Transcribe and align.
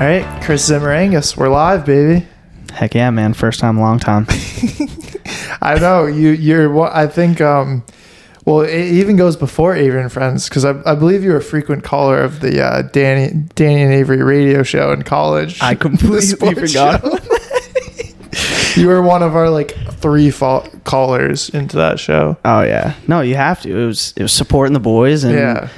All 0.00 0.06
right, 0.06 0.42
Chris 0.42 0.66
Zimmerangus, 0.66 1.36
we're 1.36 1.50
live, 1.50 1.84
baby. 1.84 2.26
Heck 2.72 2.94
yeah, 2.94 3.10
man! 3.10 3.34
First 3.34 3.60
time, 3.60 3.78
long 3.78 3.98
time. 3.98 4.26
I 5.60 5.78
know 5.78 6.06
you. 6.06 6.30
You're. 6.30 6.70
what 6.70 6.94
I 6.94 7.06
think. 7.06 7.42
Um, 7.42 7.84
well, 8.46 8.62
it 8.62 8.72
even 8.74 9.16
goes 9.16 9.36
before 9.36 9.76
Avery 9.76 10.00
and 10.00 10.10
Friends 10.10 10.48
because 10.48 10.64
I, 10.64 10.80
I 10.90 10.94
believe 10.94 11.22
you 11.22 11.32
were 11.32 11.36
a 11.36 11.42
frequent 11.42 11.84
caller 11.84 12.18
of 12.18 12.40
the 12.40 12.64
uh, 12.64 12.80
Danny 12.80 13.42
Danny 13.54 13.82
and 13.82 13.92
Avery 13.92 14.22
radio 14.22 14.62
show 14.62 14.90
in 14.92 15.02
college. 15.02 15.60
I 15.60 15.74
completely 15.76 16.54
forgot. 16.54 17.02
you 18.76 18.86
were 18.86 19.02
one 19.02 19.22
of 19.22 19.36
our 19.36 19.50
like 19.50 19.72
three 19.98 20.30
fa- 20.30 20.66
callers 20.84 21.50
into 21.50 21.76
that 21.76 22.00
show. 22.00 22.38
Oh 22.46 22.62
yeah, 22.62 22.94
no, 23.06 23.20
you 23.20 23.34
have 23.34 23.60
to. 23.62 23.78
It 23.78 23.84
was 23.86 24.14
it 24.16 24.22
was 24.22 24.32
supporting 24.32 24.72
the 24.72 24.80
boys, 24.80 25.24
and 25.24 25.34
Yeah. 25.34 25.68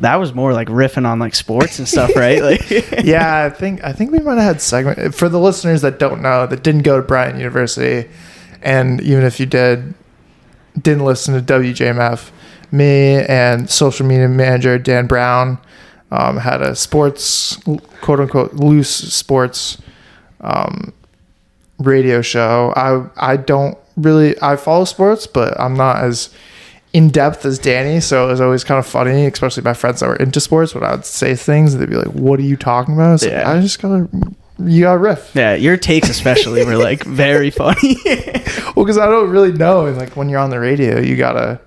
That 0.00 0.16
was 0.16 0.34
more 0.34 0.52
like 0.52 0.68
riffing 0.68 1.06
on 1.06 1.18
like 1.18 1.34
sports 1.34 1.78
and 1.78 1.88
stuff, 1.88 2.14
right? 2.16 2.42
Like, 2.42 2.70
yeah, 3.04 3.44
I 3.44 3.50
think 3.50 3.82
I 3.84 3.92
think 3.92 4.10
we 4.10 4.18
might 4.18 4.36
have 4.36 4.54
had 4.54 4.60
segment 4.60 5.14
for 5.14 5.28
the 5.28 5.40
listeners 5.40 5.82
that 5.82 5.98
don't 5.98 6.22
know 6.22 6.46
that 6.46 6.62
didn't 6.62 6.82
go 6.82 6.96
to 7.00 7.06
Bryant 7.06 7.38
University, 7.38 8.08
and 8.62 9.00
even 9.00 9.24
if 9.24 9.40
you 9.40 9.46
did, 9.46 9.94
didn't 10.80 11.04
listen 11.04 11.34
to 11.34 11.54
WJMF, 11.54 12.30
me 12.70 13.24
and 13.24 13.70
social 13.70 14.06
media 14.06 14.28
manager 14.28 14.78
Dan 14.78 15.06
Brown 15.06 15.58
um, 16.10 16.38
had 16.38 16.62
a 16.62 16.76
sports 16.76 17.56
quote 18.00 18.20
unquote 18.20 18.54
loose 18.54 18.90
sports 18.90 19.78
um, 20.40 20.92
radio 21.78 22.22
show. 22.22 22.72
I 22.76 23.32
I 23.32 23.36
don't 23.36 23.78
really 23.96 24.40
I 24.42 24.56
follow 24.56 24.84
sports, 24.84 25.26
but 25.26 25.58
I'm 25.60 25.74
not 25.74 26.04
as 26.04 26.30
in 26.92 27.08
depth 27.10 27.44
as 27.44 27.58
Danny, 27.58 28.00
so 28.00 28.24
it 28.26 28.30
was 28.30 28.40
always 28.40 28.64
kind 28.64 28.78
of 28.78 28.86
funny, 28.86 29.26
especially 29.26 29.62
my 29.62 29.74
friends 29.74 30.00
that 30.00 30.08
were 30.08 30.16
into 30.16 30.40
sports. 30.40 30.74
When 30.74 30.82
I 30.84 30.92
would 30.94 31.04
say 31.04 31.34
things, 31.34 31.74
and 31.74 31.82
they'd 31.82 31.90
be 31.90 31.96
like, 31.96 32.06
"What 32.14 32.38
are 32.40 32.44
you 32.44 32.56
talking 32.56 32.94
about?" 32.94 33.22
Like, 33.22 33.30
Yeah. 33.30 33.50
I 33.50 33.60
just 33.60 33.80
gotta, 33.82 34.08
you 34.60 34.82
gotta 34.82 34.98
riff. 34.98 35.32
yeah, 35.34 35.54
your 35.54 35.76
takes 35.76 36.08
especially 36.08 36.64
were 36.64 36.76
like 36.76 37.04
very 37.04 37.50
funny. 37.50 37.96
Well, 38.74 38.84
because 38.84 38.98
I 38.98 39.06
don't 39.06 39.30
really 39.30 39.52
know, 39.52 39.86
and 39.86 39.96
like 39.98 40.16
when 40.16 40.28
you're 40.28 40.40
on 40.40 40.50
the 40.50 40.60
radio, 40.60 40.98
you 41.00 41.16
gotta 41.16 41.60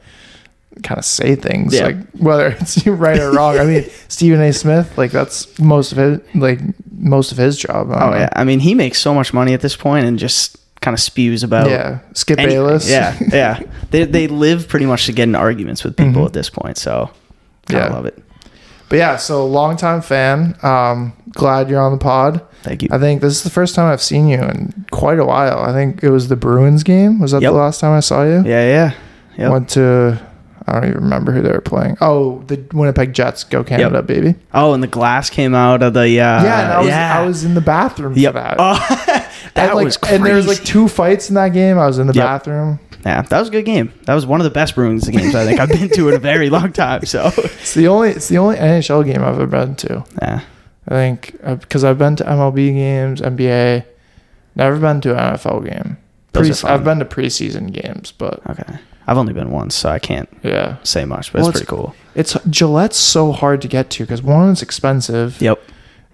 kind 0.84 0.98
of 0.98 1.06
say 1.06 1.36
things, 1.36 1.74
Yeah. 1.76 1.86
like 1.88 1.98
whether 2.14 2.48
it's 2.48 2.86
right 2.88 3.20
or 3.20 3.32
wrong. 3.34 3.58
I 3.60 3.66
mean, 3.66 3.86
Stephen 4.08 4.42
A. 4.42 4.54
Smith, 4.54 4.98
like 4.98 5.12
that's 5.12 5.60
most 5.60 5.92
of 5.92 5.98
his, 5.98 6.20
like 6.36 6.60
most 6.98 7.32
of 7.32 7.38
his 7.38 7.58
job. 7.58 7.92
I 7.92 8.06
oh 8.08 8.10
know. 8.12 8.18
yeah, 8.18 8.30
I 8.34 8.44
mean 8.46 8.60
he 8.62 8.74
makes 8.74 9.00
so 9.00 9.14
much 9.14 9.34
money 9.34 9.54
at 9.54 9.62
this 9.62 9.76
point, 9.76 10.06
and 10.06 10.18
just 10.18 10.58
kind 10.82 10.94
of 10.94 11.00
spews 11.02 11.44
about 11.44 11.70
yeah. 11.70 12.00
Skip 12.14 12.40
anything. 12.40 12.58
Bayless, 12.60 12.90
Yeah, 12.90 13.18
yeah. 13.32 13.60
They 13.92 14.06
they 14.06 14.28
live 14.28 14.68
pretty 14.68 14.86
much 14.86 15.06
to 15.08 15.12
get 15.12 15.24
in 15.24 15.36
arguments 15.36 15.84
with 15.84 15.98
people 15.98 16.26
at 16.26 16.34
this 16.34 16.50
point, 16.50 16.78
so 16.78 17.10
I 17.70 17.74
Yeah. 17.74 17.88
love 17.94 18.06
it. 18.06 18.18
But 18.90 18.98
yeah, 18.98 19.18
so 19.18 19.46
longtime 19.46 20.02
fan. 20.02 20.56
Um, 20.64 21.14
glad 21.32 21.70
you're 21.70 21.80
on 21.82 21.92
the 21.92 21.98
pod. 22.00 22.42
Thank 22.64 22.82
you. 22.84 22.90
I 22.92 22.98
think 22.98 23.22
this 23.22 23.34
is 23.36 23.44
the 23.44 23.50
first 23.52 23.76
time 23.76 23.92
I've 23.92 24.02
seen 24.02 24.28
you 24.28 24.38
in 24.40 24.86
quite 24.92 25.20
a 25.20 25.26
while. 25.26 25.60
I 25.60 25.72
think 25.74 26.04
it 26.04 26.10
was 26.10 26.28
the 26.28 26.36
Bruins 26.36 26.84
game. 26.84 27.20
Was 27.20 27.32
that 27.32 27.42
Yep. 27.42 27.52
the 27.52 27.58
last 27.58 27.80
time 27.82 27.92
I 27.96 28.00
saw 28.00 28.24
you? 28.24 28.44
Yeah, 28.46 28.66
yeah, 28.68 28.92
yep. 29.38 29.52
Went 29.52 29.70
to 29.70 30.20
I 30.70 30.80
don't 30.80 30.90
even 30.90 31.04
remember 31.04 31.32
who 31.32 31.42
they 31.42 31.52
were 31.52 31.62
playing. 31.62 31.98
Oh, 32.02 32.40
the 32.48 32.64
Winnipeg 32.74 33.14
Jets. 33.14 33.44
Go 33.44 33.64
Canada, 33.64 34.02
baby. 34.04 34.36
Oh, 34.54 34.74
and 34.74 34.82
the 34.84 34.88
glass 34.88 35.30
came 35.30 35.54
out 35.56 35.82
of 35.84 35.94
the 35.94 36.02
uh, 36.02 36.44
yeah, 36.44 36.74
I 36.76 36.80
was 36.80 36.88
yeah. 36.88 37.20
I 37.20 37.26
was 37.26 37.44
in 37.44 37.54
the 37.56 37.62
bathroom 37.62 38.14
Yep. 38.16 38.34
for 38.34 38.40
that. 38.40 38.56
Oh, 38.60 38.86
that 39.08 39.32
and 39.56 39.76
like, 39.76 39.86
was 39.86 39.98
crazy. 39.98 40.16
and 40.18 40.26
there 40.26 40.36
was 40.36 40.48
like 40.48 40.64
two 40.64 40.88
fights 40.88 41.30
in 41.30 41.36
that 41.36 41.50
game. 41.50 41.78
I 41.80 41.88
was 41.88 41.98
in 42.00 42.08
the 42.08 42.14
Yep. 42.14 42.24
bathroom. 42.24 42.80
Yeah, 43.06 43.22
that 43.22 43.40
was 43.40 43.48
a 43.48 43.52
good 43.52 43.64
game. 43.66 43.94
That 44.04 44.14
was 44.14 44.26
one 44.26 44.42
of 44.42 44.44
the 44.44 44.50
best 44.50 44.76
Bruins 44.76 45.08
games 45.08 45.34
I 45.34 45.46
think 45.46 45.60
I've 45.60 45.70
been 45.70 45.88
to 45.90 46.10
in 46.10 46.16
a 46.16 46.20
very 46.20 46.50
long 46.50 46.74
time. 46.74 47.06
So, 47.06 47.32
It's 47.38 47.74
the 47.74 47.88
only 47.88 48.10
it's 48.10 48.28
the 48.28 48.38
only 48.38 48.58
NHL 48.58 49.06
game 49.06 49.24
I've 49.24 49.36
ever 49.40 49.48
been 49.48 49.76
to. 49.78 50.04
yeah, 50.22 50.42
I 50.88 50.90
think 50.92 51.36
because 51.42 51.84
I've 51.86 51.98
been 51.98 52.16
to 52.18 52.24
MLB 52.26 52.74
games, 52.74 53.22
NBA, 53.22 53.86
never 54.56 54.78
been 54.78 55.00
to 55.02 55.12
an 55.12 55.36
NFL 55.36 55.66
game. 55.70 55.98
Pre- 56.34 56.52
I've 56.70 56.84
been 56.84 57.00
to 57.00 57.06
preseason 57.06 57.72
games, 57.72 58.12
but 58.12 58.40
okay. 58.50 58.78
I've 59.10 59.18
only 59.18 59.34
been 59.34 59.50
once, 59.52 59.74
so 59.76 59.90
I 59.90 59.98
can't 60.00 60.30
yeah, 60.44 60.78
say 60.84 61.04
much, 61.06 61.34
but 61.34 61.42
Well, 61.42 61.50
it's 61.50 61.60
it's- 61.62 61.70
pretty 61.70 61.82
cool. 61.84 61.96
it's 62.16 62.38
Gillette's 62.50 62.98
so 62.98 63.32
hard 63.32 63.62
to 63.64 63.68
get 63.68 63.90
to 63.92 64.04
because 64.04 64.22
one, 64.22 64.52
it's 64.52 64.62
expensive, 64.62 65.42
Yep. 65.42 65.60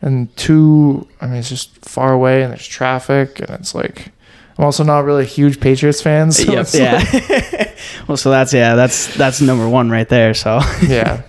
and 0.01 0.35
two, 0.37 1.05
I 1.19 1.27
mean, 1.27 1.35
it's 1.37 1.49
just 1.49 1.77
far 1.85 2.13
away 2.13 2.41
and 2.43 2.51
there's 2.51 2.65
traffic, 2.67 3.39
and 3.39 3.49
it's 3.51 3.75
like 3.75 4.11
I'm 4.57 4.63
also 4.63 4.85
not 4.85 5.03
really 5.03 5.23
a 5.23 5.27
huge 5.27 5.59
Patriots 5.59 6.01
fan. 6.01 6.31
So 6.31 6.51
yep. 6.53 6.61
it's 6.61 6.73
like- 6.79 7.31
Yeah. 7.51 7.73
well, 8.07 8.15
so 8.17 8.29
that's 8.31 8.53
yeah, 8.53 8.75
that's 8.75 9.13
that's 9.17 9.41
number 9.41 9.67
one 9.67 9.89
right 9.89 10.07
there. 10.07 10.33
So, 10.33 10.61
yeah. 10.87 11.23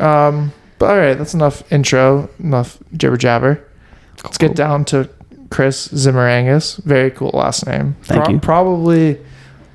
Um, 0.00 0.52
but 0.80 0.90
all 0.90 0.96
right, 0.98 1.14
that's 1.14 1.34
enough 1.34 1.70
intro, 1.72 2.28
enough 2.40 2.78
jibber 2.96 3.16
jabber. 3.16 3.64
Let's 4.24 4.38
get 4.38 4.56
down 4.56 4.84
to 4.86 5.08
Chris 5.50 5.88
Zimmerangus. 5.94 6.76
Very 6.84 7.10
cool 7.12 7.30
last 7.34 7.66
name. 7.66 7.94
Thank 8.02 8.28
you. 8.28 8.38
Probably 8.40 9.18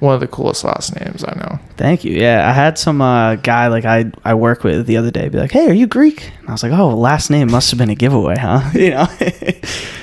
one 0.04 0.14
of 0.14 0.20
the 0.20 0.28
coolest 0.28 0.64
last 0.64 0.96
names 1.00 1.24
I 1.24 1.34
know. 1.36 1.60
Thank 1.78 2.04
you. 2.04 2.14
Yeah, 2.16 2.48
I 2.48 2.54
had 2.54 2.78
some 2.78 3.02
uh, 3.02 3.36
guy 3.36 3.68
like 3.68 3.86
I 3.86 4.12
I 4.24 4.34
work 4.36 4.64
with 4.64 4.86
the 4.86 4.98
other 4.98 5.10
day 5.12 5.30
be 5.30 5.38
like, 5.40 5.52
"Hey, 5.52 5.68
are 5.70 5.74
you 5.74 5.88
Greek?" 5.88 6.32
And 6.42 6.50
I 6.50 6.52
was 6.52 6.62
like, 6.64 6.72
"Oh, 6.74 6.90
last 6.96 7.30
name 7.30 7.50
must 7.52 7.72
have 7.72 7.78
been 7.78 7.90
a 7.90 7.96
giveaway, 7.96 8.36
huh?" 8.38 8.62
You 8.74 8.92
know. 8.92 9.08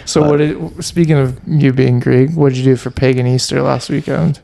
So, 0.06 0.22
But- 0.22 0.31
what 0.31 0.37
did, 0.39 0.84
speaking 0.84 1.16
of 1.19 1.39
you 1.47 1.72
being 1.72 2.00
Greek, 2.00 2.33
what 2.33 2.49
did 2.49 2.59
you 2.59 2.65
do 2.65 2.77
for 2.77 2.91
pagan 2.91 3.27
Easter 3.27 3.62
last 3.62 3.89
weekend? 3.91 4.41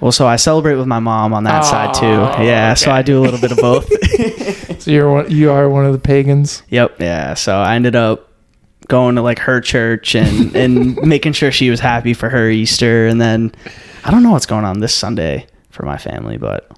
well, 0.00 0.12
so 0.12 0.26
I 0.26 0.36
celebrate 0.36 0.76
with 0.76 0.86
my 0.86 0.98
mom 1.00 1.34
on 1.34 1.44
that 1.44 1.60
side 1.66 1.92
too. 1.92 2.06
Oh, 2.06 2.42
Yeah, 2.42 2.72
so 2.72 2.90
I 2.90 3.02
do 3.02 3.18
a 3.18 3.22
little 3.22 3.38
bit 3.40 3.52
of 3.52 3.58
both. 3.58 3.86
So 4.80 4.90
you're 4.90 5.12
one, 5.12 5.30
you 5.30 5.50
are 5.50 5.68
one 5.68 5.84
of 5.84 5.92
the 5.92 5.98
pagans. 5.98 6.62
Yep. 6.70 7.00
Yeah. 7.00 7.34
So 7.34 7.54
I 7.58 7.74
ended 7.74 7.94
up 7.94 8.30
going 8.88 9.16
to 9.16 9.20
like 9.22 9.38
her 9.40 9.60
church 9.60 10.14
and 10.14 10.56
and 10.56 10.96
making 11.02 11.34
sure 11.34 11.52
she 11.52 11.68
was 11.68 11.80
happy 11.80 12.14
for 12.14 12.30
her 12.30 12.48
Easter, 12.48 13.06
and 13.06 13.20
then 13.20 13.52
I 14.04 14.10
don't 14.10 14.22
know 14.22 14.30
what's 14.30 14.46
going 14.46 14.64
on 14.64 14.80
this 14.80 14.94
Sunday 14.94 15.46
for 15.70 15.84
my 15.84 15.96
family, 15.98 16.36
but 16.36 16.70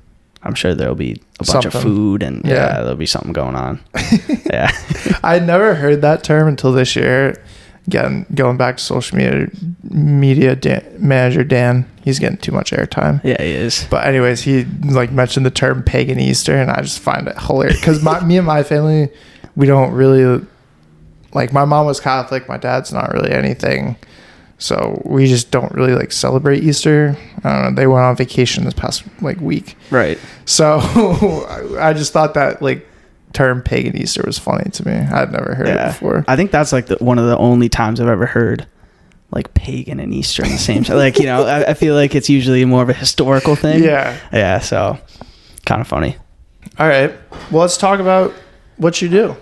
I'm 0.42 0.54
sure 0.54 0.74
there'll 0.74 0.94
be 0.94 1.20
a 1.40 1.44
bunch 1.44 1.64
of 1.64 1.72
food 1.72 2.22
and 2.22 2.44
Yeah. 2.44 2.54
yeah, 2.54 2.80
there'll 2.80 2.96
be 2.96 3.06
something 3.06 3.32
going 3.32 3.54
on. 3.54 3.80
yeah. 4.46 4.70
I 5.22 5.38
never 5.38 5.74
heard 5.74 6.02
that 6.02 6.24
term 6.24 6.48
until 6.48 6.72
this 6.72 6.96
year. 6.96 7.42
Again, 7.88 8.26
going 8.34 8.56
back 8.56 8.76
to 8.76 8.82
social 8.82 9.18
media, 9.18 9.48
media 9.82 10.54
Dan, 10.54 10.84
manager 11.00 11.42
Dan, 11.42 11.84
he's 12.04 12.20
getting 12.20 12.38
too 12.38 12.52
much 12.52 12.70
airtime. 12.70 13.20
Yeah, 13.24 13.42
he 13.42 13.50
is. 13.50 13.86
But 13.90 14.06
anyways, 14.06 14.42
he 14.42 14.64
like 14.84 15.10
mentioned 15.10 15.44
the 15.44 15.50
term 15.50 15.82
pagan 15.82 16.20
Easter, 16.20 16.54
and 16.54 16.70
I 16.70 16.80
just 16.82 17.00
find 17.00 17.26
it 17.26 17.36
hilarious 17.40 17.80
because 17.80 18.00
my 18.00 18.22
me 18.24 18.36
and 18.38 18.46
my 18.46 18.62
family, 18.62 19.08
we 19.56 19.66
don't 19.66 19.90
really 19.92 20.46
like. 21.34 21.52
My 21.52 21.64
mom 21.64 21.86
was 21.86 21.98
Catholic, 21.98 22.48
my 22.48 22.56
dad's 22.56 22.92
not 22.92 23.12
really 23.12 23.32
anything, 23.32 23.96
so 24.62 25.02
we 25.04 25.26
just 25.26 25.50
don't 25.50 25.72
really 25.72 25.94
like 25.94 26.12
celebrate 26.12 26.62
Easter. 26.62 27.16
I 27.44 27.50
don't 27.52 27.62
know. 27.74 27.80
They 27.80 27.86
went 27.86 28.04
on 28.04 28.16
vacation 28.16 28.64
this 28.64 28.74
past 28.74 29.02
like 29.20 29.40
week, 29.40 29.76
Right. 29.90 30.18
so 30.44 30.78
I 31.80 31.88
I 31.90 31.92
just 31.92 32.12
thought 32.12 32.34
that 32.34 32.62
like 32.62 32.86
term 33.32 33.62
pagan 33.62 33.96
Easter 33.96 34.22
was 34.24 34.38
funny 34.38 34.70
to 34.70 34.86
me. 34.86 34.92
I'd 34.94 35.32
never 35.32 35.54
heard 35.54 35.68
it 35.68 35.86
before. 35.86 36.24
I 36.28 36.36
think 36.36 36.50
that's 36.50 36.72
like 36.72 36.86
the, 36.86 36.96
one 36.96 37.18
of 37.18 37.26
the 37.26 37.36
only 37.38 37.68
times 37.68 37.98
I've 38.00 38.08
ever 38.08 38.26
heard 38.26 38.66
like 39.30 39.54
pagan 39.54 39.98
and 39.98 40.12
Easter 40.12 40.44
in 40.44 40.50
the 40.50 40.58
same 40.58 40.84
time. 40.84 40.98
Like, 40.98 41.18
you 41.18 41.24
know, 41.24 41.44
I, 41.44 41.70
I 41.70 41.74
feel 41.74 41.94
like 41.94 42.14
it's 42.14 42.28
usually 42.28 42.64
more 42.66 42.82
of 42.82 42.90
a 42.90 42.92
historical 42.92 43.56
thing. 43.56 43.82
Yeah. 43.82 44.18
Yeah. 44.32 44.58
So 44.60 44.98
kind 45.64 45.80
of 45.80 45.88
funny. 45.88 46.16
All 46.78 46.86
right. 46.86 47.10
Well, 47.50 47.62
let's 47.62 47.78
talk 47.78 47.98
about 48.00 48.32
what 48.76 49.00
you 49.00 49.08
do. 49.08 49.34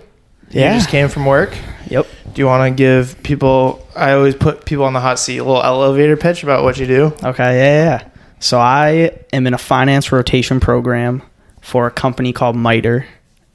Yeah. 0.51 0.73
You 0.73 0.79
just 0.79 0.89
came 0.89 1.07
from 1.09 1.25
work. 1.25 1.55
Yep. 1.87 2.07
Do 2.33 2.41
you 2.41 2.45
want 2.45 2.69
to 2.69 2.75
give 2.75 3.21
people? 3.23 3.85
I 3.95 4.13
always 4.13 4.35
put 4.35 4.65
people 4.65 4.85
on 4.85 4.93
the 4.93 4.99
hot 4.99 5.19
seat. 5.19 5.37
A 5.37 5.43
little 5.43 5.63
elevator 5.63 6.15
pitch 6.15 6.43
about 6.43 6.63
what 6.63 6.77
you 6.77 6.87
do. 6.87 7.13
Okay, 7.23 7.57
yeah, 7.57 7.83
yeah, 7.83 7.83
yeah. 7.83 8.09
So 8.39 8.59
I 8.59 9.11
am 9.33 9.45
in 9.45 9.53
a 9.53 9.57
finance 9.57 10.11
rotation 10.11 10.59
program 10.59 11.21
for 11.61 11.87
a 11.87 11.91
company 11.91 12.33
called 12.33 12.55
MITRE. 12.55 13.05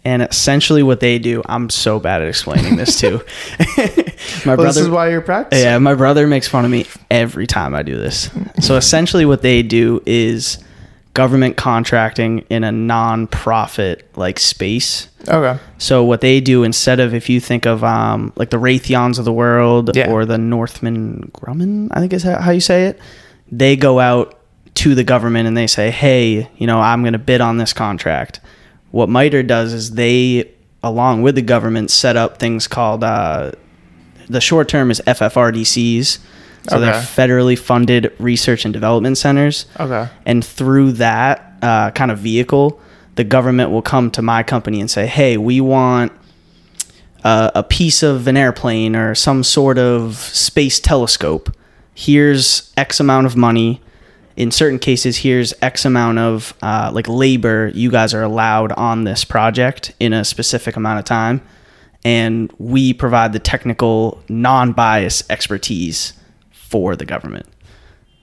And 0.05 0.23
essentially 0.23 0.85
what 0.85 1.01
they 1.01 1.19
do, 1.19 1.43
I'm 1.47 1.69
so 1.69 1.99
bad 1.99 2.23
at 2.23 2.29
explaining 2.29 2.77
this 2.77 3.01
too. 3.01 3.23
my 4.47 4.55
Well, 4.55 4.67
this 4.67 4.77
is 4.77 4.89
why 4.89 5.11
you're 5.11 5.21
practicing. 5.21 5.65
Yeah, 5.65 5.79
my 5.79 5.95
brother 5.95 6.29
makes 6.29 6.47
fun 6.47 6.65
of 6.65 6.71
me 6.71 6.87
every 7.11 7.49
time 7.49 7.75
I 7.75 7.83
do 7.83 7.97
this. 7.97 8.31
So 8.61 8.77
essentially 8.77 9.27
what 9.27 9.43
they 9.43 9.65
do 9.65 10.01
is 10.07 10.59
government 11.17 11.57
contracting 11.57 12.45
in 12.51 12.63
a 12.63 12.71
non-profit 12.71 14.05
like 14.17 14.39
space. 14.39 15.09
Okay. 15.27 15.59
So 15.79 16.05
what 16.05 16.21
they 16.21 16.41
do 16.41 16.63
instead 16.63 17.01
of 17.01 17.15
if 17.15 17.29
you 17.29 17.41
think 17.41 17.67
of 17.67 17.83
um, 17.83 18.33
like 18.37 18.51
the 18.51 18.59
Raytheons 18.59 19.19
of 19.19 19.25
the 19.25 19.33
world 19.33 19.97
Yeah. 19.97 20.11
or 20.11 20.25
the 20.27 20.39
Northmen 20.39 21.31
Grumman, 21.35 21.89
I 21.91 22.01
think 22.01 22.13
is 22.13 22.23
how 22.23 22.39
how 22.41 22.51
you 22.53 22.61
say 22.61 22.87
it, 22.87 23.01
they 23.51 23.77
go 23.77 23.99
out 23.99 24.39
to 24.75 24.95
the 24.95 25.05
government 25.05 25.49
and 25.49 25.57
they 25.57 25.67
say, 25.67 25.91
"Hey, 25.91 26.49
you 26.59 26.67
know, 26.67 26.81
I'm 26.81 27.01
going 27.03 27.15
to 27.15 27.19
bid 27.19 27.41
on 27.41 27.57
this 27.57 27.73
contract." 27.73 28.41
What 28.91 29.09
MITRE 29.09 29.43
does 29.43 29.73
is 29.73 29.93
they, 29.93 30.51
along 30.83 31.23
with 31.23 31.35
the 31.35 31.43
government, 31.43 31.91
set 31.91 32.17
up 32.17 32.39
things 32.39 32.69
called 32.69 33.03
uh, 33.03 33.53
the 34.29 34.41
short 34.41 34.69
term 34.69 34.91
is 34.91 35.01
FFRDCs. 35.07 36.19
So 36.69 36.81
they're 36.81 36.91
Okay. 36.95 37.01
federally 37.05 37.59
funded 37.59 38.13
research 38.19 38.65
and 38.65 38.73
development 38.75 39.19
centers. 39.19 39.67
Okay. 39.79 40.09
And 40.25 40.45
through 40.45 40.93
that 40.93 41.53
uh, 41.63 41.91
kind 41.93 42.11
of 42.11 42.19
vehicle, 42.19 42.81
the 43.15 43.25
government 43.25 43.71
will 43.71 43.83
come 43.83 44.11
to 44.13 44.23
my 44.23 44.43
company 44.43 44.81
and 44.81 44.91
say, 44.91 45.07
"Hey, 45.07 45.37
we 45.37 45.61
want 45.61 46.13
a, 47.25 47.51
a 47.57 47.63
piece 47.63 48.03
of 48.03 48.27
an 48.29 48.37
airplane 48.37 48.95
or 48.95 49.15
some 49.15 49.43
sort 49.43 49.79
of 49.79 50.17
space 50.17 50.79
telescope. 50.81 51.51
Here's 51.95 52.73
X 52.77 53.01
amount 53.01 53.27
of 53.27 53.37
money. 53.37 53.81
In 54.37 54.51
certain 54.51 54.79
cases, 54.79 55.19
here's 55.19 55.55
X 55.63 55.87
amount 55.87 56.19
of 56.19 56.53
uh, 56.63 56.91
like 56.93 57.09
labor 57.09 57.71
you 57.75 57.91
guys 57.91 58.13
are 58.13 58.23
allowed 58.23 58.73
on 58.73 59.05
this 59.05 59.25
project 59.25 59.93
in 59.99 60.13
a 60.13 60.25
specific 60.27 60.77
amount 60.77 60.99
of 60.99 61.07
time, 61.07 61.41
and 62.05 62.53
we 62.59 62.93
provide 62.93 63.33
the 63.33 63.39
technical, 63.39 64.23
non-bias 64.29 65.25
expertise 65.31 66.13
for 66.69 66.97
the 66.97 67.05
government. 67.05 67.47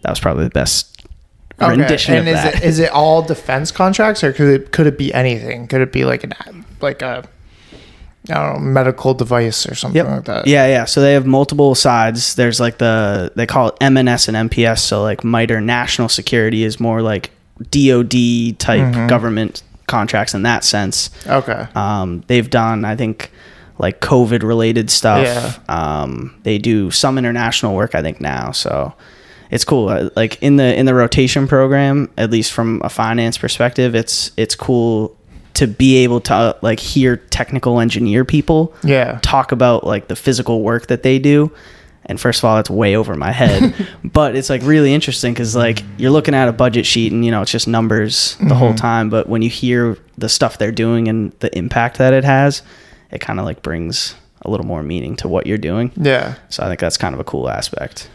That 0.01 0.09
was 0.11 0.19
probably 0.19 0.43
the 0.45 0.49
best 0.49 1.05
rendition 1.59 2.15
And 2.15 2.27
of 2.27 2.35
is 2.35 2.41
that. 2.43 2.55
it 2.55 2.63
is 2.63 2.79
it 2.79 2.89
all 2.91 3.21
defense 3.21 3.71
contracts 3.71 4.23
or 4.23 4.33
could 4.33 4.47
it 4.61 4.71
could 4.71 4.87
it 4.87 4.97
be 4.97 5.13
anything? 5.13 5.67
Could 5.67 5.81
it 5.81 5.91
be 5.91 6.03
like 6.05 6.23
an 6.23 6.33
like 6.81 7.01
a 7.01 7.23
I 8.29 8.33
don't 8.33 8.53
know 8.53 8.59
medical 8.59 9.13
device 9.13 9.67
or 9.67 9.75
something 9.75 10.05
like 10.05 10.25
that? 10.25 10.47
Yeah, 10.47 10.65
yeah. 10.67 10.85
So 10.85 11.01
they 11.01 11.13
have 11.13 11.25
multiple 11.25 11.75
sides. 11.75 12.35
There's 12.35 12.59
like 12.59 12.77
the 12.77 13.31
they 13.35 13.45
call 13.45 13.69
it 13.69 13.75
MNS 13.79 14.33
and 14.33 14.49
MPS. 14.49 14.79
So 14.79 15.01
like 15.03 15.23
MITRE 15.23 15.61
National 15.61 16.09
Security 16.09 16.63
is 16.63 16.79
more 16.79 17.01
like 17.01 17.31
DoD 17.69 18.57
type 18.59 18.81
Mm-hmm. 18.81 19.07
government 19.07 19.61
contracts 19.87 20.33
in 20.33 20.43
that 20.43 20.63
sense. 20.63 21.09
Okay. 21.27 21.67
Um, 21.75 22.23
they've 22.27 22.49
done 22.49 22.85
I 22.85 22.95
think 22.95 23.29
like 23.77 23.99
COVID 24.01 24.43
related 24.43 24.89
stuff. 24.89 25.25
Yeah. 25.25 25.53
Um, 25.67 26.35
they 26.43 26.57
do 26.57 26.91
some 26.91 27.17
international 27.17 27.75
work 27.75 27.95
I 27.95 28.01
think 28.01 28.21
now. 28.21 28.51
So 28.51 28.93
it's 29.51 29.65
cool. 29.65 29.89
Uh, 29.89 30.09
Like 30.15 30.41
in 30.41 30.55
the 30.57 30.75
in 30.77 30.85
the 30.85 30.93
rotation 30.93 31.47
program, 31.47 32.09
at 32.17 32.31
least 32.31 32.51
from 32.51 32.81
a 32.83 32.89
finance 32.89 33.37
perspective, 33.37 33.95
it's 33.95 34.31
it's 34.37 34.55
cool 34.55 35.15
to 35.55 35.67
be 35.67 35.97
able 35.97 36.19
to 36.21 36.33
uh, 36.33 36.53
like 36.63 36.79
hear 36.79 37.17
technical 37.17 37.79
engineer 37.79 38.25
people 38.25 38.73
Yeah. 38.83 39.19
talk 39.21 39.51
about 39.51 39.83
like 39.85 40.07
the 40.07 40.15
physical 40.15 40.63
work 40.63 40.87
that 40.87 41.03
they 41.03 41.19
do 41.19 41.51
and 42.07 42.19
first 42.19 42.39
of 42.39 42.45
all 42.45 42.57
it's 42.57 42.71
way 42.71 42.95
over 42.95 43.15
my 43.15 43.31
head 43.31 43.73
but 44.03 44.35
it's 44.35 44.49
like 44.49 44.63
really 44.63 44.93
interesting 44.95 45.31
because 45.31 45.55
like 45.55 45.83
you're 45.97 46.09
looking 46.11 46.33
at 46.33 46.47
a 46.49 46.51
budget 46.51 46.87
sheet 46.87 47.11
and 47.11 47.23
you 47.23 47.29
know 47.29 47.43
it's 47.43 47.51
just 47.51 47.67
numbers 47.67 48.35
the 48.47 48.55
whole 48.55 48.73
time 48.73 49.11
but 49.11 49.29
when 49.29 49.43
you 49.43 49.49
hear 49.49 49.95
the 50.17 50.27
stuff 50.27 50.57
they're 50.57 50.71
doing 50.71 51.07
and 51.07 51.31
the 51.39 51.55
impact 51.55 51.99
that 51.99 52.13
it 52.13 52.23
has 52.23 52.63
it 53.13 53.21
kind 53.21 53.39
of 53.39 53.45
like 53.45 53.61
brings 53.61 54.15
a 54.41 54.49
little 54.49 54.65
more 54.65 54.83
meaning 54.83 55.15
to 55.15 55.27
what 55.29 55.47
you're 55.47 55.57
doing 55.57 55.91
Yeah. 55.95 56.35
so 56.49 56.63
i 56.63 56.67
think 56.67 56.79
that's 56.81 56.97
kind 56.97 57.13
of 57.15 57.19
a 57.21 57.23
cool 57.23 57.49
aspect 57.49 58.09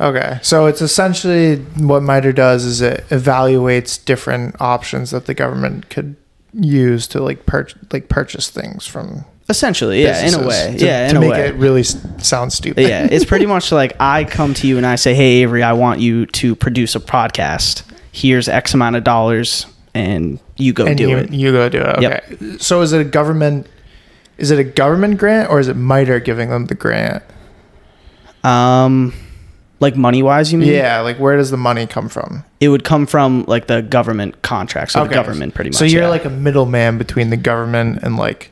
Okay. 0.00 0.40
So 0.42 0.66
it's 0.66 0.82
essentially 0.82 1.56
what 1.78 2.02
MITRE 2.02 2.32
does 2.32 2.64
is 2.64 2.80
it 2.80 3.04
evaluates 3.10 4.02
different 4.04 4.56
options 4.60 5.10
that 5.12 5.26
the 5.26 5.34
government 5.34 5.90
could 5.90 6.16
use 6.54 7.06
to 7.08 7.20
like 7.22 7.46
purchase 7.46 7.78
like 7.92 8.08
purchase 8.08 8.50
things 8.50 8.84
from 8.86 9.24
essentially 9.48 10.02
yeah 10.02 10.26
in 10.26 10.34
a 10.34 10.44
way 10.46 10.74
to, 10.76 10.84
yeah 10.84 11.04
to 11.04 11.10
in 11.10 11.16
a 11.16 11.20
make 11.20 11.30
way 11.30 11.46
it 11.46 11.54
really 11.54 11.80
s- 11.80 12.04
sound 12.18 12.52
stupid. 12.52 12.88
yeah, 12.88 13.06
it's 13.08 13.24
pretty 13.24 13.46
much 13.54 13.70
like 13.70 13.94
I 14.00 14.24
come 14.24 14.54
to 14.54 14.66
you 14.66 14.76
and 14.76 14.86
I 14.86 14.96
say, 14.96 15.14
"Hey, 15.14 15.42
Avery, 15.42 15.62
I 15.62 15.74
want 15.74 16.00
you 16.00 16.26
to 16.26 16.56
produce 16.56 16.96
a 16.96 17.00
podcast. 17.00 17.84
Here's 18.10 18.48
X 18.48 18.74
amount 18.74 18.96
of 18.96 19.04
dollars, 19.04 19.66
and 19.94 20.40
you 20.56 20.72
go 20.72 20.86
and 20.86 20.98
do 20.98 21.08
you, 21.10 21.16
it." 21.18 21.32
you 21.32 21.52
go 21.52 21.68
do 21.68 21.78
it. 21.80 21.96
Okay. 21.98 22.20
Yep. 22.40 22.60
So 22.60 22.80
is 22.80 22.92
it 22.92 23.00
a 23.00 23.04
government? 23.04 23.66
Is 24.42 24.50
it 24.50 24.58
a 24.58 24.64
government 24.64 25.18
grant 25.18 25.50
or 25.50 25.60
is 25.60 25.68
it 25.68 25.76
MITRE 25.76 26.20
giving 26.20 26.50
them 26.50 26.66
the 26.66 26.74
grant? 26.74 27.22
Um, 28.44 29.14
like 29.80 29.96
money 29.96 30.22
wise, 30.22 30.52
you 30.52 30.58
mean? 30.58 30.68
Yeah. 30.68 31.00
Like 31.00 31.18
where 31.18 31.36
does 31.36 31.50
the 31.50 31.56
money 31.56 31.86
come 31.86 32.08
from? 32.08 32.44
it 32.62 32.68
would 32.68 32.84
come 32.84 33.06
from 33.06 33.44
like 33.48 33.66
the 33.66 33.82
government 33.82 34.40
contracts, 34.42 34.94
so 34.94 35.02
the 35.02 35.12
government 35.12 35.52
pretty 35.52 35.70
much. 35.70 35.74
So 35.78 35.84
you're 35.84 36.02
yeah. 36.02 36.08
like 36.08 36.24
a 36.24 36.30
middleman 36.30 36.96
between 36.96 37.30
the 37.30 37.36
government 37.36 37.98
and 38.04 38.16
like 38.16 38.51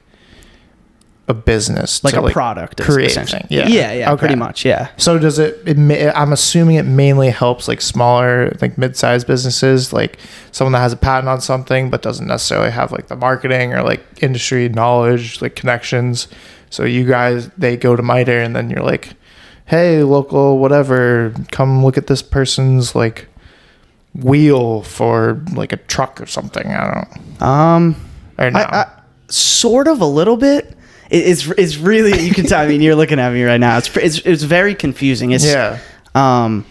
a 1.30 1.34
business, 1.34 2.04
like 2.04 2.12
a 2.14 2.28
product, 2.30 2.82
create 2.82 3.12
thing. 3.12 3.46
Yeah. 3.48 3.66
yeah, 3.68 3.92
yeah, 3.92 4.12
Okay. 4.12 4.18
pretty 4.20 4.34
much, 4.34 4.64
yeah. 4.66 4.88
So 4.98 5.18
does 5.18 5.38
it, 5.38 5.62
it? 5.66 6.12
I'm 6.14 6.32
assuming 6.32 6.76
it 6.76 6.82
mainly 6.84 7.30
helps 7.30 7.66
like 7.68 7.80
smaller, 7.80 8.52
like 8.60 8.76
mid-sized 8.76 9.26
businesses, 9.26 9.92
like 9.94 10.18
someone 10.52 10.72
that 10.72 10.80
has 10.80 10.92
a 10.92 10.96
patent 10.98 11.28
on 11.28 11.40
something 11.40 11.88
but 11.88 12.02
doesn't 12.02 12.26
necessarily 12.26 12.70
have 12.70 12.92
like 12.92 13.06
the 13.08 13.16
marketing 13.16 13.72
or 13.72 13.82
like 13.82 14.04
industry 14.22 14.68
knowledge, 14.68 15.40
like 15.40 15.56
connections. 15.56 16.28
So 16.68 16.84
you 16.84 17.06
guys, 17.06 17.48
they 17.56 17.76
go 17.78 17.96
to 17.96 18.02
MITRE 18.02 18.42
and 18.42 18.54
then 18.54 18.68
you're 18.68 18.82
like, 18.84 19.14
hey, 19.64 20.02
local 20.02 20.58
whatever, 20.58 21.32
come 21.50 21.82
look 21.84 21.96
at 21.96 22.06
this 22.08 22.22
person's 22.22 22.94
like 22.94 23.28
wheel 24.14 24.82
for 24.82 25.42
like 25.54 25.72
a 25.72 25.76
truck 25.76 26.20
or 26.20 26.26
something. 26.26 26.66
I 26.66 26.84
don't 26.94 27.40
know. 27.40 27.46
Um, 27.46 27.96
Or 28.38 28.50
no. 28.50 28.58
I, 28.58 28.82
I 28.82 28.86
sort 29.28 29.86
of 29.86 30.00
a 30.00 30.06
little 30.06 30.36
bit. 30.36 30.76
It, 31.10 31.26
it's 31.28 31.46
it's 31.50 31.76
really 31.76 32.20
you 32.22 32.32
can 32.32 32.46
tell. 32.46 32.60
I 32.60 32.66
mean, 32.68 32.80
you're 32.80 32.94
looking 32.94 33.18
at 33.18 33.32
me 33.32 33.42
right 33.42 33.60
now. 33.60 33.78
It's 33.78 33.94
it's 33.96 34.18
it's 34.20 34.42
very 34.42 34.74
confusing. 34.74 35.32
It's 35.32 35.44
yeah. 35.44 35.78
um 36.14 36.64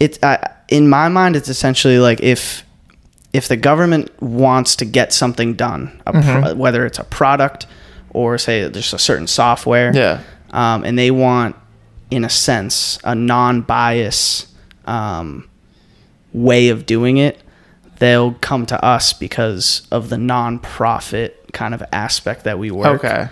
it's 0.00 0.18
I, 0.22 0.50
in 0.68 0.88
my 0.88 1.08
mind 1.08 1.36
it's 1.36 1.48
essentially 1.48 1.98
like 1.98 2.20
if 2.22 2.64
if 3.32 3.48
the 3.48 3.56
government 3.56 4.10
wants 4.22 4.76
to 4.76 4.84
get 4.84 5.12
something 5.12 5.54
done 5.54 6.02
Mm-hmm. 6.06 6.42
pro, 6.42 6.54
whether 6.54 6.86
it's 6.86 6.98
a 6.98 7.04
product 7.04 7.66
or 8.10 8.38
say 8.38 8.66
there's 8.68 8.92
a 8.94 8.98
certain 8.98 9.26
software 9.26 9.92
Yeah. 9.94 10.20
um, 10.52 10.84
and 10.84 10.98
they 10.98 11.10
want 11.10 11.54
in 12.10 12.24
a 12.24 12.30
sense 12.30 12.98
a 13.04 13.14
non-bias 13.14 14.46
um, 14.86 15.48
way 16.32 16.68
of 16.68 16.86
doing 16.86 17.16
it 17.18 17.40
they'll 17.98 18.32
come 18.34 18.64
to 18.66 18.84
us 18.84 19.12
because 19.12 19.86
of 19.90 20.08
the 20.08 20.18
non-profit 20.18 21.52
kind 21.52 21.74
of 21.74 21.82
aspect 21.92 22.44
that 22.44 22.58
we 22.58 22.70
work 22.70 23.04
Okay. 23.04 23.28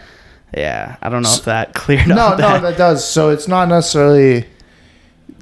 Yeah 0.56 0.96
i 1.02 1.08
don't 1.08 1.22
know 1.22 1.32
if 1.34 1.44
that 1.44 1.74
cleared 1.74 2.06
No, 2.08 2.16
up 2.16 2.38
no, 2.38 2.48
that. 2.48 2.62
that 2.62 2.76
does. 2.78 3.08
So 3.08 3.30
it's 3.30 3.48
not 3.48 3.68
necessarily 3.68 4.46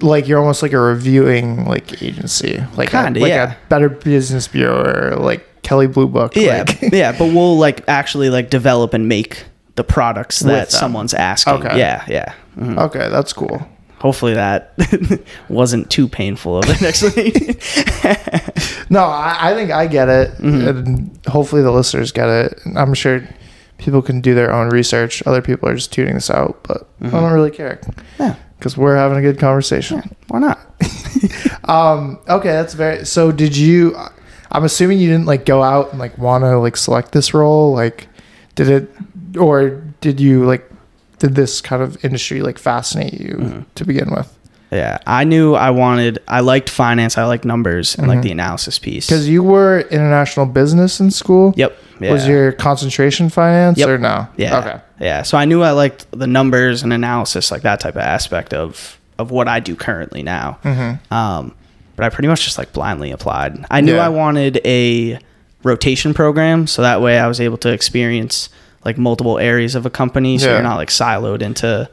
like 0.00 0.26
you're 0.26 0.38
almost 0.40 0.62
like 0.62 0.72
a 0.72 0.78
reviewing 0.80 1.64
like 1.66 2.02
agency, 2.02 2.62
like 2.76 2.90
Kinda, 2.90 3.20
like 3.20 3.28
yeah. 3.28 3.52
a 3.54 3.68
Better 3.68 3.88
Business 3.88 4.48
Bureau 4.48 4.82
or 4.82 5.16
like 5.16 5.46
Kelley 5.62 5.86
Blue 5.86 6.08
Book. 6.08 6.34
Yeah, 6.34 6.64
like- 6.66 6.80
yeah, 6.92 7.12
but 7.16 7.26
we'll 7.32 7.56
like 7.58 7.84
actually 7.88 8.28
like 8.30 8.50
develop 8.50 8.94
and 8.94 9.06
make 9.08 9.44
the 9.76 9.84
products 9.84 10.40
that 10.40 10.72
someone's 10.72 11.14
asking. 11.14 11.54
Okay. 11.54 11.78
Yeah, 11.78 12.04
yeah. 12.08 12.34
Mhm. 12.58 12.78
okay, 12.78 13.08
that's 13.10 13.32
cool. 13.32 13.66
Hopefully 14.00 14.34
that 14.34 14.74
wasn't 15.48 15.88
too 15.90 16.08
painful 16.08 16.58
of 16.58 16.68
an 16.68 16.84
explanation. 16.84 17.54
No, 18.90 19.04
I, 19.04 19.52
I 19.52 19.54
think 19.54 19.70
I 19.70 19.86
get 19.86 20.08
it, 20.08 20.30
Mm-hmm. 20.38 20.68
and 20.68 21.20
hopefully 21.28 21.62
the 21.62 21.70
listeners 21.70 22.12
get 22.12 22.28
it. 22.28 22.60
I'm 22.76 22.92
sure 22.94 23.26
people 23.82 24.02
can 24.02 24.20
do 24.20 24.34
their 24.34 24.52
own 24.52 24.68
research. 24.70 25.22
Other 25.26 25.42
people 25.42 25.68
are 25.68 25.74
just 25.74 25.92
tuning 25.92 26.14
this 26.14 26.30
out, 26.30 26.62
but 26.62 26.88
I 27.02 27.10
don't 27.10 27.32
really 27.32 27.50
care 27.50 27.78
Mm-hmm. 27.82 28.22
yeah, 28.22 28.36
because 28.58 28.76
we're 28.76 28.96
having 28.96 29.18
a 29.18 29.22
good 29.22 29.38
conversation. 29.38 30.02
why 30.28 30.38
not? 30.38 30.58
Um, 31.64 32.18
okay, 32.28 32.48
that's 32.50 32.74
very. 32.74 33.04
So, 33.06 33.30
did 33.30 33.56
you? 33.56 33.96
I'm 34.50 34.64
assuming 34.64 34.98
you 34.98 35.08
didn't 35.08 35.26
like 35.26 35.44
go 35.46 35.62
out 35.62 35.90
and 35.90 35.98
like 35.98 36.18
want 36.18 36.42
to 36.42 36.58
like 36.58 36.76
select 36.76 37.12
this 37.12 37.32
role. 37.32 37.72
Like, 37.72 38.08
did 38.56 38.68
it, 38.68 38.90
or 39.38 39.70
did 40.00 40.18
you 40.20 40.44
like? 40.44 40.68
Did 41.20 41.36
this 41.36 41.60
kind 41.60 41.80
of 41.82 42.04
industry 42.04 42.42
like 42.42 42.58
fascinate 42.58 43.14
you 43.14 43.36
Mm-hmm. 43.36 43.60
to 43.76 43.84
begin 43.84 44.10
with? 44.10 44.36
Yeah, 44.72 44.98
I 45.06 45.24
knew 45.24 45.54
I 45.54 45.70
wanted. 45.70 46.18
I 46.26 46.40
liked 46.40 46.70
finance. 46.70 47.18
I 47.18 47.24
liked 47.26 47.44
numbers 47.44 47.94
and 47.94 48.08
like 48.08 48.22
the 48.22 48.32
analysis 48.32 48.78
piece. 48.78 49.06
Because 49.06 49.28
you 49.28 49.42
were 49.42 49.80
international 49.90 50.46
business 50.46 50.98
in 50.98 51.10
school. 51.10 51.52
Yep. 51.56 51.76
Yeah. 52.00 52.12
Was 52.12 52.26
your 52.26 52.52
concentration 52.52 53.28
finance 53.28 53.78
Yep. 53.78 53.88
or 53.88 53.98
no? 53.98 54.26
Yeah. 54.36 54.58
Okay. 54.58 54.80
Yeah. 54.98 55.22
So 55.22 55.36
I 55.36 55.44
knew 55.44 55.60
I 55.62 55.72
liked 55.72 56.06
the 56.10 56.26
numbers 56.26 56.82
and 56.82 56.92
analysis, 56.92 57.50
like 57.50 57.62
that 57.62 57.80
type 57.80 57.94
of 57.96 58.00
aspect 58.02 58.54
of 58.54 58.98
of 59.18 59.30
what 59.30 59.46
I 59.46 59.60
do 59.60 59.76
currently 59.76 60.22
now. 60.22 60.58
Mm-hmm. 60.64 61.12
Um, 61.14 61.54
but 61.94 62.06
I 62.06 62.08
pretty 62.08 62.28
much 62.28 62.42
just 62.44 62.56
like 62.56 62.72
blindly 62.72 63.10
applied. 63.10 63.66
I 63.70 63.82
knew 63.82 63.96
Yeah. 63.96 64.06
I 64.06 64.08
wanted 64.08 64.58
a 64.64 65.18
rotation 65.64 66.14
program, 66.14 66.66
so 66.66 66.80
that 66.82 67.02
way 67.02 67.18
I 67.18 67.28
was 67.28 67.40
able 67.40 67.58
to 67.58 67.68
experience 67.72 68.48
like 68.86 68.96
multiple 68.98 69.38
areas 69.38 69.74
of 69.74 69.84
a 69.86 69.90
company, 69.90 70.38
so 70.38 70.46
Yeah. 70.46 70.54
you're 70.54 70.62
not 70.62 70.76
like 70.76 70.88
siloed 70.88 71.42
into 71.42 71.88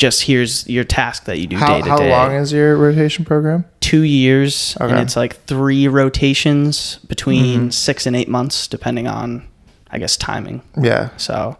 just 0.00 0.22
here's 0.22 0.66
your 0.66 0.82
task 0.84 1.24
that 1.24 1.38
you 1.38 1.46
do 1.46 1.56
How 1.56 1.76
day 1.76 1.82
to 1.82 1.88
how 1.90 1.96
day. 1.98 2.10
How 2.10 2.26
long 2.28 2.34
is 2.34 2.52
your 2.52 2.74
rotation 2.76 3.24
program? 3.24 3.66
Two 3.80 4.00
years, 4.02 4.74
and 4.80 4.98
it's 4.98 5.14
like 5.14 5.44
three 5.44 5.88
rotations 5.88 6.96
between 7.06 7.60
Mm-hmm. 7.60 7.70
six 7.70 8.06
and 8.06 8.16
eight 8.16 8.28
months, 8.28 8.66
depending 8.66 9.06
on, 9.06 9.46
I 9.90 9.98
guess, 9.98 10.16
timing. 10.16 10.62
Yeah, 10.80 11.10
So, 11.18 11.56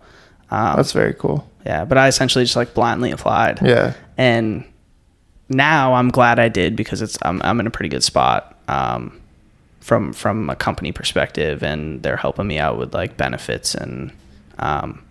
um, 0.51 0.77
that's 0.77 0.93
very 0.93 1.13
cool. 1.15 1.47
yeah, 1.67 1.85
but 1.85 1.99
I 1.99 2.09
essentially 2.09 2.45
just 2.45 2.57
like 2.57 2.73
blindly 2.73 3.11
applied. 3.11 3.61
Yeah. 3.63 3.93
And 4.17 4.65
now 5.51 5.93
I'm 5.95 6.09
glad 6.09 6.39
I 6.39 6.49
did 6.49 6.77
because 6.77 7.03
it's 7.03 7.19
I'm 7.23 7.43
I'm 7.43 7.61
in 7.61 7.67
a 7.67 7.71
pretty 7.71 7.89
good 7.91 8.05
spot 8.05 8.57
um, 8.69 9.21
from 9.81 10.13
from 10.15 10.49
a 10.49 10.57
company 10.57 10.93
perspective, 10.93 11.63
and 11.63 12.03
they're 12.03 12.17
helping 12.17 12.47
me 12.47 12.59
out 12.59 12.79
with 12.79 12.95
like 12.95 13.17
benefits 13.19 13.75
and 13.75 14.13
um, 14.59 15.03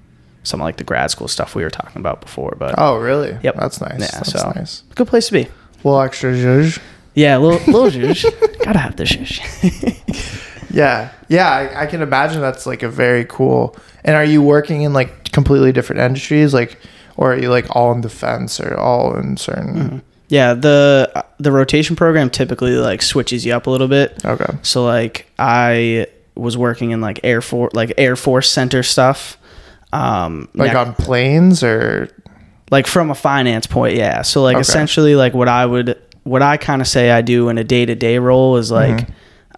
some 0.43 0.61
of 0.61 0.65
like 0.65 0.77
the 0.77 0.83
grad 0.83 1.11
school 1.11 1.27
stuff 1.27 1.55
we 1.55 1.63
were 1.63 1.69
talking 1.69 1.99
about 1.99 2.21
before. 2.21 2.55
But 2.57 2.75
Oh, 2.77 2.97
really? 2.97 3.37
Yep. 3.43 3.55
That's 3.55 3.81
nice. 3.81 3.99
Yeah, 3.99 4.07
That's 4.13 4.31
so- 4.31 4.51
nice. 4.55 4.83
good 4.95 5.07
place 5.07 5.27
to 5.27 5.33
be. 5.33 5.41
A 5.41 5.47
little 5.87 6.01
extra 6.01 6.33
zhuzh. 6.33 6.79
Yeah, 7.15 7.37
little 7.37 7.59
little 7.73 7.89
zhuzh. 8.01 8.63
Gotta 8.63 8.79
have 8.79 8.95
the 8.95 9.03
zhuzh. 9.03 9.95
Yeah, 10.71 11.09
yeah, 11.29 11.49
I, 11.49 11.81
I 11.81 11.85
can 11.87 12.03
imagine 12.03 12.41
that's 12.41 12.67
like 12.67 12.83
a 12.83 12.89
very 12.89 13.25
cool. 13.25 13.75
And 14.03 14.15
are 14.15 14.23
you 14.23 14.43
working 14.43 14.83
in 14.83 14.93
like 14.93 15.31
completely 15.31 15.71
different 15.71 15.99
industries, 16.01 16.53
like, 16.53 16.77
or 17.17 17.33
are 17.33 17.37
you 17.39 17.49
like 17.49 17.75
all 17.75 17.91
in 17.91 18.01
defense 18.01 18.59
or 18.59 18.77
all 18.77 19.15
in 19.15 19.35
certain? 19.35 19.73
Mm-hmm. 19.75 19.97
Yeah, 20.27 20.53
the 20.53 21.25
the 21.39 21.51
rotation 21.51 21.95
program 21.95 22.29
typically 22.29 22.73
like 22.75 23.01
switches 23.01 23.47
you 23.47 23.53
up 23.53 23.65
a 23.65 23.71
little 23.71 23.87
bit. 23.87 24.23
Okay. 24.23 24.57
So 24.61 24.85
like 24.85 25.27
I 25.39 26.05
was 26.35 26.55
working 26.55 26.91
in 26.91 27.01
like 27.01 27.19
Air 27.23 27.41
Force 27.41 27.73
like 27.73 27.91
Air 27.97 28.15
Force 28.15 28.47
Center 28.47 28.83
stuff. 28.83 29.38
Um 29.93 30.49
Like 30.53 30.75
on 30.75 30.93
planes 30.95 31.63
or 31.63 32.09
like 32.71 32.85
from 32.87 33.09
a 33.11 33.15
finance 33.15 33.65
point, 33.67 33.95
yeah. 33.97 34.21
So 34.21 34.43
like 34.43 34.55
Okay. 34.55 34.61
essentially 34.61 35.15
like 35.15 35.33
what 35.33 35.47
I 35.47 35.65
would 35.65 35.97
what 36.23 36.41
I 36.41 36.57
kind 36.57 36.81
of 36.81 36.87
say 36.87 37.09
I 37.11 37.21
do 37.21 37.49
in 37.49 37.57
a 37.57 37.63
day-to-day 37.63 38.19
role 38.19 38.57
is 38.57 38.69
like 38.71 38.97
Mm-hmm. 38.97 39.11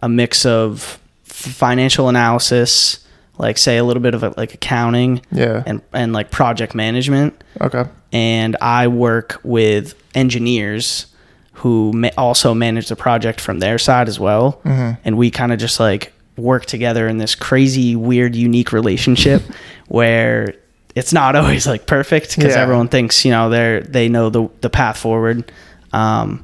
a 0.05 0.09
mix 0.09 0.45
of 0.45 0.99
financial 1.23 2.07
analysis, 2.07 2.99
like 3.37 3.57
say 3.57 3.77
a 3.77 3.83
little 3.83 4.01
bit 4.01 4.13
of 4.15 4.21
like 4.37 4.53
accounting 4.53 5.21
yeah. 5.31 5.63
and 5.65 5.81
and 5.93 6.13
like 6.13 6.29
project 6.31 6.73
management. 6.75 7.33
Okay. 7.59 7.83
and 8.13 8.55
I 8.61 8.87
work 8.87 9.39
with 9.43 9.93
engineers 10.15 11.07
who 11.53 11.91
ma- 11.93 12.09
also 12.17 12.53
manage 12.53 12.87
the 12.87 12.95
project 12.95 13.39
from 13.41 13.59
their 13.59 13.77
side 13.77 14.07
as 14.07 14.19
well. 14.19 14.59
And 15.05 15.17
we 15.17 15.29
kind 15.31 15.51
of 15.51 15.59
just 15.59 15.79
like 15.79 16.13
work 16.41 16.65
together 16.65 17.07
in 17.07 17.17
this 17.17 17.35
crazy, 17.35 17.95
weird, 17.95 18.35
unique 18.35 18.71
relationship 18.71 19.41
where 19.87 20.55
it's 20.95 21.13
not 21.13 21.35
always 21.35 21.65
like 21.67 21.85
perfect 21.87 22.35
because 22.35 22.55
Yeah. 22.55 22.61
everyone 22.61 22.87
thinks 22.89 23.23
you 23.23 23.31
know 23.31 23.49
they're 23.49 23.81
they 23.81 24.09
know 24.09 24.29
the 24.29 24.49
the 24.61 24.69
path 24.69 24.97
forward. 24.97 25.51
Um, 25.93 26.43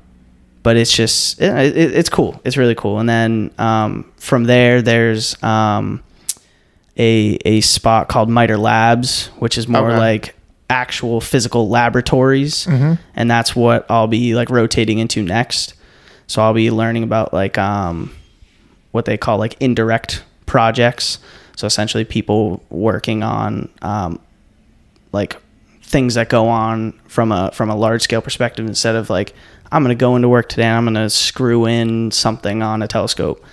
but 0.63 0.75
it's 0.77 0.91
just 0.93 1.41
it, 1.41 1.75
it, 1.77 1.95
it's 1.95 2.09
cool. 2.09 2.39
It's 2.43 2.57
really 2.57 2.75
cool. 2.75 2.99
And 2.99 3.07
then 3.07 3.51
um, 3.57 4.11
from 4.17 4.43
there, 4.45 4.81
there's 4.81 5.41
um, 5.43 6.03
a 6.97 7.37
a 7.45 7.61
spot 7.61 8.09
called 8.09 8.29
MITRE 8.29 8.57
Labs, 8.57 9.27
which 9.39 9.57
is 9.57 9.67
more 9.67 9.89
Okay. 9.91 9.97
like 9.97 10.35
actual 10.69 11.21
physical 11.21 11.69
laboratories, 11.69 12.67
and 12.67 13.31
that's 13.31 13.55
what 13.55 13.85
I'll 13.89 14.07
be 14.07 14.35
like 14.35 14.49
rotating 14.49 14.99
into 14.99 15.23
next. 15.23 15.73
So 16.27 16.41
I'll 16.41 16.53
be 16.53 16.71
learning 16.71 17.03
about 17.03 17.33
like 17.33 17.57
um, 17.57 18.13
what 18.91 19.06
they 19.06 19.17
call 19.17 19.38
like 19.38 19.56
indirect 19.60 20.24
projects. 20.46 21.20
So 21.56 21.65
essentially, 21.67 22.06
people 22.06 22.63
working 22.70 23.24
on 23.24 23.70
um, 23.82 24.20
like 25.12 25.38
things 25.82 26.15
that 26.15 26.29
go 26.29 26.48
on 26.50 26.91
from 27.08 27.32
a 27.32 27.51
from 27.51 27.70
a 27.70 27.75
large 27.75 28.01
scale 28.01 28.22
perspective 28.22 28.65
instead 28.67 28.96
of 28.96 29.10
like 29.10 29.34
I'm 29.72 29.84
gonna 29.84 29.96
go 29.96 30.15
into 30.15 30.29
work 30.29 30.50
today 30.50 30.63
and 30.63 30.77
I'm 30.77 30.86
gonna 30.86 31.10
screw 31.10 31.65
in 31.65 32.12
something 32.12 32.62
on 32.62 32.82
a 32.82 32.88
telescope. 32.88 33.44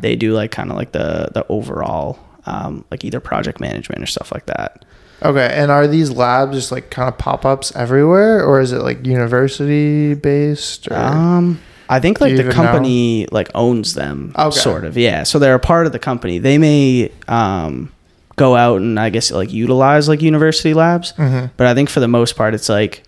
They 0.00 0.16
do 0.16 0.32
like 0.34 0.50
kind 0.50 0.70
of 0.70 0.76
like 0.76 0.92
the 0.92 1.28
the 1.32 1.46
overall 1.48 2.18
um, 2.46 2.84
like 2.90 3.04
either 3.04 3.20
project 3.20 3.60
management 3.60 4.02
or 4.02 4.06
stuff 4.06 4.30
like 4.32 4.46
that. 4.46 4.84
Okay. 5.22 5.48
And 5.54 5.70
are 5.70 5.86
these 5.86 6.10
labs 6.10 6.54
just 6.54 6.70
like 6.70 6.90
kind 6.90 7.08
of 7.08 7.16
pop 7.16 7.46
ups 7.46 7.74
everywhere, 7.74 8.44
or 8.44 8.60
is 8.60 8.72
it 8.72 8.82
like 8.82 9.06
university 9.06 10.12
based? 10.14 10.88
Or 10.88 10.96
Um, 10.96 11.60
I 11.88 12.00
think 12.00 12.20
like 12.20 12.36
the 12.36 12.50
company 12.50 13.26
like 13.30 13.50
owns 13.54 13.94
them, 13.94 14.32
Okay. 14.38 14.58
sort 14.58 14.84
of. 14.84 14.96
Yeah, 14.96 15.22
so 15.24 15.38
they're 15.38 15.54
a 15.54 15.58
part 15.60 15.86
of 15.86 15.92
the 15.92 15.98
company. 15.98 16.38
They 16.38 16.56
may 16.58 17.10
um, 17.28 17.92
go 18.36 18.56
out 18.56 18.80
and 18.80 18.98
I 18.98 19.10
guess 19.10 19.30
like 19.30 19.52
utilize 19.52 20.08
like 20.08 20.22
university 20.22 20.74
labs, 20.74 21.12
Mm-hmm. 21.12 21.46
but 21.56 21.66
I 21.66 21.74
think 21.74 21.90
for 21.90 22.00
the 22.00 22.08
most 22.08 22.36
part 22.36 22.54
it's 22.54 22.68
like 22.68 23.02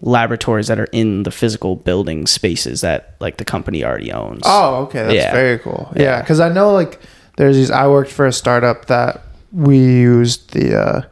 laboratories 0.00 0.66
that 0.68 0.78
are 0.78 0.88
in 0.92 1.24
the 1.24 1.30
physical 1.30 1.74
building 1.76 2.26
spaces 2.26 2.80
that 2.82 3.14
like 3.20 3.36
the 3.38 3.44
company 3.44 3.84
already 3.84 4.12
owns. 4.12 4.42
Oh, 4.44 4.82
okay, 4.84 5.02
that's 5.02 5.14
Yeah. 5.14 5.32
very 5.32 5.58
cool. 5.58 5.92
Yeah, 5.96 6.02
Yeah. 6.02 6.20
because 6.20 6.40
I 6.40 6.48
know 6.50 6.72
like 6.72 7.00
there's 7.36 7.56
these. 7.56 7.70
I 7.70 7.86
worked 7.88 8.10
for 8.10 8.26
a 8.26 8.32
startup 8.32 8.86
that 8.86 9.22
we 9.52 9.78
used 9.78 10.52
the 10.52 10.76
uh, 10.78 11.02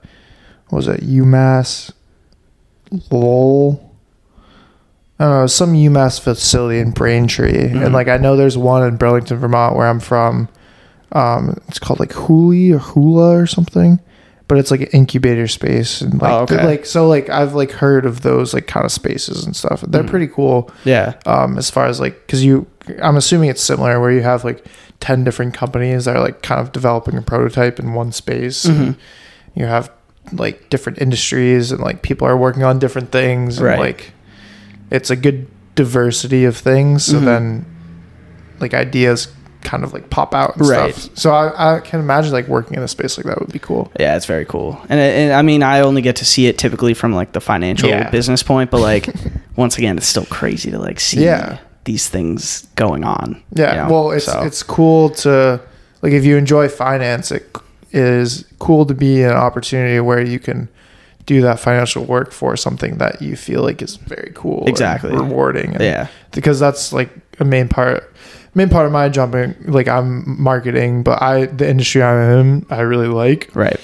what 0.68 0.76
was 0.78 0.88
it 0.88 1.00
UMass 1.02 1.92
Lowell. 3.10 3.85
Don't 5.18 5.48
some 5.48 5.72
UMass 5.74 6.20
facility 6.20 6.78
in 6.78 6.90
Braintree, 6.90 7.70
Mhm. 7.70 7.84
and 7.84 7.94
like 7.94 8.08
I 8.08 8.16
know 8.18 8.36
there's 8.36 8.58
one 8.58 8.86
in 8.86 8.96
Burlington, 8.96 9.38
Vermont, 9.38 9.74
where 9.76 9.86
I'm 9.88 10.00
from. 10.00 10.48
Um, 11.12 11.56
it's 11.68 11.78
called 11.78 12.00
like 12.00 12.12
Huli 12.12 12.74
or 12.74 12.78
Hula 12.78 13.36
or 13.38 13.46
something, 13.46 14.00
but 14.48 14.58
it's 14.58 14.70
like 14.70 14.80
an 14.80 14.88
incubator 14.88 15.46
space 15.48 16.00
and 16.02 16.20
like 16.20 16.32
Oh, 16.32 16.38
okay. 16.40 16.64
like 16.66 16.84
so 16.84 17.08
like 17.08 17.30
I've 17.30 17.54
like 17.54 17.70
heard 17.72 18.04
of 18.04 18.22
those 18.22 18.52
like 18.52 18.66
kind 18.66 18.84
of 18.84 18.92
spaces 18.92 19.46
and 19.46 19.56
stuff. 19.56 19.82
They're 19.86 20.02
Mhm. 20.02 20.08
pretty 20.10 20.26
cool 20.26 20.70
Yeah, 20.84 21.14
um, 21.24 21.56
as 21.56 21.70
far 21.70 21.86
as 21.86 21.98
like 22.00 22.26
because 22.26 22.44
you 22.44 22.66
i'm 23.02 23.16
assuming 23.16 23.48
it's 23.50 23.62
similar 23.62 23.98
where 24.00 24.12
you 24.12 24.22
have 24.22 24.44
like 24.44 24.64
10 25.00 25.24
different 25.24 25.52
companies 25.52 26.04
that 26.04 26.14
are 26.14 26.22
like 26.22 26.40
kind 26.42 26.60
of 26.60 26.70
developing 26.70 27.16
a 27.18 27.20
prototype 27.22 27.80
in 27.80 27.94
one 27.94 28.12
space 28.12 28.64
and 28.64 28.78
Mhm. 28.78 28.96
you 29.56 29.66
have 29.66 29.90
like 30.32 30.70
different 30.70 31.00
industries 31.00 31.72
and 31.72 31.80
like 31.80 32.02
people 32.02 32.28
are 32.28 32.36
working 32.36 32.62
on 32.62 32.78
different 32.78 33.10
things 33.10 33.58
and 33.58 33.66
Right. 33.66 33.78
like 33.80 34.12
it's 34.90 35.10
a 35.10 35.16
good 35.16 35.46
diversity 35.74 36.44
of 36.44 36.56
things 36.56 37.04
so 37.06 37.18
Mhm. 37.20 37.24
then 37.24 37.66
like 38.60 38.72
ideas 38.74 39.28
kind 39.62 39.82
of 39.84 39.92
like 39.92 40.08
pop 40.10 40.32
out 40.34 40.56
and 40.56 40.66
Right. 40.68 40.94
stuff 40.94 41.18
so 41.18 41.32
I, 41.32 41.76
I 41.76 41.80
can 41.80 41.98
imagine 42.00 42.32
like 42.32 42.46
working 42.48 42.76
in 42.76 42.82
a 42.82 42.88
space 42.88 43.18
like 43.18 43.26
that 43.26 43.38
would 43.40 43.52
be 43.52 43.58
cool 43.58 43.90
yeah, 43.98 44.16
it's 44.16 44.26
very 44.26 44.44
cool. 44.44 44.80
And, 44.88 45.00
and 45.00 45.32
I 45.32 45.42
mean, 45.42 45.62
I 45.64 45.80
only 45.80 46.02
get 46.02 46.16
to 46.16 46.24
see 46.24 46.46
it 46.46 46.56
typically 46.56 46.94
from 46.94 47.12
like 47.12 47.32
the 47.32 47.40
financial 47.40 47.88
Yeah. 47.88 48.08
business 48.10 48.42
point, 48.44 48.70
but 48.70 48.80
like 48.80 49.08
once 49.56 49.76
again, 49.76 49.96
it's 49.98 50.06
still 50.06 50.26
crazy 50.26 50.70
to 50.70 50.78
like 50.78 51.00
see 51.00 51.24
Yeah. 51.24 51.58
these 51.84 52.08
things 52.08 52.66
going 52.76 53.02
on. 53.04 53.42
Yeah, 53.54 53.70
you 53.70 53.88
know? 53.88 53.88
well, 53.94 54.10
it's 54.12 54.26
So- 54.26 54.42
it's 54.42 54.62
cool 54.62 55.10
to 55.24 55.60
like 56.02 56.12
if 56.12 56.24
you 56.24 56.36
enjoy 56.36 56.68
finance, 56.68 57.32
it 57.32 57.44
is 57.92 58.44
cool 58.60 58.86
to 58.86 58.94
be 58.94 59.22
an 59.24 59.32
opportunity 59.32 59.98
where 60.00 60.20
you 60.22 60.38
can 60.38 60.68
do 61.26 61.40
that 61.42 61.58
financial 61.60 62.04
work 62.04 62.32
for 62.32 62.56
something 62.56 62.98
that 62.98 63.20
you 63.20 63.36
feel 63.36 63.62
like 63.62 63.82
is 63.82 63.96
very 63.96 64.30
cool, 64.34 64.64
Exactly. 64.66 65.10
rewarding. 65.12 65.72
and- 65.74 65.82
yeah. 65.82 66.06
because 66.32 66.58
that's 66.60 66.92
like 66.92 67.10
a 67.40 67.44
main 67.44 67.68
part. 67.68 68.12
Main 68.54 68.70
part 68.70 68.86
of 68.86 68.92
my 68.92 69.10
job 69.10 69.34
like 69.66 69.86
I'm 69.86 70.40
marketing, 70.42 71.02
but 71.02 71.20
I 71.20 71.44
the 71.46 71.68
industry 71.68 72.02
I'm 72.02 72.38
in, 72.38 72.66
I 72.70 72.80
really 72.80 73.08
like. 73.08 73.50
Right. 73.54 73.78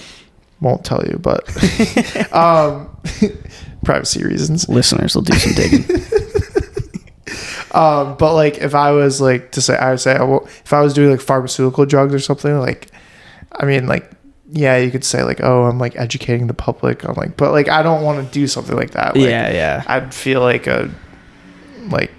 Won't 0.62 0.82
tell 0.84 1.04
you, 1.04 1.18
but 1.18 1.44
um, 2.34 2.88
privacy 3.84 4.25
reasons. 4.25 4.68
Listeners 4.70 5.14
will 5.14 5.22
do 5.22 5.34
some 5.34 5.52
digging. 5.52 5.84
Um, 7.75 8.16
but 8.18 8.34
like 8.34 8.58
if 8.58 8.75
I 8.75 8.90
was 8.90 9.20
like 9.20 9.52
to 9.52 9.62
say, 9.62 9.75
I 9.76 9.90
would 9.92 10.00
say, 10.00 10.14
well, 10.18 10.44
if 10.44 10.72
I 10.75 10.82
was 10.82 10.92
doing 10.92 11.11
like 11.11 11.20
pharmaceutical 11.22 11.87
drugs 11.87 12.12
or 12.12 12.18
something, 12.18 12.58
like, 12.58 12.88
I 13.52 13.64
mean, 13.64 13.87
like, 13.87 14.11
yeah, 14.54 14.76
you 14.76 14.90
could 14.90 15.04
say 15.04 15.23
like, 15.23 15.40
oh, 15.42 15.64
I'm 15.64 15.78
like 15.78 15.97
educating 15.97 16.47
the 16.47 16.54
public. 16.54 17.04
I'm 17.04 17.14
like, 17.14 17.37
but 17.37 17.52
like, 17.52 17.68
I 17.68 17.82
don't 17.82 18.02
want 18.02 18.25
to 18.25 18.32
do 18.32 18.47
something 18.47 18.76
like 18.76 18.90
that. 18.90 19.16
Like, 19.16 19.28
yeah, 19.28 19.50
yeah. 19.50 19.82
I'd 19.87 20.12
feel 20.14 20.40
like 20.40 20.66
a 20.66 20.90
like 21.88 22.11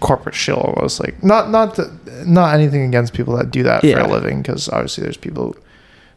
corporate 0.00 0.34
shill 0.34 0.56
almost. 0.58 1.00
Like, 1.00 1.22
not 1.22 1.50
not 1.50 1.76
the, 1.76 1.96
not 2.26 2.54
anything 2.54 2.82
against 2.82 3.14
people 3.14 3.36
that 3.36 3.50
do 3.50 3.62
that 3.62 3.82
for 3.82 3.88
a 4.00 4.08
living, 4.08 4.42
because 4.42 4.68
obviously 4.68 5.04
there's 5.04 5.16
people, 5.16 5.56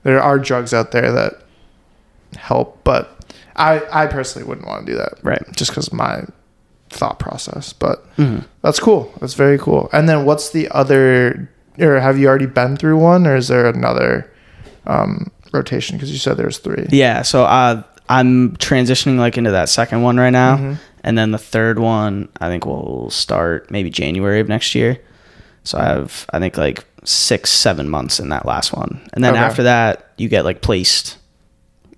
there 0.04 0.22
are 0.22 0.40
drugs 0.40 0.74
out 0.74 0.92
there 0.92 1.12
that 1.12 1.34
help, 2.36 2.84
but 2.84 3.20
I 3.56 3.82
I 3.92 4.08
personally 4.08 4.48
wouldn't 4.48 4.68
want 4.68 4.86
to 4.86 4.92
do 4.92 4.98
that, 4.98 5.14
Right. 5.24 5.44
Just 5.52 5.72
because 5.72 5.94
my 5.94 6.24
thought 6.90 7.20
process, 7.20 7.74
but. 7.74 8.04
Mhm. 8.18 8.44
That's 8.64 8.80
cool. 8.80 9.14
That's 9.20 9.36
very 9.36 9.60
cool. 9.60 9.90
And 9.94 10.10
then 10.10 10.26
what's 10.26 10.50
the 10.50 10.68
other 10.70 11.48
or 11.78 12.00
have 12.00 12.18
you 12.18 12.28
already 12.28 12.48
been 12.48 12.76
through 12.76 12.98
one 12.98 13.26
or 13.28 13.36
is 13.36 13.48
there 13.48 13.68
another 13.68 14.30
um 14.88 15.30
rotation 15.52 15.98
because 15.98 16.12
you 16.12 16.18
said 16.18 16.38
there's 16.38 16.58
3. 16.60 16.88
Yeah. 16.92 17.22
So 17.24 17.44
uh, 17.46 17.84
I'm 18.08 18.56
transitioning 18.58 19.18
like 19.18 19.38
into 19.38 19.52
that 19.52 19.70
second 19.70 20.02
one 20.02 20.18
right 20.18 20.30
now. 20.30 20.58
Mhm. 20.58 20.78
And 21.04 21.18
then 21.18 21.32
the 21.32 21.38
third 21.38 21.80
one, 21.80 22.28
I 22.42 22.50
think 22.50 22.66
will 22.66 23.10
start 23.10 23.72
maybe 23.72 23.90
January 23.90 24.40
of 24.42 24.48
next 24.50 24.76
year. 24.76 25.00
So 25.64 25.78
I 25.78 25.84
have, 25.86 26.26
I 26.32 26.40
think, 26.40 26.58
like 26.58 26.84
six, 27.06 27.52
seven 27.52 27.88
months 27.90 28.20
in 28.20 28.30
that 28.30 28.46
last 28.46 28.74
one. 28.74 29.00
And 29.14 29.24
then 29.24 29.34
Okay. 29.34 29.44
after 29.44 29.64
that, 29.64 30.12
you 30.18 30.28
get 30.28 30.44
like 30.44 30.62
placed 30.62 31.18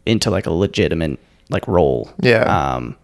into 0.06 0.30
like 0.30 0.46
a 0.46 0.52
legitimate 0.52 1.20
like 1.50 1.68
role. 1.68 2.12
Yeah. 2.20 2.44
Um, 2.44 2.96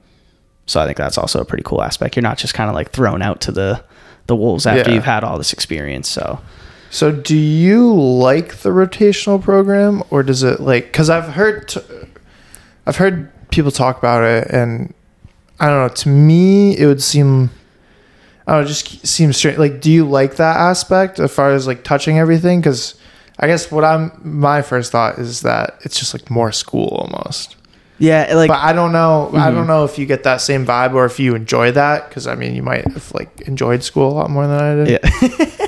so 0.67 0.79
I 0.79 0.85
think 0.85 0.97
that's 0.97 1.17
also 1.17 1.39
a 1.41 1.45
pretty 1.45 1.63
cool 1.63 1.81
aspect. 1.81 2.15
You're 2.15 2.23
not 2.23 2.37
just 2.37 2.53
kind 2.53 2.69
of 2.69 2.75
like 2.75 2.91
thrown 2.91 3.21
out 3.21 3.41
to 3.41 3.51
the 3.51 3.83
the 4.27 4.35
wolves 4.35 4.65
after 4.67 4.89
Yeah. 4.89 4.95
you've 4.95 5.05
had 5.05 5.23
all 5.23 5.37
this 5.37 5.53
experience. 5.53 6.09
So 6.09 6.39
So 6.89 7.11
do 7.11 7.35
you 7.37 7.93
like 7.93 8.57
the 8.57 8.69
rotational 8.69 9.41
program 9.41 10.03
or 10.09 10.23
does 10.23 10.43
it 10.43 10.59
like 10.59 10.93
cuz 10.93 11.09
I've 11.09 11.29
heard 11.29 11.67
t- 11.67 11.81
I've 12.85 12.95
heard 12.97 13.29
people 13.49 13.71
talk 13.71 13.97
about 13.97 14.23
it 14.23 14.47
and 14.49 14.93
I 15.59 15.67
don't 15.67 15.81
know, 15.87 15.93
to 15.93 16.09
me 16.09 16.77
it 16.77 16.85
would 16.85 17.01
seem 17.03 17.49
I 18.47 18.53
don't 18.53 18.61
know, 18.61 18.67
just 18.67 19.05
seems 19.05 19.35
strange. 19.37 19.57
Like 19.57 19.81
do 19.81 19.91
you 19.91 20.05
like 20.07 20.37
that 20.37 20.55
aspect 20.57 21.19
as 21.19 21.31
far 21.33 21.51
as 21.51 21.67
like 21.67 21.83
touching 21.83 22.17
everything 22.19 22.61
cuz 22.61 22.95
I 23.39 23.47
guess 23.47 23.69
what 23.71 23.83
I'm 23.83 24.11
my 24.23 24.61
first 24.61 24.91
thought 24.91 25.19
is 25.19 25.41
that 25.41 25.75
it's 25.81 25.99
just 25.99 26.13
like 26.13 26.29
more 26.31 26.51
school 26.51 26.87
almost. 26.87 27.55
yeah, 27.99 28.31
like 28.33 28.47
but 28.47 28.59
I 28.59 28.73
don't 28.73 28.91
know. 28.93 29.29
I 29.33 29.49
Mhm. 29.49 29.55
don't 29.55 29.67
know 29.67 29.83
if 29.83 29.99
you 29.99 30.05
get 30.05 30.23
that 30.23 30.39
same 30.41 30.65
vibe 30.65 30.93
or 30.93 31.03
if 31.05 31.19
you 31.19 31.35
enjoy 31.35 31.71
that 31.71 32.07
because 32.09 32.25
I 32.27 32.35
mean 32.35 32.55
you 32.55 32.63
might 32.63 32.85
have 32.87 33.11
like 33.13 33.41
enjoyed 33.41 33.83
school 33.83 34.09
a 34.11 34.15
lot 34.15 34.29
more 34.29 34.47
than 34.47 34.59
I 34.59 34.75
did. 34.85 34.87
Yeah. 35.03 35.65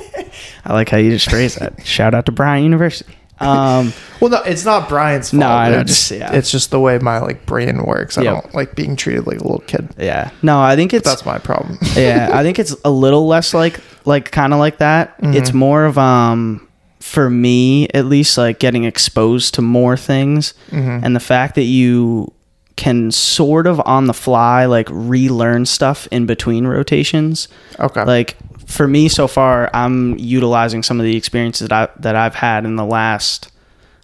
I 0.70 0.74
like 0.74 0.88
how 0.88 0.98
you 0.98 1.10
just 1.10 1.28
phrase 1.30 1.56
that. 1.56 1.84
Shout 1.86 2.14
out 2.14 2.26
to 2.26 2.32
Bryant 2.32 2.64
University. 2.64 3.14
Um, 3.40 3.92
Well, 4.20 4.30
no, 4.30 4.42
it's 4.42 4.66
not 4.66 4.88
Bryant's 4.88 5.30
fault. 5.30 5.40
No, 5.40 5.48
I 5.48 5.70
know, 5.70 5.78
It's, 5.80 5.90
just- 5.90 6.10
yeah. 6.10 6.32
it's 6.34 6.50
just 6.50 6.70
the 6.70 6.78
way 6.78 6.98
my 6.98 7.18
like 7.20 7.46
brain 7.46 7.84
works. 7.84 8.18
I 8.18 8.22
Yep. 8.22 8.42
don't 8.42 8.54
like 8.54 8.74
being 8.76 8.96
treated 8.96 9.26
like 9.26 9.38
a 9.38 9.42
little 9.42 9.64
kid. 9.66 9.88
yeah. 9.98 10.30
No, 10.42 10.60
I 10.60 10.76
think 10.76 10.92
it's 10.92 11.06
That's 11.08 11.24
my 11.24 11.38
problem. 11.38 11.78
yeah, 11.96 12.30
I 12.34 12.42
think 12.42 12.58
it's 12.58 12.76
a 12.84 12.90
little 12.90 13.26
less 13.26 13.54
like 13.54 13.80
like 14.04 14.30
kind 14.30 14.52
of 14.52 14.58
like 14.58 14.78
that. 14.78 15.16
Mm-hmm. 15.22 15.34
It's 15.34 15.52
more 15.54 15.86
of 15.86 15.96
um 15.96 16.68
for 17.00 17.30
me 17.30 17.88
at 17.94 18.04
least 18.04 18.36
like 18.36 18.58
getting 18.58 18.84
exposed 18.84 19.54
to 19.54 19.62
more 19.62 19.96
things 19.96 20.52
Mm-hmm. 20.70 21.02
and 21.04 21.16
the 21.16 21.20
fact 21.20 21.54
that 21.54 21.62
you 21.64 22.30
can 22.76 23.10
sort 23.10 23.66
of 23.66 23.80
on 23.86 24.06
the 24.06 24.12
fly 24.14 24.66
like 24.66 24.88
relearn 24.90 25.64
stuff 25.64 26.06
in 26.10 26.26
between 26.26 26.66
rotations. 26.66 27.48
Okay. 27.78 28.04
Like 28.04 28.36
for 28.70 28.86
me 28.86 29.08
so 29.08 29.26
far, 29.26 29.68
I'm 29.74 30.16
utilizing 30.18 30.82
some 30.82 31.00
of 31.00 31.04
the 31.04 31.16
experiences 31.16 31.68
that 31.68 31.72
I 31.72 32.00
that 32.00 32.16
I've 32.16 32.36
had 32.36 32.64
in 32.64 32.76
the 32.76 32.84
last 32.84 33.50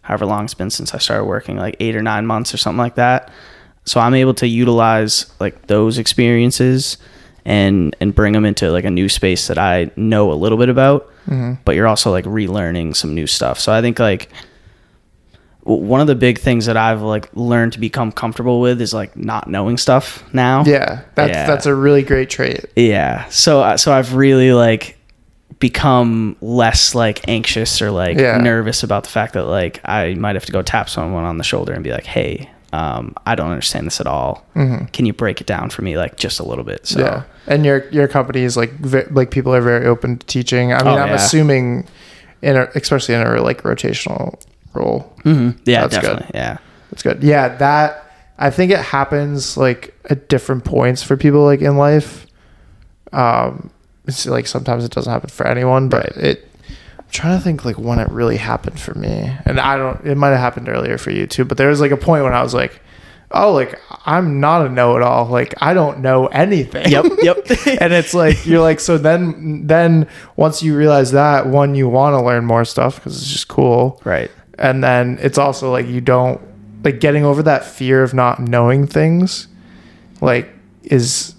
however 0.02 0.26
long 0.26 0.44
it's 0.44 0.54
been 0.54 0.70
since 0.70 0.94
I 0.94 0.98
started 0.98 1.24
working, 1.24 1.56
like 1.56 1.76
eight 1.80 1.96
or 1.96 2.02
nine 2.02 2.26
months 2.26 2.52
or 2.52 2.56
something 2.56 2.78
like 2.78 2.96
that. 2.96 3.30
So 3.84 4.00
I'm 4.00 4.14
able 4.14 4.34
to 4.34 4.46
utilize 4.46 5.26
like 5.40 5.68
those 5.68 5.98
experiences 5.98 6.98
and 7.44 7.94
and 8.00 8.14
bring 8.14 8.32
them 8.32 8.44
into 8.44 8.70
like 8.70 8.84
a 8.84 8.90
new 8.90 9.08
space 9.08 9.46
that 9.46 9.58
I 9.58 9.90
know 9.96 10.32
a 10.32 10.34
little 10.34 10.58
bit 10.58 10.68
about. 10.68 11.08
Mm-hmm. 11.26 11.54
But 11.64 11.76
you're 11.76 11.86
also 11.86 12.10
like 12.10 12.24
relearning 12.24 12.94
some 12.94 13.14
new 13.14 13.26
stuff. 13.26 13.60
So 13.60 13.72
I 13.72 13.80
think 13.80 13.98
like 13.98 14.30
one 15.68 16.00
of 16.00 16.06
the 16.06 16.14
big 16.14 16.38
things 16.38 16.66
that 16.66 16.76
I've 16.76 17.02
like 17.02 17.28
learned 17.34 17.72
to 17.72 17.80
become 17.80 18.12
comfortable 18.12 18.60
with 18.60 18.80
is 18.80 18.94
like 18.94 19.16
not 19.16 19.50
knowing 19.50 19.76
stuff 19.78 20.22
now. 20.32 20.62
yeah, 20.64 21.00
that's 21.16 21.30
Yeah. 21.32 21.46
that's 21.46 21.66
a 21.66 21.74
really 21.74 22.02
great 22.02 22.30
trait. 22.30 22.64
Yeah. 22.76 23.24
So 23.30 23.60
uh, 23.62 23.76
so 23.76 23.92
I've 23.92 24.14
really 24.14 24.52
like 24.52 24.96
become 25.58 26.36
less 26.40 26.94
like 26.94 27.26
anxious 27.28 27.80
or 27.80 27.90
like 27.90 28.18
Yeah. 28.18 28.38
nervous 28.38 28.82
about 28.82 29.04
the 29.04 29.10
fact 29.10 29.32
that 29.34 29.44
like 29.44 29.80
I 29.84 30.14
might 30.14 30.36
have 30.36 30.44
to 30.46 30.52
go 30.52 30.62
tap 30.62 30.88
someone 30.88 31.24
on 31.24 31.38
the 31.38 31.44
shoulder 31.44 31.72
and 31.72 31.82
be 31.82 31.90
like, 31.92 32.04
"Hey, 32.06 32.50
um, 32.72 33.14
I 33.24 33.34
don't 33.34 33.50
understand 33.50 33.86
this 33.86 34.00
at 34.00 34.06
all. 34.06 34.44
Can 34.54 35.06
you 35.06 35.12
break 35.12 35.40
it 35.40 35.46
down 35.46 35.70
for 35.70 35.82
me 35.82 35.96
like 35.96 36.16
just 36.16 36.40
a 36.40 36.44
little 36.44 36.64
bit?" 36.64 36.86
So 36.86 37.00
Mm-hmm. 37.00 37.06
Yeah, 37.06 37.22
and 37.54 37.64
your 37.64 37.88
your 37.90 38.08
company 38.08 38.42
is 38.42 38.56
like 38.56 38.72
ve- 38.78 39.08
like 39.10 39.30
people 39.30 39.54
are 39.54 39.60
very 39.62 39.86
open 39.86 40.18
to 40.18 40.26
teaching. 40.26 40.72
I 40.72 40.78
mean, 40.84 40.94
Oh, 40.94 40.98
I'm 40.98 41.08
yeah. 41.08 41.14
assuming 41.14 41.86
in 42.42 42.56
a, 42.56 42.68
especially 42.74 43.14
in 43.14 43.22
a 43.22 43.42
like 43.42 43.62
rotational 43.62 44.38
role. 44.76 45.12
Mhm. 45.24 45.58
yeah, 45.64 45.86
That's 45.86 45.98
good. 45.98 46.24
Yeah. 46.34 46.58
That's 46.90 47.02
good. 47.02 47.22
Yeah, 47.22 47.56
that 47.56 48.04
I 48.38 48.50
think 48.50 48.70
it 48.70 48.78
happens 48.78 49.56
like 49.56 49.94
at 50.08 50.28
different 50.28 50.64
points 50.64 51.02
for 51.02 51.16
people 51.16 51.44
like 51.44 51.60
in 51.62 51.76
life. 51.76 52.26
Um, 53.12 53.70
it's 54.06 54.26
like 54.26 54.46
sometimes 54.46 54.84
it 54.84 54.92
doesn't 54.92 55.12
happen 55.12 55.30
for 55.30 55.46
anyone, 55.46 55.88
but 55.88 56.14
Right. 56.16 56.24
it. 56.24 56.48
I'm 56.98 57.04
trying 57.10 57.38
to 57.38 57.42
think 57.44 57.64
like 57.64 57.78
when 57.78 57.98
it 57.98 58.08
really 58.10 58.36
happened 58.36 58.78
for 58.80 58.94
me, 58.94 59.32
and 59.46 59.58
I 59.60 59.76
don't. 59.76 60.04
It 60.04 60.16
might 60.16 60.30
have 60.30 60.40
happened 60.40 60.68
earlier 60.68 60.98
for 60.98 61.10
you 61.10 61.26
too, 61.26 61.44
but 61.44 61.56
there 61.56 61.68
was 61.68 61.80
like 61.80 61.92
a 61.92 61.96
point 61.96 62.24
when 62.24 62.34
I 62.34 62.42
was 62.42 62.52
like, 62.54 62.80
"Oh, 63.30 63.52
like 63.52 63.80
I'm 64.06 64.40
not 64.40 64.66
a 64.66 64.68
know-it-all. 64.68 65.26
Like 65.26 65.54
I 65.60 65.72
don't 65.72 66.00
know 66.00 66.26
anything." 66.26 66.90
Yep. 66.90 67.04
Yep. 67.22 67.36
and 67.80 67.92
it's 67.92 68.12
like 68.12 68.44
you're 68.44 68.60
like 68.60 68.80
so 68.80 68.98
then 68.98 69.66
then 69.66 70.08
once 70.36 70.62
you 70.64 70.76
realize 70.76 71.12
that 71.12 71.46
one 71.46 71.74
you 71.76 71.88
want 71.88 72.14
to 72.14 72.20
learn 72.24 72.44
more 72.44 72.64
stuff 72.64 72.96
because 72.96 73.16
it's 73.22 73.30
just 73.32 73.48
cool 73.48 74.00
right. 74.04 74.30
And 74.58 74.82
then 74.82 75.18
it's 75.20 75.38
also 75.38 75.70
like 75.70 75.86
you 75.86 76.00
don't 76.00 76.40
like 76.84 77.00
getting 77.00 77.24
over 77.24 77.42
that 77.42 77.64
fear 77.64 78.02
of 78.02 78.14
not 78.14 78.40
knowing 78.40 78.86
things 78.86 79.48
like 80.20 80.48
is 80.84 81.34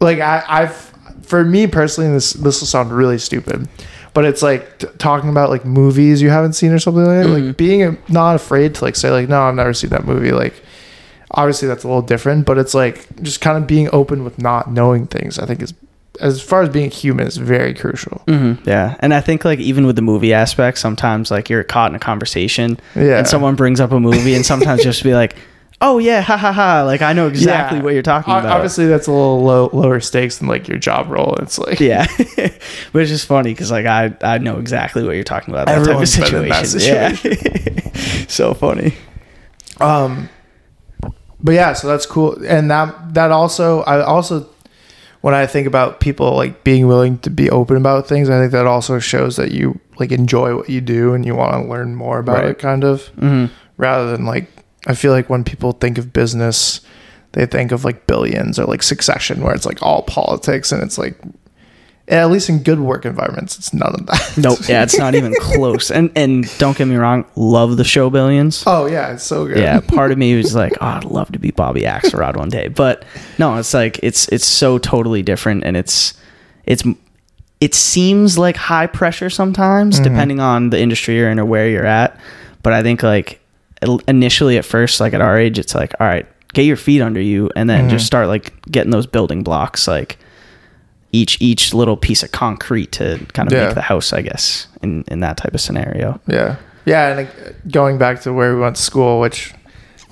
like 0.00 0.18
I, 0.20 0.42
i've 0.48 0.74
for 1.22 1.44
me 1.44 1.66
personally 1.66 2.10
this 2.10 2.32
this 2.32 2.60
will 2.60 2.66
sound 2.66 2.92
really 2.92 3.18
stupid 3.18 3.68
but 4.14 4.24
it's 4.24 4.42
like 4.42 4.78
t- 4.78 4.88
talking 4.98 5.30
about 5.30 5.50
like 5.50 5.64
movies 5.64 6.20
you 6.20 6.30
haven't 6.30 6.54
seen 6.54 6.72
or 6.72 6.78
something 6.78 7.04
like 7.04 7.24
that 7.24 7.28
like 7.28 7.42
mm-hmm. 7.42 7.52
being 7.52 7.82
uh, 7.82 7.96
not 8.08 8.36
afraid 8.36 8.74
to 8.76 8.84
like 8.84 8.96
say 8.96 9.10
like 9.10 9.28
no 9.28 9.42
i've 9.42 9.54
never 9.54 9.74
seen 9.74 9.90
that 9.90 10.04
movie 10.04 10.32
like 10.32 10.54
obviously 11.32 11.68
that's 11.68 11.84
a 11.84 11.86
little 11.86 12.02
different 12.02 12.44
but 12.44 12.58
it's 12.58 12.74
like 12.74 13.06
just 13.22 13.40
kind 13.40 13.56
of 13.56 13.66
being 13.66 13.88
open 13.92 14.24
with 14.24 14.38
not 14.38 14.70
knowing 14.70 15.06
things 15.06 15.38
i 15.38 15.46
think 15.46 15.62
is 15.62 15.74
as 16.20 16.40
far 16.42 16.62
as 16.62 16.68
being 16.68 16.90
human 16.90 17.26
is 17.26 17.36
very 17.36 17.74
crucial 17.74 18.22
hmm 18.28 18.54
Yeah, 18.64 18.96
and 19.00 19.12
I 19.14 19.20
think 19.20 19.44
like 19.44 19.58
even 19.58 19.86
with 19.86 19.96
the 19.96 20.02
movie 20.02 20.32
aspect, 20.34 20.78
sometimes 20.78 21.30
like 21.30 21.48
you're 21.50 21.64
caught 21.64 21.90
in 21.90 21.96
a 21.96 21.98
conversation, 21.98 22.78
Yeah. 22.94 23.18
and 23.18 23.26
someone 23.26 23.54
brings 23.56 23.80
up 23.80 23.92
a 23.92 24.00
movie, 24.00 24.34
and 24.34 24.44
sometimes 24.44 24.82
just 24.82 25.02
be 25.02 25.14
like, 25.14 25.34
"Oh 25.82 25.98
yeah, 25.98 26.20
ha 26.20 26.36
ha 26.36 26.52
ha!" 26.52 26.82
Like 26.84 27.00
I 27.02 27.12
know 27.14 27.26
exactly 27.28 27.78
Yeah. 27.78 27.84
what 27.84 27.94
you're 27.94 28.02
talking 28.02 28.32
about. 28.34 28.46
obviously 28.52 28.86
that's 28.86 29.06
a 29.06 29.12
little 29.12 29.42
low, 29.42 29.70
lower 29.72 29.98
stakes 30.00 30.38
than 30.38 30.46
like 30.48 30.68
your 30.68 30.78
job 30.78 31.08
role 31.10 31.34
it's 31.40 31.58
like 31.58 31.80
yeah, 31.80 32.06
but 32.92 33.00
it's 33.02 33.10
just 33.10 33.26
funny 33.26 33.52
because 33.52 33.70
like 33.70 33.86
I 33.86 34.14
I 34.22 34.38
know 34.38 34.58
exactly 34.58 35.02
what 35.04 35.14
you're 35.14 35.24
talking 35.24 35.54
about. 35.54 35.66
That 35.68 35.78
Everyone's 35.78 36.14
type 36.14 36.26
of 36.26 36.32
been 36.32 36.42
in 36.44 36.48
that 36.50 36.66
situation. 36.66 37.38
Yeah, 37.56 38.26
so 38.28 38.52
funny. 38.54 38.92
Um, 39.80 40.28
but 41.42 41.52
yeah, 41.52 41.72
so 41.72 41.88
that's 41.88 42.04
cool, 42.04 42.36
and 42.46 42.70
that 42.70 43.14
that 43.14 43.30
also 43.30 43.80
I 43.82 44.02
also 44.02 44.46
when 45.22 45.34
I 45.34 45.46
think 45.46 45.66
about 45.66 46.00
people 46.00 46.34
like 46.34 46.64
being 46.64 46.86
willing 46.86 47.18
to 47.18 47.30
be 47.30 47.50
open 47.50 47.76
about 47.76 48.06
things, 48.08 48.30
I 48.30 48.38
think 48.40 48.52
that 48.52 48.66
also 48.66 48.98
shows 48.98 49.36
that 49.36 49.52
you 49.52 49.78
like 49.98 50.12
enjoy 50.12 50.56
what 50.56 50.68
you 50.70 50.80
do 50.80 51.12
and 51.14 51.26
you 51.26 51.34
want 51.34 51.52
to 51.62 51.68
learn 51.70 51.94
more 51.94 52.18
about 52.18 52.36
Right. 52.42 52.50
it, 52.50 52.58
kind 52.58 52.84
of, 52.84 53.06
hmm 53.18 53.46
rather 53.76 54.10
than 54.10 54.26
like 54.26 54.46
I 54.86 54.94
feel 54.94 55.12
like 55.12 55.28
when 55.30 55.44
people 55.44 55.72
think 55.72 55.98
of 55.98 56.12
business, 56.12 56.80
they 57.32 57.46
think 57.46 57.70
of 57.72 57.84
like 57.84 58.06
billions 58.06 58.58
or 58.58 58.64
like 58.64 58.82
Succession, 58.82 59.42
where 59.42 59.54
it's 59.54 59.66
like 59.66 59.82
all 59.82 60.02
politics 60.02 60.72
and 60.72 60.82
it's 60.82 60.96
like. 60.98 61.16
At 62.10 62.28
least 62.30 62.48
in 62.48 62.64
good 62.64 62.80
work 62.80 63.06
environments, 63.06 63.56
it's 63.56 63.72
none 63.72 63.94
of 63.94 64.06
that. 64.06 64.34
Nope. 64.36 64.58
Yeah, 64.68 64.82
it's 64.82 64.98
not 64.98 65.14
even 65.14 65.32
close. 65.40 65.90
And 65.90 66.10
and 66.16 66.52
don't 66.58 66.76
get 66.76 66.86
me 66.86 66.96
wrong, 66.96 67.24
love 67.36 67.76
the 67.76 67.84
show 67.84 68.10
Billions. 68.10 68.64
Oh 68.66 68.86
yeah, 68.86 69.14
it's 69.14 69.22
so 69.22 69.46
good. 69.46 69.58
yeah, 69.58 69.80
part 69.88 70.10
of 70.10 70.18
me 70.18 70.36
was 70.36 70.54
like, 70.54 70.72
oh, 70.80 70.86
I'd 70.86 71.04
love 71.04 71.30
to 71.32 71.38
be 71.38 71.52
Bobby 71.52 71.82
Axelrod 71.82 72.36
one 72.36 72.48
day, 72.48 72.68
but 72.68 73.04
no, 73.38 73.56
it's 73.56 73.72
like 73.72 74.00
it's 74.02 74.28
it's 74.28 74.46
so 74.46 74.78
totally 74.78 75.22
different, 75.22 75.64
and 75.64 75.76
it's 75.76 76.14
it's 76.64 76.82
it 77.60 77.74
seems 77.74 78.38
like 78.38 78.56
high 78.56 78.86
pressure 78.86 79.30
sometimes, 79.30 79.94
mm-hmm. 79.94 80.04
depending 80.04 80.40
on 80.40 80.70
the 80.70 80.80
industry 80.80 81.16
you're 81.16 81.30
in 81.30 81.38
or 81.38 81.44
where 81.44 81.68
you're 81.68 81.86
at. 81.86 82.18
But 82.62 82.72
I 82.72 82.82
think 82.82 83.02
like 83.02 83.40
initially 84.08 84.58
at 84.58 84.64
first, 84.64 85.00
like 85.00 85.14
at 85.14 85.20
our 85.20 85.38
age, 85.38 85.58
it's 85.58 85.74
like, 85.74 85.94
all 86.00 86.06
right, 86.06 86.26
get 86.54 86.64
your 86.64 86.76
feet 86.76 87.02
under 87.02 87.20
you, 87.20 87.50
and 87.54 87.68
then 87.68 87.88
just 87.88 88.02
mm-hmm. 88.02 88.06
start 88.06 88.28
like 88.28 88.60
getting 88.66 88.90
those 88.90 89.06
building 89.06 89.42
blocks, 89.42 89.86
like 89.86 90.18
each 91.12 91.40
each 91.40 91.74
little 91.74 91.96
piece 91.96 92.22
of 92.22 92.30
concrete 92.32 92.92
to 92.92 93.24
kind 93.32 93.48
of 93.48 93.52
Yeah. 93.52 93.66
make 93.66 93.74
the 93.74 93.82
house, 93.82 94.12
I 94.12 94.22
guess, 94.22 94.66
in 94.82 95.04
in 95.08 95.20
that 95.20 95.36
type 95.36 95.54
of 95.54 95.60
scenario. 95.60 96.20
Yeah. 96.26 96.56
Yeah. 96.84 97.08
And 97.08 97.16
like, 97.26 97.70
going 97.70 97.98
back 97.98 98.20
to 98.22 98.32
where 98.32 98.54
we 98.54 98.60
went 98.60 98.76
to 98.76 98.82
school, 98.82 99.20
which 99.20 99.52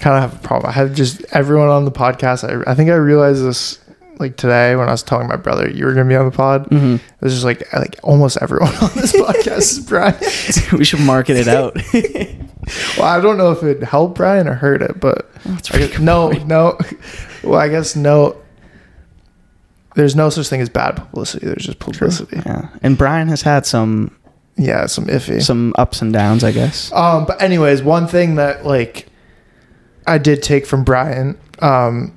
kind 0.00 0.16
of 0.22 0.30
have 0.30 0.42
a 0.42 0.46
problem. 0.46 0.70
I 0.70 0.72
have 0.74 0.94
just 0.94 1.22
everyone 1.32 1.68
on 1.68 1.84
the 1.84 1.90
podcast. 1.90 2.44
I, 2.48 2.70
I 2.70 2.74
think 2.74 2.90
I 2.90 2.94
realized 2.94 3.44
this 3.44 3.78
like 4.20 4.36
today 4.36 4.74
when 4.74 4.88
I 4.88 4.90
was 4.92 5.02
telling 5.04 5.28
my 5.28 5.36
brother 5.36 5.70
you 5.70 5.84
were 5.84 5.94
going 5.94 6.06
to 6.06 6.08
be 6.08 6.16
on 6.16 6.28
the 6.28 6.36
pod. 6.36 6.68
Mm-hmm. 6.70 6.94
It 6.96 7.20
was 7.20 7.32
just 7.32 7.44
like, 7.44 7.72
like 7.72 7.98
almost 8.02 8.36
everyone 8.40 8.74
on 8.76 8.90
this 8.96 9.12
podcast 9.16 9.58
is 9.58 9.80
Bryant. 9.86 10.72
we 10.72 10.84
should 10.84 11.00
market 11.00 11.36
it 11.36 11.48
out. 11.48 11.76
Well, 12.98 13.06
I 13.06 13.18
don't 13.18 13.38
know 13.38 13.50
if 13.50 13.62
it 13.62 13.82
helped 13.82 14.16
Bryant 14.16 14.46
or 14.46 14.52
hurt 14.54 14.82
it, 14.82 15.00
but 15.00 15.30
guess, 15.72 15.98
no, 15.98 16.28
no. 16.30 16.78
Well, 17.42 17.58
I 17.58 17.68
guess 17.68 17.96
no. 17.96 18.36
There's 19.98 20.14
no 20.14 20.30
such 20.30 20.46
thing 20.48 20.60
as 20.60 20.68
bad 20.68 20.92
publicity. 20.94 21.44
There's 21.46 21.66
just 21.66 21.80
publicity. 21.80 22.40
Yeah, 22.46 22.68
and 22.82 22.96
Bryant 22.96 23.30
has 23.30 23.42
had 23.42 23.66
some 23.66 24.12
Yeah, 24.56 24.86
some 24.86 25.06
iffy. 25.06 25.42
some 25.42 25.74
ups 25.76 26.00
and 26.00 26.12
downs, 26.12 26.44
I 26.44 26.52
guess. 26.52 26.92
Um, 26.92 27.24
but 27.26 27.42
anyways, 27.42 27.82
one 27.82 28.06
thing 28.06 28.36
that 28.36 28.64
like 28.64 29.08
I 30.06 30.18
did 30.18 30.40
take 30.42 30.66
from 30.66 30.84
Bryant, 30.84 31.36
um, 31.60 32.12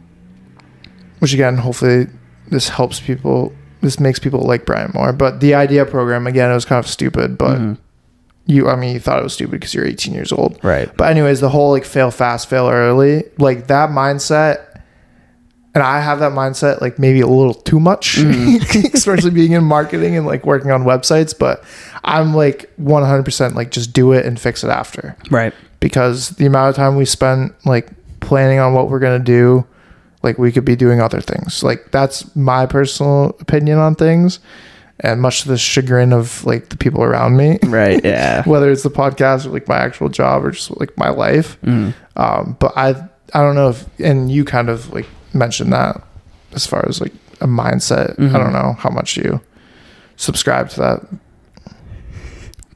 which 1.19 1.33
again, 1.33 1.57
hopefully 1.57 2.05
this 2.49 2.69
helps 2.69 2.99
people. 2.99 3.51
This 3.81 3.99
makes 3.99 4.19
people 4.19 4.41
like 4.41 4.63
Bryant 4.65 4.93
more. 4.93 5.11
But 5.11 5.39
the 5.39 5.55
idea 5.55 5.83
program 5.85 6.27
again, 6.27 6.51
it 6.51 6.53
was 6.53 6.65
kind 6.65 6.77
of 6.77 6.87
stupid. 6.87 7.35
But 7.37 7.57
Mhm. 7.57 7.77
you, 8.45 8.69
I 8.69 8.75
mean, 8.75 8.93
you 8.93 8.99
thought 8.99 9.17
it 9.19 9.23
was 9.23 9.33
stupid 9.33 9.53
because 9.53 9.73
you're 9.73 9.85
18 9.87 10.13
years 10.13 10.31
old. 10.31 10.59
Right. 10.61 10.87
But 10.97 11.09
anyways, 11.09 11.39
the 11.39 11.49
whole 11.49 11.71
like 11.71 11.85
fail 11.85 12.11
fast, 12.11 12.47
fail 12.47 12.69
early, 12.69 13.23
like 13.39 13.65
that 13.67 13.89
mindset. 13.89 14.59
And 15.73 15.81
I 15.83 16.01
have 16.01 16.19
that 16.19 16.33
mindset 16.33 16.81
like 16.81 16.99
maybe 16.99 17.21
a 17.21 17.27
little 17.27 17.53
too 17.53 17.79
much, 17.79 18.17
especially 18.93 19.31
being 19.31 19.53
in 19.53 19.63
marketing 19.63 20.17
and 20.17 20.25
like 20.27 20.45
working 20.45 20.69
on 20.71 20.83
websites. 20.83 21.37
But 21.37 21.63
I'm 22.03 22.33
like 22.33 22.69
100% 22.81 23.55
like 23.55 23.71
just 23.71 23.93
do 23.93 24.11
it 24.11 24.25
and 24.25 24.39
fix 24.39 24.63
it 24.63 24.69
after 24.69 25.15
Right. 25.29 25.53
because 25.79 26.31
the 26.31 26.45
amount 26.45 26.69
of 26.71 26.75
time 26.75 26.97
we 26.97 27.05
spend 27.05 27.53
like 27.65 27.89
planning 28.19 28.59
on 28.59 28.73
what 28.73 28.89
we're 28.89 28.99
going 28.99 29.17
to 29.19 29.23
do, 29.23 29.65
like 30.23 30.37
we 30.37 30.51
could 30.51 30.65
be 30.65 30.75
doing 30.75 30.99
other 31.01 31.21
things. 31.21 31.63
Like 31.63 31.91
that's 31.91 32.35
my 32.35 32.65
personal 32.65 33.35
opinion 33.39 33.77
on 33.79 33.95
things. 33.95 34.39
And 35.03 35.19
much 35.21 35.41
to 35.43 35.47
the 35.47 35.57
chagrin 35.57 36.13
of 36.13 36.45
like 36.45 36.69
the 36.69 36.77
people 36.77 37.01
around 37.01 37.35
me, 37.37 37.57
Right. 37.63 37.99
Yeah. 38.05 38.43
whether 38.43 38.69
it's 38.69 38.83
the 38.83 38.91
podcast 38.91 39.45
or 39.45 39.49
like 39.49 39.67
my 39.67 39.77
actual 39.77 40.09
job 40.09 40.43
or 40.45 40.51
just 40.51 40.77
like 40.79 40.95
my 40.97 41.09
life. 41.09 41.57
Mhm. 41.63 41.93
Um, 42.17 42.55
but 42.59 42.73
I 42.77 42.89
I 43.33 43.39
don't 43.41 43.55
know 43.55 43.69
if 43.69 43.85
and 43.99 44.29
you 44.29 44.43
kind 44.45 44.69
of 44.69 44.91
like 44.93 45.07
mentioned 45.33 45.73
that 45.73 46.01
as 46.53 46.65
far 46.67 46.85
as 46.87 46.99
like 47.01 47.13
a 47.39 47.47
mindset. 47.47 48.15
Mhm. 48.17 48.33
I 48.35 48.37
don't 48.37 48.53
know 48.53 48.73
how 48.79 48.89
much 48.89 49.17
you 49.17 49.41
subscribe 50.17 50.69
to 50.69 50.79
that. 50.79 51.01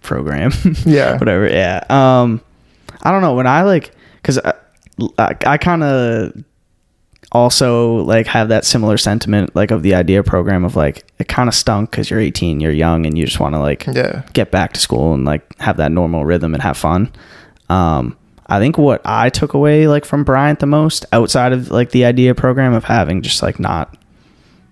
program. 0.01 0.51
Yeah. 0.85 1.17
Whatever. 1.17 1.47
Yeah. 1.49 1.83
Um, 1.89 2.41
I 3.01 3.11
don't 3.11 3.21
know 3.21 3.33
when 3.33 3.47
I 3.47 3.63
like 3.63 3.91
because 4.21 4.37
I, 4.39 4.53
I, 5.17 5.35
I 5.45 5.57
kind 5.57 5.83
of 5.83 6.33
also 7.31 7.95
like 8.03 8.27
have 8.27 8.49
that 8.49 8.65
similar 8.65 8.97
sentiment 8.97 9.55
like 9.55 9.71
of 9.71 9.81
the 9.83 9.95
idea 9.95 10.21
program 10.23 10.63
of 10.63 10.75
like 10.75 11.05
it 11.19 11.27
kind 11.27 11.49
of 11.49 11.55
stunk 11.55 11.89
because 11.91 12.09
you're 12.09 12.19
18, 12.19 12.59
you're 12.59 12.71
young, 12.71 13.05
and 13.05 13.17
you 13.17 13.25
just 13.25 13.39
want 13.39 13.55
to 13.55 13.59
like 13.59 13.85
Yeah. 13.87 14.21
get 14.33 14.51
back 14.51 14.73
to 14.73 14.79
school 14.79 15.13
and 15.13 15.25
like 15.25 15.41
have 15.59 15.77
that 15.77 15.91
normal 15.91 16.23
rhythm 16.23 16.53
and 16.53 16.61
have 16.63 16.77
fun. 16.77 17.11
Um, 17.69 18.15
I 18.47 18.59
think 18.59 18.77
what 18.77 19.01
I 19.05 19.29
took 19.29 19.53
away 19.53 19.87
like 19.87 20.05
from 20.05 20.23
Bryant 20.23 20.59
the 20.59 20.65
most 20.67 21.05
outside 21.11 21.51
of 21.53 21.71
like 21.71 21.91
the 21.91 22.05
idea 22.05 22.35
program 22.35 22.73
of 22.73 22.83
having 22.83 23.21
just 23.21 23.41
like 23.41 23.59
not 23.59 23.97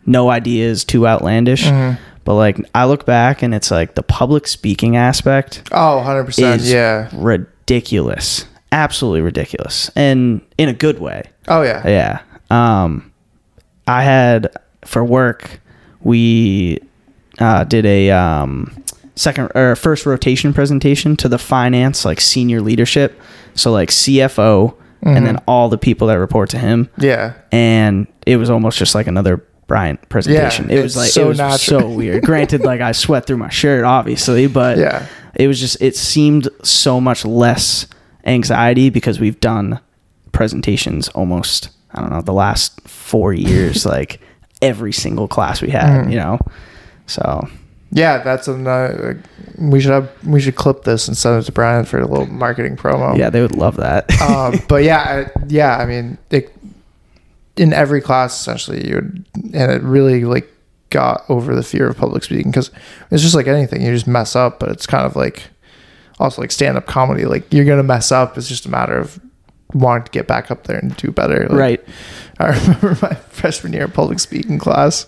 no 0.05 0.29
ideas 0.29 0.83
too 0.85 1.07
outlandish, 1.07 1.63
Mm-hmm. 1.65 2.01
but 2.23 2.35
like 2.35 2.57
I 2.75 2.85
look 2.85 3.05
back 3.05 3.41
and 3.41 3.53
it's 3.55 3.71
like 3.71 3.95
the 3.95 4.03
public 4.03 4.47
speaking 4.47 4.95
aspect 4.95 5.63
Oh, 5.71 6.03
100%. 6.05 6.55
is 6.57 6.71
Yeah. 6.71 7.09
ridiculous, 7.13 8.45
absolutely 8.71 9.21
ridiculous, 9.21 9.89
and 9.95 10.41
in 10.57 10.69
a 10.69 10.73
good 10.73 10.99
way. 10.99 11.23
Oh, 11.47 11.61
yeah. 11.61 11.87
Yeah. 11.87 12.19
Um, 12.83 13.11
I 13.87 14.03
had 14.03 14.55
for 14.85 15.03
work, 15.03 15.59
we 16.01 16.79
uh, 17.39 17.63
did 17.63 17.85
a 17.85 18.11
um, 18.11 18.83
second 19.15 19.49
or 19.55 19.75
first 19.75 20.05
rotation 20.05 20.53
presentation 20.53 21.15
to 21.17 21.27
the 21.29 21.37
finance 21.37 22.05
like 22.05 22.21
senior 22.21 22.61
leadership. 22.61 23.19
So 23.55 23.71
like 23.71 23.89
CFO 23.89 24.75
and 25.01 25.25
then 25.27 25.37
all 25.47 25.67
the 25.69 25.77
people 25.77 26.07
that 26.07 26.15
report 26.19 26.49
to 26.51 26.57
him. 26.57 26.89
Yeah. 26.97 27.33
And 27.51 28.07
it 28.25 28.37
was 28.37 28.49
almost 28.49 28.77
just 28.77 28.95
like 28.95 29.07
another 29.07 29.45
Bryant 29.67 30.07
presentation. 30.09 30.69
it 30.69 30.81
was 30.83 30.95
like 30.97 31.09
so 31.09 31.23
it 31.25 31.27
was 31.29 31.37
natural. 31.37 31.81
so 31.81 31.89
weird. 31.89 32.23
Granted, 32.23 32.61
like 32.61 32.81
I 32.81 32.91
sweat 32.91 33.25
through 33.25 33.37
my 33.37 33.49
shirt, 33.49 33.85
obviously, 33.85 34.47
but 34.47 34.77
Yeah. 34.77 35.05
it 35.35 35.47
was 35.47 35.59
just 35.59 35.81
it 35.81 35.95
seemed 35.95 36.47
so 36.63 36.99
much 37.01 37.23
less 37.25 37.87
anxiety 38.25 38.89
because 38.89 39.19
we've 39.19 39.39
done 39.39 39.79
presentations 40.31 41.07
almost 41.09 41.69
I 41.93 42.01
don't 42.01 42.09
know 42.11 42.21
the 42.21 42.33
last 42.33 42.81
four 42.87 43.33
years 43.33 43.85
like 43.95 44.19
every 44.61 44.91
single 44.93 45.27
class 45.27 45.61
we 45.61 45.69
had 45.69 46.05
Mm. 46.05 46.11
you 46.11 46.17
know 46.17 46.39
so 47.07 47.47
Yeah, 47.93 48.23
that's 48.23 48.47
a 48.47 48.53
uh, 48.53 49.13
we 49.59 49.79
should 49.79 49.91
have 49.91 50.09
we 50.25 50.41
should 50.41 50.55
clip 50.55 50.83
this 50.83 51.07
and 51.07 51.15
send 51.15 51.41
it 51.41 51.45
to 51.45 51.51
Bryant 51.51 51.87
for 51.87 51.99
a 51.99 52.07
little 52.07 52.25
marketing 52.25 52.75
promo. 52.75 53.15
yeah 53.15 53.29
they 53.29 53.39
would 53.41 53.55
love 53.55 53.77
that 53.77 54.11
um, 54.21 54.59
but 54.67 54.83
yeah, 54.83 55.25
I, 55.27 55.45
yeah. 55.47 55.77
I 55.77 55.85
mean, 55.85 56.17
it, 56.31 56.51
in 57.55 57.71
every 57.71 58.01
class 58.01 58.39
essentially, 58.39 58.87
you 58.87 58.95
would, 58.95 59.25
and 59.53 59.71
it 59.71 59.81
really 59.83 60.25
like 60.25 60.49
got 60.89 61.23
over 61.29 61.55
the 61.55 61.63
fear 61.63 61.87
of 61.87 61.97
public 61.97 62.23
speaking 62.23 62.51
because 62.51 62.71
it's 63.11 63.21
just 63.21 63.35
like 63.35 63.47
anything, 63.47 63.81
you 63.81 63.91
just 63.93 64.07
mess 64.07 64.35
up. 64.35 64.59
But 64.59 64.69
it's 64.69 64.87
kind 64.87 65.05
of 65.05 65.15
like 65.15 65.43
also 66.19 66.41
like 66.41 66.51
stand 66.51 66.77
up 66.77 66.87
comedy. 66.87 67.25
Like 67.25 67.51
you're 67.53 67.65
gonna 67.65 67.83
mess 67.83 68.11
up. 68.11 68.37
It's 68.37 68.49
just 68.49 68.65
a 68.65 68.69
matter 68.69 68.97
of 68.97 69.19
wanting 69.73 70.05
to 70.05 70.11
get 70.11 70.27
back 70.27 70.51
up 70.51 70.65
there 70.65 70.77
and 70.77 70.95
do 70.97 71.11
better. 71.11 71.47
Like, 71.49 71.57
right 71.59 71.85
I 72.39 72.47
remember 72.59 72.97
my 73.01 73.13
freshman 73.29 73.73
year 73.73 73.85
of 73.85 73.93
public 73.93 74.19
speaking 74.19 74.57
class. 74.59 75.05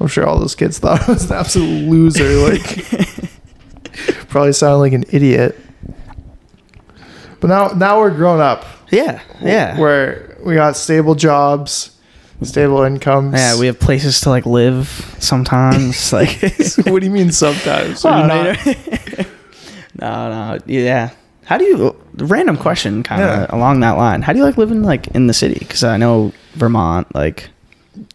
I'm 0.00 0.06
sure 0.08 0.26
all 0.26 0.38
those 0.38 0.54
kids 0.54 0.78
thought 0.78 1.08
I 1.08 1.12
was 1.12 1.30
an 1.30 1.36
absolute 1.36 1.88
loser. 1.88 2.24
Like, 2.50 2.86
probably 4.28 4.52
sounded 4.52 4.78
like 4.78 4.92
an 4.92 5.04
idiot. 5.10 5.58
But 7.40 7.48
now, 7.48 7.68
now 7.68 7.98
we're 8.00 8.14
grown 8.14 8.40
up. 8.40 8.64
yeah 8.90 9.20
yeah 9.42 9.78
Where 9.78 10.36
we 10.44 10.54
got 10.54 10.76
stable 10.76 11.14
jobs, 11.14 11.98
stable 12.42 12.82
incomes. 12.82 13.34
yeah 13.34 13.58
we 13.58 13.66
have 13.66 13.78
places 13.80 14.20
to 14.22 14.30
like 14.30 14.46
live 14.46 14.88
sometimes 15.18 16.12
like 16.18 16.40
what 16.86 17.00
do 17.00 17.06
you 17.06 17.10
mean 17.10 17.32
sometimes? 17.32 18.02
Well, 18.04 18.26
no 18.28 18.54
no 19.98 20.58
yeah 20.66 21.10
how 21.44 21.58
do 21.58 21.64
you 21.64 22.01
random 22.16 22.56
question 22.56 23.02
kind 23.02 23.22
of 23.22 23.28
Yeah. 23.28 23.46
along 23.56 23.80
that 23.80 23.92
line 23.92 24.22
how 24.22 24.32
do 24.32 24.38
you 24.38 24.44
like 24.44 24.56
living 24.58 24.82
like 24.82 25.06
in 25.08 25.26
the 25.26 25.34
city 25.34 25.58
because 25.58 25.82
i 25.84 25.96
know 25.96 26.32
vermont 26.54 27.12
like 27.14 27.48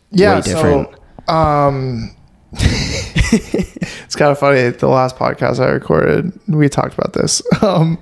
yeah, 0.10 0.39
different. 0.39 0.89
So, 1.27 1.33
um, 1.33 2.15
it's 2.53 4.15
kind 4.15 4.31
of 4.31 4.39
funny. 4.39 4.69
The 4.69 4.88
last 4.88 5.17
podcast 5.17 5.60
I 5.60 5.69
recorded, 5.69 6.31
we 6.47 6.69
talked 6.69 6.93
about 6.97 7.13
this. 7.13 7.41
Um, 7.62 7.97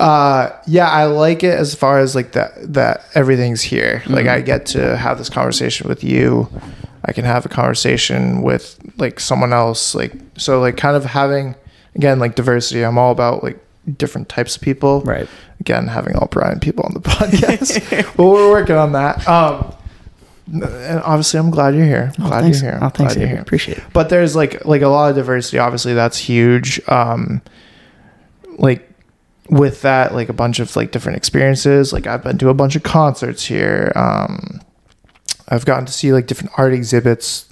uh, 0.00 0.48
yeah, 0.66 0.88
I 0.88 1.04
like 1.04 1.42
it 1.44 1.54
as 1.58 1.74
far 1.74 1.98
as 1.98 2.14
like 2.14 2.32
that 2.32 2.52
that 2.72 3.04
everything's 3.14 3.60
here. 3.60 4.02
Like 4.06 4.26
I 4.26 4.40
get 4.40 4.64
to 4.66 4.96
have 4.96 5.18
this 5.18 5.28
conversation 5.28 5.86
with 5.86 6.02
you. 6.02 6.48
I 7.04 7.12
can 7.12 7.26
have 7.26 7.44
a 7.44 7.50
conversation 7.50 8.40
with 8.42 8.78
like 8.96 9.20
someone 9.20 9.52
else. 9.52 9.94
Like 9.94 10.14
so, 10.38 10.60
like 10.60 10.78
kind 10.78 10.96
of 10.96 11.04
having 11.04 11.54
again 11.94 12.18
like 12.18 12.36
diversity. 12.36 12.82
I'm 12.82 12.96
all 12.96 13.12
about 13.12 13.44
like 13.44 13.62
different 13.96 14.28
types 14.28 14.54
of 14.56 14.62
people 14.62 15.00
right 15.00 15.28
again 15.60 15.88
having 15.88 16.14
all 16.16 16.28
Bryant 16.28 16.62
people 16.62 16.84
on 16.84 16.94
the 16.94 17.00
podcast. 17.08 18.16
but 18.16 18.24
we're 18.24 18.50
working 18.50 18.76
on 18.76 18.92
that. 18.92 19.26
Um, 19.28 19.74
and 20.46 21.00
obviously, 21.04 21.38
I'm 21.38 21.50
glad 21.50 21.74
you're 21.74 21.86
here. 21.86 22.12
I'm 22.18 22.24
oh, 22.24 22.28
glad 22.28 22.40
thanks. 22.42 22.62
you're 22.62 22.70
here. 22.72 22.80
oh 22.82 22.88
thanks 22.88 23.14
glad 23.14 23.20
you're 23.20 23.28
here. 23.28 23.40
appreciate 23.40 23.78
it 23.78 23.84
But 23.92 24.08
there's 24.08 24.34
like 24.36 24.64
like 24.64 24.82
a 24.82 24.88
lot 24.88 25.10
of 25.10 25.16
diversity. 25.16 25.58
Obviously, 25.58 25.94
that's 25.94 26.18
huge. 26.18 26.80
Um, 26.88 27.42
like 28.58 28.88
with 29.48 29.82
that, 29.82 30.14
like 30.14 30.28
a 30.28 30.32
bunch 30.32 30.60
of 30.60 30.74
like 30.76 30.90
different 30.92 31.16
experiences. 31.16 31.92
Like 31.92 32.06
I've 32.06 32.22
been 32.22 32.38
to 32.38 32.48
a 32.48 32.54
bunch 32.54 32.76
of 32.76 32.82
concerts 32.82 33.44
here. 33.44 33.92
Um, 33.94 34.60
I've 35.48 35.64
gotten 35.64 35.86
to 35.86 35.92
see 35.92 36.12
like 36.12 36.26
different 36.26 36.52
art 36.56 36.72
exhibits 36.72 37.51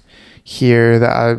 here 0.50 0.98
that 0.98 1.10
I 1.10 1.36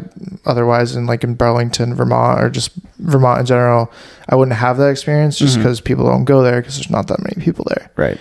otherwise 0.49 0.95
in 0.95 1.05
like 1.05 1.23
in 1.25 1.33
Burlington, 1.33 1.93
Vermont, 1.93 2.41
or 2.41 2.49
just 2.49 2.71
Vermont 2.99 3.41
in 3.41 3.45
general, 3.45 3.91
I 4.29 4.35
wouldn't 4.35 4.55
have 4.55 4.77
that 4.77 4.87
experience 4.89 5.37
just 5.37 5.57
because 5.57 5.81
people 5.81 6.05
don't 6.05 6.23
go 6.23 6.41
there 6.41 6.61
because 6.61 6.75
there's 6.77 6.89
not 6.89 7.07
that 7.07 7.19
many 7.19 7.43
people 7.43 7.65
there. 7.67 7.91
right 7.97 8.17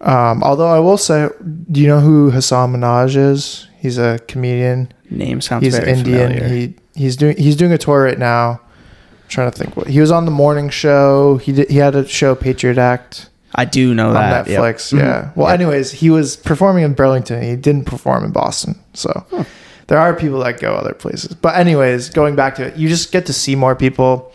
Um, 0.00 0.42
although 0.42 0.66
I 0.68 0.80
will 0.80 0.98
say, 0.98 1.28
do 1.70 1.80
you 1.80 1.86
know 1.86 2.00
who 2.00 2.30
Hasan 2.30 2.72
Minhaj 2.72 3.16
is? 3.16 3.68
He's 3.78 3.96
a 3.96 4.18
comedian. 4.26 4.92
name 5.08 5.40
sounds 5.40 5.62
he's 5.64 5.78
very 5.78 5.92
Indian. 5.92 6.32
familiar. 6.32 6.48
He 6.48 6.74
he's 6.96 7.16
doing 7.16 7.36
he's 7.36 7.54
doing 7.56 7.72
a 7.72 7.78
tour 7.78 8.02
right 8.02 8.18
now. 8.18 8.60
I'm 8.60 9.28
trying 9.28 9.50
to 9.52 9.56
think 9.56 9.76
what 9.76 9.86
he 9.86 10.00
was 10.00 10.10
on 10.10 10.24
the 10.24 10.30
morning 10.32 10.68
show. 10.68 11.36
He 11.38 11.52
did 11.52 11.70
he 11.70 11.76
had 11.78 11.94
a 11.94 12.06
show 12.08 12.34
Patriot 12.34 12.76
Act 12.78 13.30
I 13.54 13.64
do 13.66 13.94
know 13.94 14.08
on 14.08 14.14
that. 14.14 14.48
yep. 14.48 14.60
Netflix. 14.60 14.92
Mhm. 14.92 14.98
Yeah. 14.98 15.30
Well, 15.36 15.46
Yep. 15.48 15.60
anyways, 15.60 15.92
he 15.92 16.10
was 16.10 16.34
performing 16.36 16.82
in 16.82 16.92
Burlington. 16.94 17.40
He 17.40 17.54
didn't 17.54 17.84
perform 17.84 18.24
in 18.24 18.32
Boston. 18.32 18.74
So 18.94 19.24
Huh. 19.30 19.44
There 19.88 19.98
are 19.98 20.14
people 20.14 20.38
that 20.40 20.60
go 20.60 20.74
other 20.74 20.94
places. 20.94 21.34
But 21.34 21.56
anyways, 21.56 22.10
going 22.10 22.36
back 22.36 22.54
to 22.56 22.66
it, 22.66 22.76
you 22.76 22.88
just 22.88 23.12
get 23.12 23.26
to 23.26 23.32
see 23.32 23.54
more 23.56 23.74
people, 23.76 24.32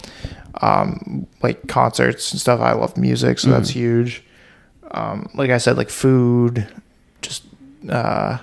um, 0.62 1.26
like 1.42 1.68
concerts 1.68 2.32
and 2.32 2.40
stuff. 2.42 2.60
I 2.60 2.74
love 2.74 2.98
music, 2.98 3.40
so 3.40 3.50
that's 3.52 3.70
Mhm. 3.72 3.74
huge. 3.74 4.24
Um, 4.92 5.30
like 5.36 5.50
I 5.52 5.58
said, 5.58 5.78
like 5.78 5.90
food, 5.90 6.68
just. 7.22 7.44
Uh, 7.88 8.38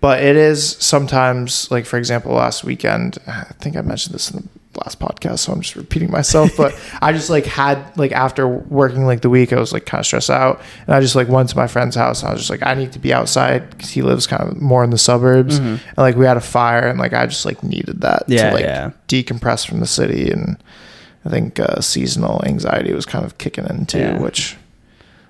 but 0.00 0.22
it 0.22 0.34
is 0.36 0.76
sometimes 0.80 1.70
like 1.70 1.86
for 1.86 1.96
example 1.98 2.32
last 2.32 2.64
weekend 2.64 3.18
i 3.28 3.44
think 3.60 3.76
i 3.76 3.80
mentioned 3.82 4.12
this 4.14 4.30
in 4.32 4.38
the 4.38 4.48
last 4.76 4.98
podcast 4.98 5.40
so 5.40 5.52
i'm 5.52 5.60
just 5.60 5.76
repeating 5.76 6.10
myself 6.10 6.56
but 6.56 6.74
i 7.02 7.12
just 7.12 7.28
like 7.28 7.44
had 7.44 7.94
like 7.98 8.10
after 8.12 8.48
working 8.48 9.04
like 9.04 9.20
the 9.20 9.28
week 9.28 9.52
i 9.52 9.60
was 9.60 9.72
like 9.72 9.84
kind 9.84 10.00
of 10.00 10.06
stressed 10.06 10.30
out 10.30 10.60
and 10.86 10.94
i 10.94 11.00
just 11.00 11.14
like 11.14 11.28
went 11.28 11.48
to 11.48 11.56
my 11.56 11.66
friend's 11.66 11.94
house 11.94 12.22
and 12.22 12.30
i 12.30 12.32
was 12.32 12.40
just 12.40 12.50
like 12.50 12.62
i 12.62 12.72
need 12.72 12.90
to 12.90 12.98
be 12.98 13.12
outside 13.12 13.68
because 13.70 13.90
he 13.90 14.00
lives 14.00 14.26
kind 14.26 14.42
of 14.48 14.60
more 14.62 14.82
in 14.82 14.88
the 14.90 14.96
suburbs 14.98 15.60
Mhm. 15.60 15.78
and 15.88 15.98
like 15.98 16.16
we 16.16 16.24
had 16.24 16.36
a 16.38 16.40
fire 16.40 16.88
and 16.88 16.98
like 16.98 17.12
i 17.12 17.26
just 17.26 17.44
like 17.44 17.62
needed 17.62 18.00
that 18.00 18.22
Yeah, 18.28 18.48
to 18.48 18.54
like 18.54 18.64
yeah. 18.64 18.90
decompress 19.08 19.66
from 19.66 19.80
the 19.80 19.86
city 19.86 20.30
and 20.30 20.56
i 21.26 21.28
think 21.28 21.60
uh, 21.60 21.80
seasonal 21.80 22.42
anxiety 22.46 22.94
was 22.94 23.04
kind 23.04 23.24
of 23.26 23.36
kicking 23.38 23.66
in 23.66 23.84
too 23.86 23.98
Yeah. 23.98 24.18
which 24.20 24.56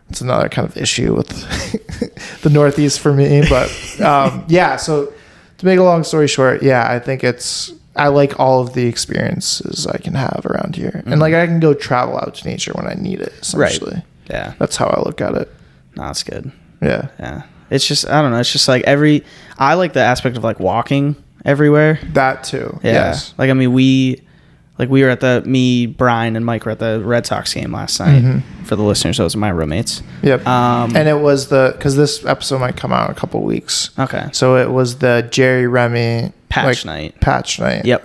it's 0.08 0.20
another 0.20 0.48
kind 0.48 0.68
of 0.68 0.76
issue 0.76 1.14
with 1.16 1.28
the 2.42 2.50
Northeast 2.50 3.00
for 3.00 3.14
me. 3.14 3.42
But 3.48 3.70
um, 4.02 4.44
yeah, 4.46 4.76
so 4.76 5.10
to 5.56 5.64
make 5.66 5.78
a 5.78 5.82
long 5.82 6.04
story 6.04 6.28
short, 6.28 6.62
yeah, 6.62 6.86
I 6.86 6.98
think 6.98 7.24
it's 7.24 7.72
I 7.94 8.08
like 8.08 8.38
all 8.40 8.60
of 8.60 8.72
the 8.74 8.86
experiences 8.86 9.86
I 9.86 9.98
can 9.98 10.14
have 10.14 10.42
around 10.46 10.76
here, 10.76 11.02
and 11.06 11.20
like 11.20 11.34
I 11.34 11.46
can 11.46 11.60
go 11.60 11.74
travel 11.74 12.16
out 12.16 12.34
to 12.36 12.48
nature 12.48 12.72
when 12.74 12.86
I 12.86 12.94
need 12.94 13.20
it. 13.20 13.32
Essentially, 13.40 14.02
Yeah. 14.30 14.54
that's 14.58 14.76
how 14.76 14.86
I 14.86 15.00
look 15.00 15.20
at 15.20 15.34
it. 15.34 15.50
No, 15.96 16.04
that's 16.04 16.22
good. 16.22 16.50
Yeah, 16.80 17.08
Yeah. 17.18 17.42
It's 17.70 17.86
just 17.86 18.08
I 18.08 18.20
don't 18.22 18.30
know. 18.32 18.38
It's 18.38 18.52
just 18.52 18.68
like 18.68 18.82
every 18.84 19.24
I 19.58 19.74
like 19.74 19.92
the 19.94 20.00
aspect 20.00 20.36
of 20.36 20.44
like 20.44 20.58
walking 20.60 21.16
everywhere. 21.44 21.98
that 22.14 22.44
too. 22.44 22.78
Yeah. 22.82 22.92
Yes. 22.92 23.34
Like 23.38 23.50
I 23.50 23.52
mean 23.54 23.72
we 23.72 24.20
like 24.82 24.90
we 24.90 25.02
were 25.04 25.10
at 25.10 25.20
the 25.20 25.42
me, 25.46 25.86
Brian, 25.86 26.34
and 26.34 26.44
Mike 26.44 26.64
were 26.66 26.72
at 26.72 26.80
the 26.80 27.00
Red 27.04 27.24
Sox 27.24 27.54
game 27.54 27.72
last 27.72 28.00
night. 28.00 28.22
Mhm. 28.22 28.42
For 28.64 28.74
the 28.74 28.82
listeners, 28.82 29.16
those 29.18 29.34
are 29.36 29.38
my 29.38 29.48
roommates. 29.50 30.02
Yep. 30.22 30.44
Um 30.46 30.96
and 30.96 31.08
it 31.08 31.20
was 31.20 31.48
the 31.48 31.72
because 31.76 31.94
this 31.96 32.24
episode 32.26 32.58
might 32.60 32.76
come 32.76 32.92
out 32.92 33.08
in 33.10 33.16
a 33.16 33.18
couple 33.18 33.40
weeks, 33.42 33.90
Okay. 33.98 34.26
so 34.32 34.56
it 34.56 34.70
was 34.72 34.96
the 34.98 35.26
Jerry 35.30 35.66
Remy 35.68 36.32
Patch 36.48 36.84
like, 36.84 36.84
night. 36.84 37.20
Patch 37.20 37.60
night. 37.60 37.84
Yep. 37.84 38.04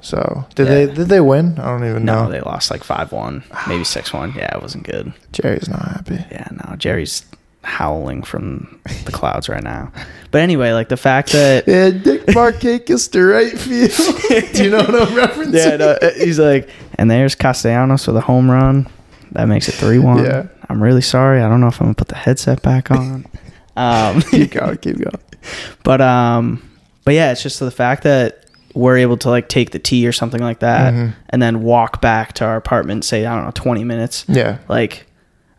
So 0.00 0.44
did 0.54 0.66
Yeah. 0.68 0.74
they 0.74 0.86
did 0.94 1.08
they 1.08 1.20
win? 1.20 1.58
I 1.58 1.64
don't 1.66 1.84
even 1.88 2.04
No, 2.04 2.24
know. 2.24 2.30
they 2.30 2.40
lost 2.40 2.70
like 2.70 2.82
five 2.84 3.12
one, 3.12 3.42
maybe 3.68 3.84
six 3.84 4.12
one. 4.12 4.34
Yeah, 4.36 4.54
it 4.56 4.62
wasn't 4.62 4.84
good. 4.84 5.12
Jerry's 5.32 5.68
not 5.68 5.82
happy. 5.82 6.24
Yeah, 6.30 6.48
no, 6.50 6.76
Jerry's 6.76 7.24
howling 7.64 8.22
from 8.22 8.80
the 9.04 9.12
clouds 9.12 9.48
right 9.48 9.62
now. 9.62 9.92
But 10.30 10.40
anyway, 10.40 10.72
like 10.72 10.88
the 10.88 10.96
fact 10.96 11.32
that 11.32 11.68
And 11.68 12.02
Dick 12.02 12.26
Markakis 12.26 13.10
to 13.12 13.22
right 13.24 13.56
field. 13.58 14.52
Do 14.54 14.64
you 14.64 14.70
know 14.70 14.78
what 14.78 14.94
I'm 14.94 15.08
referencing? 15.08 15.54
yeah, 15.70 15.76
no, 15.76 15.88
uh, 15.90 16.10
he's 16.14 16.38
like, 16.38 16.68
and 16.96 17.10
there's 17.10 17.34
Castellanos 17.34 18.06
with 18.06 18.16
a 18.16 18.20
home 18.20 18.50
run. 18.50 18.88
That 19.32 19.46
makes 19.46 19.68
it 19.68 19.72
three 19.72 19.98
one. 19.98 20.24
Yeah. 20.24 20.46
I'm 20.68 20.82
really 20.82 21.02
sorry. 21.02 21.40
I 21.42 21.48
don't 21.48 21.60
know 21.60 21.68
if 21.68 21.80
I'm 21.80 21.86
gonna 21.86 21.94
put 21.94 22.08
the 22.08 22.16
headset 22.16 22.62
back 22.62 22.90
on. 22.90 23.26
um, 23.76 24.20
keep 24.22 24.52
going, 24.52 24.76
keep 24.78 24.96
going. 24.98 25.22
but 25.84 26.00
um, 26.00 26.62
but 27.04 27.14
yeah, 27.14 27.32
it's 27.32 27.42
just 27.42 27.60
the 27.60 27.70
fact 27.70 28.02
that 28.04 28.46
we're 28.74 28.96
able 28.96 29.18
to 29.18 29.28
like 29.28 29.48
take 29.48 29.70
the 29.70 29.78
T 29.78 30.06
or 30.06 30.12
something 30.12 30.40
like 30.40 30.60
that, 30.60 30.94
Mhm. 30.94 31.14
and 31.30 31.42
then 31.42 31.62
walk 31.62 32.00
back 32.00 32.32
to 32.34 32.44
our 32.44 32.56
apartment. 32.56 33.04
Say 33.04 33.26
I 33.26 33.34
don't 33.36 33.44
know, 33.44 33.50
20 33.54 33.84
minutes. 33.84 34.24
Yeah. 34.28 34.58
Like, 34.68 35.06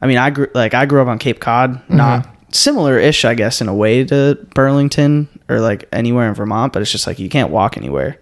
I 0.03 0.07
mean, 0.07 0.17
I 0.17 0.29
grew 0.31 0.47
like 0.53 0.73
I 0.73 0.85
grew 0.85 1.01
up 1.01 1.07
on 1.07 1.17
Cape 1.17 1.39
Cod, 1.39 1.75
mm-hmm. 1.75 1.95
not 1.95 2.27
similar-ish, 2.51 3.23
I 3.25 3.33
guess, 3.35 3.61
in 3.61 3.67
a 3.69 3.73
way 3.73 4.03
to 4.03 4.37
Burlington 4.53 5.27
or 5.49 5.61
like 5.61 5.87
anywhere 5.93 6.27
in 6.27 6.33
Vermont, 6.35 6.73
but 6.73 6.81
it's 6.81 6.91
just 6.91 7.07
like 7.07 7.17
you 7.19 7.29
can't 7.29 7.49
walk 7.51 7.77
anywhere. 7.77 8.19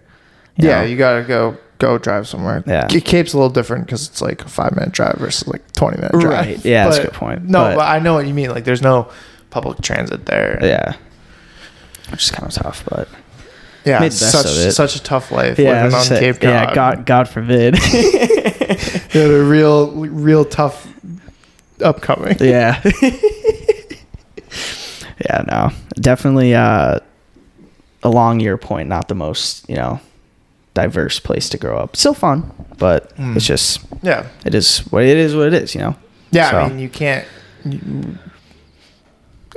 you 0.56 0.68
Yeah, 0.68 0.80
know? 0.82 0.86
you 0.86 0.96
gotta 0.96 1.24
go 1.24 1.56
go 1.78 1.98
drive 1.98 2.28
somewhere. 2.28 2.62
Yeah. 2.66 2.86
Cape's 2.86 3.32
a 3.32 3.36
little 3.36 3.50
different 3.50 3.86
because 3.86 4.08
it's 4.08 4.22
like 4.22 4.40
a 4.42 4.48
five 4.48 4.76
minute 4.76 4.92
drive 4.92 5.16
versus 5.18 5.48
like 5.48 5.72
twenty 5.72 5.96
minute 5.96 6.12
drive. 6.12 6.46
Right. 6.46 6.64
Yeah, 6.64 6.84
that's 6.84 6.98
a 6.98 7.02
good 7.02 7.12
point. 7.14 7.44
No, 7.48 7.58
But- 7.64 7.76
but, 7.76 7.88
I 7.88 7.98
know 7.98 8.14
what 8.14 8.26
you 8.28 8.34
mean. 8.34 8.50
Like, 8.50 8.62
there's 8.64 8.80
no 8.82 9.10
public 9.50 9.80
transit 9.82 10.24
there. 10.26 10.60
yeah, 10.62 10.94
which 12.10 12.22
is 12.22 12.30
kind 12.30 12.46
of 12.48 12.54
tough, 12.54 12.84
but 12.88 13.08
Yeah, 13.84 13.98
Made 13.98 14.12
such 14.12 14.46
such 14.72 14.94
a 14.94 15.02
tough 15.02 15.32
life 15.32 15.58
yeah, 15.58 15.82
living 15.82 15.98
on 15.98 16.04
say- 16.04 16.20
Cape 16.20 16.36
Cod. 16.36 16.42
yeah, 16.44 16.74
God, 16.74 17.06
God 17.06 17.28
forbid. 17.28 17.76
Yeah, 19.12 19.26
the 19.28 19.44
real 19.44 19.90
real 19.90 20.44
tough 20.46 20.88
upcoming. 21.82 22.36
yeah, 22.40 22.82
yeah, 25.24 25.44
no, 25.50 25.70
definitely. 25.96 26.54
uh 26.54 26.98
Along 28.04 28.40
your 28.40 28.56
point, 28.56 28.88
not 28.88 29.06
the 29.06 29.14
most 29.14 29.64
you 29.68 29.76
know 29.76 30.00
diverse 30.74 31.20
place 31.20 31.48
to 31.50 31.56
grow 31.58 31.78
up. 31.78 31.94
Still 31.94 32.14
fun, 32.14 32.50
but 32.76 33.14
Mm. 33.16 33.36
it's 33.36 33.46
just 33.46 33.78
Yeah, 34.02 34.26
it 34.44 34.56
is 34.56 34.78
what 34.90 35.04
it 35.04 35.16
is. 35.16 35.36
What 35.36 35.46
it 35.46 35.54
is, 35.54 35.72
you 35.76 35.80
know. 35.82 35.94
yeah. 36.32 36.50
So- 36.50 36.58
I 36.62 36.68
mean, 36.68 36.80
you 36.80 36.88
can't. 36.88 37.24
You, 37.64 38.18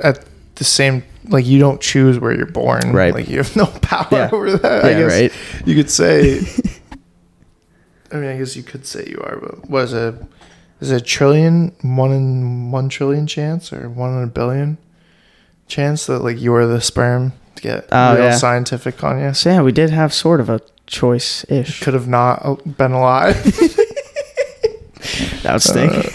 at 0.00 0.24
the 0.54 0.62
same, 0.64 1.02
like 1.28 1.44
you 1.44 1.58
don't 1.58 1.80
choose 1.80 2.20
where 2.20 2.32
you're 2.32 2.46
born. 2.46 2.92
Right. 2.92 3.12
Like 3.12 3.28
you 3.28 3.38
have 3.38 3.56
no 3.56 3.66
power 3.82 4.06
Yeah. 4.12 4.30
over 4.32 4.56
that. 4.58 4.84
I 4.84 4.92
guess 4.94 5.10
right. 5.12 5.32
you 5.66 5.74
could 5.74 5.90
say. 5.90 6.38
I 8.12 8.16
mean, 8.18 8.30
I 8.30 8.38
guess 8.38 8.54
you 8.54 8.62
could 8.62 8.86
say 8.86 9.04
you 9.08 9.18
are, 9.24 9.38
but 9.40 9.68
was 9.68 9.92
it? 9.92 10.14
Is 10.80 10.90
it 10.90 11.02
a 11.02 11.04
trillion, 11.04 11.72
one 11.82 12.12
in 12.12 12.70
one 12.70 12.88
trillion 12.88 13.26
chance, 13.26 13.72
or 13.72 13.88
one 13.88 14.16
in 14.16 14.22
a 14.22 14.26
billion 14.26 14.76
chance 15.68 16.06
that 16.06 16.20
like 16.20 16.38
you 16.40 16.54
are 16.54 16.66
the 16.66 16.80
sperm 16.80 17.32
to 17.56 17.62
get 17.62 17.88
Oh, 17.90 18.14
real 18.14 18.24
yeah. 18.24 18.34
scientific 18.36 19.02
on 19.02 19.18
you? 19.20 19.32
So 19.34 19.50
yeah, 19.50 19.62
we 19.62 19.72
did 19.72 19.90
have 19.90 20.12
sort 20.12 20.40
of 20.40 20.48
a 20.50 20.60
choice 20.86 21.44
ish. 21.48 21.80
Could 21.82 21.94
have 21.94 22.08
not 22.08 22.40
uh, 22.44 22.54
been 22.66 22.92
alive. 22.92 23.36
That 25.42 25.52
would 25.52 25.62
stink. 25.62 25.92
Uh, 25.92 26.10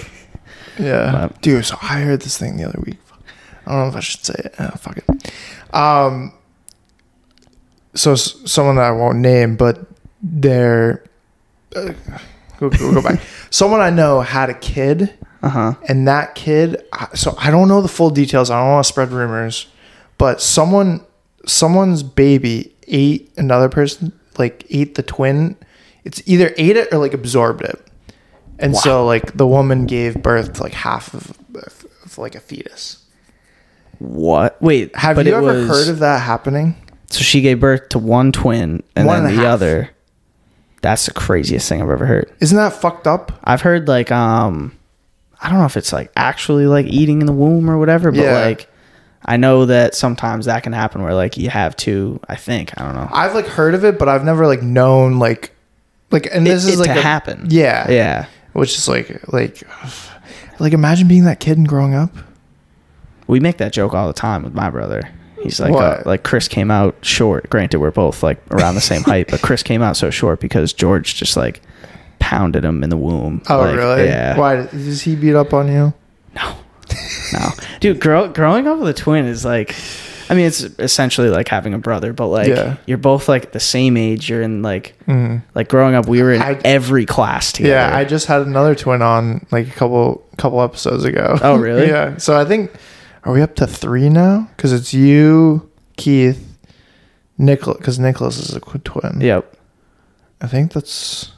yeah, 0.78 1.28
But- 1.30 1.41
dude. 1.41 1.65
So 1.65 1.78
I 1.82 2.02
heard 2.02 2.21
this 2.21 2.38
thing 2.38 2.58
the 2.58 2.65
other 2.65 2.80
week. 2.86 2.97
I 3.65 3.71
don't 3.71 3.82
know 3.84 3.88
if 3.89 3.95
I 3.95 4.00
should 4.02 4.26
say 4.26 4.34
it. 4.38 4.56
Uh, 4.60 4.71
fuck 4.71 4.97
it. 4.97 5.34
Um. 5.74 6.34
So 7.95 8.13
s- 8.13 8.36
someone 8.45 8.76
that 8.76 8.86
I 8.86 8.91
won't 8.91 9.19
name, 9.19 9.56
but 9.56 9.80
they're 10.21 11.04
uh, 11.76 11.93
go, 12.69 13.02
back. 13.02 13.19
someone 13.50 13.80
I 13.82 13.89
know 13.89 14.21
had 14.21 14.50
a 14.50 14.54
kid, 14.54 15.13
uh 15.43 15.50
huh. 15.50 15.74
and 15.88 16.08
that 16.08 16.36
kid. 16.36 16.84
So 17.15 17.36
I 17.38 17.52
don't 17.52 17.67
know 17.67 17.82
the 17.82 17.88
full 17.88 18.10
details. 18.10 18.50
I 18.50 18.60
don't 18.62 18.69
want 18.71 18.86
to 18.86 18.88
spread 18.91 19.12
rumors, 19.12 19.67
but 20.17 20.41
someone, 20.41 21.02
someone's 21.45 22.04
baby 22.04 22.74
ate 22.88 23.32
another 23.38 23.69
person, 23.69 24.12
like 24.38 24.65
ate 24.69 24.95
the 24.95 25.04
twin. 25.04 25.56
It's 26.04 26.21
either 26.26 26.54
ate 26.58 26.78
it 26.78 26.91
or 26.93 26.97
like 26.97 27.13
absorbed 27.13 27.62
it, 27.63 27.80
and 28.60 28.76
so 28.76 29.06
like 29.06 29.38
the 29.38 29.45
woman 29.47 29.86
gave 29.86 30.15
birth 30.21 30.54
to 30.54 30.63
like 30.63 30.74
half 30.74 31.13
of, 31.13 31.38
of 31.56 32.17
like 32.17 32.36
a 32.36 32.39
fetus. 32.39 32.97
What? 34.00 34.60
Wait, 34.62 34.95
Have 34.95 35.24
you 35.26 35.34
ever 35.36 35.41
was- 35.43 35.67
heard 35.67 35.88
of 35.89 36.00
that 36.00 36.21
happening? 36.21 36.76
So 37.12 37.19
she 37.21 37.41
gave 37.41 37.60
birth 37.60 37.89
to 37.89 38.00
one 38.00 38.32
twin, 38.32 38.82
and 38.95 39.06
One 39.06 39.24
then 39.24 39.32
and 39.32 39.38
the 39.39 39.43
half. 39.43 39.54
other. 39.54 39.89
That's 40.81 41.05
the 41.05 41.13
craziest 41.13 41.69
thing 41.69 41.81
I've 41.81 41.89
ever 41.89 42.05
heard. 42.05 42.31
Isn't 42.39 42.57
that 42.57 42.73
fucked 42.73 43.05
up? 43.07 43.31
I've 43.43 43.61
heard 43.61 43.87
like 43.87 44.11
um, 44.11 44.75
I 45.41 45.49
don't 45.49 45.59
know 45.59 45.65
if 45.65 45.77
it's 45.77 45.93
like 45.93 46.11
actually 46.15 46.65
like 46.65 46.85
eating 46.87 47.21
in 47.21 47.27
the 47.27 47.33
womb 47.33 47.69
or 47.69 47.77
whatever, 47.77 48.11
but 48.11 48.19
Yeah. 48.21 48.33
like 48.45 48.67
I 49.23 49.37
know 49.37 49.65
that 49.67 49.93
sometimes 49.93 50.45
that 50.47 50.63
can 50.63 50.73
happen 50.73 51.03
where 51.03 51.13
like 51.13 51.37
you 51.37 51.49
have 51.49 51.75
two. 51.75 52.19
I 52.27 52.35
think 52.35 52.73
I 52.79 52.83
don't 52.83 52.95
know. 52.95 53.07
I've 53.11 53.35
like 53.35 53.45
heard 53.45 53.75
of 53.75 53.85
it, 53.85 53.99
but 53.99 54.09
I've 54.09 54.23
never 54.25 54.47
like 54.47 54.63
known 54.63 55.19
like 55.19 55.51
like 56.09 56.27
and 56.33 56.45
this 56.47 56.65
It- 56.65 56.73
is 56.73 56.79
it 56.79 56.83
like 56.87 56.93
to 56.93 56.99
a- 56.99 57.03
happen. 57.03 57.45
Yeah, 57.49 57.89
Yeah, 57.89 58.25
Which 58.53 58.75
is 58.75 58.87
like 58.87 59.31
like 59.31 59.61
like 60.59 60.73
imagine 60.73 61.07
being 61.07 61.25
that 61.25 61.39
kid 61.39 61.57
and 61.59 61.67
growing 61.67 61.93
up. 61.93 62.11
we 63.27 63.39
make 63.39 63.57
that 63.59 63.71
joke 63.71 63.93
all 63.93 64.07
the 64.07 64.13
time 64.13 64.41
with 64.43 64.55
my 64.55 64.71
brother. 64.71 65.03
He's 65.43 65.60
like, 65.60 65.73
uh, 65.73 66.01
like 66.06 66.23
Chris 66.23 66.47
came 66.47 66.69
out 66.71 66.95
short. 67.01 67.49
Granted, 67.49 67.80
we're 67.80 67.91
both 67.91 68.23
like 68.23 68.39
around 68.51 68.75
the 68.75 68.82
same 68.82 69.01
height, 69.04 69.27
but 69.30 69.41
Chris 69.41 69.63
came 69.63 69.82
out 69.82 69.97
so 69.97 70.10
short 70.10 70.39
because 70.39 70.73
George 70.73 71.15
just 71.15 71.36
like 71.38 71.62
pounded 72.19 72.63
him 72.63 72.84
in 72.84 72.89
the 72.89 72.97
womb. 72.97 73.41
Oh 73.49 73.60
Like, 73.60 73.75
really? 73.75 74.06
Yeah. 74.06 74.38
Why 74.38 74.65
does 74.67 75.01
he 75.01 75.15
beat 75.15 75.36
up 75.36 75.54
on 75.54 75.67
you? 75.67 75.93
No, 76.36 76.56
no, 77.34 77.49
dude. 77.80 77.99
Grow, 77.99 78.27
growing 78.30 78.67
up 78.67 78.80
with 78.80 78.89
a 78.89 78.93
twin 78.93 79.25
is 79.25 79.43
like, 79.43 79.75
I 80.30 80.34
mean, 80.34 80.45
it's 80.45 80.62
essentially 80.62 81.30
like 81.30 81.49
having 81.49 81.73
a 81.73 81.77
brother, 81.77 82.13
but 82.13 82.27
like 82.27 82.47
Yeah. 82.47 82.77
you're 82.86 82.97
both 82.97 83.27
like 83.27 83.51
the 83.51 83.60
same 83.60 83.97
age. 83.97 84.30
You're 84.30 84.41
in 84.41 84.62
like, 84.62 84.93
Mhm. 85.08 85.41
like 85.56 85.67
growing 85.67 85.93
up, 85.95 86.08
we 86.08 86.21
were 86.21 86.32
in 86.32 86.41
I- 86.41 86.60
every 86.63 87.06
class 87.06 87.51
together. 87.51 87.73
Yeah, 87.73 87.97
I 87.97 88.06
just 88.06 88.27
had 88.27 88.41
another 88.43 88.75
twin 88.75 89.01
on 89.01 89.45
like 89.51 89.67
a 89.67 89.71
couple 89.71 90.23
couple 90.38 90.62
episodes 90.62 91.04
ago. 91.04 91.38
Oh, 91.41 91.56
really? 91.58 91.88
yeah. 91.89 92.15
So 92.17 92.39
I 92.39 92.45
think 92.45 92.71
are 93.23 93.34
we 93.34 93.41
up 93.41 93.55
to 93.55 93.67
three 93.67 94.10
now? 94.10 94.49
Because 94.55 94.73
it's 94.73 94.93
you, 94.93 95.69
Keith, 95.97 96.57
Nicholas. 97.38 97.77
Because 97.77 97.99
Nicholas 97.99 98.38
is 98.38 98.55
a 98.55 98.60
twin. 98.60 99.21
Yep. 99.21 99.57
I 100.41 100.47
think 100.47 100.73
that's. 100.73 101.31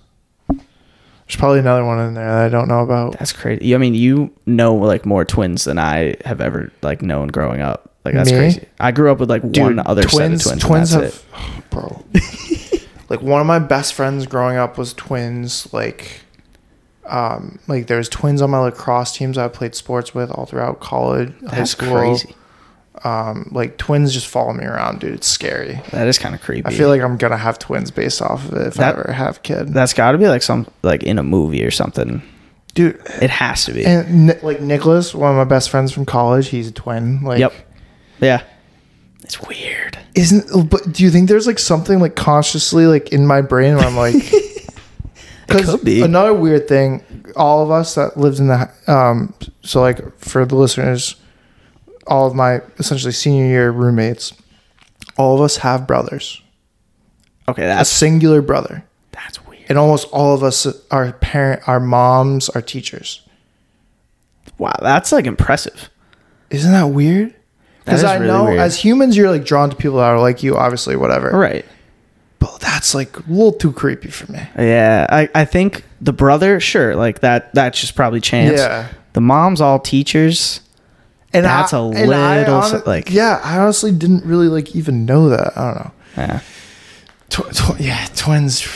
There's 0.48 1.38
probably 1.38 1.60
another 1.60 1.86
one 1.86 2.00
in 2.00 2.14
there 2.14 2.26
that 2.26 2.46
I 2.46 2.50
don't 2.50 2.68
know 2.68 2.82
about. 2.82 3.18
That's 3.18 3.34
crazy. 3.34 3.74
I 3.74 3.78
mean, 3.78 3.96
you 3.96 4.34
know 4.46 4.76
like 4.76 5.06
more 5.06 5.26
twins 5.26 5.64
than 5.64 5.80
I 5.80 6.16
have 6.26 6.42
ever 6.42 6.72
like 6.82 7.02
known 7.02 7.30
growing 7.30 7.62
up. 7.62 7.94
Like 8.06 8.14
that's 8.14 8.32
Me? 8.32 8.38
crazy. 8.38 8.68
I 8.80 8.92
grew 8.92 9.12
up 9.12 9.20
with 9.20 9.30
like 9.30 9.44
one 9.44 9.80
other 9.80 10.08
set 10.08 10.32
of 10.32 10.42
twins. 10.42 10.64
Twins 10.64 10.92
have, 10.92 11.04
it. 11.04 11.26
bro. 11.70 12.04
like 13.10 13.22
one 13.22 13.40
of 13.40 13.48
my 13.48 13.60
best 13.60 13.94
friends 13.94 14.26
growing 14.26 14.58
up 14.58 14.78
was 14.78 14.94
twins. 14.94 15.72
Like, 15.74 16.23
um, 17.06 17.60
like 17.68 17.88
there's 17.88 18.10
twins 18.10 18.42
on 18.42 18.50
my 18.52 18.60
lacrosse 18.60 19.12
teams 19.16 19.38
I 19.38 19.48
played 19.48 19.76
sports 19.76 20.14
with 20.16 20.32
all 20.32 20.46
throughout 20.46 20.80
college, 20.80 21.34
high 21.48 21.64
school. 21.66 21.92
crazy. 21.98 22.36
Um, 23.04 23.50
like 23.52 23.78
twins 23.78 24.14
just 24.14 24.28
follow 24.28 24.54
me 24.54 24.64
around, 24.64 25.00
dude. 25.02 25.14
It's 25.14 25.28
scary. 25.28 25.82
That 25.92 26.08
is 26.08 26.18
kind 26.18 26.34
of 26.36 26.42
creepy. 26.42 26.68
I 26.68 26.72
feel 26.74 26.88
like 26.90 27.02
I'm 27.02 27.18
gonna 27.18 27.38
have 27.38 27.60
twins 27.60 27.92
based 27.92 28.22
off 28.22 28.46
of 28.48 28.54
it 28.54 28.68
if 28.68 28.74
That- 28.76 28.96
I 28.96 29.00
ever 29.02 29.12
have 29.12 29.38
a 29.38 29.40
kid, 29.42 29.74
that's 29.74 29.94
got 29.94 30.12
to 30.14 30.18
be 30.18 30.28
like 30.28 30.44
some 30.44 30.68
like 30.84 31.04
in 31.04 31.18
a 31.20 31.24
movie 31.24 31.66
or 31.66 31.72
something. 31.72 32.22
dude. 32.76 33.00
It 33.22 33.30
has 33.30 33.66
to 33.66 33.74
be. 33.74 33.86
And 33.86 34.42
like 34.44 34.62
Nicholas, 34.62 35.14
one 35.14 35.32
of 35.32 35.36
my 35.38 35.44
best 35.44 35.70
friends 35.70 35.92
from 35.92 36.06
college, 36.06 36.48
he's 36.50 36.70
a 36.70 36.72
twin. 36.72 37.22
Like, 37.24 37.40
yep. 37.40 37.54
Yeah. 38.22 38.44
It's 39.24 39.42
weird. 39.42 39.98
isn't 40.16 40.70
but 40.70 40.92
do 40.94 41.04
you 41.04 41.10
think 41.10 41.28
there's 41.30 41.48
like 41.48 41.60
something 41.60 42.00
like 42.00 42.16
consciously 42.16 42.86
like 42.88 43.12
in 43.12 43.26
my 43.26 43.42
brain 43.42 43.76
where 43.76 43.86
I'm 43.86 43.96
like 43.98 44.16
because 45.58 45.76
could 45.76 45.86
be. 45.86 46.02
another 46.02 46.34
weird 46.34 46.68
thing 46.68 47.04
all 47.36 47.64
of 47.64 47.72
us 47.72 47.96
that 47.96 48.18
lived 48.18 48.40
in 48.40 48.48
the 48.48 48.70
um 48.88 49.34
so 49.62 49.82
like 49.82 50.18
for 50.20 50.46
the 50.46 50.56
listeners 50.56 51.16
all 52.08 52.28
of 52.28 52.36
my 52.36 52.62
essentially 52.80 53.14
senior 53.14 53.46
year 53.46 53.72
roommates 53.72 54.34
all 55.18 55.36
of 55.36 55.42
us 55.42 55.58
have 55.58 55.88
brothers 55.88 56.42
Okay, 57.48 57.70
a 57.70 57.84
singular 57.86 58.42
brother 58.42 58.86
that's 59.12 59.46
weird. 59.46 59.64
and 59.70 59.78
almost 59.78 60.08
all 60.12 60.34
of 60.34 60.44
us 60.44 60.66
our 60.92 61.12
parent 61.14 61.68
our 61.68 61.80
moms 61.80 62.50
are 62.50 62.62
teachers 62.62 63.22
Wow, 64.58 64.74
that's 64.82 65.12
like 65.12 65.26
impressive. 65.26 65.90
isn't 66.52 66.72
that 66.72 66.88
weird 66.90 67.34
because 67.84 68.00
is 68.00 68.06
I 68.06 68.16
really 68.16 68.28
know 68.28 68.44
weird. 68.46 68.60
as 68.60 68.78
humans 68.78 69.18
you're 69.18 69.30
like 69.32 69.44
drawn 69.46 69.70
to 69.72 69.76
people 69.76 69.98
that 69.98 70.06
are 70.06 70.20
like 70.20 70.44
you 70.44 70.56
obviously 70.58 70.96
whatever 70.96 71.32
Right. 71.32 71.66
But 72.44 72.60
that's 72.60 72.94
like 72.94 73.18
a 73.18 73.24
little 73.28 73.54
too 73.54 73.72
creepy 73.72 74.10
for 74.10 74.32
me 74.32 74.40
Yeah, 74.58 75.08
I, 75.10 75.30
I 75.34 75.46
think 75.46 75.86
the 76.02 76.14
brother, 76.14 76.60
sure, 76.60 76.96
like 76.96 77.22
that 77.22 77.54
that's 77.54 77.80
just 77.80 77.96
probably 77.96 78.20
chance. 78.22 78.60
Yeah. 78.60 78.90
The 79.14 79.22
mom's 79.22 79.62
all 79.62 79.80
teachers. 79.80 80.60
And 81.36 81.46
That's 81.46 81.74
I- 81.74 81.78
a 81.78 81.82
I 81.82 81.88
little, 82.06 82.82
like- 82.86 83.10
yeah, 83.10 83.40
I 83.44 83.58
honestly 83.60 83.92
didn't 83.92 84.26
really 84.26 84.48
like 84.50 84.76
even 84.76 85.06
know 85.06 85.30
that. 85.30 85.58
I 85.58 85.66
don't 85.66 85.76
know. 85.86 85.92
Yeah. 86.18 86.40
Tw- 87.30 87.56
tw- 87.56 87.80
yeah, 87.80 88.06
twins. 88.16 88.60
Tw- 88.62 88.68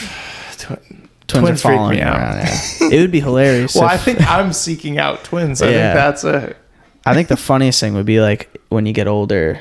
Twins, 0.58 0.80
Twins 1.26 1.64
are 1.64 1.68
freak 1.68 1.80
me 1.82 1.96
me 1.96 2.00
out. 2.02 2.16
around. 2.16 2.36
Yeah. 2.80 2.88
it 2.96 3.00
would 3.00 3.12
be 3.12 3.20
hilarious. 3.20 3.74
well, 3.76 3.84
if- 3.84 3.90
I 3.92 3.96
think 3.98 4.20
I'm 4.28 4.52
seeking 4.52 4.98
out 4.98 5.22
twins. 5.24 5.60
I 5.62 5.68
Yeah. 5.70 5.92
think 5.92 5.94
that's 5.94 6.24
a. 6.24 6.56
I 7.04 7.14
think 7.14 7.28
the 7.28 7.36
funniest 7.36 7.78
thing 7.80 7.94
would 7.94 8.06
be 8.06 8.20
like 8.20 8.48
when 8.70 8.86
you 8.86 8.92
get 8.94 9.06
older, 9.06 9.60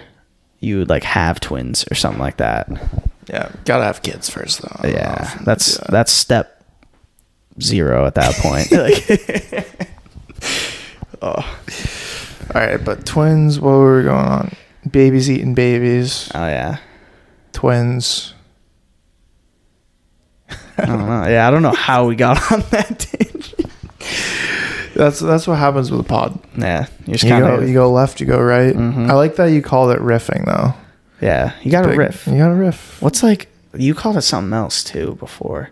you 0.62 0.80
would 0.80 0.90
like 0.90 1.04
have 1.04 1.40
twins 1.40 1.86
or 1.92 1.96
something 1.96 2.22
like 2.22 2.38
that. 2.38 2.68
Yeah, 3.30 3.52
gotta 3.66 3.84
have 3.84 4.02
kids 4.02 4.30
first 4.30 4.62
though. 4.62 4.70
I 4.80 4.82
don't 4.84 4.92
know 4.94 4.98
Yeah, 5.00 5.38
that's 5.44 5.78
yeah. 5.80 5.86
that's 5.90 6.12
step 6.12 6.64
zero 7.62 8.06
at 8.06 8.16
that 8.16 8.36
point. 8.36 8.72
like, 8.72 9.90
oh, 11.22 11.60
all 12.56 12.62
right. 12.62 12.78
But 12.84 13.06
twins, 13.06 13.60
what 13.60 13.72
were 13.72 13.98
we 13.98 14.04
going 14.04 14.26
on? 14.26 14.52
Babies 14.90 15.30
eating 15.30 15.54
babies, 15.54 16.32
oh 16.34 16.48
yeah. 16.48 16.78
twins. 17.54 18.34
I 20.80 20.86
don't 20.86 21.00
know. 21.08 21.28
Yeah, 21.28 21.48
I 21.48 21.52
don't 21.52 21.64
know 21.64 21.72
how 21.74 22.06
we 22.08 22.16
got 22.16 22.52
on 22.52 22.60
that 22.70 23.00
tangent. 23.00 23.72
That's 24.96 25.20
that's 25.20 25.48
what 25.48 25.56
happens 25.58 25.92
with 25.92 26.00
a 26.00 26.04
pod. 26.04 26.40
Yeah, 26.58 26.86
you're 27.06 27.14
just 27.16 27.24
You 27.24 27.30
kind 27.32 27.44
go, 27.44 27.56
of 27.56 27.68
you 27.68 27.74
go 27.74 27.92
left, 27.92 28.20
you 28.22 28.26
go 28.28 28.40
right. 28.42 28.74
Mhm. 28.76 29.10
I 29.10 29.14
like 29.14 29.36
that 29.36 29.48
you 29.48 29.62
called 29.62 29.92
it 29.92 30.00
riffing 30.00 30.46
though. 30.46 30.74
Yeah. 31.22 31.54
You 31.64 31.72
got 31.72 31.86
a 31.86 31.90
Big- 31.90 31.98
riff. 31.98 32.28
You 32.28 32.38
got 32.38 32.52
a 32.52 32.56
riff. 32.56 33.02
What's 33.02 33.24
like 33.24 33.48
you 33.76 33.94
called 33.94 34.18
it 34.18 34.22
something 34.22 34.54
else 34.54 34.84
too 34.84 35.16
before? 35.20 35.70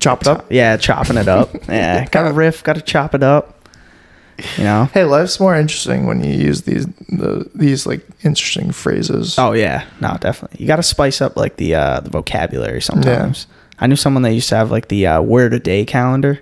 Chopped 0.00 0.26
up. 0.26 0.46
Yeah, 0.50 0.76
chopping 0.76 1.16
it 1.16 1.28
up. 1.28 1.50
yeah, 1.68 2.04
got 2.06 2.26
a 2.26 2.32
riff. 2.32 2.62
Got 2.64 2.74
to 2.76 2.82
chop 2.82 3.14
it 3.14 3.22
up. 3.22 3.68
You 4.58 4.64
know. 4.64 4.84
Hey, 4.92 5.04
life's 5.04 5.38
more 5.38 5.54
interesting 5.54 6.06
when 6.06 6.24
you 6.24 6.32
use 6.32 6.62
these 6.62 6.86
the 7.08 7.48
these 7.54 7.86
like 7.86 8.04
interesting 8.24 8.72
phrases. 8.72 9.38
Oh 9.38 9.52
yeah, 9.52 9.86
no, 10.00 10.16
definitely. 10.20 10.58
You 10.60 10.66
got 10.66 10.76
to 10.76 10.82
spice 10.82 11.20
up 11.20 11.36
like 11.36 11.56
the 11.56 11.74
uh, 11.76 12.00
the 12.00 12.10
vocabulary 12.10 12.80
sometimes. 12.82 13.46
I 13.78 13.86
knew 13.86 13.96
someone 13.96 14.22
that 14.22 14.32
used 14.32 14.48
to 14.48 14.56
have 14.56 14.70
like 14.70 14.88
the 14.88 15.06
uh, 15.06 15.20
word 15.22 15.54
a 15.54 15.60
day 15.60 15.84
calendar, 15.84 16.40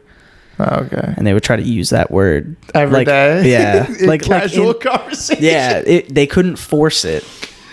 Oh, 0.59 0.85
okay. 0.85 1.15
and 1.17 1.27
they 1.27 1.35
would 1.35 1.43
try 1.43 1.57
to 1.57 1.63
use 1.63 1.91
that 1.91 2.11
word 2.11 2.57
Every 2.75 2.99
like, 2.99 3.07
day. 3.07 3.51
Yeah, 3.51 3.87
In 3.99 4.07
like 4.07 4.27
like 4.27 4.43
casual 4.43 4.73
in- 4.73 4.81
conversation. 4.81 5.45
yeah, 5.45 5.79
it, 5.87 6.15
they 6.15 6.27
couldn't 6.27 6.57
force 6.57 7.05
it. 7.05 7.25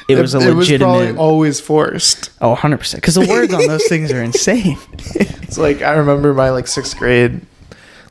It 0.10 0.18
was 0.20 0.34
a 0.36 0.40
It 0.40 0.54
was 0.54 0.68
probably 0.70 0.98
legitimate. 1.00 1.20
always 1.20 1.60
forced. 1.60 2.30
oh, 2.42 2.50
100 2.50 2.78
percent. 2.78 3.02
Because 3.02 3.16
the 3.16 3.26
words 3.28 3.54
on 3.54 3.68
those 3.68 3.84
things 3.88 4.12
are 4.12 4.22
insane. 4.24 4.78
It's 5.48 5.58
like 5.58 5.82
I 5.82 5.94
remember 5.94 6.34
my 6.34 6.50
like 6.50 6.68
sixth 6.68 6.98
grade 6.98 7.40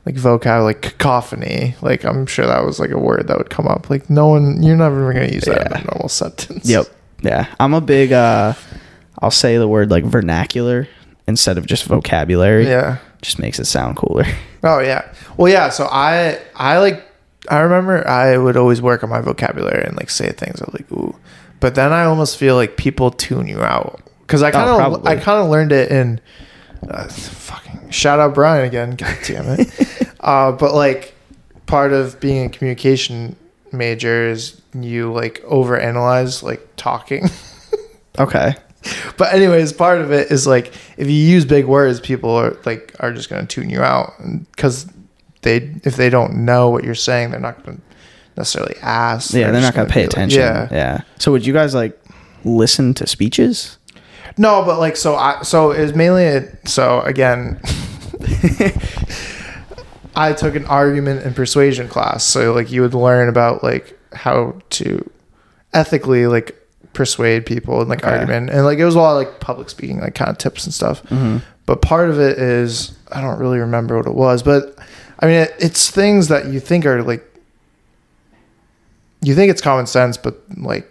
like 0.07 0.15
vocab 0.15 0.63
like 0.63 0.81
cacophony. 0.81 1.75
Like 1.83 2.03
I'm 2.03 2.25
sure 2.25 2.47
that 2.47 2.65
was 2.65 2.79
like 2.79 2.89
a 2.89 2.97
word 2.97 3.27
that 3.27 3.37
would 3.37 3.51
come 3.51 3.67
up. 3.67 3.89
Like 3.91 4.09
no 4.09 4.27
one 4.29 4.63
you're 4.63 4.75
never 4.75 5.13
gonna 5.13 5.27
use 5.27 5.43
that 5.45 5.67
in 5.67 5.73
a 5.73 5.83
normal 5.83 6.09
sentence. 6.09 6.67
Yep. 6.67 6.87
Yeah, 7.21 7.45
I'm 7.59 7.73
a 7.75 7.81
big. 7.81 8.11
uh 8.11 8.53
I'll 9.19 9.29
say 9.31 9.57
the 9.57 9.67
word 9.67 9.91
like 9.91 10.03
vernacular 10.03 10.87
instead 11.27 11.57
of 11.59 11.65
just 11.67 11.83
vocabulary. 11.85 12.65
Yeah. 12.65 12.97
just 13.21 13.37
makes 13.39 13.59
it 13.59 13.65
sound 13.65 13.97
cooler. 13.97 14.25
Oh 14.63 14.79
yeah. 14.79 15.11
Well 15.37 15.51
yeah, 15.51 15.69
so 15.69 15.87
I 15.91 16.39
I 16.55 16.79
like 16.79 17.05
I 17.49 17.59
remember 17.59 18.05
I 18.07 18.35
would 18.37 18.57
always 18.57 18.81
work 18.81 19.03
on 19.03 19.09
my 19.11 19.21
vocabulary 19.21 19.83
and 19.85 19.95
like 19.95 20.09
say 20.09 20.31
things 20.31 20.59
I 20.59 20.65
was 20.65 20.73
like 20.73 20.91
ooh. 20.91 21.15
But 21.59 21.75
then 21.75 21.91
I 21.91 22.05
almost 22.05 22.37
feel 22.37 22.55
like 22.55 22.77
people 22.77 23.11
tune 23.11 23.47
you 23.47 23.61
out 23.61 24.01
cuz 24.27 24.43
I 24.43 24.51
kind 24.51 24.69
of 24.69 25.01
Oh. 25.05 25.07
I 25.07 25.15
kind 25.15 25.43
of 25.43 25.49
learned 25.49 25.71
it 25.71 25.91
in 25.91 26.19
uh, 26.89 27.07
fucking 27.07 27.89
shout 27.89 28.19
out 28.19 28.33
Bryant 28.33 28.67
again. 28.67 28.91
God 28.97 29.17
damn 29.25 29.59
it. 29.59 29.69
uh 30.19 30.51
but 30.51 30.73
like 30.73 31.15
part 31.65 31.93
of 31.93 32.19
being 32.19 32.45
a 32.45 32.49
communication 32.49 33.35
major 33.71 34.29
is 34.29 34.61
you 34.73 35.11
like 35.11 35.41
overanalyze 35.43 36.43
like 36.43 36.67
talking. 36.75 37.29
Okay. 38.19 38.55
But 39.17 39.33
anyways, 39.33 39.73
part 39.73 40.01
of 40.01 40.11
it 40.11 40.31
is 40.31 40.47
like 40.47 40.73
if 40.97 41.07
you 41.07 41.13
use 41.13 41.45
big 41.45 41.65
words, 41.65 41.99
people 41.99 42.31
are 42.31 42.57
like 42.65 42.95
are 42.99 43.11
just 43.13 43.29
going 43.29 43.45
to 43.45 43.47
tune 43.47 43.69
you 43.69 43.81
out 43.81 44.13
because 44.51 44.87
they 45.41 45.75
if 45.83 45.95
they 45.97 46.09
don't 46.09 46.45
know 46.45 46.69
what 46.69 46.83
you're 46.83 46.95
saying, 46.95 47.31
they're 47.31 47.39
not 47.39 47.63
going 47.63 47.77
to 47.77 47.86
necessarily 48.37 48.75
ask. 48.81 49.33
Yeah, 49.33 49.51
they're 49.51 49.61
just 49.61 49.75
not 49.75 49.75
gonna 49.75 49.89
pay 49.89 50.01
be 50.01 50.05
like- 50.07 50.11
attention. 50.13 50.39
yeah. 50.41 50.67
yeah. 50.71 51.01
So 51.19 51.31
would 51.31 51.45
you 51.45 51.53
guys 51.53 51.73
like 51.75 51.99
listen 52.45 52.93
to 52.95 53.07
speeches? 53.07 53.77
No, 54.37 54.63
but 54.63 54.79
like 54.79 54.95
so 54.95 55.15
I 55.15 55.41
so 55.43 55.71
it 55.71 55.81
was 55.81 55.95
mainly 55.95 56.25
a, 56.25 56.67
so 56.67 57.01
again 57.01 57.59
I 60.15 60.33
took 60.33 60.55
an 60.55 60.65
argument 60.65 61.23
and 61.23 61.35
persuasion 61.35 61.87
class. 61.87 62.23
So 62.23 62.53
like 62.53 62.71
you 62.71 62.81
would 62.81 62.93
learn 62.93 63.29
about 63.29 63.63
like 63.63 63.97
how 64.13 64.55
to 64.71 65.07
ethically 65.73 66.27
like 66.27 66.55
persuade 66.93 67.45
people 67.45 67.79
and 67.81 67.89
like 67.89 68.03
Okay. 68.03 68.11
argument 68.11 68.49
and 68.49 68.65
like 68.65 68.79
it 68.79 68.85
was 68.85 68.95
a 68.95 68.99
lot 68.99 69.11
of 69.11 69.17
like 69.27 69.39
public 69.39 69.69
speaking 69.69 69.99
like 69.99 70.15
kind 70.15 70.31
of 70.31 70.37
tips 70.39 70.65
and 70.65 70.73
stuff. 70.73 71.03
Mm-hmm. 71.03 71.37
But 71.67 71.81
part 71.81 72.09
of 72.09 72.19
it 72.19 72.39
is 72.39 72.97
I 73.11 73.21
don't 73.21 73.37
really 73.39 73.59
remember 73.59 73.97
what 73.97 74.07
it 74.07 74.15
was, 74.15 74.41
but 74.41 74.75
I 75.19 75.25
mean 75.27 75.35
it, 75.41 75.53
it's 75.59 75.91
things 75.91 76.29
that 76.29 76.47
you 76.47 76.59
think 76.59 76.85
are 76.85 77.03
like 77.03 77.23
you 79.27 79.35
think 79.35 79.51
it's 79.51 79.61
common 79.61 79.85
sense, 79.87 80.17
but 80.17 80.39
like 80.57 80.89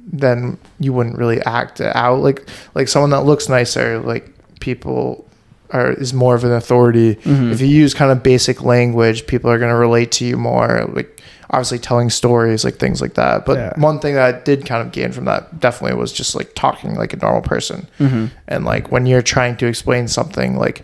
then 0.00 0.56
you 0.80 0.92
wouldn't 0.92 1.18
really 1.18 1.40
act 1.42 1.80
it 1.80 1.94
out 1.94 2.20
like 2.20 2.48
like 2.74 2.88
someone 2.88 3.10
that 3.10 3.22
looks 3.24 3.48
nicer 3.48 3.98
like 3.98 4.32
people 4.60 5.28
are 5.70 5.92
is 5.92 6.14
more 6.14 6.34
of 6.34 6.44
an 6.44 6.52
authority 6.52 7.16
Mhm. 7.16 7.52
if 7.52 7.60
you 7.60 7.66
use 7.66 7.92
kind 7.92 8.10
of 8.10 8.22
basic 8.22 8.62
language 8.62 9.26
people 9.26 9.50
are 9.50 9.58
going 9.58 9.70
to 9.70 9.76
relate 9.76 10.12
to 10.12 10.24
you 10.24 10.36
more 10.38 10.88
like 10.94 11.20
obviously 11.50 11.78
telling 11.78 12.08
stories 12.08 12.64
like 12.64 12.76
things 12.76 13.02
like 13.02 13.14
that 13.14 13.44
but 13.44 13.58
Yeah. 13.58 13.72
one 13.76 13.98
thing 13.98 14.14
that 14.14 14.34
i 14.34 14.38
did 14.40 14.64
kind 14.64 14.80
of 14.80 14.92
gain 14.92 15.12
from 15.12 15.26
that 15.26 15.60
definitely 15.60 15.98
was 15.98 16.12
just 16.12 16.34
like 16.34 16.54
talking 16.54 16.94
like 16.94 17.12
a 17.12 17.16
normal 17.18 17.42
person 17.42 17.86
Mm-hmm. 17.98 18.26
and 18.48 18.64
like 18.64 18.90
when 18.90 19.04
you're 19.06 19.22
trying 19.22 19.56
to 19.58 19.66
explain 19.66 20.08
something 20.08 20.56
like 20.56 20.82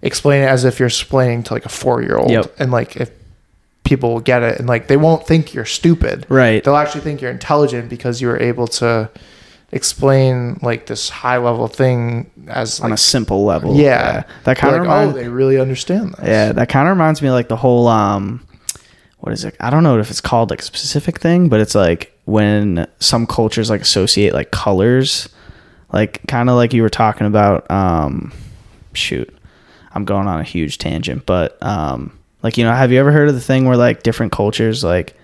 explain 0.00 0.42
it 0.42 0.46
as 0.48 0.64
if 0.64 0.78
you're 0.78 0.86
explaining 0.88 1.42
to 1.42 1.52
like 1.54 1.66
a 1.66 1.68
four 1.68 2.00
year 2.02 2.16
old 2.16 2.30
Yep. 2.30 2.54
and 2.58 2.70
like 2.72 2.96
if 2.96 3.10
people 3.90 4.08
will 4.14 4.20
get 4.32 4.42
it 4.42 4.58
and 4.58 4.66
like 4.68 4.86
they 4.86 4.96
won't 4.96 5.26
think 5.26 5.52
you're 5.54 5.66
stupid 5.80 6.24
Right. 6.30 6.62
they'll 6.64 6.76
actually 6.84 7.02
think 7.02 7.20
you're 7.20 7.30
intelligent 7.40 7.88
because 7.90 8.20
you 8.22 8.28
were 8.28 8.40
able 8.40 8.66
to 8.80 9.10
explain 9.72 10.58
like 10.62 10.86
this 10.86 11.08
high 11.08 11.38
level 11.38 11.68
thing 11.68 12.30
as 12.48 12.80
On 12.80 12.90
like, 12.90 12.98
a 12.98 13.00
simple 13.00 13.44
level. 13.44 13.76
yeah, 13.76 14.24
That 14.44 14.56
kind 14.56 14.72
like, 14.72 14.80
of 14.82 14.86
oh 14.88 14.90
reminds 15.00 15.14
they 15.14 15.28
really 15.28 15.58
understand 15.60 16.14
this 16.14 16.26
Yeah, 16.26 16.52
that 16.52 16.68
kind 16.68 16.88
of 16.88 16.96
reminds 16.96 17.22
me 17.22 17.28
of 17.28 17.34
like 17.34 17.48
the 17.48 17.56
whole 17.56 17.86
um 17.88 18.44
what 19.18 19.32
is 19.34 19.44
it? 19.44 19.54
I 19.60 19.68
don't 19.68 19.82
know 19.82 19.98
if 19.98 20.10
it's 20.10 20.22
called 20.22 20.48
like 20.48 20.60
a 20.60 20.64
specific 20.64 21.20
thing, 21.20 21.50
but 21.50 21.60
it's 21.60 21.74
like 21.74 22.16
when 22.24 22.86
some 23.00 23.26
cultures 23.26 23.68
like 23.68 23.82
associate 23.82 24.32
like 24.32 24.50
colors 24.50 25.28
like 25.92 26.20
kind 26.26 26.48
of 26.48 26.56
like 26.56 26.72
you 26.72 26.82
were 26.82 26.88
talking 26.90 27.26
about 27.26 27.70
um 27.70 28.32
shoot. 28.94 29.28
I'm 29.92 30.04
going 30.04 30.26
on 30.26 30.40
a 30.40 30.44
huge 30.44 30.78
tangent, 30.78 31.26
but 31.26 31.62
um 31.62 32.16
like 32.42 32.56
you 32.56 32.64
know, 32.64 32.72
have 32.72 32.90
you 32.92 32.98
ever 33.00 33.12
heard 33.12 33.28
of 33.28 33.34
the 33.34 33.40
thing 33.40 33.64
where 33.66 33.76
like 33.76 34.02
different 34.02 34.32
cultures 34.32 34.82
like 34.84 35.16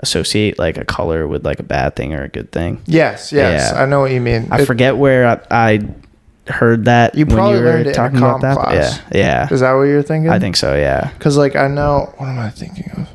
associate 0.00 0.58
like 0.58 0.76
a 0.78 0.84
color 0.84 1.26
with 1.28 1.44
like 1.44 1.58
a 1.60 1.62
bad 1.62 1.94
thing 1.96 2.14
or 2.14 2.22
a 2.24 2.28
good 2.28 2.50
thing? 2.52 2.80
yes 2.86 3.32
yes 3.32 3.72
Yeah. 3.72 3.82
i 3.82 3.86
know 3.86 4.00
what 4.00 4.12
you 4.12 4.20
mean 4.20 4.48
I 4.50 4.60
It- 4.62 4.66
forget 4.66 4.96
where 4.96 5.26
I, 5.26 5.40
I 5.50 6.50
heard 6.50 6.86
that 6.86 7.14
You 7.14 7.26
when 7.26 7.36
probably 7.36 7.58
you 7.58 7.64
were 7.64 7.70
learned 7.70 7.86
it 7.88 7.96
in 7.96 8.02
a 8.02 8.06
about 8.18 8.40
that. 8.40 8.56
class. 8.56 9.00
Yeah. 9.12 9.18
Yeah. 9.18 9.48
is 9.54 9.60
that 9.60 9.72
what 9.74 9.82
you're 9.82 10.02
thinking 10.02 10.30
I 10.30 10.38
think 10.38 10.56
so, 10.56 10.74
yeah. 10.74 11.10
because 11.18 11.36
like 11.36 11.54
i 11.54 11.68
know 11.68 12.12
what 12.16 12.28
am 12.28 12.38
i 12.38 12.50
thinking 12.50 12.90
of 12.92 13.08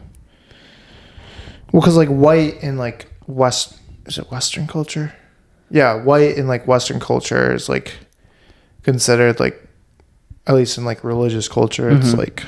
well 1.72 1.82
because 1.82 1.98
like 1.98 2.10
white 2.10 2.62
in 2.64 2.78
like 2.78 3.08
west 3.28 3.78
is 4.06 4.18
it 4.18 4.30
western 4.32 4.68
culture 4.68 5.14
yeah 5.72 5.96
white 6.04 6.38
in 6.38 6.48
like 6.48 6.68
western 6.68 7.00
culture 7.00 7.54
is 7.54 7.68
like 7.68 7.94
considered 8.84 9.40
like 9.40 9.60
at 10.48 10.54
least 10.56 10.78
in 10.78 10.86
like 10.86 11.04
religious 11.04 11.48
culture 11.48 11.90
it's 11.90 12.14
Mhm. 12.14 12.18
like 12.20 12.44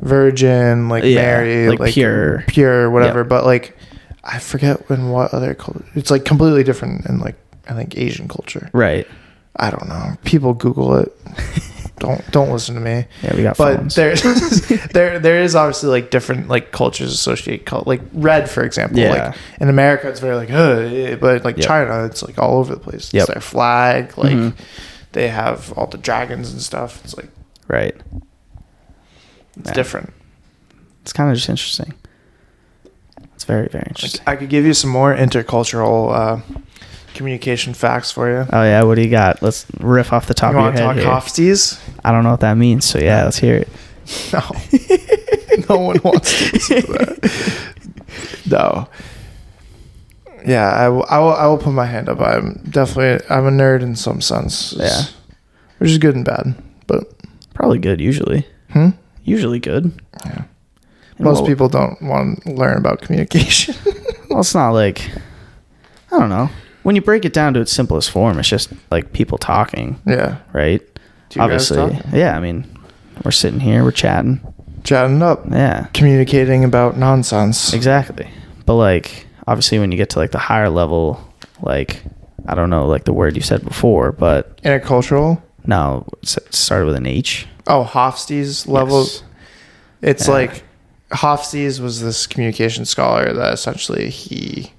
virgin 0.00 0.88
like 0.88 1.04
Yeah, 1.04 1.22
mary 1.22 1.70
like 1.76 1.92
pure. 1.92 2.44
pure 2.48 2.90
whatever 2.90 3.24
but 3.24 3.44
like 3.44 3.76
i 4.24 4.38
forget 4.38 4.88
when 4.90 5.08
what 5.10 5.32
other 5.32 5.54
culture 5.54 5.84
it's 5.94 6.10
like 6.10 6.24
completely 6.24 6.62
different 6.64 7.06
in 7.06 7.18
like 7.18 7.36
i 7.68 7.72
think 7.74 7.96
asian 7.96 8.28
culture 8.28 8.68
Right. 8.72 9.06
i 9.56 9.70
don't 9.70 9.88
know 9.88 10.16
people 10.24 10.52
google 10.54 10.96
it 10.96 11.12
don't 11.98 12.22
don't 12.30 12.50
listen 12.50 12.74
to 12.74 12.80
me 12.82 13.06
Yeah, 13.22 13.34
we 13.36 13.42
got 13.42 13.56
but 13.56 13.76
phones. 13.78 13.94
there's 13.94 14.22
there 14.92 15.18
there 15.18 15.40
is 15.42 15.54
obviously 15.56 15.88
like 15.88 16.10
different 16.10 16.48
like 16.48 16.72
cultures 16.72 17.10
associate 17.12 17.64
col- 17.64 17.84
like 17.86 18.02
red 18.12 18.50
for 18.50 18.62
example 18.64 18.98
Yeah. 18.98 19.28
like 19.28 19.36
in 19.62 19.70
america 19.70 20.08
it's 20.10 20.20
very 20.20 20.36
like 20.36 20.50
uh, 20.50 21.16
but 21.16 21.42
like 21.42 21.56
Yep. 21.56 21.66
china 21.66 22.04
it's 22.04 22.22
like 22.22 22.38
all 22.38 22.58
over 22.58 22.74
the 22.74 22.80
place 22.80 23.14
Yep. 23.14 23.22
it's 23.22 23.32
their 23.32 23.40
flag 23.40 24.16
like 24.18 24.32
Mhm. 24.34 24.54
they 25.12 25.28
have 25.28 25.72
all 25.72 25.86
the 25.86 25.96
dragons 25.96 26.52
and 26.52 26.60
stuff 26.60 27.00
it's 27.02 27.16
like 27.16 27.30
right. 27.66 27.96
It's 29.58 29.68
Yeah. 29.70 29.74
different 29.74 30.12
It's 31.02 31.12
kind 31.12 31.30
of 31.30 31.36
just 31.36 31.48
interesting. 31.48 31.94
It's 33.34 33.44
very, 33.44 33.68
very 33.68 33.84
interesting. 33.88 34.22
i 34.26 34.34
could 34.36 34.48
give 34.48 34.64
you 34.64 34.74
some 34.74 34.90
more 34.90 35.14
intercultural 35.14 36.12
uh 36.14 36.40
communication 37.14 37.72
facts 37.74 38.10
for 38.10 38.28
you 38.30 38.46
Oh 38.52 38.62
yeah, 38.62 38.82
what 38.82 38.96
do 38.96 39.02
you 39.02 39.10
got? 39.10 39.40
Let's 39.42 39.66
riff 39.80 40.12
off 40.12 40.26
the 40.26 40.34
top 40.34 40.52
you 40.52 40.58
of 40.58 40.74
your 40.74 40.84
want 40.84 40.98
to 40.98 41.04
head. 41.04 41.10
talk 41.10 41.34
here. 41.34 41.54
I 42.04 42.12
don't 42.12 42.24
know 42.24 42.30
what 42.32 42.40
that 42.40 42.56
means, 42.56 42.84
so 42.84 42.98
yeah, 42.98 43.24
let's 43.24 43.38
hear 43.38 43.56
it. 43.56 43.68
No. 44.32 44.40
no 45.68 45.78
one 45.80 45.96
wants 46.04 46.38
to 46.38 46.52
listen 46.52 46.82
to 46.82 46.92
that. 46.92 47.72
No. 48.50 48.88
Yeah, 50.46 50.68
I 50.68 50.88
will, 50.88 51.04
I 51.10 51.18
will. 51.18 51.34
I 51.34 51.46
will 51.46 51.58
put 51.58 51.72
my 51.72 51.86
hand 51.86 52.08
up. 52.08 52.20
I'm 52.20 52.62
definitely. 52.70 53.26
I'm 53.28 53.46
a 53.46 53.50
nerd 53.50 53.82
in 53.82 53.96
some 53.96 54.20
sense. 54.20 54.72
Yeah. 54.78 55.02
which 55.78 55.90
is 55.90 55.98
good 55.98 56.14
and 56.14 56.24
bad. 56.24 56.54
But 56.86 57.04
Probably 57.54 57.78
good 57.80 58.00
usually. 58.00 58.46
hmm? 58.70 58.90
Usually 59.26 59.58
good. 59.58 59.92
yeah, 60.24 60.44
And 61.18 61.24
Most 61.24 61.40
what- 61.42 61.48
people 61.48 61.68
don't 61.68 62.00
want 62.00 62.42
to 62.44 62.52
learn 62.52 62.78
about 62.78 63.00
communication. 63.02 63.74
Well, 64.28 64.40
it's 64.40 64.54
not 64.56 64.70
like 64.72 65.08
I 66.12 66.18
don't 66.18 66.28
know. 66.28 66.50
When 66.82 66.96
you 66.96 67.00
break 67.00 67.24
it 67.24 67.32
down 67.32 67.54
to 67.54 67.60
its 67.60 67.70
simplest 67.72 68.10
form, 68.10 68.38
it's 68.40 68.48
just 68.48 68.72
like 68.90 69.12
people 69.12 69.38
talking, 69.38 70.00
yeah. 70.04 70.38
right? 70.52 70.80
Do 71.30 71.40
you 71.40 71.48
guys 71.48 71.70
Obviously, 71.70 72.00
yeah. 72.18 72.36
I 72.36 72.40
mean, 72.40 72.66
we're 73.24 73.30
sitting 73.30 73.60
here, 73.60 73.84
we're 73.84 73.92
chatting, 73.92 74.40
Chatting 74.84 75.22
up, 75.22 75.44
yeah, 75.50 75.86
communicating 75.94 76.64
about 76.64 76.96
nonsense. 76.96 77.72
exactly. 77.72 78.28
But 78.66 78.74
like, 78.74 79.26
obviously, 79.46 79.78
when 79.78 79.90
you 79.92 79.96
get 79.96 80.10
to 80.10 80.18
like 80.18 80.32
the 80.32 80.38
higher 80.38 80.68
level, 80.68 81.20
like 81.62 82.02
I 82.46 82.54
don't 82.56 82.68
know, 82.70 82.86
like 82.86 83.04
the 83.04 83.12
word 83.12 83.36
you 83.36 83.42
said 83.42 83.64
before, 83.64 84.10
but 84.12 84.60
Intercultural. 84.62 85.40
no, 85.66 86.04
it 86.22 86.28
started 86.54 86.86
with 86.86 86.96
an 86.96 87.06
H. 87.06 87.46
Oh, 87.66 87.84
Hofstede's 87.84 88.66
level. 88.66 89.00
Yes. 89.02 89.22
It's 90.02 90.28
Yeah. 90.28 90.34
like 90.34 90.62
Hofstede 91.12 91.80
was 91.80 92.00
this 92.00 92.26
communication 92.26 92.84
scholar 92.84 93.32
that 93.32 93.52
essentially 93.52 94.10
he 94.10 94.72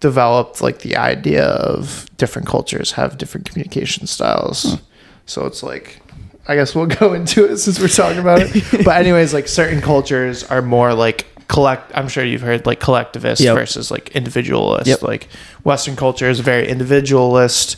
developed 0.00 0.60
like 0.60 0.80
the 0.80 0.96
idea 0.96 1.44
of 1.46 2.06
different 2.16 2.48
cultures 2.48 2.92
have 2.92 3.16
different 3.18 3.48
communication 3.48 4.06
styles. 4.06 4.78
So 5.26 5.46
it's 5.46 5.62
like 5.62 6.00
I 6.48 6.56
guess 6.56 6.74
we'll 6.74 6.86
go 7.00 7.12
into 7.14 7.44
it 7.50 7.58
since 7.58 7.78
we're 7.80 7.88
talking 7.88 8.18
about 8.18 8.40
it. 8.42 8.62
but 8.84 8.96
anyways, 8.96 9.32
like 9.32 9.46
certain 9.48 9.80
cultures 9.80 10.42
are 10.44 10.62
more 10.62 10.92
like 10.94 11.26
collect 11.48 11.92
I'm 11.94 12.08
sure 12.08 12.24
you've 12.24 12.40
heard 12.40 12.66
like 12.66 12.80
collectivist 12.80 13.40
Yep. 13.42 13.54
versus 13.56 13.90
like 13.90 14.10
individualist. 14.10 14.86
Yep. 14.88 15.02
Like 15.02 15.28
Western 15.64 15.96
culture 15.96 16.28
is 16.28 16.40
very 16.40 16.68
individualist. 16.68 17.76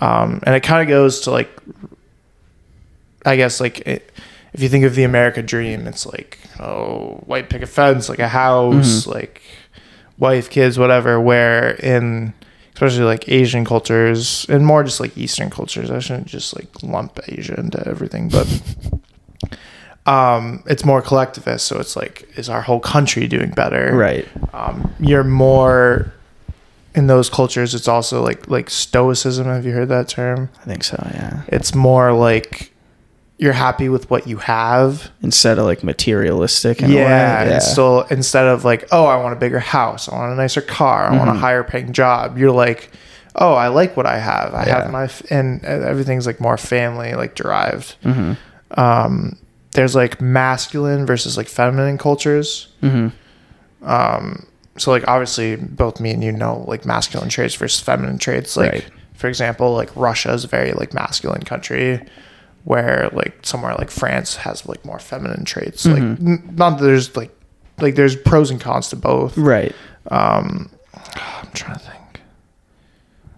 Um, 0.00 0.40
and 0.42 0.54
it 0.54 0.62
kind 0.62 0.82
of 0.82 0.88
goes 0.88 1.20
to 1.20 1.30
like 1.30 1.50
I 3.26 3.36
guess 3.36 3.60
like 3.60 3.80
it, 3.80 4.12
if 4.52 4.62
you 4.62 4.68
think 4.68 4.84
of 4.84 4.94
the 4.94 5.04
America 5.04 5.42
dream, 5.42 5.86
it's 5.86 6.06
like 6.06 6.38
oh, 6.60 7.22
white 7.26 7.50
picket 7.50 7.68
fence, 7.68 8.08
like 8.08 8.18
a 8.18 8.28
house, 8.28 9.06
like 9.06 9.42
wife, 10.18 10.48
kids, 10.48 10.78
whatever. 10.78 11.20
Where 11.20 11.74
in 11.74 12.32
especially 12.76 13.04
like 13.04 13.28
Asian 13.28 13.64
cultures 13.64 14.44
and 14.50 14.64
more 14.64 14.84
just 14.84 15.00
like 15.00 15.16
Eastern 15.16 15.50
cultures, 15.50 15.90
I 15.90 15.98
shouldn't 15.98 16.26
just 16.26 16.54
like 16.54 16.68
lump 16.82 17.18
Asia 17.26 17.58
into 17.58 17.86
everything, 17.88 18.28
but 18.28 18.46
um, 20.06 20.62
it's 20.66 20.84
more 20.84 21.00
collectivist. 21.00 21.66
So 21.66 21.80
it's 21.80 21.96
like, 21.96 22.28
is 22.36 22.50
our 22.50 22.60
whole 22.60 22.80
country 22.80 23.28
doing 23.28 23.50
better? 23.50 23.96
Right. 23.96 24.28
Um, 24.52 24.94
you're 25.00 25.24
more 25.24 26.12
in 26.94 27.06
those 27.06 27.30
cultures. 27.30 27.74
It's 27.74 27.88
also 27.88 28.22
like 28.22 28.48
like 28.48 28.70
stoicism. 28.70 29.46
Have 29.46 29.64
you 29.64 29.72
heard 29.72 29.88
that 29.88 30.08
term? 30.08 30.50
I 30.60 30.64
think 30.64 30.84
so. 30.84 30.96
Yeah. 31.14 31.42
It's 31.48 31.74
more 31.74 32.12
like 32.12 32.72
you're 33.38 33.52
happy 33.52 33.88
with 33.88 34.08
what 34.10 34.26
you 34.26 34.38
have. 34.38 35.10
Instead 35.22 35.58
of 35.58 35.66
like 35.66 35.84
materialistic. 35.84 36.82
In 36.82 36.90
Yeah, 36.90 37.42
A 37.42 37.44
way. 37.46 37.52
and 37.52 37.62
so 37.62 38.02
instead 38.02 38.46
of 38.46 38.64
like, 38.64 38.86
oh, 38.92 39.04
I 39.06 39.16
want 39.22 39.34
a 39.34 39.38
bigger 39.38 39.58
house, 39.60 40.08
I 40.08 40.14
want 40.14 40.32
a 40.32 40.36
nicer 40.36 40.62
car, 40.62 41.10
I 41.12 41.16
want 41.18 41.28
a 41.30 41.34
Mhm. 41.34 41.38
higher 41.40 41.62
paying 41.62 41.92
job, 41.92 42.38
you're 42.38 42.50
like, 42.50 42.90
oh, 43.34 43.52
I 43.54 43.68
like 43.68 43.96
what 43.96 44.06
I 44.06 44.18
have. 44.18 44.54
I 44.54 44.64
Yeah. 44.66 44.82
have 44.82 44.90
my 44.90 45.04
f- 45.04 45.22
and 45.30 45.62
everything's 45.64 46.26
like 46.26 46.40
more 46.40 46.56
family 46.56 47.14
like 47.14 47.34
derived. 47.34 47.96
hmm 48.02 48.32
Um, 48.76 49.36
there's 49.72 49.94
like 49.94 50.20
masculine 50.22 51.04
versus 51.06 51.36
like 51.36 51.48
feminine 51.48 51.98
cultures. 51.98 52.68
hmm 52.80 53.08
Um, 53.84 54.46
so 54.78 54.90
like 54.90 55.04
obviously 55.06 55.56
both 55.56 56.00
me 56.00 56.10
and 56.10 56.22
you 56.24 56.32
know 56.32 56.64
like 56.66 56.84
masculine 56.84 57.28
traits 57.28 57.54
versus 57.54 57.80
feminine 57.80 58.18
traits. 58.18 58.56
Like 58.56 58.72
Right. 58.72 58.84
for 59.14 59.28
example, 59.28 59.74
like 59.74 59.90
Russia 59.94 60.32
is 60.32 60.44
a 60.44 60.48
very 60.48 60.72
like 60.72 60.92
masculine 60.94 61.42
country, 61.42 62.00
where 62.66 63.08
like 63.12 63.38
somewhere 63.42 63.74
like 63.78 63.90
France 63.92 64.34
has 64.36 64.66
like 64.66 64.84
more 64.84 64.98
feminine 64.98 65.44
traits. 65.44 65.86
Like 65.86 66.02
Mhm. 66.02 66.20
n- 66.26 66.50
not 66.56 66.78
that 66.78 66.84
there's 66.84 67.16
like 67.16 67.30
like 67.80 67.94
there's 67.94 68.16
pros 68.16 68.50
and 68.50 68.60
cons 68.60 68.88
to 68.88 68.96
both. 68.96 69.38
Right. 69.38 69.72
Um, 70.10 70.68
I'm 70.94 71.50
trying 71.54 71.74
to 71.78 71.80
think. 71.84 72.20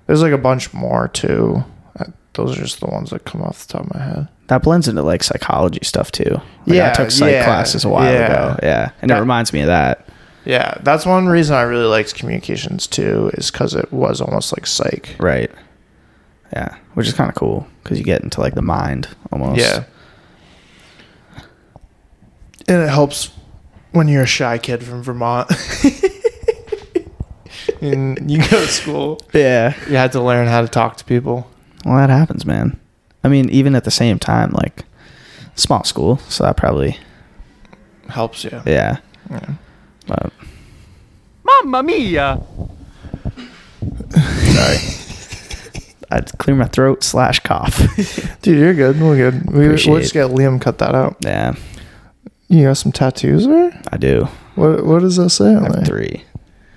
There's 0.06 0.22
like 0.22 0.32
a 0.32 0.38
bunch 0.38 0.72
more 0.72 1.08
too. 1.08 1.62
Uh, 2.00 2.04
Those 2.32 2.56
are 2.56 2.62
just 2.62 2.80
the 2.80 2.86
ones 2.86 3.10
that 3.10 3.24
come 3.26 3.42
off 3.42 3.66
the 3.66 3.72
top 3.74 3.86
of 3.86 3.94
my 3.94 4.00
head. 4.02 4.28
That 4.46 4.62
blends 4.62 4.88
into 4.88 5.02
like 5.02 5.22
psychology 5.22 5.80
stuff 5.82 6.10
too. 6.10 6.30
Like, 6.30 6.76
Yeah, 6.76 6.90
I 6.90 6.94
took 6.94 7.10
psych 7.10 7.32
yeah, 7.32 7.44
classes 7.44 7.84
a 7.84 7.88
while 7.90 8.10
yeah. 8.10 8.26
ago. 8.26 8.58
Yeah, 8.62 8.90
and 9.02 9.10
That- 9.10 9.18
it 9.18 9.20
reminds 9.20 9.52
me 9.52 9.60
of 9.60 9.66
that. 9.66 10.06
Yeah, 10.46 10.74
that's 10.82 11.04
one 11.04 11.26
reason 11.28 11.54
I 11.54 11.62
really 11.62 11.84
liked 11.84 12.14
communications 12.14 12.86
too, 12.86 13.30
is 13.34 13.50
because 13.50 13.74
it 13.74 13.92
was 13.92 14.22
almost 14.22 14.56
like 14.56 14.66
psych. 14.66 15.14
Right. 15.20 15.50
Yeah, 16.52 16.76
which 16.94 17.06
is 17.06 17.12
kind 17.14 17.28
of 17.28 17.36
cool 17.36 17.66
because 17.82 17.98
you 17.98 18.04
get 18.04 18.22
into 18.22 18.40
like 18.40 18.54
the 18.54 18.62
mind 18.62 19.08
almost. 19.30 19.60
Yeah. 19.60 19.84
And 22.66 22.82
it 22.82 22.88
helps 22.88 23.30
when 23.92 24.08
you're 24.08 24.24
a 24.24 24.26
shy 24.26 24.58
kid 24.58 24.82
from 24.84 25.02
Vermont. 25.02 25.50
and 27.80 28.30
you 28.30 28.38
go 28.38 28.60
to 28.60 28.66
school, 28.66 29.20
Yeah. 29.32 29.74
you 29.88 29.96
had 29.96 30.12
to 30.12 30.22
learn 30.22 30.48
how 30.48 30.60
to 30.62 30.68
talk 30.68 30.96
to 30.98 31.04
people. 31.04 31.50
Well, 31.84 31.96
that 31.96 32.10
happens, 32.10 32.44
man. 32.44 32.78
I 33.24 33.28
mean, 33.28 33.48
even 33.50 33.74
at 33.74 33.84
the 33.84 33.90
same 33.90 34.18
time, 34.18 34.50
like 34.52 34.84
small 35.54 35.84
school, 35.84 36.18
so 36.28 36.44
that 36.44 36.56
probably 36.56 36.98
Helps 38.08 38.44
you. 38.44 38.60
yeah. 38.66 38.98
Yeah. 39.30 39.50
But 40.06 40.32
Mamma 41.44 41.82
mia! 41.82 42.40
Sorry. 44.10 44.78
I'd 46.10 46.36
clear 46.38 46.56
my 46.56 46.66
throat 46.66 47.02
slash 47.04 47.40
cough. 47.40 47.76
Dude, 48.42 48.58
you're 48.58 48.74
good. 48.74 49.00
We're 49.00 49.16
good. 49.30 49.50
We, 49.50 49.68
we'll 49.68 49.76
just 49.76 50.12
get 50.14 50.30
Liam 50.30 50.60
cut 50.60 50.78
that 50.78 50.94
out. 50.94 51.16
yeah, 51.20 51.54
You 52.48 52.64
got 52.64 52.74
some 52.78 52.92
tattoos 52.92 53.46
there? 53.46 53.78
I 53.92 53.96
do. 53.98 54.26
What 54.54 54.84
What 54.86 55.00
does 55.00 55.16
that 55.16 55.30
say 55.30 55.52
I 55.52 55.56
on 55.56 55.64
have 55.64 55.72
there? 55.76 55.84
three. 55.84 56.24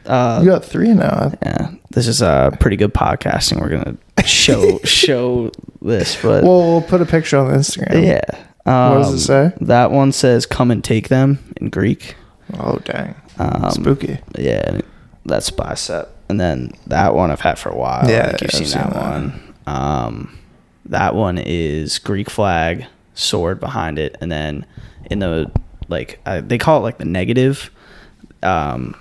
Uh, 0.06 0.40
You 0.44 0.50
got 0.50 0.66
three 0.66 0.94
now. 0.94 1.32
yeah, 1.44 1.72
this 1.92 2.08
is 2.08 2.22
uh, 2.22 2.50
pretty 2.60 2.76
good 2.76 2.94
podcasting. 2.94 3.62
We're 3.62 3.70
gonna 3.70 3.98
show 4.26 4.80
show 4.84 5.52
this, 5.82 6.22
but 6.22 6.44
Well, 6.44 6.60
we'll 6.72 6.82
put 6.82 7.02
a 7.02 7.06
picture 7.06 7.38
on 7.38 7.52
the 7.52 7.58
Instagram. 7.58 8.06
yeah. 8.06 8.22
What 8.64 9.00
does 9.04 9.08
it 9.30 9.34
Um, 9.34 9.52
say? 9.52 9.58
That 9.62 9.92
one 9.92 10.12
says 10.12 10.46
"Come 10.46 10.70
and 10.72 10.84
take 10.84 11.08
them" 11.10 11.40
in 11.58 11.70
Greek. 11.70 12.16
Oh, 12.60 12.80
dang. 12.84 13.16
Um, 13.40 13.72
Spooky. 13.72 14.20
Yeah, 14.38 14.82
that's 15.26 15.50
bicep. 15.50 16.10
And 16.32 16.40
then 16.40 16.72
that 16.88 17.14
one 17.14 17.30
I've 17.30 17.42
had 17.42 17.60
for 17.60 17.70
a 17.70 17.76
while. 17.76 18.10
Yeah, 18.10 18.28
like 18.32 18.42
you've 18.42 18.52
seen, 18.52 18.66
seen 18.66 18.82
that, 18.82 18.94
that. 18.94 19.12
one. 19.12 19.54
Um, 19.68 20.40
that 20.86 21.14
one 21.14 21.38
is 21.38 22.00
Greek 22.00 22.30
flag, 22.30 22.86
sword 23.14 23.60
behind 23.60 24.00
it, 24.00 24.18
and 24.22 24.32
then 24.32 24.66
in 25.12 25.20
the 25.20 25.52
like 25.90 26.20
uh, 26.26 26.42
they 26.42 26.58
call 26.58 26.80
it 26.80 26.82
like 26.82 26.98
the 26.98 27.06
negative. 27.06 27.70
Um, 28.42 28.96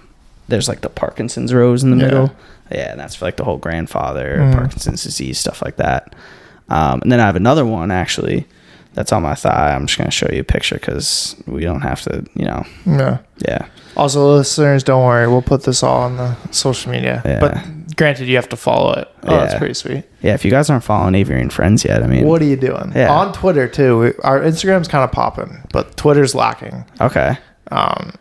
there's 0.49 0.68
like 0.68 0.81
the 0.83 0.89
Parkinson's 0.91 1.55
rose 1.55 1.83
in 1.83 1.91
the 1.93 1.97
Yeah. 1.97 2.05
middle. 2.05 2.37
Yeah, 2.70 2.91
and 2.93 3.01
that's 3.01 3.14
for 3.16 3.24
like 3.24 3.37
the 3.37 3.45
whole 3.45 3.57
grandfather, 3.59 4.39
Mhm. 4.39 4.53
Parkinson's 4.55 5.03
disease, 5.03 5.39
stuff 5.39 5.62
like 5.62 5.76
that. 5.76 6.14
Um, 6.68 7.01
and 7.03 7.11
then 7.11 7.18
I 7.20 7.26
have 7.26 7.37
another 7.37 7.64
one 7.66 7.91
actually 7.91 8.47
that's 8.95 9.12
on 9.12 9.22
my 9.22 9.34
thigh. 9.34 9.74
I'm 9.74 9.86
just 9.86 9.99
gonna 9.99 10.11
show 10.11 10.28
you 10.32 10.41
a 10.41 10.45
picture 10.45 10.76
because 10.76 11.36
we 11.47 11.62
don't 11.62 11.80
have 11.82 12.03
to, 12.03 12.24
you 12.34 12.45
know. 12.45 12.64
Yeah. 12.86 13.18
Yeah. 13.47 13.66
Also, 13.97 14.36
listeners, 14.36 14.82
don't 14.84 15.05
worry. 15.05 15.26
We'll 15.28 15.43
put 15.43 15.64
this 15.64 15.82
all 15.82 16.03
on 16.03 16.16
the 16.16 16.36
social 16.53 16.91
media. 16.93 17.22
Yeah. 17.24 17.41
But 17.41 17.97
granted, 17.97 18.28
you 18.28 18.36
have 18.36 18.49
to 18.51 18.57
follow 18.57 18.93
it. 18.95 19.09
Oh, 19.24 19.36
that's 19.36 19.57
pretty 19.57 19.74
sweet. 19.74 20.05
Yeah, 20.22 20.34
if 20.34 20.45
you 20.45 20.51
guys 20.51 20.70
aren't 20.70 20.84
following 20.84 21.14
Avery 21.14 21.41
and 21.41 21.53
Friends 21.53 21.84
yet, 21.84 22.03
I 22.03 22.07
mean, 22.07 22.26
What 22.26 22.41
are 22.41 22.47
you 22.47 22.57
doing? 22.57 22.93
Yeah. 22.95 23.12
On 23.12 23.32
Twitter, 23.32 23.66
too. 23.68 23.99
We, 23.99 24.12
our 24.22 24.41
Instagram's 24.41 24.88
kind 24.88 25.03
of 25.05 25.12
popping, 25.12 25.62
but 25.72 25.97
Twitter's 25.97 26.34
lacking. 26.34 26.84
okay. 27.01 27.36
Um, 27.72 28.12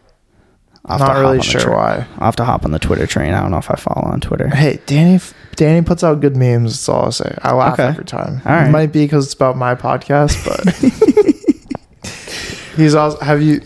to 0.87 0.97
not 0.97 1.17
really 1.19 1.41
sure 1.41 1.71
why. 1.71 2.07
I'll 2.17 2.25
have 2.25 2.35
to 2.37 2.45
hop 2.45 2.65
on 2.65 2.71
the 2.71 2.79
Twitter 2.79 3.05
train. 3.05 3.33
I 3.33 3.41
don't 3.41 3.51
know 3.51 3.57
if 3.57 3.69
I 3.69 3.75
follow 3.75 4.07
on 4.07 4.21
Twitter. 4.21 4.47
Hey, 4.49 4.79
Danny 4.87 5.19
Danny 5.59 5.81
puts 5.85 6.05
out 6.05 6.21
good 6.21 6.37
memes. 6.37 6.71
That's 6.71 6.87
all 6.89 7.03
I'll 7.03 7.11
say. 7.11 7.37
I 7.41 7.51
laugh 7.53 7.73
Okay. 7.73 7.89
every 7.89 8.05
time. 8.05 8.41
All 8.45 8.53
right. 8.53 8.67
It 8.67 8.71
might 8.71 8.93
be 8.93 9.03
because 9.03 9.25
it's 9.25 9.33
about 9.33 9.57
my 9.57 9.75
podcast, 9.75 10.45
but 10.45 10.73
he's 12.77 12.95
also. 12.95 13.19
Have 13.19 13.41
you 13.41 13.61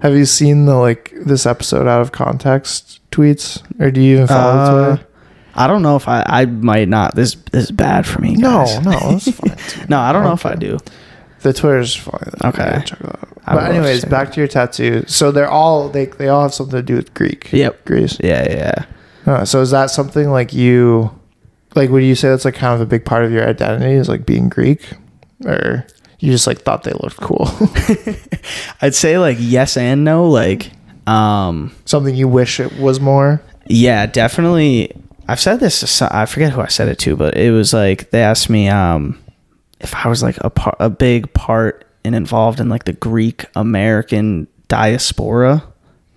have 0.00 0.14
you 0.14 0.24
seen 0.24 0.66
the 0.66 0.74
like 0.74 1.12
this 1.14 1.46
episode 1.46 1.86
out 1.86 2.00
of 2.00 2.12
context 2.12 3.00
tweets, 3.12 3.62
or 3.80 3.90
do 3.90 4.00
you 4.00 4.16
even 4.16 4.26
follow 4.26 4.60
Uh, 4.60 4.86
Twitter? 4.96 5.06
I 5.54 5.66
don't 5.66 5.82
know 5.82 5.96
if 5.96 6.08
I. 6.08 6.24
I 6.26 6.44
might 6.46 6.88
not. 6.88 7.14
This, 7.14 7.34
this 7.52 7.64
is 7.64 7.70
bad 7.70 8.06
for 8.06 8.20
me. 8.20 8.34
No, 8.34 8.64
guys. 8.64 8.84
no, 8.84 8.90
that's 9.12 9.30
fine. 9.76 9.86
no, 9.88 9.98
I 9.98 10.12
don't 10.12 10.24
know 10.24 10.32
if 10.32 10.46
I 10.46 10.54
do. 10.56 10.78
The 11.42 11.52
Twitter's 11.52 11.94
fine. 11.96 12.30
Okay. 12.44 12.82
Check 12.84 13.00
it 13.00 13.06
out. 13.06 13.28
I 13.46 13.54
But 13.54 13.70
anyways, 13.70 14.04
back 14.04 14.32
to 14.32 14.40
your 14.40 14.48
tattoo. 14.48 15.04
So 15.06 15.30
they're 15.30 15.50
all 15.50 15.88
they 15.88 16.06
they 16.06 16.28
all 16.28 16.42
have 16.42 16.54
something 16.54 16.76
to 16.76 16.82
do 16.82 16.96
with 16.96 17.14
Greek. 17.14 17.52
Yep. 17.52 17.84
Greece. 17.84 18.18
Yeah, 18.22 18.46
yeah. 18.50 18.84
yeah. 19.26 19.32
Uh, 19.32 19.44
so 19.44 19.60
is 19.60 19.70
that 19.70 19.90
something 19.90 20.30
like 20.30 20.52
you, 20.54 21.10
like, 21.74 21.90
would 21.90 22.02
you 22.02 22.14
say 22.14 22.28
that's 22.28 22.44
like 22.44 22.54
kind 22.54 22.74
of 22.74 22.80
a 22.80 22.86
big 22.86 23.04
part 23.04 23.24
of 23.24 23.32
your 23.32 23.46
identity 23.48 23.92
is 23.94 24.08
like 24.08 24.26
being 24.26 24.48
Greek, 24.48 24.92
or 25.44 25.86
you 26.18 26.30
just 26.32 26.46
like 26.46 26.58
thought 26.62 26.82
they 26.84 26.92
looked 26.92 27.16
cool? 27.18 27.48
I'd 28.82 28.94
say 28.94 29.18
like 29.18 29.36
yes 29.40 29.76
and 29.76 30.04
no. 30.04 30.28
Like, 30.28 30.70
um, 31.06 31.74
something 31.84 32.14
you 32.14 32.28
wish 32.28 32.60
it 32.60 32.78
was 32.78 33.00
more. 33.00 33.42
yeah, 33.66 34.06
definitely. 34.06 34.94
I've 35.28 35.40
said 35.40 35.60
this. 35.60 35.80
To 35.80 35.86
some, 35.86 36.08
I 36.10 36.26
forget 36.26 36.52
who 36.52 36.60
I 36.60 36.66
said 36.68 36.88
it 36.88 36.98
to, 37.00 37.14
but 37.16 37.36
it 37.36 37.52
was 37.52 37.72
like 37.72 38.10
they 38.10 38.22
asked 38.22 38.50
me 38.50 38.68
um, 38.68 39.22
if 39.80 39.94
I 39.94 40.08
was 40.08 40.22
like 40.22 40.36
a 40.40 40.50
part, 40.50 40.76
a 40.80 40.90
big 40.90 41.32
part 41.34 41.84
and 42.04 42.14
involved 42.14 42.58
in 42.60 42.68
like 42.68 42.84
the 42.84 42.92
Greek 42.94 43.44
American 43.54 44.48
diaspora, 44.68 45.62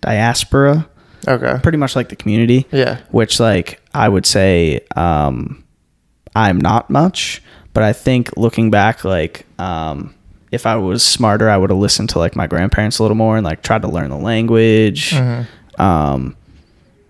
diaspora, 0.02 0.88
Okay. 1.28 1.58
pretty 1.62 1.78
much 1.78 1.96
like 1.96 2.10
the 2.10 2.16
community. 2.16 2.66
Yeah. 2.72 3.00
Which 3.12 3.40
like 3.40 3.80
I 3.94 4.10
would 4.10 4.26
say 4.26 4.82
um, 4.96 5.64
I'm 6.36 6.60
not 6.60 6.90
much, 6.90 7.42
but 7.74 7.84
I 7.84 7.94
think 7.94 8.36
looking 8.38 8.72
back, 8.72 9.04
like 9.04 9.46
um, 9.60 10.14
if 10.52 10.66
I 10.66 10.76
was 10.76 11.04
smarter, 11.04 11.50
I 11.50 11.58
would 11.58 11.70
have 11.70 11.80
listened 11.80 12.10
to 12.10 12.20
like 12.20 12.36
my 12.36 12.48
grandparents 12.48 13.00
a 13.00 13.04
little 13.04 13.16
more 13.16 13.38
and 13.38 13.46
like 13.46 13.62
tried 13.62 13.82
to 13.84 13.88
learn 13.88 14.10
the 14.10 14.18
language. 14.18 15.12
Mm-hmm. 15.12 15.82
Um, 15.82 16.36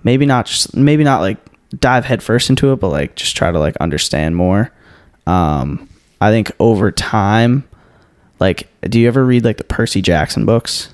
maybe 0.03 0.25
not 0.25 0.45
just 0.45 0.75
maybe 0.75 1.03
not 1.03 1.21
like 1.21 1.37
dive 1.79 2.05
headfirst 2.05 2.49
into 2.49 2.71
it, 2.71 2.77
but 2.77 2.89
like 2.89 3.15
just 3.15 3.35
try 3.35 3.51
to 3.51 3.59
like 3.59 3.75
understand 3.77 4.35
more. 4.35 4.71
Um, 5.27 5.89
I 6.21 6.31
think 6.31 6.51
over 6.59 6.91
time, 6.91 7.67
like, 8.39 8.67
do 8.81 8.99
you 8.99 9.07
ever 9.07 9.23
read 9.25 9.45
like 9.45 9.57
the 9.57 9.63
Percy 9.63 10.01
Jackson 10.01 10.45
books? 10.45 10.89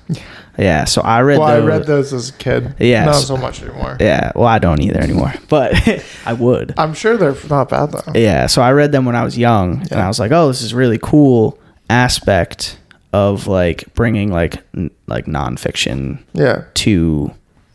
Yeah. 0.58 0.84
So 0.84 1.00
I 1.02 1.20
read. 1.20 1.38
Well, 1.38 1.48
I 1.48 1.56
those. 1.56 1.66
read 1.68 1.86
those 1.86 2.12
as 2.12 2.28
a 2.30 2.32
kid. 2.34 2.74
Yeah, 2.78 3.06
Not 3.06 3.14
so- 3.16 3.34
so 3.34 3.36
much 3.36 3.62
anymore. 3.62 3.96
Yeah. 3.98 4.32
Well, 4.34 4.46
I 4.46 4.58
don't 4.58 4.80
either 4.82 5.00
anymore, 5.00 5.32
but 5.48 5.72
I 6.26 6.32
would. 6.34 6.74
I'm 6.78 6.94
sure 6.94 7.16
they're 7.16 7.36
not 7.48 7.68
bad 7.70 7.92
though. 7.92 8.12
Yeah, 8.14 8.46
so 8.46 8.60
I 8.62 8.72
read 8.72 8.92
them 8.92 9.04
when 9.04 9.16
I 9.16 9.24
was 9.24 9.36
young, 9.38 9.80
and 9.90 9.94
I 10.00 10.06
was 10.08 10.18
like, 10.20 10.32
"Oh, 10.32 10.48
this 10.48 10.62
is 10.62 10.74
really 10.74 10.98
cool 11.02 11.58
aspect 11.88 12.78
of 13.12 13.46
like 13.46 13.92
bringing 13.94 14.30
like 14.30 14.62
n- 14.76 14.90
like 15.08 15.26
nonfiction 15.26 16.22
Yeah. 16.32 16.64
to 16.74 17.32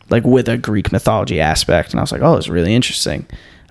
like 0.08 0.24
with 0.24 0.48
a 0.48 0.56
Greek 0.56 0.92
mythology 0.92 1.40
aspect." 1.40 1.90
And 1.90 2.00
I 2.00 2.02
was 2.02 2.12
like, 2.12 2.22
"Oh, 2.22 2.36
it's 2.36 2.48
really 2.48 2.74
interesting." 2.74 3.26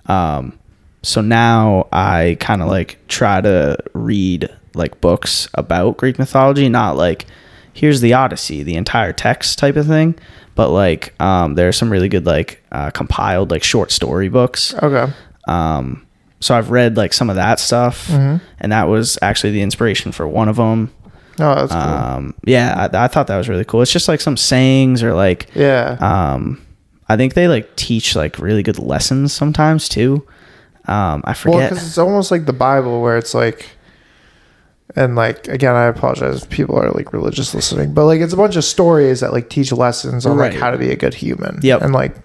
Um, 0.07 0.57
so 1.03 1.21
now 1.21 1.87
I 1.91 2.37
kind 2.39 2.61
of 2.61 2.67
like 2.67 2.97
try 3.07 3.39
to 3.41 3.77
read 3.93 4.49
like 4.75 5.01
books 5.01 5.47
about 5.53 5.97
Greek 5.97 6.19
mythology, 6.19 6.69
not 6.69 6.97
like 6.97 7.25
here's 7.73 8.01
the 8.01 8.13
Odyssey, 8.13 8.63
the 8.63 8.75
entire 8.75 9.11
text 9.13 9.59
type 9.59 9.75
of 9.75 9.85
thing, 9.87 10.15
but 10.55 10.69
like 10.69 11.13
um, 11.21 11.55
there 11.55 11.67
are 11.67 11.73
some 11.73 11.91
really 11.91 12.09
good 12.09 12.25
like 12.25 12.63
uh, 12.71 12.89
compiled 12.91 13.51
like 13.51 13.63
short 13.63 13.91
story 13.91 14.29
books. 14.29 14.73
Okay. 14.75 15.11
Um, 15.47 16.05
so 16.39 16.55
I've 16.55 16.69
read 16.71 16.97
like 16.97 17.13
some 17.13 17.29
of 17.29 17.35
that 17.37 17.59
stuff, 17.59 18.07
Mm-hmm. 18.07 18.43
and 18.59 18.71
that 18.71 18.87
was 18.87 19.17
actually 19.21 19.51
the 19.53 19.61
inspiration 19.61 20.11
for 20.11 20.27
one 20.27 20.49
of 20.49 20.57
them. 20.57 20.93
Oh, 21.37 21.55
that's 21.55 21.71
cool. 21.71 21.81
Um, 21.81 22.33
yeah, 22.45 22.87
I, 22.93 23.05
I 23.05 23.07
thought 23.07 23.27
that 23.27 23.37
was 23.37 23.49
really 23.49 23.65
cool. 23.65 23.81
It's 23.81 23.91
just 23.91 24.07
like 24.07 24.21
some 24.21 24.37
sayings 24.37 25.03
or 25.03 25.13
like, 25.13 25.47
yeah. 25.53 25.97
um, 25.99 26.65
I 27.09 27.17
think 27.17 27.33
they 27.33 27.47
like 27.49 27.75
teach 27.75 28.15
like 28.15 28.39
really 28.39 28.63
good 28.63 28.79
lessons 28.79 29.33
sometimes 29.33 29.89
too. 29.89 30.25
Um, 30.87 31.23
I 31.25 31.29
well, 31.31 31.33
forget. 31.35 31.69
because 31.71 31.85
it's 31.87 31.97
almost 31.97 32.31
like 32.31 32.45
the 32.45 32.53
Bible, 32.53 33.01
where 33.01 33.17
it's 33.17 33.33
like, 33.33 33.69
and 34.95 35.15
like 35.15 35.47
again, 35.47 35.75
I 35.75 35.85
apologize 35.85 36.43
if 36.43 36.49
people 36.49 36.77
are 36.77 36.91
like 36.91 37.13
religious 37.13 37.53
listening, 37.55 37.93
but 37.93 38.05
like 38.05 38.21
it's 38.21 38.33
a 38.33 38.37
bunch 38.37 38.55
of 38.55 38.63
stories 38.63 39.21
that 39.21 39.33
like 39.33 39.49
teach 39.49 39.71
lessons 39.71 40.25
on 40.25 40.37
like 40.37 40.53
how 40.53 40.71
to 40.71 40.77
be 40.77 40.91
a 40.91 40.95
good 40.95 41.13
human. 41.13 41.59
Yep. 41.61 41.81
And 41.81 41.93
like 41.93 42.15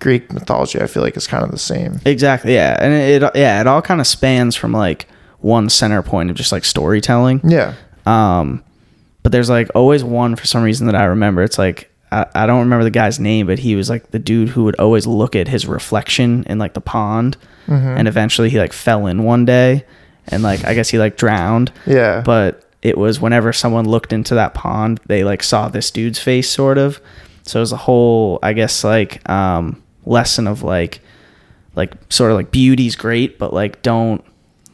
Greek 0.00 0.32
mythology, 0.32 0.80
I 0.80 0.86
feel 0.86 1.02
like 1.02 1.16
is 1.16 1.26
kind 1.26 1.44
of 1.44 1.50
the 1.50 1.58
same. 1.58 2.00
exactly. 2.04 2.54
Yeah, 2.54 2.76
and 2.80 2.92
it, 2.92 3.22
it 3.22 3.30
yeah 3.34 3.60
it 3.60 3.66
all 3.66 3.82
kind 3.82 4.00
of 4.00 4.06
spans 4.06 4.56
from 4.56 4.72
like 4.72 5.06
one 5.40 5.68
center 5.68 6.02
point 6.02 6.30
of 6.30 6.36
just 6.36 6.52
like 6.52 6.64
storytelling. 6.64 7.40
Yeah. 7.44 7.74
Um, 8.06 8.64
but 9.22 9.32
there's 9.32 9.50
like 9.50 9.68
always 9.74 10.02
one 10.02 10.36
for 10.36 10.46
some 10.46 10.62
reason 10.62 10.86
that 10.86 10.94
I 10.96 11.04
remember. 11.04 11.42
It's 11.42 11.58
like 11.58 11.90
I, 12.10 12.26
I 12.34 12.46
don't 12.46 12.60
remember 12.60 12.84
the 12.84 12.90
guy's 12.90 13.20
name, 13.20 13.46
but 13.46 13.58
he 13.58 13.76
was 13.76 13.88
like 13.88 14.10
the 14.10 14.18
dude 14.18 14.48
who 14.48 14.64
would 14.64 14.76
always 14.80 15.06
look 15.06 15.36
at 15.36 15.48
his 15.48 15.66
reflection 15.66 16.44
in 16.44 16.58
like 16.58 16.74
the 16.74 16.80
pond, 16.80 17.36
and 17.68 18.08
eventually 18.08 18.50
he 18.50 18.58
like 18.58 18.72
fell 18.72 19.06
in 19.06 19.22
one 19.22 19.44
day, 19.44 19.84
and 20.30 20.42
like 20.42 20.64
I 20.64 20.74
guess 20.74 20.88
he 20.90 20.98
like 20.98 21.16
drowned. 21.16 21.72
Yeah. 21.86 22.22
But 22.24 22.64
it 22.82 22.96
was 22.96 23.20
whenever 23.20 23.52
someone 23.52 23.86
looked 23.88 24.12
into 24.12 24.34
that 24.36 24.54
pond, 24.54 25.00
they 25.06 25.22
like 25.24 25.42
saw 25.42 25.68
this 25.68 25.90
dude's 25.90 26.18
face, 26.18 26.48
sort 26.48 26.78
of. 26.78 27.00
So 27.42 27.58
it 27.58 27.62
was 27.62 27.72
a 27.72 27.76
whole, 27.76 28.38
I 28.42 28.52
guess, 28.52 28.84
like 28.84 29.28
um, 29.28 29.82
lesson 30.06 30.46
of 30.46 30.62
like, 30.62 31.00
like 31.74 31.92
sort 32.12 32.30
of 32.30 32.36
like 32.36 32.50
beauty's 32.50 32.96
great, 32.96 33.38
but 33.38 33.52
like 33.52 33.82
don't 33.82 34.24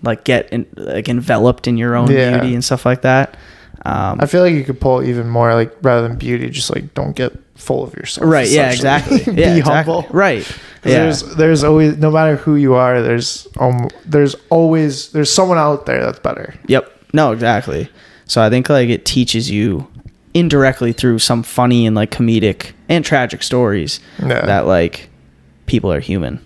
like 0.03 0.25
get 0.25 0.49
in, 0.53 0.67
like 0.77 1.09
enveloped 1.09 1.67
in 1.67 1.77
your 1.79 1.97
own 1.97 2.11
Yeah. 2.11 2.39
beauty 2.39 2.55
and 2.55 2.65
stuff 2.65 2.85
like 2.87 3.03
that. 3.03 3.37
Um, 3.85 4.21
I 4.21 4.27
feel 4.27 4.43
like 4.43 4.53
you 4.55 4.65
could 4.65 4.81
pull 4.81 5.03
even 5.03 5.29
more 5.29 5.55
like 5.55 5.75
rather 5.83 6.07
than 6.07 6.17
beauty, 6.19 6.51
just 6.51 6.75
like 6.75 6.93
don't 6.95 7.15
get 7.17 7.33
full 7.57 7.83
of 7.85 7.95
yourself. 7.95 8.29
right? 8.31 8.49
Yeah, 8.49 8.71
exactly. 8.71 9.19
Be 9.25 9.41
Yeah, 9.41 9.57
exactly. 9.57 9.93
humble. 9.95 10.07
Right. 10.11 10.45
'Cause 10.45 10.93
Yeah. 10.93 10.99
There's 11.03 11.23
there's 11.37 11.65
always 11.65 11.97
no 11.97 12.11
matter 12.11 12.37
who 12.37 12.55
you 12.57 12.75
are, 12.75 13.03
there's 13.03 13.49
um 13.59 13.89
there's 14.05 14.37
always 14.51 15.11
there's 15.13 15.33
someone 15.33 15.59
out 15.59 15.87
there 15.87 16.05
that's 16.05 16.19
better. 16.21 16.55
Yep. 16.69 16.91
No, 17.13 17.33
exactly. 17.33 17.89
So 18.27 18.43
I 18.43 18.51
think 18.51 18.69
like 18.69 18.89
it 18.89 19.05
teaches 19.05 19.51
you 19.51 19.89
indirectly 20.35 20.93
through 20.93 21.19
some 21.19 21.43
funny 21.43 21.87
and 21.87 21.97
like 21.97 22.11
comedic 22.11 22.73
and 22.89 23.05
tragic 23.05 23.43
stories 23.43 24.01
Yeah. 24.21 24.45
that 24.47 24.67
like 24.67 25.09
people 25.67 25.91
are 25.93 26.01
human. 26.01 26.39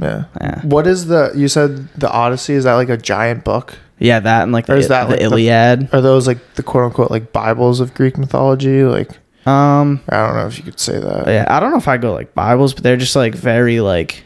Yeah. 0.00 0.24
Yeah. 0.40 0.60
What 0.62 0.86
is 0.86 1.06
the 1.06 1.32
you 1.34 1.48
said 1.48 1.88
the 1.96 2.10
Odyssey? 2.10 2.54
Is 2.54 2.64
that 2.64 2.74
like 2.74 2.88
a 2.90 2.96
giant 2.96 3.44
book? 3.44 3.78
Yeah, 3.98 4.18
that 4.20 4.42
and 4.42 4.52
like 4.52 4.68
Or 4.68 4.74
the, 4.74 4.78
is 4.80 4.88
that 4.88 5.04
the 5.04 5.10
like 5.10 5.18
the- 5.20 5.24
Iliad. 5.24 5.88
Are 5.92 6.00
those 6.00 6.26
like 6.26 6.38
the 6.56 6.62
quote 6.62 6.84
unquote 6.84 7.10
like 7.10 7.32
Bibles 7.32 7.80
of 7.80 7.94
Greek 7.94 8.18
mythology? 8.18 8.82
Like 8.84 9.10
um, 9.46 10.00
I 10.08 10.26
don't 10.26 10.36
know 10.36 10.46
if 10.46 10.56
you 10.58 10.64
could 10.64 10.80
say 10.80 10.98
that. 10.98 11.26
yeah, 11.26 11.46
I 11.48 11.60
don't 11.60 11.70
know 11.70 11.76
if 11.78 11.88
I 11.88 11.96
go 11.96 12.12
like 12.12 12.34
Bibles, 12.34 12.74
but 12.74 12.82
they're 12.82 12.96
just 12.96 13.16
like 13.16 13.34
very 13.34 13.80
like 13.80 14.24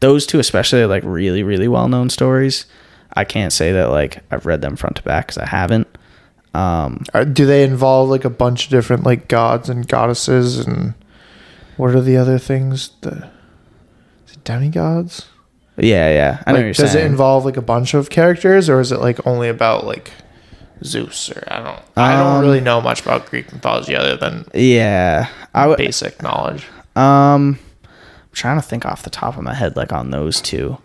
those 0.00 0.26
two, 0.26 0.38
especially 0.38 0.82
are, 0.82 0.86
like 0.86 1.02
really 1.04 1.42
really 1.42 1.68
well 1.68 1.88
known 1.88 2.10
stories. 2.10 2.66
I 3.16 3.24
can't 3.24 3.52
say 3.52 3.72
that 3.72 3.90
like 3.90 4.22
I've 4.30 4.44
read 4.46 4.60
them 4.60 4.76
front 4.76 4.96
to 4.96 5.02
back 5.02 5.26
because 5.28 5.38
I 5.38 5.46
haven't. 5.46 5.86
Um, 6.52 7.02
Are, 7.14 7.24
do 7.24 7.46
they 7.46 7.64
involve 7.64 8.08
like 8.10 8.24
a 8.24 8.30
bunch 8.30 8.64
of 8.66 8.70
different 8.70 9.02
like 9.04 9.26
gods 9.28 9.68
and 9.68 9.86
goddesses 9.88 10.58
and 10.60 10.94
what 11.76 11.94
are 11.94 12.00
the 12.00 12.16
other 12.16 12.38
things? 12.38 12.90
The 13.00 13.30
is 14.26 14.34
it 14.34 14.44
demigods? 14.44 15.26
yeah, 15.76 16.08
yeah, 16.12 16.42
I 16.46 16.52
know 16.52 16.58
Like, 16.58 16.60
what 16.60 16.64
you're 16.66 16.72
does 16.74 16.92
saying. 16.92 17.06
it 17.06 17.10
involve 17.10 17.44
like 17.44 17.56
a 17.56 17.62
bunch 17.62 17.94
of 17.94 18.08
characters 18.10 18.68
or 18.68 18.78
is 18.78 18.92
it 18.92 19.00
like 19.00 19.26
only 19.26 19.48
about 19.48 19.84
like 19.84 20.12
Zeus 20.82 21.30
or 21.30 21.44
I 21.48 21.58
don't 21.62 21.80
I 21.96 22.12
don't 22.16 22.36
Um, 22.36 22.40
really 22.42 22.60
know 22.60 22.80
much 22.80 23.02
about 23.02 23.26
Greek 23.26 23.52
mythology 23.52 23.94
other 23.96 24.16
than 24.16 24.44
yeah, 24.54 25.28
I 25.54 25.66
would. 25.66 25.78
basic 25.78 26.22
knowledge. 26.22 26.66
Um, 26.96 27.58
I'm 27.82 28.30
trying 28.32 28.56
to 28.60 28.66
think 28.66 28.84
off 28.84 29.02
the 29.02 29.10
top 29.10 29.36
of 29.36 29.42
my 29.42 29.54
head, 29.54 29.76
like 29.76 29.92
on 29.92 30.10
those 30.10 30.40
two. 30.40 30.78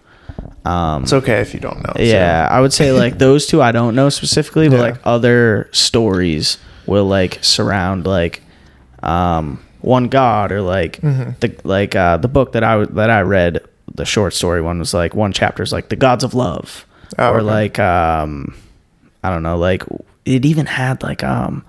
Um, 0.66 1.04
It's 1.04 1.14
okay 1.14 1.42
if 1.42 1.54
you 1.54 1.60
don't 1.60 1.80
know. 1.84 1.94
so- 1.96 2.02
yeah, 2.04 2.48
I 2.50 2.62
would 2.62 2.72
say 2.74 2.92
like 3.04 3.18
those 3.18 3.46
two 3.48 3.62
I 3.62 3.72
don't 3.72 3.96
know 3.96 4.10
specifically, 4.10 4.70
but 4.70 4.76
Yeah. 4.76 4.82
like 4.82 5.00
other 5.04 5.70
stories 5.72 6.58
will 6.86 7.06
like 7.06 7.40
surround 7.42 8.06
like 8.08 8.42
um 9.04 9.60
one 9.82 10.08
god 10.10 10.52
or 10.52 10.62
like 10.62 11.00
Mm-hmm. 11.02 11.32
the 11.40 11.56
like 11.64 11.96
uh 11.96 12.18
the 12.18 12.28
book 12.28 12.52
that 12.54 12.64
I 12.64 12.72
w- 12.80 12.92
that 12.96 13.10
I 13.10 13.22
read 13.22 13.60
the 13.96 14.06
short 14.06 14.34
story 14.34 14.62
one 14.62 14.78
was 14.80 14.94
like 14.94 15.14
one 15.16 15.34
chapter 15.34 15.64
is 15.64 15.72
like 15.74 15.90
the 15.90 15.96
gods 15.96 16.24
of 16.24 16.34
love 16.34 16.86
Oh, 17.18 17.32
or 17.32 17.38
okay. 17.38 17.46
like 17.46 17.80
um 17.80 18.56
I 19.30 19.34
don't 19.34 19.44
know 19.44 19.58
like 19.58 19.84
it 20.26 20.44
even 20.46 20.66
had 20.66 21.04
like 21.04 21.24
um 21.24 21.64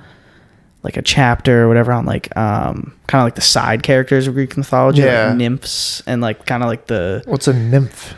like 0.83 0.97
a 0.97 1.03
chapter 1.03 1.65
or 1.65 1.69
whatever 1.69 1.93
on 1.93 2.07
like 2.07 2.35
um 2.37 2.95
kind 3.07 3.21
of 3.21 3.27
like 3.27 3.35
the 3.35 3.41
side 3.43 3.83
characters 3.83 4.27
of 4.27 4.33
Greek 4.35 4.57
mythology 4.57 5.03
Yeah. 5.03 5.29
like 5.29 5.37
nymphs 5.37 6.03
and 6.07 6.23
like 6.23 6.47
kind 6.47 6.63
of 6.63 6.69
like 6.69 6.87
the 6.87 7.23
What's 7.27 7.49
a 7.49 7.53
nymph? 7.53 8.15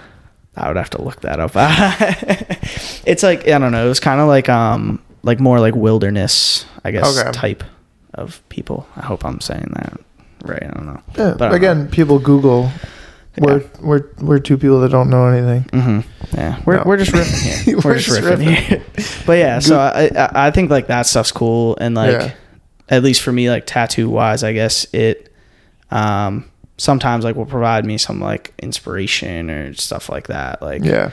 I 0.56 0.68
would 0.68 0.76
have 0.76 0.90
to 0.90 1.02
look 1.02 1.22
that 1.22 1.40
up. 1.40 1.52
it's 3.06 3.22
like 3.22 3.48
I 3.48 3.58
don't 3.58 3.72
know. 3.72 3.84
It 3.84 3.88
was 3.88 4.00
kind 4.00 4.20
of 4.20 4.28
like 4.28 4.48
um 4.48 5.02
like 5.22 5.40
more 5.40 5.60
like 5.60 5.74
wilderness, 5.74 6.66
I 6.84 6.90
guess, 6.90 7.18
Okay. 7.18 7.30
type 7.32 7.64
of 8.14 8.46
people. 8.48 8.86
I 8.96 9.00
hope 9.06 9.24
I'm 9.24 9.40
saying 9.40 9.72
that 9.74 9.98
right. 10.44 10.62
I 10.62 10.66
don't 10.68 10.86
know. 10.86 11.00
Yeah, 11.16 11.34
But 11.38 11.54
again, 11.54 11.88
people 11.88 12.18
Google. 12.18 12.70
We're 13.38 13.64
we're 13.80 14.08
we're 14.20 14.38
two 14.38 14.58
people 14.58 14.80
that 14.80 14.90
don't 14.90 15.08
know 15.08 15.26
anything. 15.26 15.62
hmm 15.80 16.00
Yeah, 16.36 16.60
we're, 16.66 16.76
No. 16.76 16.82
we're 16.84 16.98
just 16.98 17.12
riffing 17.12 17.64
here. 17.64 17.76
we're, 17.78 17.82
We're 17.92 17.94
just 17.98 18.08
just 18.08 18.20
riffing, 18.20 18.46
riffing. 18.54 18.56
here. 18.56 18.84
but 19.26 19.32
yeah, 19.38 19.58
so 19.58 19.78
I, 19.78 20.10
I 20.14 20.48
I 20.48 20.50
think 20.50 20.70
like 20.70 20.88
that 20.88 21.06
stuff's 21.06 21.32
cool 21.32 21.76
and 21.80 21.94
like 21.94 22.12
Yeah. 22.12 22.34
at 22.90 23.02
least 23.02 23.22
for 23.22 23.32
me 23.32 23.48
like 23.48 23.64
tattoo 23.66 24.10
wise, 24.10 24.44
I 24.44 24.52
guess 24.52 24.86
it 24.92 25.32
um 25.90 26.48
sometimes 26.76 27.24
like 27.24 27.36
will 27.36 27.46
provide 27.46 27.84
me 27.86 27.96
some 27.96 28.20
like 28.20 28.52
inspiration 28.58 29.50
or 29.50 29.72
stuff 29.74 30.08
like 30.10 30.26
that. 30.26 30.60
Like 30.60 30.84
Yeah, 30.84 31.12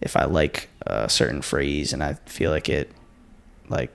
if 0.00 0.16
I 0.16 0.24
like 0.24 0.68
a 0.86 1.08
certain 1.08 1.42
phrase 1.42 1.92
and 1.92 2.02
I 2.02 2.14
feel 2.26 2.50
like 2.50 2.68
it 2.68 2.90
like 3.68 3.90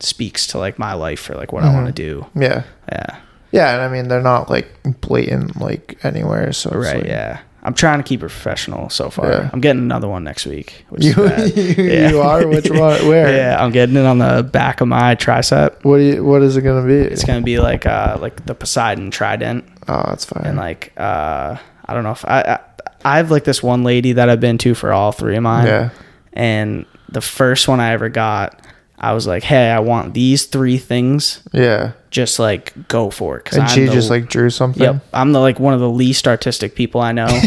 speaks 0.00 0.46
to 0.48 0.58
like 0.58 0.76
my 0.78 0.92
life 0.94 1.30
or 1.30 1.34
like 1.36 1.52
what 1.52 1.62
I 1.62 1.72
want 1.72 1.86
to 1.86 1.92
do. 1.92 2.26
yeah, 2.34 2.64
Yeah. 2.90 3.16
Yeah. 3.56 3.74
And 3.74 3.82
I 3.82 3.88
mean, 3.88 4.08
they're 4.08 4.22
not 4.22 4.48
like 4.50 4.68
blatant 5.00 5.60
like 5.60 5.98
anywhere. 6.04 6.52
So 6.52 6.70
it's 6.70 6.86
Right. 6.86 6.96
like- 6.98 7.06
yeah. 7.06 7.38
I'm 7.62 7.74
trying 7.74 7.98
to 7.98 8.04
keep 8.04 8.20
it 8.20 8.28
professional 8.30 8.88
so 8.90 9.10
far. 9.10 9.28
Yeah. 9.28 9.50
I'm 9.52 9.60
getting 9.60 9.82
another 9.82 10.06
one 10.06 10.22
next 10.22 10.46
week. 10.46 10.84
Which 10.90 11.02
You, 11.04 11.10
is 11.24 11.52
bad. 11.52 11.56
you, 11.78 11.84
Yeah. 11.84 12.10
you 12.10 12.20
are 12.20 12.46
which 12.46 12.70
one? 12.70 13.08
Where? 13.08 13.34
Yeah, 13.36 13.56
I'm 13.60 13.72
getting 13.72 13.96
it 13.96 14.06
on 14.06 14.18
the 14.18 14.44
back 14.44 14.80
of 14.80 14.86
my 14.86 15.16
tricep. 15.16 15.82
What 15.82 15.96
do 15.98 16.02
you, 16.04 16.24
What 16.24 16.42
is 16.42 16.56
it 16.56 16.62
gonna 16.62 16.86
be? 16.86 16.94
It's 16.94 17.24
gonna 17.24 17.40
be 17.42 17.58
like 17.58 17.84
uh 17.84 18.18
like 18.20 18.46
the 18.46 18.54
Poseidon 18.54 19.10
trident 19.10 19.64
oh, 19.88 20.04
that's 20.06 20.24
fine. 20.26 20.44
and 20.46 20.56
like 20.56 20.92
uh 20.96 21.56
I 21.86 21.94
don't 21.94 22.04
know 22.04 22.12
if 22.12 22.24
I, 22.24 22.40
I 22.42 22.58
I 23.04 23.16
have 23.16 23.32
like 23.32 23.42
this 23.42 23.64
one 23.64 23.82
lady 23.82 24.12
that 24.12 24.28
I've 24.30 24.40
been 24.40 24.58
to 24.58 24.74
for 24.74 24.92
all 24.92 25.10
three 25.10 25.36
of 25.36 25.42
mine. 25.42 25.66
yeah, 25.66 25.90
and 26.34 26.86
the 27.08 27.20
first 27.20 27.66
one 27.68 27.80
I 27.80 27.92
ever 27.92 28.08
got, 28.08 28.60
I 28.98 29.12
was 29.12 29.26
like, 29.26 29.42
hey, 29.42 29.70
I 29.70 29.78
want 29.80 30.14
these 30.14 30.44
three 30.46 30.78
things. 30.78 31.40
Yeah. 31.52 31.92
Just 32.16 32.38
like 32.38 32.72
go 32.88 33.10
for 33.10 33.36
it. 33.36 33.44
Cause 33.44 33.58
And 33.58 33.64
I'm 33.64 33.68
she 33.74 33.84
the- 33.84 33.92
just 33.92 34.08
like 34.08 34.26
drew 34.30 34.48
something. 34.48 34.82
Yep, 34.82 35.04
I'm 35.12 35.32
the 35.32 35.38
like 35.40 35.60
one 35.60 35.74
of 35.74 35.80
the 35.80 35.90
least 35.90 36.26
artistic 36.26 36.74
people 36.74 37.02
I 37.02 37.12
know. 37.12 37.26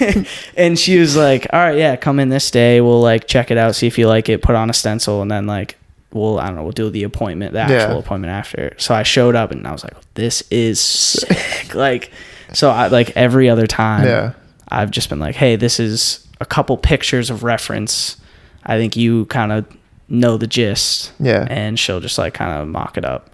and 0.56 0.78
she 0.78 0.98
was 1.00 1.16
like, 1.16 1.48
"All 1.52 1.58
right, 1.58 1.76
yeah, 1.76 1.96
come 1.96 2.20
in 2.20 2.28
this 2.28 2.48
day. 2.52 2.80
We'll 2.80 3.00
like 3.00 3.26
check 3.26 3.50
it 3.50 3.58
out, 3.58 3.74
see 3.74 3.88
if 3.88 3.98
you 3.98 4.06
like 4.06 4.28
it. 4.28 4.40
Put 4.40 4.54
on 4.54 4.70
a 4.70 4.72
stencil, 4.72 5.20
and 5.20 5.28
then 5.28 5.48
like 5.48 5.76
we'll 6.12 6.38
I 6.38 6.46
don't 6.46 6.54
know, 6.54 6.62
we'll 6.62 6.70
do 6.70 6.90
the 6.90 7.02
appointment, 7.02 7.54
the 7.54 7.58
actual 7.60 7.76
Yeah. 7.94 7.98
appointment 7.98 8.30
after." 8.32 8.72
So 8.78 8.94
I 8.94 9.02
showed 9.02 9.34
up, 9.34 9.50
and 9.50 9.66
I 9.66 9.72
was 9.72 9.82
like, 9.82 9.94
"This 10.14 10.44
is 10.50 10.78
sick!" 10.78 11.74
like, 11.74 12.12
so 12.52 12.70
I 12.70 12.86
like 12.86 13.16
every 13.16 13.50
other 13.50 13.66
time. 13.66 14.06
Yeah. 14.06 14.32
I've 14.68 14.92
just 14.92 15.08
been 15.08 15.18
like, 15.18 15.34
"Hey, 15.34 15.56
this 15.56 15.80
is 15.80 16.24
a 16.40 16.46
couple 16.46 16.76
pictures 16.76 17.30
of 17.30 17.42
reference. 17.42 18.16
I 18.64 18.76
think 18.78 18.94
you 18.96 19.24
kind 19.26 19.50
of 19.50 19.66
know 20.08 20.36
the 20.36 20.46
gist." 20.46 21.12
Yeah. 21.18 21.46
and 21.50 21.78
she'll 21.80 21.98
just 22.00 22.16
like 22.16 22.34
kind 22.34 22.52
of 22.62 22.68
mock 22.68 22.96
it 22.96 23.04
up. 23.04 23.30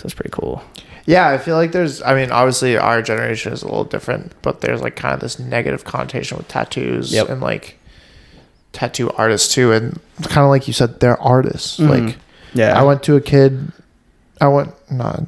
So 0.00 0.06
it's 0.06 0.14
pretty 0.14 0.30
cool. 0.32 0.62
Yeah, 1.04 1.28
I 1.28 1.36
feel 1.36 1.56
like 1.56 1.72
there's. 1.72 2.00
I 2.00 2.14
mean, 2.14 2.30
obviously, 2.30 2.78
our 2.78 3.02
generation 3.02 3.52
is 3.52 3.60
a 3.62 3.66
little 3.66 3.84
different, 3.84 4.32
but 4.40 4.62
there's 4.62 4.80
like 4.80 4.96
kind 4.96 5.12
of 5.12 5.20
this 5.20 5.38
negative 5.38 5.84
connotation 5.84 6.38
with 6.38 6.48
tattoos 6.48 7.12
Yep. 7.12 7.28
and 7.28 7.40
like 7.42 7.78
tattoo 8.72 9.10
artists 9.10 9.52
too, 9.52 9.72
and 9.72 10.00
kind 10.22 10.44
of 10.46 10.48
like 10.48 10.66
you 10.66 10.72
said, 10.72 11.00
they're 11.00 11.20
artists. 11.20 11.78
Mhm. 11.78 11.88
Like, 12.06 12.16
Yeah, 12.54 12.80
I 12.80 12.82
went 12.82 13.02
to 13.02 13.14
a 13.16 13.20
kid. 13.20 13.72
I 14.40 14.48
went 14.48 14.72
not. 14.90 15.24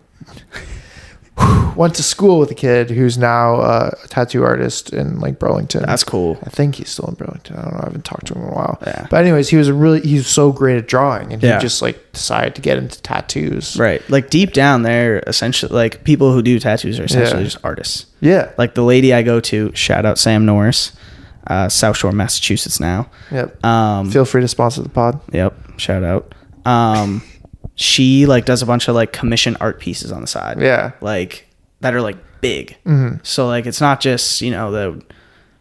went 1.76 1.94
to 1.94 2.02
school 2.02 2.38
with 2.38 2.50
a 2.50 2.54
kid 2.54 2.90
who's 2.90 3.16
now 3.18 3.56
uh, 3.56 3.90
a 4.04 4.08
tattoo 4.08 4.44
artist 4.44 4.92
in 4.92 5.20
like 5.20 5.38
Burlington. 5.38 5.82
That's 5.86 6.04
cool. 6.04 6.38
I 6.44 6.50
think 6.50 6.76
he's 6.76 6.90
still 6.90 7.06
in 7.08 7.14
Burlington. 7.14 7.56
I 7.56 7.62
don't 7.62 7.72
know. 7.74 7.80
I 7.80 7.84
haven't 7.84 8.04
talked 8.04 8.26
to 8.26 8.34
him 8.34 8.42
in 8.42 8.48
a 8.48 8.52
while. 8.52 8.78
Yeah. 8.86 9.06
But 9.10 9.22
anyways, 9.24 9.48
he 9.48 9.56
was 9.56 9.68
a 9.68 9.74
really 9.74 10.00
he 10.00 10.14
was 10.16 10.26
so 10.26 10.52
great 10.52 10.76
at 10.78 10.86
drawing, 10.86 11.32
and 11.32 11.42
Yeah. 11.42 11.56
he 11.56 11.62
just 11.62 11.80
like 11.82 12.12
decided 12.12 12.54
to 12.56 12.60
get 12.60 12.78
into 12.78 13.00
tattoos. 13.02 13.76
Right. 13.78 14.02
Like 14.10 14.30
deep 14.30 14.52
down 14.52 14.82
there, 14.82 15.22
essentially, 15.26 15.72
like 15.74 16.04
people 16.04 16.32
who 16.32 16.42
do 16.42 16.58
tattoos 16.58 16.98
are 17.00 17.04
essentially 17.04 17.40
Yeah. 17.42 17.44
just 17.48 17.64
artists. 17.64 18.06
Yeah. 18.20 18.50
Like 18.58 18.74
the 18.74 18.82
lady 18.84 19.12
I 19.14 19.22
go 19.22 19.40
to, 19.40 19.72
shout 19.74 20.04
out 20.06 20.18
Sam 20.18 20.44
Norris, 20.46 20.92
uh, 21.46 21.68
South 21.68 21.96
Shore, 21.96 22.12
Massachusetts 22.12 22.78
now. 22.80 23.08
Yep. 23.30 23.64
Um, 23.64 24.10
Feel 24.10 24.24
free 24.24 24.42
to 24.42 24.48
sponsor 24.48 24.82
the 24.82 24.88
pod. 24.88 25.20
yep. 25.32 25.54
Shout 25.78 26.04
out. 26.04 26.34
Um, 26.64 27.22
she 27.82 28.26
like 28.26 28.44
does 28.44 28.62
a 28.62 28.66
bunch 28.66 28.88
of 28.88 28.94
like 28.94 29.12
commission 29.12 29.56
art 29.60 29.80
pieces 29.80 30.12
on 30.12 30.20
the 30.20 30.26
side. 30.26 30.60
Yeah. 30.60 30.92
Like 31.00 31.48
that 31.80 31.94
are 31.94 32.00
like 32.00 32.16
big. 32.40 32.76
Mm-hmm. 32.86 33.16
So 33.22 33.46
like 33.46 33.66
it's 33.66 33.80
not 33.80 34.00
just 34.00 34.40
you 34.40 34.50
know 34.50 34.70
the, 34.70 35.02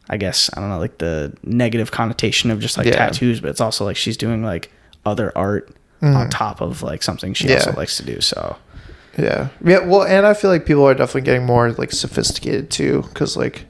I 0.10 0.18
guess 0.18 0.50
I 0.56 0.60
don't 0.62 0.70
know 0.70 0.80
like 0.80 0.98
the 1.00 1.36
negative 1.44 1.92
connotation 1.92 2.52
of 2.52 2.60
just 2.60 2.78
like 2.78 2.88
Yeah. 2.88 2.96
tattoos, 2.96 3.40
but 3.42 3.50
it's 3.50 3.62
also 3.62 3.86
like 3.86 3.98
she's 3.98 4.18
doing 4.18 4.44
like 4.44 4.72
other 5.06 5.32
art 5.38 5.76
on 6.02 6.30
top 6.32 6.62
of 6.62 6.82
like 6.82 7.04
something 7.04 7.34
she 7.34 7.44
Mm-hmm. 7.46 7.52
Yeah. 7.52 7.58
also 7.58 7.74
likes 7.74 7.98
to 7.98 8.04
do. 8.06 8.22
So 8.22 8.56
Yeah. 9.18 9.50
Yeah. 9.64 9.80
Well, 9.86 10.04
and 10.04 10.26
I 10.26 10.34
feel 10.34 10.50
like 10.50 10.66
people 10.66 10.84
are 10.88 10.94
definitely 10.94 11.22
getting 11.22 11.46
more 11.46 11.72
like 11.74 11.92
sophisticated 11.92 12.70
too, 12.72 13.04
because 13.10 13.36
like 13.38 13.66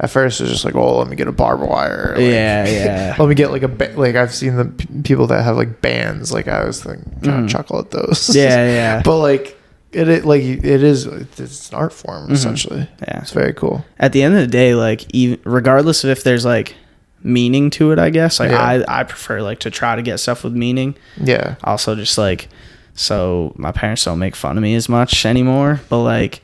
at 0.00 0.10
first 0.10 0.40
it's 0.40 0.50
just 0.50 0.64
like, 0.64 0.74
oh, 0.74 0.98
let 0.98 1.08
me 1.08 1.16
get 1.16 1.28
a 1.28 1.32
barbed 1.32 1.62
wire. 1.62 2.12
Like, 2.16 2.20
yeah, 2.20 2.66
yeah. 2.68 3.16
Let 3.18 3.28
me 3.28 3.34
get 3.34 3.50
like 3.50 3.62
a 3.62 3.68
ba- 3.68 3.92
like 3.96 4.16
I've 4.16 4.34
seen 4.34 4.56
the 4.56 4.64
p- 4.66 4.88
people 5.02 5.26
that 5.28 5.42
have 5.44 5.56
like 5.56 5.80
bands. 5.80 6.32
Like 6.32 6.48
I 6.48 6.64
was 6.64 6.82
thinking, 6.82 7.12
trying 7.22 7.46
to 7.46 7.52
chuckle 7.52 7.78
at 7.78 7.90
those. 7.90 8.34
Yeah, 8.34 8.66
yeah. 8.66 9.02
but 9.04 9.18
like 9.18 9.56
it, 9.92 10.08
it 10.08 10.24
like 10.24 10.42
it 10.42 10.64
is 10.82 11.06
it's 11.06 11.70
an 11.70 11.76
art 11.76 11.92
form 11.92 12.30
essentially. 12.32 12.80
Mm-hmm. 12.80 13.04
Yeah. 13.06 13.20
It's 13.20 13.30
very 13.30 13.54
cool. 13.54 13.84
at 13.98 14.12
the 14.12 14.22
end 14.22 14.34
of 14.34 14.40
the 14.40 14.46
day, 14.48 14.74
like 14.74 15.04
even 15.14 15.38
regardless 15.44 16.02
of 16.02 16.10
if 16.10 16.24
there's 16.24 16.44
like 16.44 16.74
meaning 17.22 17.70
to 17.70 17.92
it, 17.92 17.98
I 18.00 18.10
guess 18.10 18.40
like 18.40 18.50
Yeah. 18.50 18.60
I 18.60 19.00
I 19.00 19.04
prefer 19.04 19.40
like 19.42 19.60
to 19.60 19.70
try 19.70 19.94
to 19.96 20.02
get 20.02 20.18
stuff 20.18 20.42
with 20.42 20.52
meaning. 20.54 20.96
Yeah. 21.22 21.54
Also, 21.62 21.94
just 21.94 22.18
like 22.18 22.48
so 22.94 23.52
my 23.56 23.70
parents 23.72 24.04
don't 24.04 24.18
make 24.18 24.34
fun 24.36 24.56
of 24.56 24.62
me 24.62 24.74
as 24.74 24.88
much 24.88 25.24
anymore. 25.24 25.80
But 25.88 26.02
like 26.02 26.40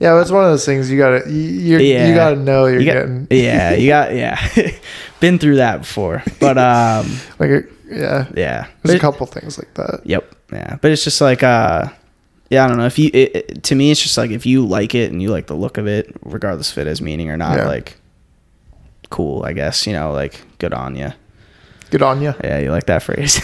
Yeah, 0.00 0.20
it's 0.20 0.30
one 0.30 0.44
of 0.44 0.50
those 0.50 0.64
things 0.66 0.90
you 0.90 0.98
gotta 0.98 1.30
you 1.30 1.78
yeah, 1.78 2.08
you 2.08 2.14
gotta 2.14 2.36
know 2.36 2.66
you're 2.66 2.80
you 2.80 2.86
got- 2.86 2.94
getting 2.94 3.26
yeah, 3.30 3.74
you 3.74 3.88
got 3.88 4.14
yeah, 4.14 4.48
been 5.20 5.38
through 5.38 5.56
that 5.56 5.78
before. 5.80 6.22
But 6.40 6.58
um, 6.58 7.06
like 7.38 7.50
a, 7.50 7.62
yeah. 7.88 8.26
yeah, 8.36 8.66
There's 8.82 8.94
a 8.94 8.98
But- 8.98 9.00
couple 9.00 9.26
things 9.26 9.56
like 9.58 9.72
that. 9.74 10.00
Yep. 10.04 10.34
Yeah. 10.52 10.76
But 10.80 10.90
it's 10.90 11.04
just 11.04 11.20
like 11.20 11.42
uh 11.42 11.88
yeah, 12.50 12.64
I 12.64 12.68
don't 12.68 12.76
know. 12.76 12.86
If 12.86 12.98
you 12.98 13.10
it, 13.14 13.36
it- 13.36 13.62
to 13.64 13.74
me 13.74 13.90
it's 13.90 14.02
just 14.02 14.16
like 14.18 14.30
if 14.30 14.44
you 14.46 14.66
like 14.66 14.94
it 14.94 15.12
and 15.12 15.22
you 15.22 15.30
like 15.30 15.46
the 15.46 15.54
look 15.54 15.78
of 15.78 15.86
it, 15.86 16.14
regardless 16.24 16.70
if 16.72 16.78
it 16.78 16.86
has 16.86 17.00
meaning 17.00 17.30
or 17.30 17.36
not, 17.36 17.56
Yeah. 17.58 17.66
like 17.68 17.96
cool, 19.10 19.44
I 19.44 19.52
guess, 19.52 19.86
you 19.86 19.92
know, 19.92 20.12
like 20.12 20.40
good 20.58 20.74
on 20.74 20.96
you. 20.96 21.12
Good 21.90 22.02
on 22.02 22.20
you. 22.20 22.34
Yeah, 22.42 22.58
you 22.58 22.72
like 22.72 22.86
that 22.86 23.02
phrase. 23.04 23.40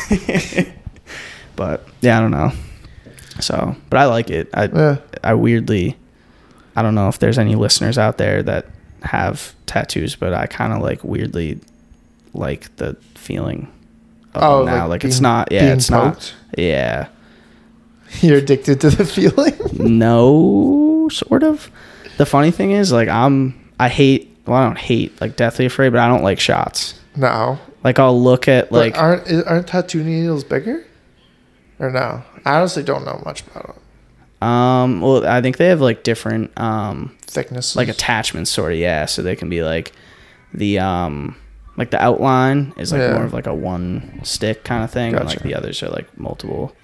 but 1.56 1.86
yeah, 2.00 2.18
I 2.18 2.20
don't 2.20 2.30
know. 2.32 2.50
So, 3.40 3.76
but 3.88 3.98
I 4.00 4.06
like 4.06 4.30
it. 4.30 4.48
I 4.52 4.64
Yeah. 4.66 4.96
I 5.22 5.34
weirdly 5.34 5.96
I 6.80 6.82
don't 6.82 6.94
know 6.94 7.08
if 7.08 7.18
there's 7.18 7.38
any 7.38 7.54
listeners 7.56 7.98
out 7.98 8.16
there 8.16 8.42
that 8.42 8.66
have 9.02 9.54
tattoos, 9.66 10.16
but 10.16 10.32
I 10.32 10.46
kind 10.46 10.72
of 10.72 10.80
like 10.80 11.04
weirdly 11.04 11.60
like 12.32 12.74
the 12.76 12.94
feeling 13.14 13.70
of 14.34 14.42
Oh, 14.42 14.64
now. 14.64 14.82
like 14.88 15.02
Like, 15.02 15.04
it's 15.04 15.20
not 15.20 15.52
yeah, 15.52 15.72
it's 15.74 15.90
poked? 15.90 16.04
not 16.16 16.34
yeah. 16.58 17.08
You're 18.22 18.38
addicted 18.38 18.80
to 18.80 18.90
the 18.90 19.04
feeling. 19.16 19.54
no 19.98 21.08
sort 21.12 21.42
of 21.42 21.70
the 22.16 22.24
funny 22.26 22.50
thing 22.50 22.70
is 22.72 22.92
like 22.92 23.08
i'm 23.08 23.54
i 23.78 23.88
hate 23.88 24.36
well 24.46 24.56
i 24.58 24.64
don't 24.64 24.78
hate 24.78 25.18
like 25.20 25.36
deathly 25.36 25.64
afraid 25.66 25.90
but 25.90 25.98
i 26.00 26.06
don't 26.08 26.22
like 26.22 26.38
shots 26.40 26.98
no. 27.16 27.58
like 27.84 27.98
i'll 27.98 28.20
look 28.20 28.46
at 28.48 28.70
Like, 28.72 28.94
like 28.94 29.02
aren't 29.02 29.46
aren't 29.46 29.66
tattoo 29.68 30.02
needles 30.04 30.44
bigger? 30.44 30.84
Or 31.78 31.90
no? 31.90 32.22
I 32.44 32.56
honestly 32.58 32.82
don't 32.82 33.04
know 33.06 33.22
much 33.24 33.40
about 33.46 33.70
it. 33.70 33.82
Um 34.42 35.00
well 35.00 35.26
i 35.26 35.40
think 35.42 35.56
they 35.58 35.66
have 35.68 35.80
like 35.80 36.02
different 36.02 36.50
um 36.58 37.14
Thickness. 37.26 37.76
like 37.76 37.88
attachments 37.88 38.50
sort 38.50 38.72
of 38.72 38.78
yeah 38.78 39.04
so 39.06 39.22
they 39.22 39.36
can 39.36 39.48
be 39.48 39.62
like 39.62 39.92
the 40.54 40.78
um 40.78 41.36
like 41.76 41.90
the 41.90 42.02
outline 42.02 42.72
is 42.76 42.90
like 42.92 43.00
Yeah. 43.02 43.12
more 43.14 43.24
of 43.24 43.32
like 43.32 43.46
a 43.46 43.54
one 43.54 44.20
stick 44.24 44.64
kind 44.64 44.82
of 44.82 44.90
thing 44.90 45.14
and 45.14 45.24
like 45.26 45.38
Gotcha. 45.38 45.48
the 45.48 45.54
others 45.54 45.82
are 45.82 45.88
like 45.90 46.18
multiple 46.18 46.74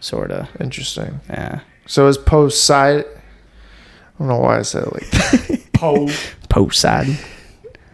sort 0.00 0.30
of 0.32 0.48
Interesting. 0.60 1.20
yeah 1.28 1.60
So 1.86 2.06
is 2.08 2.16
post 2.18 2.64
side? 2.64 3.04
I 3.04 4.18
don't 4.18 4.28
know 4.28 4.38
why 4.38 4.58
I 4.58 4.62
said 4.62 4.84
it 4.84 4.92
like 4.92 5.10
that. 5.10 5.60
Po 5.74 6.08
post 6.48 6.80
side 6.80 7.06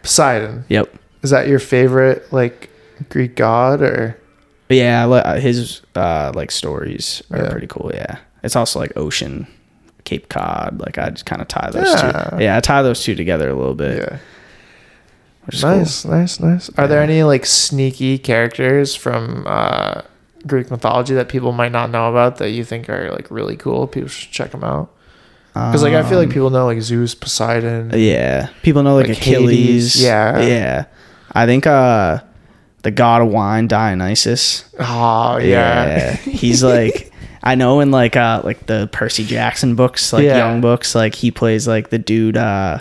Poseidon. 0.03 0.65
yep 0.69 0.93
Is 1.23 1.31
that 1.31 1.49
your 1.49 1.59
favorite 1.59 2.33
like 2.33 2.71
Greek 3.09 3.37
god 3.37 3.83
or? 3.83 4.17
But 4.69 4.77
yeah, 4.79 5.03
I 5.03 5.07
li- 5.37 5.41
his 5.41 5.83
uh, 5.95 6.33
like 6.35 6.51
stories 6.51 7.23
are 7.31 7.39
Yeah. 7.45 7.51
pretty 7.51 7.67
cool. 7.69 7.91
Yeah, 7.95 8.17
it's 8.47 8.57
also 8.57 8.79
like 8.79 8.97
ocean, 8.97 9.47
Cape 10.05 10.29
Cod. 10.31 10.81
Like 10.81 10.97
I 10.99 11.11
just 11.11 11.27
kind 11.27 11.43
of 11.43 11.49
tie 11.49 11.69
those 11.71 11.87
Yeah. 11.87 12.31
two. 12.31 12.43
Yeah, 12.45 12.57
I 12.57 12.61
tie 12.61 12.83
those 12.83 13.03
two 13.03 13.15
together 13.15 13.51
a 13.51 13.55
little 13.55 13.75
bit. 13.75 13.99
Yeah. 13.99 14.19
which 15.45 15.57
is 15.57 15.63
Nice, 15.63 16.05
nice, 16.05 16.41
nice. 16.41 16.71
Are 16.79 16.87
there 16.89 17.03
any 17.03 17.23
like 17.25 17.45
sneaky 17.45 18.17
characters 18.19 18.95
from 18.95 19.45
uh, 19.47 20.03
Greek 20.47 20.71
mythology 20.71 21.15
that 21.15 21.29
people 21.29 21.53
might 21.53 21.73
not 21.73 21.91
know 21.91 22.09
about 22.09 22.37
that 22.39 22.51
you 22.51 22.65
think 22.65 22.89
are 22.89 23.11
like 23.13 23.31
really 23.31 23.57
cool? 23.57 23.87
People 23.87 24.09
should 24.09 24.31
check 24.33 24.53
them 24.53 24.65
out. 24.65 24.91
Because 25.55 25.83
like 25.83 25.95
I 25.95 26.03
feel 26.03 26.19
like 26.19 26.29
Um, 26.29 26.33
people 26.35 26.51
know 26.51 26.67
like 26.67 26.83
Zeus, 26.83 27.15
Poseidon. 27.15 27.91
Yeah, 27.95 28.49
people 28.63 28.83
know 28.83 28.95
like, 28.97 29.09
Like 29.09 29.17
Achilles. 29.19 29.95
Hades, 29.95 30.03
yeah. 30.03 30.41
yeah. 30.41 30.85
I 31.33 31.47
think 31.47 31.67
uh, 31.67 32.21
the 32.83 32.91
god 32.91 33.23
of 33.23 33.29
wine, 33.29 33.67
Dionysus. 33.67 34.65
Oh 34.79 35.39
yeah. 35.39 36.17
he's 36.17 36.63
like. 36.63 37.11
I 37.47 37.55
know 37.55 37.81
in 37.81 37.91
like 37.91 38.17
uh 38.17 38.41
like 38.45 38.67
the 38.67 38.89
Percy 38.93 39.25
Jackson 39.25 39.75
books, 39.77 40.13
like 40.13 40.25
Yeah. 40.25 40.39
young 40.39 40.61
books, 40.61 40.95
like 40.95 41.15
he 41.15 41.31
plays 41.31 41.67
like 41.69 41.91
the 41.91 41.99
dude 41.99 42.37
uh 42.37 42.81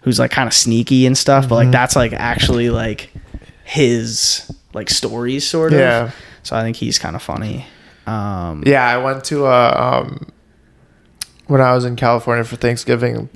who's 0.00 0.18
like 0.18 0.30
kind 0.32 0.46
of 0.48 0.54
sneaky 0.54 1.06
and 1.06 1.16
stuff, 1.16 1.48
but 1.48 1.54
like 1.56 1.64
Mm-hmm. 1.66 1.72
that's 1.72 1.94
like 1.96 2.12
actually 2.12 2.70
like 2.70 3.10
his 3.64 4.50
like 4.72 4.90
stories 4.90 5.46
sort 5.46 5.72
of. 5.72 5.78
Yeah. 5.78 6.10
So 6.42 6.56
I 6.56 6.62
think 6.62 6.76
he's 6.76 6.98
kind 6.98 7.14
of 7.16 7.22
funny. 7.22 7.66
Um 8.06 8.62
Yeah, 8.66 8.84
I 8.86 8.98
went 8.98 9.24
to 9.26 9.46
uh 9.46 10.00
um 10.04 10.26
when 11.46 11.60
I 11.60 11.74
was 11.74 11.84
in 11.84 11.96
California 11.96 12.44
for 12.44 12.56
Thanksgiving 12.56 13.28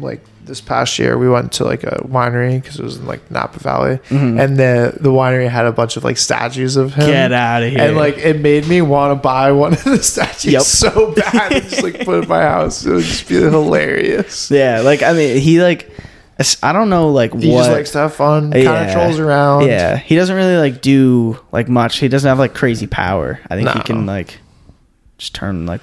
like 0.00 0.20
this 0.44 0.60
past 0.60 0.98
year 0.98 1.16
we 1.18 1.28
went 1.28 1.52
to 1.52 1.64
like 1.64 1.82
a 1.84 2.02
winery 2.08 2.60
because 2.60 2.78
it 2.78 2.82
was 2.82 2.96
in 2.98 3.06
like 3.06 3.30
Napa 3.30 3.58
Valley 3.60 3.98
Mhm. 4.10 4.40
and 4.40 4.56
the 4.56 4.96
the 5.00 5.10
winery 5.10 5.48
had 5.48 5.64
a 5.66 5.72
bunch 5.72 5.96
of 5.96 6.04
like 6.04 6.16
statues 6.18 6.76
of 6.76 6.94
him 6.94 7.06
Get 7.06 7.32
out 7.32 7.62
of 7.62 7.70
here. 7.70 7.80
and 7.80 7.96
like 7.96 8.16
it 8.18 8.40
made 8.40 8.66
me 8.68 8.80
want 8.82 9.10
to 9.12 9.14
buy 9.22 9.52
one 9.52 9.72
of 9.74 9.84
the 9.84 10.02
statues 10.02 10.52
Yep. 10.52 10.62
so 10.62 11.12
bad 11.12 11.52
and 11.52 11.68
just 11.68 11.82
like 11.82 11.98
put 12.04 12.18
it 12.18 12.22
in 12.24 12.28
my 12.28 12.42
house 12.42 12.84
it 12.86 12.92
would 12.92 13.04
just 13.04 13.28
be 13.28 13.34
hilarious 13.36 14.50
Yeah, 14.50 14.80
like 14.80 15.02
I 15.02 15.12
mean 15.12 15.38
he 15.40 15.60
like 15.60 15.90
I 16.62 16.72
don't 16.72 16.90
know 16.90 17.10
like 17.10 17.30
he 17.30 17.36
what 17.36 17.42
He 17.44 17.50
just 17.52 17.70
likes 17.70 17.90
to 17.92 17.98
have 17.98 18.14
fun 18.14 18.52
kind 18.52 18.66
of 18.88 18.92
trolls 18.92 19.18
around 19.18 19.66
Yeah, 19.66 19.96
he 19.96 20.16
doesn't 20.16 20.36
really 20.36 20.58
like 20.58 20.82
do 20.82 21.38
like 21.50 21.68
much. 21.68 21.98
He 21.98 22.08
doesn't 22.08 22.28
have 22.28 22.38
like 22.38 22.54
crazy 22.54 22.86
power. 22.86 23.40
I 23.50 23.56
think 23.56 23.70
he 23.70 23.80
can 23.80 24.04
like 24.04 24.38
just 25.18 25.34
turn 25.34 25.64
like 25.64 25.80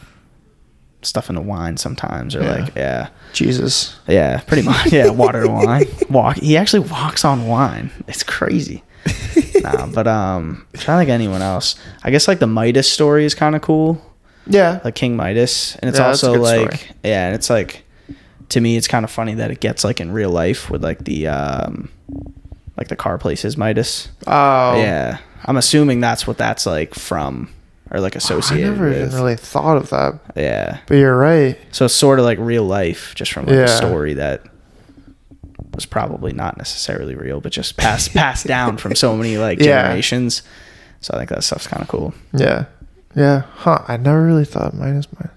stuff 1.03 1.29
into 1.29 1.41
wine 1.41 1.77
sometimes, 1.77 2.35
or 2.35 2.41
Yeah. 2.43 2.51
like 2.51 2.75
yeah, 2.75 3.09
Jesus 3.33 3.95
yeah, 4.07 4.39
pretty 4.41 4.63
much 4.63 4.91
yeah, 4.91 5.09
water 5.23 5.49
wine. 5.49 5.85
Walk. 6.09 6.37
He 6.37 6.57
actually 6.57 6.87
walks 6.89 7.23
on 7.25 7.47
wine. 7.47 7.91
It's 8.07 8.23
crazy. 8.23 8.83
nah, 9.61 9.85
but 9.87 10.07
um, 10.07 10.65
I'm 10.73 10.79
trying 10.79 10.97
to 10.97 11.01
think 11.05 11.09
anyone 11.13 11.41
else. 11.41 11.75
I 12.03 12.11
guess 12.11 12.27
like 12.27 12.39
the 12.39 12.47
Midas 12.47 12.89
story 12.91 13.25
is 13.25 13.35
kind 13.35 13.55
of 13.55 13.61
cool, 13.61 14.01
Yeah. 14.47 14.79
like 14.83 14.95
King 14.95 15.15
Midas, 15.17 15.75
and 15.77 15.89
it's 15.89 15.99
Yeah, 15.99 16.07
also 16.07 16.33
like 16.41 16.73
story. 16.75 16.91
yeah, 17.03 17.25
and 17.27 17.35
it's 17.35 17.49
like 17.49 17.83
to 18.49 18.61
me 18.61 18.77
it's 18.77 18.87
kind 18.87 19.03
of 19.03 19.09
funny 19.11 19.33
that 19.35 19.51
it 19.51 19.59
gets 19.59 19.83
like 19.83 19.99
in 19.99 20.11
real 20.11 20.29
life 20.29 20.69
with 20.69 20.83
like 20.83 21.03
the 21.05 21.27
um, 21.27 21.89
like 22.77 22.87
the 22.87 22.95
car 22.95 23.17
places 23.17 23.57
Midas. 23.57 24.09
Oh. 24.27 24.77
Yeah, 24.77 25.17
I'm 25.45 25.57
assuming 25.57 25.99
that's 25.99 26.25
what 26.25 26.37
that's 26.37 26.65
like 26.65 26.93
from 26.95 27.49
or 27.93 27.99
like 27.99 28.15
associated. 28.15 28.67
I 28.67 28.69
never 28.71 28.89
even 28.91 29.11
really 29.11 29.35
thought 29.35 29.77
of 29.77 29.89
that. 29.91 30.19
Yeah, 30.35 30.79
But 30.87 30.95
you're 30.95 31.15
right. 31.15 31.57
so 31.71 31.85
it's 31.85 31.93
sort 31.93 32.19
of 32.19 32.25
like 32.25 32.39
real 32.39 32.63
life, 32.65 33.13
just 33.15 33.31
from 33.31 33.45
like 33.45 33.55
Yeah. 33.55 33.63
a 33.65 33.67
story 33.67 34.13
that 34.15 34.41
was 35.73 35.85
probably 35.85 36.33
not 36.33 36.57
necessarily 36.57 37.15
real, 37.15 37.39
but 37.41 37.51
just 37.51 37.77
passed 37.77 38.13
passed 38.13 38.45
down 38.47 38.77
from 38.77 38.95
so 38.95 39.15
many 39.15 39.37
like 39.37 39.59
Yeah. 39.61 39.83
generations. 39.83 40.41
So 41.01 41.13
I 41.13 41.17
think 41.17 41.29
that 41.29 41.43
stuff's 41.43 41.67
kind 41.67 41.81
of 41.81 41.87
cool. 41.87 42.13
Yeah. 42.33 42.65
Yeah. 43.15 43.43
Huh. 43.55 43.79
I 43.87 43.97
never 43.97 44.23
really 44.23 44.45
thought 44.45 44.73
minus 44.73 45.07
mine. 45.13 45.29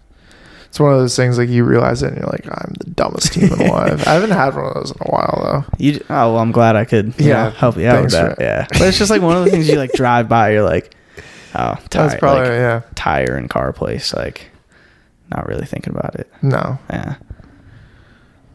It's 0.67 0.79
one 0.81 0.93
of 0.93 0.99
those 0.99 1.17
things 1.17 1.39
like 1.39 1.49
you 1.49 1.65
realize 1.65 2.03
it 2.03 2.09
and 2.09 2.17
you're 2.19 2.27
like, 2.31 2.47
I'm 2.47 2.75
the 2.81 2.91
dumbest 2.91 3.35
human 3.35 3.61
alive. 3.69 4.07
I 4.07 4.13
haven't 4.15 4.31
had 4.31 4.55
one 4.55 4.67
of 4.67 4.75
those 4.75 4.91
in 4.91 4.97
a 5.01 5.11
while 5.11 5.41
though. 5.43 5.75
You 5.79 6.01
oh 6.11 6.33
well, 6.35 6.39
I'm 6.39 6.53
glad 6.53 6.77
I 6.77 6.85
could 6.85 7.15
Yeah, 7.19 7.45
know, 7.45 7.51
help 7.51 7.77
you 7.79 7.89
out 7.89 8.03
with 8.03 8.13
that. 8.13 8.37
Yeah, 8.41 8.67
but 8.71 8.83
it's 8.83 8.99
just 8.99 9.11
like 9.11 9.23
one 9.23 9.37
of 9.37 9.45
the 9.45 9.51
things 9.51 9.69
you 9.69 9.77
like 9.77 9.93
drive 9.95 10.29
by. 10.29 10.53
You're 10.53 10.63
like, 10.65 10.95
oh, 11.59 11.75
tire, 11.91 12.09
That's 12.09 12.15
probably 12.21 12.43
like, 12.43 12.51
yeah. 12.51 12.83
tire 12.95 13.37
and 13.37 13.49
car 13.51 13.73
place. 13.73 14.13
Like, 14.15 14.51
not 15.31 15.47
really 15.47 15.67
thinking 15.67 15.95
about 15.97 16.15
it. 16.17 16.31
No. 16.43 16.79
Yeah, 16.91 17.17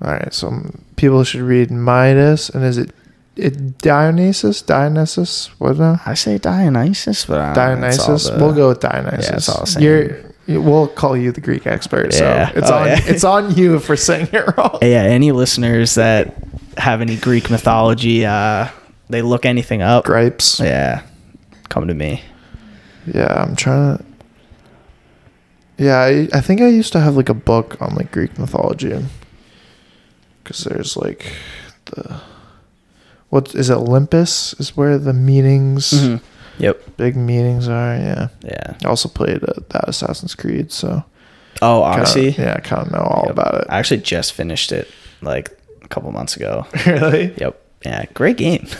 All 0.01 0.11
right. 0.11 0.33
So 0.33 0.51
people 0.95 1.23
should 1.23 1.41
read 1.41 1.71
Midas 1.71 2.49
and 2.49 2.63
is 2.63 2.77
it 2.77 2.91
it 3.35 3.77
Dionysus? 3.79 4.61
Dionysus? 4.61 5.47
What 5.59 5.77
now? 5.77 6.01
I 6.05 6.13
say 6.15 6.37
Dionysus, 6.37 7.25
but 7.25 7.39
I 7.39 7.53
don't 7.53 7.81
know, 7.81 7.87
it's 7.87 7.99
all 7.99 8.05
Dionysus. 8.07 8.29
the- 8.29 8.37
we'll 8.43 8.53
go 8.53 8.67
with 8.69 8.79
Dionysus. 8.81 9.29
Yeah, 9.29 9.35
it's 9.35 9.49
all 9.49 9.61
the 9.61 9.67
same. 9.67 9.83
You're, 9.83 10.61
we'll 10.61 10.87
call 10.87 11.15
you 11.15 11.31
the 11.31 11.41
Greek 11.41 11.65
expert. 11.65 12.13
So 12.13 12.25
Yeah. 12.25 12.51
it's 12.53 12.69
Oh, 12.69 12.75
on 12.79 12.87
yeah. 12.87 12.99
it's 13.03 13.23
on 13.23 13.55
you 13.55 13.81
we're 13.87 13.95
saying 13.95 14.27
it 14.33 14.57
wrong. 14.57 14.79
yeah, 14.81 15.03
any 15.03 15.31
listeners 15.31 15.95
that 15.95 16.35
have 16.77 17.01
any 17.01 17.15
Greek 17.15 17.49
mythology, 17.49 18.25
uh, 18.25 18.67
they 19.09 19.21
look 19.21 19.45
anything 19.45 19.81
up. 19.81 20.05
Gripes. 20.05 20.59
Yeah, 20.59 21.01
come 21.69 21.87
to 21.87 21.93
me. 21.93 22.21
Yeah, 23.05 23.33
I'm 23.43 23.55
trying 23.55 23.97
to. 23.97 24.03
Yeah, 25.77 25.99
I, 25.99 26.27
I 26.33 26.41
think 26.41 26.61
I 26.61 26.67
used 26.67 26.93
to 26.93 26.99
have 26.99 27.15
like 27.15 27.29
a 27.29 27.33
book 27.33 27.81
on 27.81 27.95
like 27.95 28.11
Greek 28.11 28.37
mythology. 28.37 29.03
Because 30.43 30.63
there's 30.63 30.95
like 30.97 31.33
the. 31.85 32.21
What 33.29 33.55
is 33.55 33.69
it? 33.69 33.75
Olympus 33.75 34.53
is 34.59 34.75
where 34.75 34.97
the 34.97 35.13
meetings, 35.13 35.91
Mhm. 35.93 36.21
Yep. 36.59 36.97
big 36.97 37.15
meetings 37.15 37.67
are. 37.69 37.95
Yeah. 37.95 38.27
Yeah. 38.43 38.75
I 38.83 38.87
also 38.87 39.07
played 39.09 39.43
uh, 39.43 39.53
that 39.69 39.87
Assassin's 39.87 40.35
Creed, 40.35 40.71
so. 40.71 41.03
Oh, 41.61 41.83
kinda- 41.95 42.31
yeah, 42.41 42.55
I 42.57 42.59
kind 42.61 42.85
of 42.87 42.91
know 42.91 42.99
all 42.99 43.23
Yep. 43.27 43.31
about 43.31 43.53
it. 43.61 43.67
I 43.69 43.79
actually 43.79 44.01
just 44.01 44.33
finished 44.33 44.71
it 44.71 44.87
like 45.21 45.49
a 45.83 45.87
couple 45.87 46.11
months 46.11 46.35
ago. 46.35 46.65
really? 46.85 47.33
Yep. 47.37 47.61
Yeah, 47.85 48.05
great 48.13 48.37
game. 48.37 48.67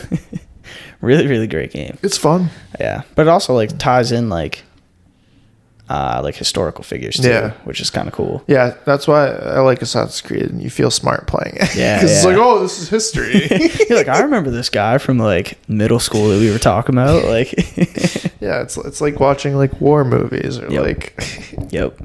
really, 1.02 1.26
really 1.26 1.46
great 1.46 1.72
game. 1.72 1.98
It's 2.02 2.16
fun. 2.16 2.48
Yeah, 2.80 3.02
but 3.14 3.22
it 3.26 3.28
also 3.28 3.54
like 3.54 3.76
ties 3.78 4.10
in 4.12 4.28
like, 4.30 4.64
uh, 5.90 6.20
like 6.22 6.34
historical 6.36 6.82
figures 6.84 7.16
too, 7.16 7.28
Yeah. 7.28 7.50
which 7.64 7.80
is 7.80 7.90
kind 7.90 8.08
of 8.08 8.14
cool. 8.14 8.42
Yeah, 8.46 8.74
that's 8.86 9.06
why 9.06 9.26
I 9.28 9.60
like 9.60 9.82
Assassin's 9.82 10.20
Creed, 10.22 10.44
and 10.50 10.62
you 10.62 10.70
feel 10.70 10.90
smart 10.90 11.26
playing 11.26 11.56
it. 11.56 11.74
Yeah, 11.76 11.96
because 12.00 12.12
it's 12.16 12.24
like, 12.24 12.36
oh, 12.38 12.60
this 12.60 12.78
is 12.80 12.88
history. 12.88 13.46
You're 13.88 13.98
like, 13.98 14.08
I 14.08 14.20
remember 14.22 14.50
this 14.50 14.70
guy 14.70 14.96
from 14.98 15.18
like 15.18 15.58
middle 15.68 15.98
school 15.98 16.28
that 16.28 16.38
we 16.38 16.50
were 16.50 16.58
talking 16.58 16.94
about. 16.94 17.24
Like, 17.32 17.52
yeah, 18.40 18.62
it's 18.62 18.76
it's 18.78 19.00
like 19.00 19.20
watching 19.20 19.54
like 19.56 19.80
war 19.80 20.04
movies, 20.04 20.58
or 20.58 20.68
Yep. 20.70 20.82
like 20.82 21.72
yep. 21.72 21.98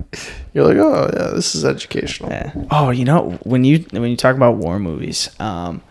you're 0.53 0.65
like, 0.65 0.77
oh 0.77 1.09
yeah, 1.13 1.31
this 1.35 1.55
is 1.55 1.63
educational. 1.65 2.29
Yeah. 2.31 2.51
Oh, 2.71 2.89
you 2.91 3.05
know 3.05 3.31
when 3.43 3.63
you 3.63 3.79
when 3.91 4.03
you 4.09 4.15
talk 4.17 4.35
about 4.35 4.57
war 4.57 4.79
movies, 4.79 5.29
um, 5.39 5.81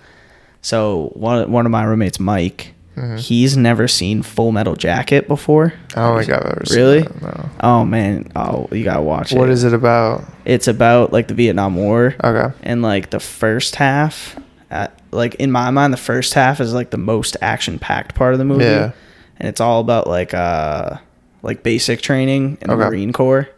so 0.63 1.11
one 1.15 1.51
one 1.51 1.67
of 1.67 1.73
my 1.73 1.83
roommates, 1.85 2.21
Mike, 2.21 2.75
Mm-hmm. 2.97 3.17
he's 3.17 3.57
never 3.59 3.87
seen 3.87 4.23
Full 4.23 4.53
Metal 4.53 4.75
Jacket 4.75 5.29
before. 5.29 5.75
I 5.95 6.01
don't 6.01 6.25
think 6.25 6.33
I've 6.33 6.71
Really? 6.71 7.03
that, 7.03 7.23
no. 7.23 7.51
Oh 7.61 7.85
man, 7.85 8.33
oh 8.35 8.69
you 8.73 8.85
gotta 8.85 9.03
watch 9.03 9.33
it. 9.33 9.39
What 9.39 9.51
is 9.51 9.65
it 9.65 9.75
about? 9.75 10.25
It's 10.47 10.67
about 10.67 11.13
like 11.13 11.29
the 11.29 11.35
Vietnam 11.35 11.77
War. 11.77 12.15
Okay. 12.25 12.55
and 12.63 12.81
like 12.83 13.11
the 13.11 13.21
first 13.21 13.77
half 13.77 14.39
at, 14.71 14.99
like 15.13 15.35
in 15.37 15.51
my 15.53 15.71
mind 15.71 15.93
the 15.93 15.97
first 15.99 16.33
half 16.35 16.61
is 16.61 16.73
like 16.75 16.91
the 16.91 16.97
most 16.99 17.37
action 17.43 17.79
packed 17.79 18.15
part 18.15 18.33
of 18.33 18.39
the 18.39 18.45
movie 18.45 18.65
Yeah. 18.65 18.93
and 19.39 19.49
it's 19.49 19.61
all 19.61 19.81
about 19.81 20.07
like 20.07 20.33
uh 20.35 20.97
like 21.43 21.63
basic 21.63 22.01
training 22.03 22.59
in 22.61 22.69
the 22.71 22.77
marine 22.77 23.13
corps 23.13 23.49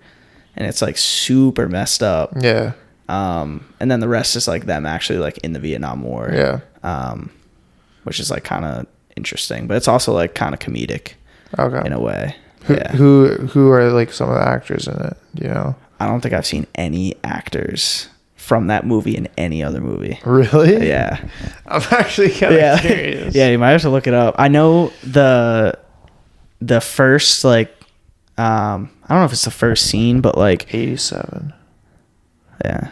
and 0.57 0.66
it's 0.66 0.82
like 0.82 0.99
super 0.99 1.66
messed 1.68 2.03
up 2.03 2.32
Yeah. 2.39 2.72
um 3.09 3.64
and 3.80 3.91
then 3.91 4.01
the 4.01 4.09
rest 4.09 4.36
is 4.36 4.47
like 4.47 4.66
them 4.66 4.84
actually 4.84 5.18
like 5.20 5.39
in 5.39 5.55
the 5.55 5.61
vietnam 5.61 6.03
war 6.03 6.28
Yeah. 6.30 6.61
um 6.82 7.30
which 8.05 8.20
is 8.20 8.30
like 8.30 8.45
kind 8.45 8.64
of 8.66 8.86
interesting 9.19 9.66
but 9.66 9.77
it's 9.77 9.89
also 9.89 10.12
like 10.14 10.35
kind 10.35 10.55
of 10.55 10.61
comedic 10.61 11.12
Okay. 11.59 11.83
in 11.87 11.93
a 11.93 12.01
way 12.01 12.35
who, 12.64 12.75
yeah 12.75 12.93
who 12.93 13.29
who 13.53 13.71
are 13.71 13.91
like 13.91 14.12
some 14.12 14.29
of 14.31 14.35
the 14.37 14.47
actors 14.57 14.87
in 14.87 14.95
it? 15.09 15.16
You 15.35 15.49
know. 15.49 15.75
i 16.01 16.07
don't 16.07 16.21
think 16.23 16.33
i've 16.35 16.47
seen 16.47 16.66
any 16.75 17.14
actors 17.25 18.09
from 18.37 18.69
that 18.69 18.87
movie 18.87 19.16
in 19.16 19.29
any 19.37 19.62
other 19.62 19.81
movie 19.81 20.19
Really? 20.25 20.87
yeah 20.89 21.19
I'm 21.66 21.83
actually 21.91 22.31
kind 22.31 22.55
of 22.55 22.59
yeah. 22.61 22.79
curious. 22.81 23.35
yeah, 23.35 23.49
you 23.51 23.59
might 23.59 23.73
have 23.73 23.83
to 23.83 23.91
look 23.91 24.07
it 24.07 24.14
up. 24.14 24.35
I 24.39 24.49
know 24.49 24.91
the 25.05 25.79
the 26.61 26.81
first 26.81 27.45
like 27.45 27.71
um 28.39 28.89
I 29.05 29.09
don't 29.14 29.19
know 29.21 29.25
if 29.27 29.33
it's 29.33 29.45
the 29.45 29.51
first 29.51 29.85
scene, 29.91 30.21
but 30.23 30.37
like 30.39 30.73
87. 30.75 31.53
yeah. 32.64 32.91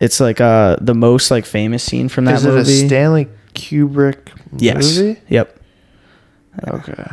It's 0.00 0.20
like 0.20 0.40
uh 0.42 0.76
the 0.80 0.94
most 0.94 1.30
like 1.30 1.46
famous 1.46 1.82
scene 1.82 2.08
from 2.10 2.24
that 2.26 2.34
Is 2.36 2.44
it 2.44 2.48
movie. 2.50 2.60
a 2.60 2.86
Stanley 2.86 3.28
Kubrick 3.54 4.28
movie? 4.52 4.64
yes. 4.66 5.00
Yep. 5.28 5.58
Okay. 6.66 7.04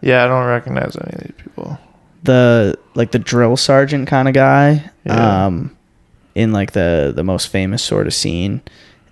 Yeah, 0.00 0.24
I 0.24 0.28
don't 0.28 0.46
recognize 0.46 0.96
any 0.96 1.12
of 1.14 1.20
these 1.22 1.32
people. 1.36 1.78
The 2.22 2.78
like 2.94 3.10
the 3.12 3.18
drill 3.18 3.56
sergeant 3.56 4.08
kind 4.08 4.28
of 4.28 4.34
guy 4.34 4.90
Yeah. 5.04 5.46
um 5.46 5.76
in 6.34 6.52
like 6.52 6.72
the 6.72 7.12
the 7.14 7.24
most 7.24 7.46
famous 7.48 7.82
sort 7.82 8.06
of 8.06 8.14
scene 8.14 8.60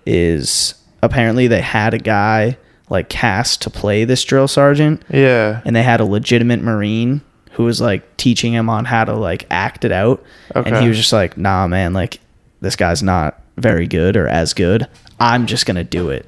is 0.05 0.73
apparently 1.01 1.47
they 1.47 1.61
had 1.61 1.93
a 1.93 1.97
guy 1.97 2.57
like 2.89 3.09
cast 3.09 3.61
to 3.63 3.69
play 3.69 4.03
this 4.05 4.23
drill 4.23 4.47
sergeant 4.47 5.03
Yeah. 5.09 5.61
and 5.65 5.75
they 5.75 5.83
had 5.83 5.99
a 5.99 6.05
legitimate 6.05 6.61
marine 6.61 7.21
who 7.51 7.63
was 7.63 7.81
like 7.81 8.15
teaching 8.17 8.53
him 8.53 8.69
on 8.69 8.85
how 8.85 9.03
to 9.05 9.13
like 9.13 9.45
act 9.49 9.83
it 9.85 9.91
out 9.91 10.23
and 10.55 10.77
he 10.77 10.87
was 10.87 10.97
just 10.97 11.11
like 11.13 11.37
nah 11.37 11.65
man 11.67 11.93
like 11.93 12.19
this 12.61 12.75
guy's 12.75 13.01
not 13.03 13.41
very 13.57 13.87
good 13.87 14.15
or 14.15 14.27
as 14.27 14.53
good 14.53 14.87
i'm 15.19 15.47
just 15.47 15.65
gonna 15.65 15.83
do 15.83 16.09
it 16.09 16.25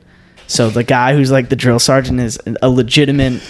so 0.50 0.70
the 0.70 0.84
guy 0.84 1.14
who's 1.14 1.32
like 1.32 1.47
the 1.50 1.56
drill 1.56 1.80
sergeant 1.80 2.20
is 2.20 2.38
a 2.62 2.70
legitimate 2.70 3.41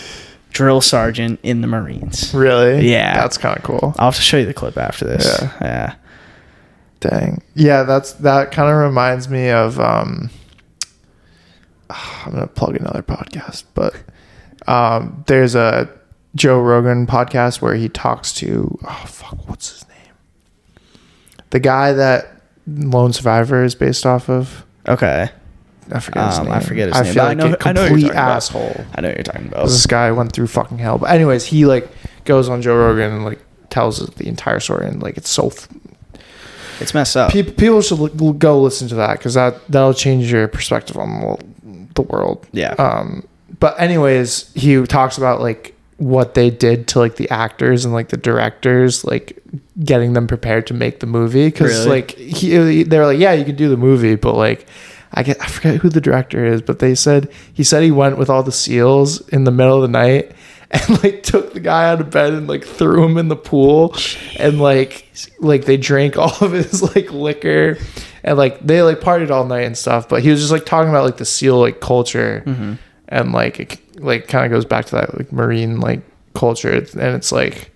drill 0.52 0.82
sergeant 0.82 1.40
in 1.44 1.62
the 1.62 1.68
marines 1.68 2.34
Really? 2.34 2.90
Yeah. 2.92 3.14
That's 3.16 3.38
kind 3.38 3.58
of 3.58 3.64
cool. 3.64 3.96
i'll 3.98 4.08
have 4.12 4.16
to 4.16 4.22
show 4.22 4.38
you 4.38 4.46
the 4.46 4.54
clip 4.54 4.78
after 4.78 5.06
this 5.06 5.26
Yeah. 5.42 5.54
yeah 5.62 5.96
Dang. 7.02 7.42
Yeah, 7.56 7.84
that's 7.84 8.12
that 8.14 8.52
kind 8.52 8.70
of 8.70 8.78
reminds 8.78 9.30
me 9.30 9.50
of 9.50 9.80
um 9.80 10.30
I'm 11.90 12.32
going 12.34 12.42
to 12.42 12.48
plug 12.48 12.76
another 12.76 13.02
podcast, 13.02 13.64
but 13.74 13.96
um 14.68 15.24
there's 15.28 15.56
a 15.56 15.90
Joe 16.36 16.60
Rogan 16.62 17.08
podcast 17.08 17.62
where 17.62 17.74
he 17.76 17.88
talks 17.90 18.34
to 18.34 18.78
oh 18.84 19.04
fuck, 19.08 19.48
what's 19.48 19.72
his 19.72 19.88
name? 19.88 20.14
The 21.52 21.60
guy 21.62 21.94
that 21.94 22.42
Lone 22.68 23.14
Survivor 23.14 23.64
is 23.64 23.76
based 23.76 24.06
off 24.06 24.30
of. 24.30 24.66
okay 24.88 25.30
I 25.92 26.00
forget 26.00 26.28
his 26.30 26.40
Um, 26.40 26.46
name. 26.46 26.54
I 26.54 26.60
forget 26.60 26.88
his 26.90 26.98
I 26.98 27.04
name, 27.04 27.14
feel 27.14 27.24
I 27.24 27.28
like 27.28 27.38
know- 27.38 27.54
a 27.54 27.68
I 27.68 27.72
know 27.74 27.82
you're 27.82 27.90
complete 27.90 28.12
about. 28.12 28.30
asshole. 28.38 28.86
i 28.96 29.02
know 29.02 29.08
what 29.10 29.18
you're 29.18 29.24
talking 29.24 29.48
about 29.48 29.66
This 29.68 29.86
guy 29.86 30.12
went 30.12 30.32
through 30.34 30.48
fucking 30.48 30.78
hell. 30.80 30.98
But 30.98 31.10
anyways, 31.12 31.46
he 31.46 31.66
like 31.66 31.88
goes 32.26 32.48
on 32.50 32.62
Joe 32.62 32.76
Rogan 32.76 33.12
and 33.14 33.26
like 33.26 33.40
tells 33.70 34.00
the 34.06 34.28
entire 34.28 34.60
story 34.60 34.88
and 34.88 35.02
like 35.02 35.18
it's 35.18 35.30
so 35.30 35.48
f- 35.48 35.68
it's 36.80 36.94
messed 36.94 37.18
up 37.18 37.32
people 37.32 37.54
people 37.54 37.82
should 37.82 38.00
l- 38.00 38.34
go 38.34 38.60
listen 38.62 38.88
to 38.88 38.96
that 38.96 39.18
because 39.18 39.34
that 39.34 39.56
that'll 39.68 39.94
change 39.94 40.32
your 40.32 40.48
perspective 40.48 40.98
on 40.98 41.20
the- 41.22 41.38
the 41.96 42.02
world. 42.04 42.46
yeah 42.52 42.74
Um, 42.80 43.24
but 43.60 43.80
anyways, 43.80 44.52
he 44.56 44.82
talks 44.86 45.18
about 45.18 45.42
like 45.42 45.74
what 45.98 46.34
they 46.34 46.50
did 46.50 46.88
to 46.88 47.00
like 47.00 47.18
the 47.18 47.30
actors 47.30 47.84
and 47.84 47.94
like 47.94 48.08
the 48.10 48.16
directors, 48.18 49.04
like 49.04 49.38
getting 49.84 50.14
them 50.14 50.28
prepared 50.28 50.66
to 50.68 50.74
make 50.74 51.02
the 51.02 51.06
movie. 51.08 51.48
Because 51.48 51.80
Really? 51.86 51.90
like 51.90 52.12
he, 52.12 52.84
they're 52.84 53.06
like, 53.06 53.20
yeah, 53.20 53.34
you 53.34 53.44
can 53.44 53.56
do 53.56 53.68
the 53.70 53.78
movie, 53.78 54.16
but 54.16 54.36
like. 54.36 54.66
I 55.14 55.24
get 55.24 55.42
I 55.42 55.48
forget 55.48 55.78
who 55.78 55.90
the 55.90 56.02
director 56.02 56.46
is, 56.46 56.62
but 56.62 56.80
they 56.80 56.96
said 56.96 57.32
he 57.54 57.64
said 57.64 57.84
he 57.84 57.92
went 57.92 58.18
with 58.18 58.30
all 58.30 58.44
the 58.44 58.52
seals 58.52 59.28
in 59.30 59.44
the 59.44 59.52
middle 59.52 59.76
of 59.76 59.82
the 59.82 59.88
night 59.88 60.32
and 60.72 61.04
like 61.04 61.24
took 61.24 61.54
the 61.54 61.60
guy 61.60 61.90
out 61.90 62.00
of 62.00 62.12
bed 62.12 62.34
and 62.34 62.48
like 62.48 62.64
threw 62.64 63.04
him 63.04 63.18
in 63.18 63.28
the 63.28 63.36
pool 63.36 63.96
and 64.38 64.60
like 64.60 65.10
like 65.40 65.66
they 65.66 65.78
drank 65.78 66.18
all 66.20 66.36
of 66.42 66.52
his 66.52 66.84
like 66.96 67.12
liquor 67.12 67.78
and 68.24 68.38
like 68.38 68.60
they 68.60 68.82
like 68.84 69.00
partied 69.00 69.32
all 69.32 69.46
night 69.46 69.64
and 69.66 69.78
stuff. 69.78 70.08
But 70.08 70.22
he 70.22 70.30
was 70.30 70.40
just 70.40 70.52
like 70.52 70.66
talking 70.66 70.90
about 70.90 71.06
like 71.06 71.18
the 71.18 71.26
seal 71.26 71.60
like 71.60 71.80
culture 71.80 72.44
mm-hmm. 72.46 72.74
and 73.08 73.32
like 73.32 73.60
it 73.60 74.00
like 74.00 74.28
kind 74.28 74.46
of 74.46 74.52
goes 74.52 74.66
back 74.66 74.86
to 74.86 74.96
that 74.96 75.18
like 75.18 75.32
marine 75.32 75.80
like 75.80 76.02
culture, 76.36 76.72
and 76.72 77.16
it's 77.16 77.32
like 77.32 77.72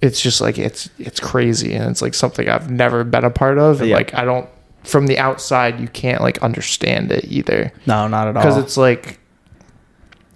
it's 0.00 0.20
just 0.20 0.40
like 0.40 0.58
it's 0.58 0.88
it's 0.98 1.20
crazy, 1.20 1.74
and 1.74 1.90
it's 1.90 2.02
like 2.02 2.14
something 2.14 2.48
I've 2.48 2.70
never 2.70 3.04
been 3.04 3.24
a 3.24 3.30
part 3.30 3.58
of, 3.58 3.80
and 3.80 3.90
Yeah. 3.90 3.96
like 3.96 4.14
I 4.14 4.24
don't 4.24 4.48
from 4.84 5.06
the 5.06 5.18
outside 5.18 5.80
you 5.80 5.88
can't 5.88 6.20
like 6.20 6.38
understand 6.42 7.10
it 7.10 7.24
either 7.24 7.72
No, 7.86 8.06
not 8.08 8.28
at 8.28 8.36
all. 8.36 8.42
because 8.42 8.56
it's 8.58 8.76
like 8.76 9.18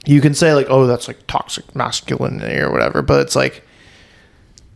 you 0.06 0.20
can 0.20 0.34
say 0.34 0.54
like 0.54 0.66
oh 0.70 0.86
that's 0.86 1.06
like 1.06 1.18
toxic 1.26 1.74
masculinity 1.74 2.58
or 2.58 2.70
whatever 2.72 3.02
but 3.02 3.20
it's 3.20 3.36
like 3.36 3.62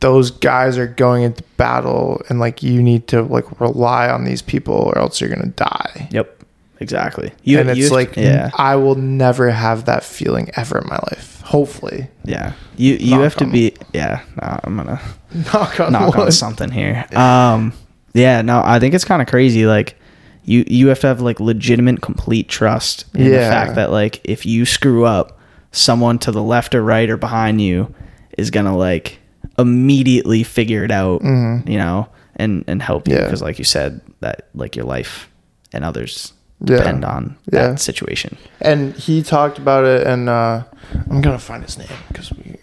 those 0.00 0.30
guys 0.30 0.76
are 0.78 0.86
going 0.86 1.22
into 1.22 1.42
battle 1.56 2.20
and 2.28 2.38
like 2.40 2.62
you 2.62 2.82
need 2.82 3.06
to 3.08 3.22
like 3.22 3.60
rely 3.60 4.08
on 4.08 4.24
these 4.24 4.42
people 4.42 4.74
or 4.74 4.98
else 4.98 5.20
you're 5.20 5.30
gonna 5.30 5.46
die 5.48 6.08
Yep. 6.10 6.38
Exactly. 6.80 7.30
You, 7.44 7.60
and 7.60 7.70
it's 7.70 7.78
you 7.78 7.90
like 7.90 8.16
yeah, 8.16 8.50
i 8.56 8.74
will 8.74 8.96
never 8.96 9.50
have 9.50 9.84
that 9.84 10.02
feeling 10.02 10.50
ever 10.56 10.78
in 10.78 10.88
my 10.88 10.98
life 11.10 11.40
hopefully 11.42 12.08
yeah. 12.24 12.52
You 12.76 12.94
you 12.94 13.10
Knock 13.12 13.22
have 13.22 13.36
to 13.36 13.46
be 13.46 13.74
yeah. 13.92 14.22
No, 14.40 14.60
I'm 14.64 14.76
gonna 14.76 15.00
knock 15.52 15.78
on 15.80 15.92
knock 15.92 16.16
on 16.16 16.32
something 16.32 16.70
here. 16.70 17.04
Um, 17.12 17.72
yeah. 18.14 18.42
No, 18.42 18.62
I 18.64 18.78
think 18.78 18.94
it's 18.94 19.04
kind 19.04 19.22
of 19.22 19.28
crazy. 19.28 19.66
Like 19.66 19.98
you 20.44 20.64
you 20.66 20.88
have 20.88 21.00
to 21.00 21.06
have 21.06 21.20
like 21.20 21.40
legitimate, 21.40 22.00
complete 22.02 22.48
trust 22.48 23.04
in 23.14 23.24
the 23.24 23.30
Yeah. 23.30 23.50
fact 23.50 23.74
that 23.76 23.90
like 23.90 24.20
if 24.24 24.44
you 24.46 24.64
screw 24.66 25.04
up, 25.04 25.38
someone 25.70 26.18
to 26.20 26.32
the 26.32 26.42
left 26.42 26.74
or 26.74 26.82
right 26.82 27.08
or 27.08 27.16
behind 27.16 27.60
you 27.60 27.94
is 28.38 28.50
gonna 28.50 28.76
like 28.76 29.18
immediately 29.58 30.42
figure 30.42 30.84
it 30.84 30.90
out. 30.90 31.22
You 31.22 31.78
know, 31.78 32.08
and 32.36 32.64
and 32.66 32.82
help 32.82 33.06
you 33.08 33.14
Mm-hmm. 33.14 33.22
Yeah. 33.22 33.26
because 33.28 33.42
like 33.42 33.58
you 33.58 33.64
said 33.64 34.00
that 34.20 34.48
like 34.54 34.74
your 34.76 34.84
life 34.86 35.28
and 35.72 35.84
others 35.84 36.32
Yeah. 36.64 36.76
depend 36.78 37.04
on 37.04 37.36
that 37.46 37.70
Yeah. 37.70 37.74
situation. 37.76 38.36
and 38.60 38.94
he 38.94 39.22
talked 39.22 39.58
about 39.58 39.84
it 39.84 40.06
and 40.06 40.28
uh 40.28 40.62
i'm 41.10 41.20
gonna 41.20 41.38
find 41.38 41.62
his 41.64 41.76
name 41.78 41.88
because 42.08 42.30
we 42.32 42.56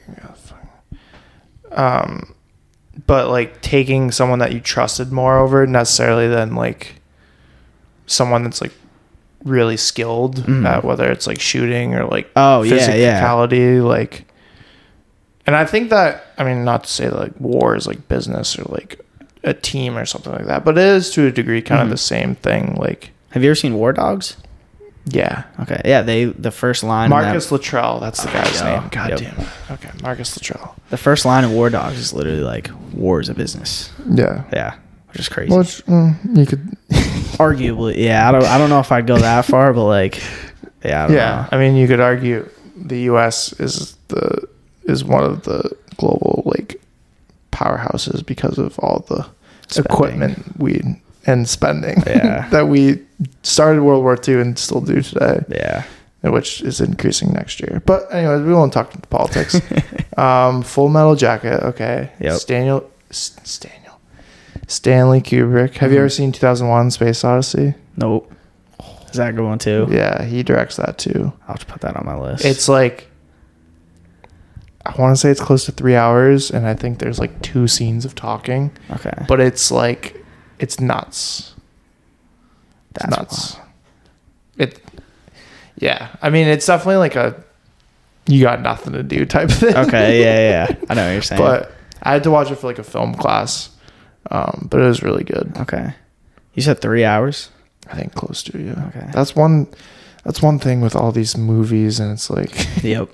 um 1.71 2.33
but 3.07 3.29
like 3.29 3.61
taking 3.61 4.11
someone 4.11 4.39
that 4.39 4.51
you 4.53 4.59
trusted 4.59 5.11
more 5.11 5.37
over 5.37 5.65
necessarily 5.67 6.27
than 6.27 6.55
like 6.55 6.95
someone 8.07 8.43
that's 8.43 8.61
like 8.61 8.73
really 9.43 9.77
skilled 9.77 10.37
Mhm. 10.37 10.65
at 10.65 10.83
whether 10.83 11.09
it's 11.09 11.27
like 11.27 11.39
shooting 11.39 11.95
or 11.95 12.05
like 12.05 12.29
Oh, 12.35 12.63
yeah, 12.63 12.93
yeah. 12.95 13.21
physicality 13.21 13.81
like 13.83 14.25
and 15.47 15.55
i 15.55 15.63
think 15.65 15.89
that 15.91 16.25
i 16.37 16.43
mean 16.43 16.65
not 16.65 16.83
to 16.83 16.89
say 16.89 17.05
that 17.05 17.17
like 17.17 17.39
war 17.39 17.75
is 17.75 17.87
like 17.87 18.07
business 18.09 18.57
or 18.59 18.63
like 18.63 18.99
a 19.43 19.53
team 19.53 19.97
or 19.97 20.05
something 20.05 20.33
like 20.33 20.45
that 20.47 20.65
but 20.65 20.77
it 20.77 20.83
is 20.83 21.11
to 21.11 21.25
a 21.27 21.31
degree 21.31 21.61
kind 21.61 21.79
Mhm. 21.79 21.83
of 21.85 21.89
the 21.91 21.97
same 21.97 22.35
thing 22.35 22.75
like 22.75 23.11
Have 23.29 23.43
you 23.43 23.49
ever 23.49 23.55
seen 23.55 23.75
War 23.75 23.93
Dogs? 23.93 24.35
Yeah 25.05 25.43
Okay, 25.61 25.81
yeah, 25.85 26.01
they 26.01 26.25
the 26.25 26.51
first 26.51 26.83
line. 26.83 27.05
in 27.05 27.17
that- 27.17 27.23
Marcus 27.25 27.51
Luttrell, 27.51 27.99
that's 27.99 28.23
the 28.23 28.31
guy's 28.31 28.59
Yeah. 28.61 28.79
name. 28.79 28.89
God 28.91 29.09
Yep. 29.09 29.19
damn. 29.19 29.45
Okay, 29.71 29.89
Marcus 30.03 30.35
Luttrell. 30.37 30.75
the 30.89 30.97
first 30.97 31.25
line 31.25 31.43
of 31.43 31.51
War 31.51 31.69
Dogs 31.69 31.97
is 31.97 32.13
literally 32.13 32.41
like 32.43 32.69
war 32.93 33.19
is 33.21 33.29
a 33.29 33.33
business. 33.33 33.89
Yeah. 34.09 34.43
Yeah, 34.53 34.73
which 35.09 35.19
is 35.19 35.29
crazy. 35.29 35.53
Which 35.55 35.83
mm, 35.85 36.15
you 36.37 36.45
could. 36.45 36.75
Arguably, 37.39 37.95
yeah. 37.97 38.27
I 38.27 38.31
don't. 38.31 38.43
I 38.45 38.57
don't 38.57 38.69
know 38.69 38.79
if 38.81 38.91
I'd 38.91 39.07
go 39.07 39.17
that 39.17 39.45
far, 39.45 39.71
but 39.73 39.85
like, 39.85 40.21
yeah. 40.83 41.05
I 41.05 41.07
don't 41.07 41.15
Yeah, 41.15 41.47
I 41.51 41.57
mean, 41.57 41.75
you 41.75 41.87
could 41.87 42.01
argue 42.01 42.47
the 42.75 42.99
U.S. 43.11 43.53
is 43.59 43.95
the 44.09 44.47
is 44.83 45.03
one 45.05 45.23
of 45.23 45.43
the 45.43 45.71
global 45.97 46.43
like 46.45 46.81
powerhouses 47.51 48.25
because 48.25 48.57
of 48.57 48.77
all 48.79 49.05
the 49.07 49.25
Spending. 49.67 49.91
equipment 49.93 50.59
we 50.59 50.81
and 51.25 51.47
spending 51.47 52.01
Yeah. 52.07 52.47
that 52.51 52.67
we 52.67 52.99
started 53.43 53.81
World 53.83 54.03
War 54.03 54.17
II 54.27 54.41
and 54.41 54.57
still 54.57 54.81
do 54.81 55.01
today. 55.01 55.43
Yeah. 55.49 55.83
which 56.21 56.61
is 56.61 56.81
increasing 56.81 57.31
next 57.31 57.61
year. 57.61 57.81
But 57.85 58.13
anyways, 58.13 58.41
we 58.45 58.53
won't 58.53 58.73
talk 58.73 58.91
politics. 59.09 59.59
um, 60.17 60.61
Full 60.63 60.89
Metal 60.89 61.15
Jacket. 61.15 61.63
Okay. 61.63 62.11
Yep. 62.19 62.41
Daniel. 62.45 62.91
Daniel. 63.59 63.99
Stanley 64.67 65.21
Kubrick. 65.21 65.75
Have 65.77 65.91
you 65.91 65.97
Mhm. 65.97 66.01
ever 66.01 66.09
seen 66.09 66.31
2001: 66.31 66.91
Space 66.91 67.23
Odyssey? 67.23 67.73
Nope. 67.95 68.31
Is 69.09 69.17
that 69.17 69.29
a 69.29 69.33
good 69.33 69.45
one 69.45 69.57
too? 69.59 69.87
Yeah, 69.89 70.23
he 70.23 70.43
directs 70.43 70.75
that 70.75 70.97
too. 70.97 71.33
I'll 71.47 71.55
have 71.55 71.59
to 71.59 71.65
put 71.65 71.81
that 71.81 71.95
on 71.95 72.05
my 72.05 72.15
list. 72.19 72.45
It's 72.45 72.67
like 72.69 73.07
I 74.85 74.93
want 75.01 75.15
to 75.15 75.19
say 75.19 75.29
it's 75.29 75.41
close 75.41 75.65
to 75.65 75.71
three 75.71 75.95
hours, 75.95 76.51
and 76.51 76.65
I 76.67 76.73
think 76.73 76.99
there's 76.99 77.19
like 77.19 77.41
two 77.41 77.67
scenes 77.67 78.05
of 78.05 78.13
talking, 78.15 78.71
okay. 78.91 79.25
but 79.27 79.39
it's 79.39 79.71
like 79.71 80.23
it's 80.59 80.79
nuts. 80.79 81.53
That's 82.93 83.17
nuts. 83.17 83.57
It, 84.57 84.81
yeah. 85.77 86.09
I 86.21 86.29
mean, 86.29 86.47
it's 86.47 86.65
definitely 86.65 86.97
like 86.97 87.15
a 87.15 87.43
you 88.27 88.41
got 88.43 88.61
nothing 88.61 88.93
to 88.93 89.03
do 89.03 89.25
type 89.25 89.49
of 89.49 89.55
thing. 89.55 89.75
Okay. 89.75 90.21
Yeah. 90.21 90.67
Yeah. 90.69 90.75
I 90.89 90.93
know 90.93 91.05
what 91.05 91.13
you're 91.13 91.21
saying. 91.21 91.41
but 91.41 91.71
I 92.03 92.13
had 92.13 92.23
to 92.23 92.31
watch 92.31 92.51
it 92.51 92.55
for 92.55 92.67
like 92.67 92.79
a 92.79 92.83
film 92.83 93.13
class, 93.15 93.69
um, 94.31 94.67
but 94.69 94.79
it 94.81 94.85
was 94.85 95.01
really 95.03 95.23
good. 95.23 95.51
okay. 95.57 95.93
You 96.53 96.61
said 96.61 96.81
three 96.81 97.05
hours. 97.05 97.49
I 97.89 97.95
think 97.95 98.13
close 98.13 98.43
to 98.43 98.59
yeah. 98.59 98.87
Okay. 98.89 99.09
That's 99.13 99.35
one. 99.35 99.67
That's 100.23 100.41
one 100.41 100.59
thing 100.59 100.81
with 100.81 100.95
all 100.95 101.11
these 101.11 101.37
movies, 101.37 101.99
and 101.99 102.11
it's 102.11 102.29
like 102.29 102.51
Yep. 102.83 103.09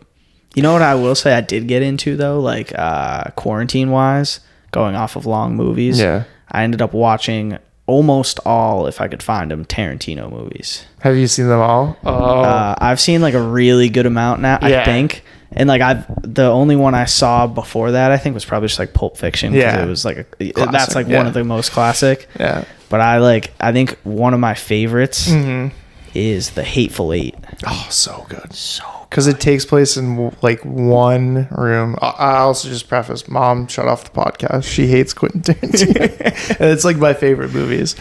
You 0.56 0.64
know 0.64 0.74
what 0.74 0.82
I 0.82 0.96
will 0.96 1.16
say 1.16 1.34
I 1.34 1.42
did 1.42 1.68
get 1.68 1.82
into 1.82 2.16
though, 2.18 2.40
like 2.40 2.74
uh 2.78 3.26
quarantine 3.36 3.92
wise, 3.92 4.40
going 4.72 4.96
off 4.96 5.16
of 5.16 5.26
long 5.26 5.56
movies. 5.56 6.00
yeah. 6.00 6.24
I 6.52 6.64
ended 6.64 6.82
up 6.82 6.94
watching 6.94 7.58
almost 7.88 8.40
all, 8.46 8.88
if 8.88 9.00
I 9.00 9.08
could 9.08 9.22
find 9.22 9.52
them, 9.52 9.66
Tarantino 9.66 10.32
movies. 10.32 10.86
Have 11.02 11.16
you 11.16 11.28
seen 11.28 11.48
them 11.48 11.60
all? 11.60 11.98
Oh, 12.04 12.42
Uh, 12.42 12.76
I've 12.80 13.00
seen 13.00 13.22
like 13.22 13.34
a 13.34 13.42
really 13.42 13.90
good 13.90 14.06
amount 14.06 14.42
now, 14.42 14.58
I 14.62 14.84
think. 14.84 15.24
And 15.52 15.70
like 15.70 15.82
I've 15.82 16.06
the 16.22 16.46
only 16.46 16.76
one 16.76 16.96
I 16.96 17.06
saw 17.06 17.48
before 17.48 17.92
that 17.92 18.12
I 18.12 18.18
think 18.18 18.34
was 18.34 18.44
probably 18.44 18.68
just 18.68 18.80
like 18.80 18.94
Pulp 18.94 19.18
Fiction. 19.18 19.54
Yeah. 19.54 19.84
it 19.84 19.88
was 19.88 20.04
like 20.04 20.28
a, 20.40 20.52
that's 20.52 20.96
like 20.96 21.08
yeah. 21.08 21.18
one 21.18 21.28
of 21.28 21.34
the 21.34 21.44
most 21.44 21.72
classic. 21.72 22.28
yeah. 22.38 22.66
But 22.90 23.00
I 23.02 23.20
like 23.20 23.54
I 23.60 23.72
think 23.72 23.98
one 24.04 24.34
of 24.34 24.40
my 24.40 24.54
favorites 24.54 25.32
hmm 25.32 25.68
is 26.16 26.52
the 26.52 26.64
Hateful 26.64 27.14
Eight. 27.14 27.36
Oh, 27.68 27.88
so 27.92 28.26
good. 28.30 28.54
So 28.54 28.84
Because 29.10 29.28
it 29.28 29.40
takes 29.40 29.66
place 29.66 29.98
in 29.98 30.36
like 30.42 30.62
one 30.64 31.48
room. 31.52 31.96
I- 32.02 32.38
also 32.38 32.70
just 32.70 32.88
preface, 32.90 33.28
mom 33.28 33.68
shut 33.68 33.88
off 33.88 34.04
the 34.06 34.10
podcast. 34.20 34.64
She 34.64 34.88
hates 34.88 35.14
Quentin 35.14 35.42
Tarantino, 35.42 36.02
and 36.60 36.70
it's 36.72 36.86
like 36.86 36.98
my 36.98 37.14
favorite 37.14 37.54
movies. 37.54 37.96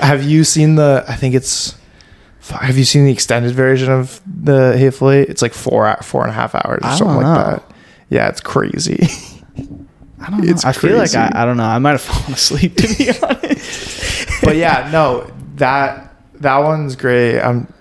Have 0.00 0.22
you 0.24 0.44
seen 0.44 0.74
the? 0.74 1.04
I 1.08 1.14
think 1.14 1.34
it's. 1.34 1.76
Have 2.50 2.76
you 2.76 2.84
seen 2.84 3.04
the 3.04 3.12
extended 3.12 3.52
version 3.54 3.90
of 3.90 4.20
the 4.26 4.76
Hateful 4.76 5.10
Eight? 5.10 5.28
It's 5.28 5.42
like 5.42 5.54
four 5.54 5.96
four 6.02 6.22
and 6.22 6.30
a 6.30 6.34
half 6.34 6.54
hours 6.56 6.80
or 6.82 6.86
I 6.88 6.94
something 6.96 7.16
like 7.18 7.46
that. 7.46 7.74
Yeah, 8.10 8.28
it's 8.28 8.40
crazy. 8.40 9.06
I 10.20 10.30
don't 10.30 10.40
know. 10.44 10.50
It's 10.50 10.64
I 10.64 10.72
feel 10.72 10.96
like 10.98 11.14
I. 11.14 11.30
I 11.34 11.44
don't 11.44 11.56
know. 11.56 11.64
I 11.64 11.78
might 11.78 11.92
have 11.92 12.00
fallen 12.02 12.32
asleep 12.32 12.76
to 12.76 12.88
be 12.96 13.10
honest. 13.22 14.26
but 14.42 14.56
yeah, 14.56 14.88
no, 14.92 15.30
that 15.56 16.11
that 16.42 16.58
one's 16.58 16.96
great. 16.96 17.40
Um, 17.40 17.72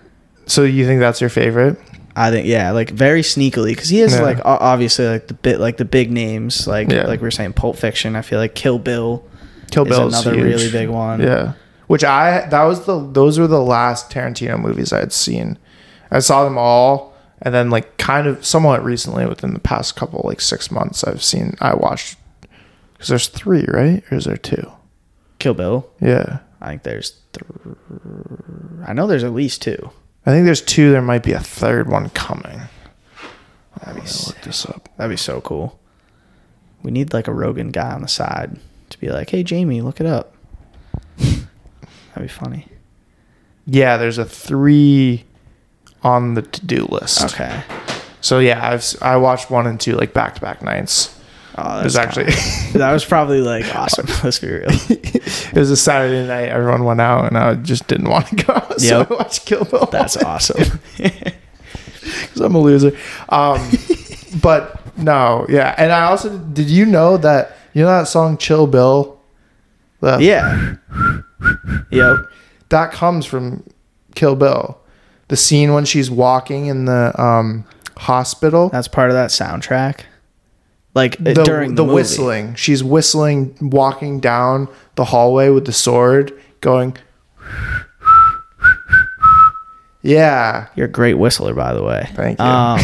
so 0.47 0.63
you 0.63 0.85
think 0.85 0.99
that's 0.99 1.21
your 1.21 1.29
favorite? 1.29 1.77
I 2.15 2.29
think 2.29 2.45
yeah, 2.47 2.71
like 2.71 2.89
very 2.89 3.21
sneakily 3.21 3.69
because 3.69 3.87
he 3.89 4.01
is 4.01 4.13
Yeah. 4.15 4.21
like 4.21 4.39
obviously 4.43 5.07
like 5.07 5.27
the 5.27 5.33
bit 5.33 5.59
like 5.59 5.77
the 5.77 5.85
big 5.85 6.11
names 6.11 6.67
like 6.67 6.91
Yeah. 6.91 7.07
like 7.07 7.21
we 7.21 7.27
are 7.27 7.31
saying 7.31 7.53
Pulp 7.53 7.77
Fiction. 7.77 8.15
I 8.17 8.21
feel 8.21 8.37
like 8.39 8.53
Kill 8.55 8.79
Bill 8.79 9.23
Kill 9.71 9.85
Bill 9.85 10.07
is 10.07 10.13
another 10.25 10.35
huge. 10.35 10.45
really 10.45 10.71
big 10.71 10.89
one. 10.89 11.21
Yeah. 11.21 11.53
Which 11.87 12.03
I 12.03 12.47
that 12.49 12.63
was 12.63 12.85
the 12.85 12.99
those 13.11 13.39
were 13.39 13.47
the 13.47 13.61
last 13.61 14.09
Tarantino 14.11 14.59
movies 14.59 14.91
I 14.91 14.99
had 14.99 15.13
seen. 15.13 15.57
I 16.11 16.19
saw 16.19 16.43
them 16.43 16.57
all 16.57 17.13
and 17.41 17.53
then 17.55 17.69
like 17.69 17.97
kind 17.97 18.27
of 18.27 18.45
somewhat 18.45 18.83
recently 18.83 19.25
within 19.25 19.53
the 19.53 19.59
past 19.59 19.95
couple 19.95 20.21
like 20.25 20.41
6 20.41 20.69
months 20.69 21.05
I've 21.05 21.23
seen 21.23 21.55
I 21.61 21.75
watched 21.75 22.17
cuz 22.99 23.07
there's 23.07 23.27
3, 23.27 23.65
right? 23.69 24.03
Or 24.11 24.17
is 24.17 24.25
there 24.25 24.35
2? 24.37 24.69
Kill 25.39 25.53
Bill. 25.53 25.87
Yeah. 26.01 26.39
I 26.61 26.69
think 26.69 26.83
there's 26.83 27.19
th- 27.33 27.75
I 28.85 28.93
know 28.93 29.07
there's 29.07 29.23
at 29.23 29.33
least 29.33 29.61
two. 29.61 29.89
I 30.25 30.31
think 30.31 30.45
there's 30.45 30.61
2 30.61 30.91
there 30.91 31.01
might 31.01 31.23
be 31.23 31.31
a 31.31 31.39
third 31.39 31.89
one 31.89 32.09
coming. 32.11 32.61
Me 33.95 34.01
sick. 34.05 34.27
look 34.35 34.41
this 34.43 34.65
up. 34.67 34.87
That'd 34.97 35.09
be 35.09 35.17
so 35.17 35.41
cool. 35.41 35.79
We 36.83 36.91
need 36.91 37.13
like 37.13 37.27
a 37.27 37.33
Rogan 37.33 37.69
guy 37.71 37.91
on 37.91 38.01
the 38.01 38.07
side 38.07 38.59
to 38.89 38.99
be 38.99 39.09
like, 39.09 39.29
"Hey 39.31 39.43
Jamie, 39.43 39.81
look 39.81 39.99
it 39.99 40.05
up." 40.05 40.35
That'd 41.17 41.47
be 42.17 42.27
funny. 42.27 42.67
Yeah, 43.65 43.97
there's 43.97 44.17
a 44.17 44.25
3 44.25 45.23
on 46.03 46.33
the 46.35 46.41
to-do 46.43 46.85
list. 46.85 47.23
Okay. 47.25 47.63
So 48.21 48.39
yeah, 48.39 48.71
I've 48.71 48.85
I 49.01 49.17
watched 49.17 49.49
1 49.49 49.65
and 49.65 49.79
2 49.79 49.93
like 49.95 50.13
back-to-back 50.13 50.61
nights. 50.61 51.17
Oh, 51.57 51.79
It 51.79 51.83
was 51.83 51.95
actually 51.97 52.25
that 52.79 52.91
was 52.93 53.03
probably 53.05 53.41
like 53.41 53.65
awesome. 53.75 54.07
Let's 54.23 54.39
be 54.39 54.49
real. 54.49 54.65
it 54.69 55.53
was 55.53 55.69
a 55.71 55.77
Saturday 55.77 56.25
night. 56.27 56.49
Everyone 56.49 56.83
went 56.85 57.01
out, 57.01 57.25
and 57.25 57.37
I 57.37 57.55
just 57.55 57.87
didn't 57.87 58.09
want 58.09 58.27
to 58.27 58.35
go. 58.35 58.59
So 58.77 58.99
Yep. 58.99 59.11
I 59.11 59.13
watched 59.15 59.45
Kill 59.45 59.65
Bill. 59.65 59.85
That's 59.91 60.17
awesome. 60.17 60.79
because 60.97 62.41
I'm 62.41 62.55
a 62.55 62.59
loser. 62.59 62.97
Um, 63.29 63.69
but 64.41 64.79
no, 64.97 65.45
yeah. 65.49 65.75
And 65.77 65.91
I 65.91 66.03
also 66.03 66.37
did 66.37 66.69
you 66.69 66.85
know 66.85 67.17
that 67.17 67.55
you 67.73 67.81
know 67.83 67.89
that 67.89 68.07
song 68.07 68.37
"Chill 68.37 68.67
Bill"? 68.67 69.19
The- 69.99 70.17
yeah. 70.19 70.75
Yep. 71.91 72.15
that 72.69 72.91
comes 72.91 73.25
from 73.25 73.63
Kill 74.15 74.35
Bill. 74.35 74.79
the 75.27 75.35
scene 75.37 75.73
when 75.73 75.85
she's 75.85 76.09
walking 76.11 76.67
in 76.67 76.85
the 76.85 77.13
um, 77.21 77.65
hospital. 77.97 78.69
That's 78.69 78.87
part 78.87 79.09
of 79.09 79.15
that 79.15 79.29
soundtrack. 79.31 80.01
Like 80.93 81.19
uh, 81.21 81.33
the, 81.33 81.43
during 81.43 81.75
the, 81.75 81.85
the 81.85 81.93
whistling. 81.93 82.55
She's 82.55 82.83
whistling, 82.83 83.57
walking 83.61 84.19
down 84.19 84.67
the 84.95 85.05
hallway 85.05 85.49
with 85.49 85.65
the 85.65 85.71
sword, 85.73 86.33
going. 86.59 86.97
Yeah, 90.03 90.67
You're 90.75 90.87
a 90.87 90.91
great 90.91 91.13
whistler, 91.13 91.53
by 91.53 91.73
the 91.75 91.83
way. 91.83 92.09
Thank 92.15 92.39
you. 92.39 92.45
Um, 92.45 92.79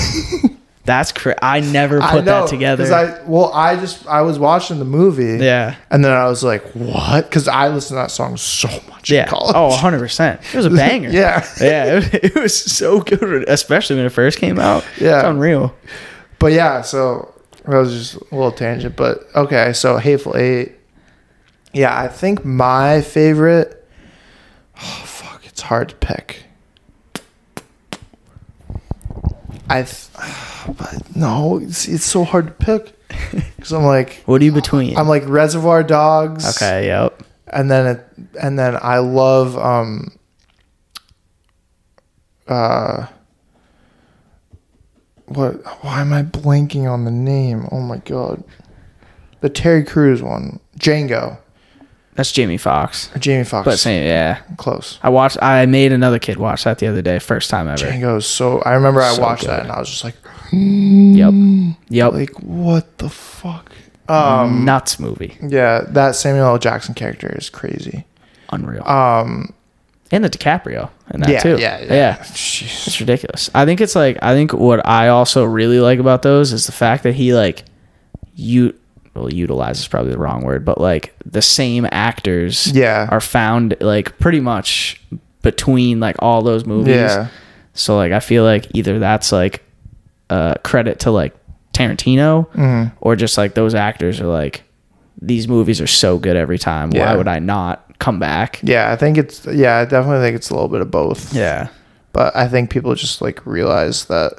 that's 0.86 1.12
cra- 1.12 1.36
I 1.42 1.62
never 1.62 2.00
I 2.00 2.12
put 2.12 2.26
know, 2.26 2.42
that 2.42 2.48
together. 2.50 2.94
I 2.94 3.24
well, 3.26 3.52
I 3.54 3.76
just 3.76 4.06
I 4.06 4.22
was 4.22 4.38
watching 4.38 4.78
the 4.78 4.86
movie. 4.86 5.44
yeah. 5.44 5.76
And 5.90 6.06
then 6.06 6.12
I 6.12 6.28
was 6.28 6.44
like, 6.44 6.64
"What?" 6.74 7.26
Because 7.26 7.48
I 7.48 7.70
listened 7.70 7.96
to 7.98 8.02
that 8.04 8.12
song 8.12 8.38
so 8.38 8.68
much 8.90 9.10
Yeah. 9.10 9.24
in 9.24 9.30
college. 9.30 9.56
Oh, 9.56 9.70
100 9.70 9.98
percent. 9.98 10.42
It 10.54 10.58
was 10.58 10.68
a 10.68 10.70
banger. 10.76 11.10
Yeah. 11.10 11.44
Yeah. 11.60 11.86
It, 11.86 11.96
was- 11.96 12.14
it 12.14 12.36
was 12.36 12.56
so 12.56 13.00
good, 13.02 13.50
especially 13.50 13.96
when 13.96 14.06
it 14.06 14.10
first 14.12 14.38
came 14.38 14.60
out. 14.60 14.86
Yeah. 15.02 15.18
It's 15.22 15.26
unreal. 15.28 15.74
But 16.38 16.52
yeah, 16.54 16.82
so 16.84 17.34
that 17.68 17.78
was 17.78 17.92
just 17.94 18.16
a 18.32 18.36
little 18.36 18.52
tangent. 18.52 18.96
But 18.96 19.28
okay, 19.36 19.74
so 19.74 19.98
Hateful 19.98 20.36
Eight. 20.38 20.74
Yeah, 21.74 21.98
I 21.98 22.08
think 22.08 22.44
my 22.46 23.02
favorite. 23.02 23.88
Oh 24.78 25.04
fuck, 25.06 25.46
it's 25.46 25.62
hard 25.62 25.90
to 25.90 25.96
pick. 25.96 26.44
I, 29.70 29.84
th- 29.84 30.08
but 30.78 31.16
no, 31.16 31.60
it's, 31.60 31.88
it's 31.88 32.06
so 32.06 32.24
hard 32.24 32.48
to 32.48 32.54
pick 32.54 32.94
because 33.58 33.74
I'm 33.74 33.84
like, 33.84 34.24
What 34.26 34.42
are 34.42 34.46
you 34.46 34.52
between? 34.52 34.98
I'm 34.98 35.08
like 35.10 35.28
Reservoir 35.28 35.84
Dogs. 35.84 36.56
okay. 36.58 36.88
Yep. 36.88 37.24
and 37.48 37.70
then 37.70 37.86
it, 37.98 38.06
and 38.42 38.58
then 38.58 38.78
I 38.82 39.00
love 39.00 39.58
um 39.58 40.18
uh 42.48 43.08
what 45.28 45.54
why 45.84 46.02
am 46.02 46.14
I 46.14 46.24
blanking 46.24 46.90
on 46.92 47.06
the 47.06 47.12
name? 47.12 47.68
Oh 47.72 47.80
my 47.82 47.98
god. 47.98 48.44
The 49.42 49.50
Terry 49.50 49.84
Crews 49.84 50.22
one. 50.24 50.60
Django. 50.80 51.38
That's 52.16 52.32
Jamie 52.32 52.58
Foxx. 52.58 53.12
Jamie 53.20 53.44
Foxx. 53.44 53.66
But 53.66 53.78
same, 53.78 54.04
yeah. 54.04 54.42
close. 54.58 54.98
I 55.04 55.10
watched. 55.10 55.38
I 55.40 55.68
made 55.68 55.92
another 55.92 56.18
kid 56.18 56.38
watch 56.38 56.64
that 56.64 56.80
the 56.80 56.88
other 56.88 57.04
day, 57.04 57.20
first 57.20 57.50
time 57.52 57.68
ever. 57.68 57.86
Django 57.86 58.24
so 58.24 58.60
I 58.62 58.74
remember 58.74 59.02
I 59.02 59.14
So 59.14 59.22
watched 59.22 59.42
good. 59.42 59.52
that 59.52 59.62
and 59.64 59.72
I 59.72 59.80
was 59.80 59.90
just 59.90 60.04
like 60.04 60.16
Yep. 60.52 61.34
Yep. 61.90 62.14
like 62.14 62.32
what 62.40 62.98
the 62.98 63.10
fuck? 63.10 63.72
Um 64.10 64.64
Nuts 64.66 65.00
movie. 65.00 65.38
yeah, 65.42 65.82
that 65.90 66.16
Samuel 66.16 66.46
L. 66.48 66.58
Jackson 66.58 66.96
character 66.96 67.28
is 67.38 67.50
crazy. 67.50 68.06
Unreal. 68.52 68.88
Um 68.88 69.54
and 70.12 70.24
the 70.24 70.30
DiCaprio 70.30 70.90
in 71.14 71.20
that 71.22 71.30
yeah, 71.30 71.40
too. 71.42 71.58
yeah, 71.60 71.80
yeah. 71.80 71.94
Yeah. 71.94 72.18
Jeez. 72.18 72.88
It's 72.88 73.00
ridiculous. 73.00 73.50
I 73.54 73.66
think 73.66 73.82
it's 73.82 73.96
like 73.96 74.18
I 74.22 74.34
think 74.34 74.54
what 74.54 74.86
I 74.88 75.10
also 75.10 75.44
really 75.44 75.80
like 75.80 76.00
about 76.00 76.22
those 76.22 76.54
is 76.54 76.66
the 76.66 76.72
fact 76.72 77.04
that 77.04 77.14
he 77.16 77.34
like 77.34 77.64
you 78.36 78.74
well 79.14 79.34
utilize 79.34 79.80
is 79.80 79.88
probably 79.88 80.12
the 80.12 80.18
wrong 80.20 80.44
word, 80.44 80.64
but 80.64 80.80
like 80.80 81.14
the 81.26 81.42
same 81.42 81.88
actors 81.92 82.68
Yeah. 82.68 83.08
are 83.12 83.20
found 83.22 83.76
like 83.82 84.18
pretty 84.20 84.40
much 84.40 85.02
between 85.42 86.00
like 86.00 86.16
all 86.20 86.42
those 86.42 86.66
movies. 86.66 86.96
Yeah. 86.96 87.28
So 87.74 87.96
like 87.98 88.12
I 88.12 88.20
feel 88.20 88.44
like 88.44 88.68
either 88.74 89.00
that's 89.00 89.32
like 89.32 89.64
uh 90.30 90.56
credit 90.64 91.00
to 91.02 91.12
like 91.12 91.34
Tarantino 91.74 92.48
Mm-hmm. 92.52 92.96
or 93.02 93.16
just 93.16 93.38
like 93.38 93.54
those 93.56 93.76
actors 93.76 94.20
are 94.22 94.28
like 94.28 94.64
these 95.22 95.48
movies 95.48 95.82
are 95.82 95.88
so 95.88 96.18
good 96.18 96.36
every 96.36 96.58
time. 96.60 96.92
Yeah. 96.92 97.06
Why 97.12 97.18
would 97.18 97.28
I 97.28 97.40
not 97.40 97.98
come 98.00 98.20
back? 98.20 98.60
Yeah, 98.64 98.92
I 98.92 98.96
think 98.96 99.18
it's 99.18 99.46
yeah, 99.48 99.78
I 99.78 99.86
definitely 99.86 100.26
think 100.26 100.36
it's 100.36 100.50
a 100.50 100.54
little 100.54 100.70
bit 100.70 100.82
of 100.82 100.92
both. 100.92 101.34
Yeah. 101.34 101.70
But 102.14 102.36
I 102.36 102.48
think 102.48 102.70
people 102.70 102.94
just 102.96 103.22
like 103.22 103.46
realize 103.46 104.06
that 104.06 104.34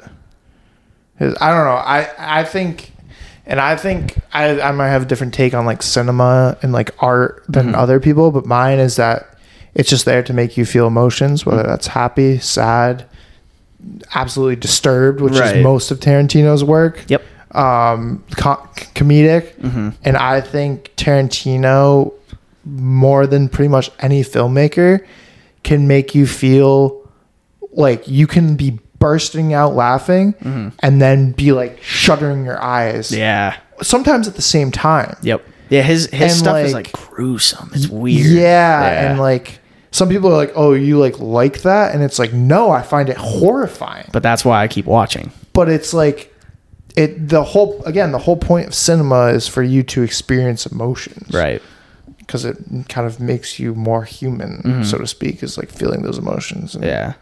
his, 1.17 1.35
I 1.41 1.49
don't 1.53 1.65
know. 1.65 1.71
I 1.75 2.09
I 2.17 2.43
think 2.43 2.91
and 3.45 3.59
I 3.59 3.75
think 3.75 4.17
I 4.33 4.59
I 4.61 4.71
might 4.71 4.89
have 4.89 5.01
a 5.03 5.05
different 5.05 5.33
take 5.33 5.53
on 5.53 5.65
like 5.65 5.81
cinema 5.83 6.57
and 6.61 6.71
like 6.71 6.91
art 7.03 7.43
than 7.49 7.67
Mm-hmm. 7.67 7.75
other 7.75 7.99
people, 7.99 8.31
but 8.31 8.45
mine 8.45 8.79
is 8.79 8.95
that 8.95 9.37
it's 9.75 9.89
just 9.89 10.05
there 10.05 10.23
to 10.23 10.33
make 10.33 10.57
you 10.57 10.65
feel 10.65 10.87
emotions, 10.87 11.45
whether 11.45 11.61
Mm-hmm. 11.61 11.69
that's 11.71 11.87
happy, 11.87 12.39
sad, 12.39 13.05
absolutely 14.15 14.55
disturbed, 14.55 15.21
which 15.21 15.33
Right. 15.39 15.57
is 15.57 15.63
most 15.63 15.91
of 15.91 15.99
Tarantino's 15.99 16.63
work 16.63 17.03
Yep. 17.07 17.21
Um, 17.51 18.23
co- 18.37 18.67
comedic, 18.95 19.55
Mm-hmm. 19.55 19.89
and 20.03 20.17
I 20.17 20.41
think 20.41 20.91
Tarantino, 20.95 22.13
more 22.65 23.25
than 23.27 23.49
pretty 23.49 23.69
much 23.69 23.89
any 23.99 24.23
filmmaker, 24.23 25.05
can 25.63 25.87
make 25.87 26.13
you 26.15 26.27
feel 26.27 27.09
like 27.73 28.07
you 28.07 28.27
can 28.27 28.55
be 28.55 28.79
bursting 28.99 29.53
out 29.53 29.73
laughing 29.75 30.35
and 30.83 31.01
then 31.01 31.31
be 31.31 31.51
like 31.51 31.81
shuddering 31.81 32.43
your 32.45 32.61
eyes. 32.61 33.09
Mm-hmm. 33.11 33.19
Yeah. 33.19 33.57
Sometimes 33.81 34.27
at 34.27 34.35
the 34.35 34.41
same 34.41 34.71
time. 34.71 35.15
Yep. 35.23 35.45
Yeah, 35.69 35.83
his 35.83 36.07
his 36.07 36.21
And, 36.21 36.31
stuff 36.31 36.57
is 36.65 36.73
like- 36.73 36.87
like 36.97 37.09
gruesome. 37.09 37.71
It's 37.73 37.87
weird. 37.87 38.25
Yeah, 38.25 39.09
and 39.11 39.19
like 39.19 39.59
some 39.91 40.09
people 40.09 40.29
are 40.31 40.35
like, 40.37 40.51
"Oh, 40.55 40.73
you 40.73 40.97
like 40.99 41.19
like 41.19 41.61
that?" 41.61 41.93
And 41.93 42.03
it's 42.03 42.17
like, 42.19 42.33
"No, 42.33 42.71
I 42.71 42.81
find 42.81 43.07
it 43.07 43.17
horrifying." 43.17 44.09
but 44.11 44.23
that's 44.23 44.43
why 44.43 44.61
I 44.63 44.67
keep 44.67 44.85
watching. 44.85 45.31
but 45.53 45.69
it's 45.69 45.93
like 45.93 46.33
it 46.95 47.29
the 47.29 47.43
whole 47.43 47.83
again 47.85 48.11
the 48.11 48.17
whole 48.19 48.37
point 48.37 48.67
of 48.67 48.73
cinema 48.73 49.27
is 49.27 49.47
for 49.47 49.61
you 49.63 49.83
to 49.83 50.01
experience 50.03 50.65
emotions 50.65 51.31
Right. 51.33 51.61
because 52.17 52.45
it 52.45 52.57
kind 52.89 53.05
of 53.07 53.19
makes 53.19 53.59
you 53.59 53.75
more 53.75 54.03
human 54.03 54.61
mm-hmm. 54.63 54.83
so 54.83 54.97
to 54.97 55.07
speak 55.07 55.43
is 55.43 55.57
like 55.57 55.69
feeling 55.69 56.01
those 56.01 56.17
emotions 56.17 56.75
and 56.75 56.83
Yeah. 56.83 57.13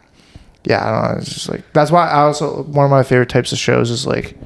yeah 0.64 0.84
i 0.86 0.90
don't 0.90 1.12
know 1.12 1.18
it's 1.20 1.32
just 1.34 1.48
like 1.48 1.62
that's 1.72 1.90
why 1.90 2.08
i 2.08 2.20
also 2.22 2.62
one 2.64 2.84
of 2.84 2.90
my 2.90 3.02
favorite 3.02 3.28
types 3.28 3.52
of 3.52 3.58
shows 3.58 3.90
is 3.90 4.06
like 4.06 4.36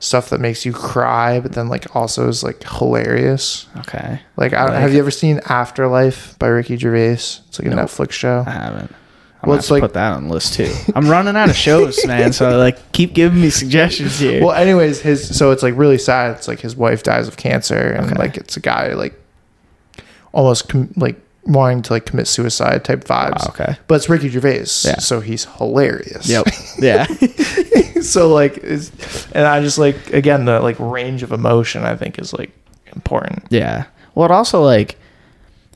stuff 0.00 0.28
that 0.30 0.40
makes 0.40 0.66
you 0.66 0.72
cry 0.72 1.40
but 1.40 1.52
then 1.52 1.68
like 1.68 1.94
also 1.96 2.28
is 2.28 2.42
like 2.42 2.62
hilarious 2.64 3.66
Okay. 3.78 4.20
like, 4.36 4.52
I, 4.52 4.64
Like- 4.66 4.74
have 4.80 4.92
you 4.92 4.98
ever 4.98 5.10
seen 5.10 5.40
afterlife 5.46 6.38
by 6.38 6.48
ricky 6.48 6.76
gervais 6.76 7.12
it's 7.14 7.58
like 7.58 7.66
a 7.66 7.70
Nope. 7.74 7.86
netflix 7.88 8.10
show 8.12 8.44
I 8.46 8.50
haven't. 8.50 8.94
I'm 9.44 9.48
Well, 9.50 9.58
it's 9.58 9.70
like- 9.70 9.82
put 9.82 9.94
that 9.94 10.12
on 10.16 10.28
the 10.28 10.34
list 10.34 10.54
too. 10.54 10.72
I'm 10.94 11.08
running 11.08 11.36
out 11.36 11.48
of 11.50 11.56
shows, 11.56 12.04
man. 12.06 12.32
So 12.32 12.58
like, 12.58 12.92
keep 12.92 13.14
giving 13.14 13.40
me 13.40 13.50
suggestions 13.50 14.18
here. 14.18 14.40
Well, 14.44 14.52
anyways, 14.52 15.00
his 15.00 15.36
so 15.36 15.50
it's 15.52 15.62
like 15.62 15.76
really 15.76 15.98
sad. 15.98 16.32
It's 16.36 16.48
like 16.48 16.60
his 16.60 16.74
wife 16.76 17.02
dies 17.02 17.28
of 17.28 17.36
cancer, 17.36 17.76
and 17.92 18.06
Okay. 18.06 18.16
like 18.18 18.36
it's 18.36 18.56
a 18.56 18.60
guy 18.60 18.92
like 18.94 19.14
almost 20.32 20.68
com- 20.68 20.92
like 20.96 21.20
wanting 21.44 21.82
to 21.82 21.92
like 21.92 22.06
commit 22.06 22.26
suicide 22.26 22.84
type 22.84 23.04
vibes. 23.04 23.40
Wow, 23.40 23.46
okay. 23.50 23.76
but 23.86 23.96
it's 23.96 24.08
Ricky 24.08 24.28
Gervais, 24.30 24.60
Yeah. 24.84 24.98
so 24.98 25.20
he's 25.20 25.44
hilarious. 25.44 26.28
Yep. 26.28 26.46
Yeah. 26.78 27.04
so 28.02 28.28
like, 28.32 28.62
and 28.64 29.46
I 29.46 29.60
just 29.60 29.78
like 29.78 30.12
again 30.12 30.44
the 30.44 30.60
like 30.60 30.76
range 30.80 31.22
of 31.22 31.32
emotion 31.32 31.84
I 31.84 31.96
think 31.96 32.18
is 32.18 32.32
like 32.32 32.50
important. 32.94 33.44
Yeah. 33.50 33.84
Well, 34.14 34.24
it 34.26 34.30
also 34.32 34.62
like 34.62 34.96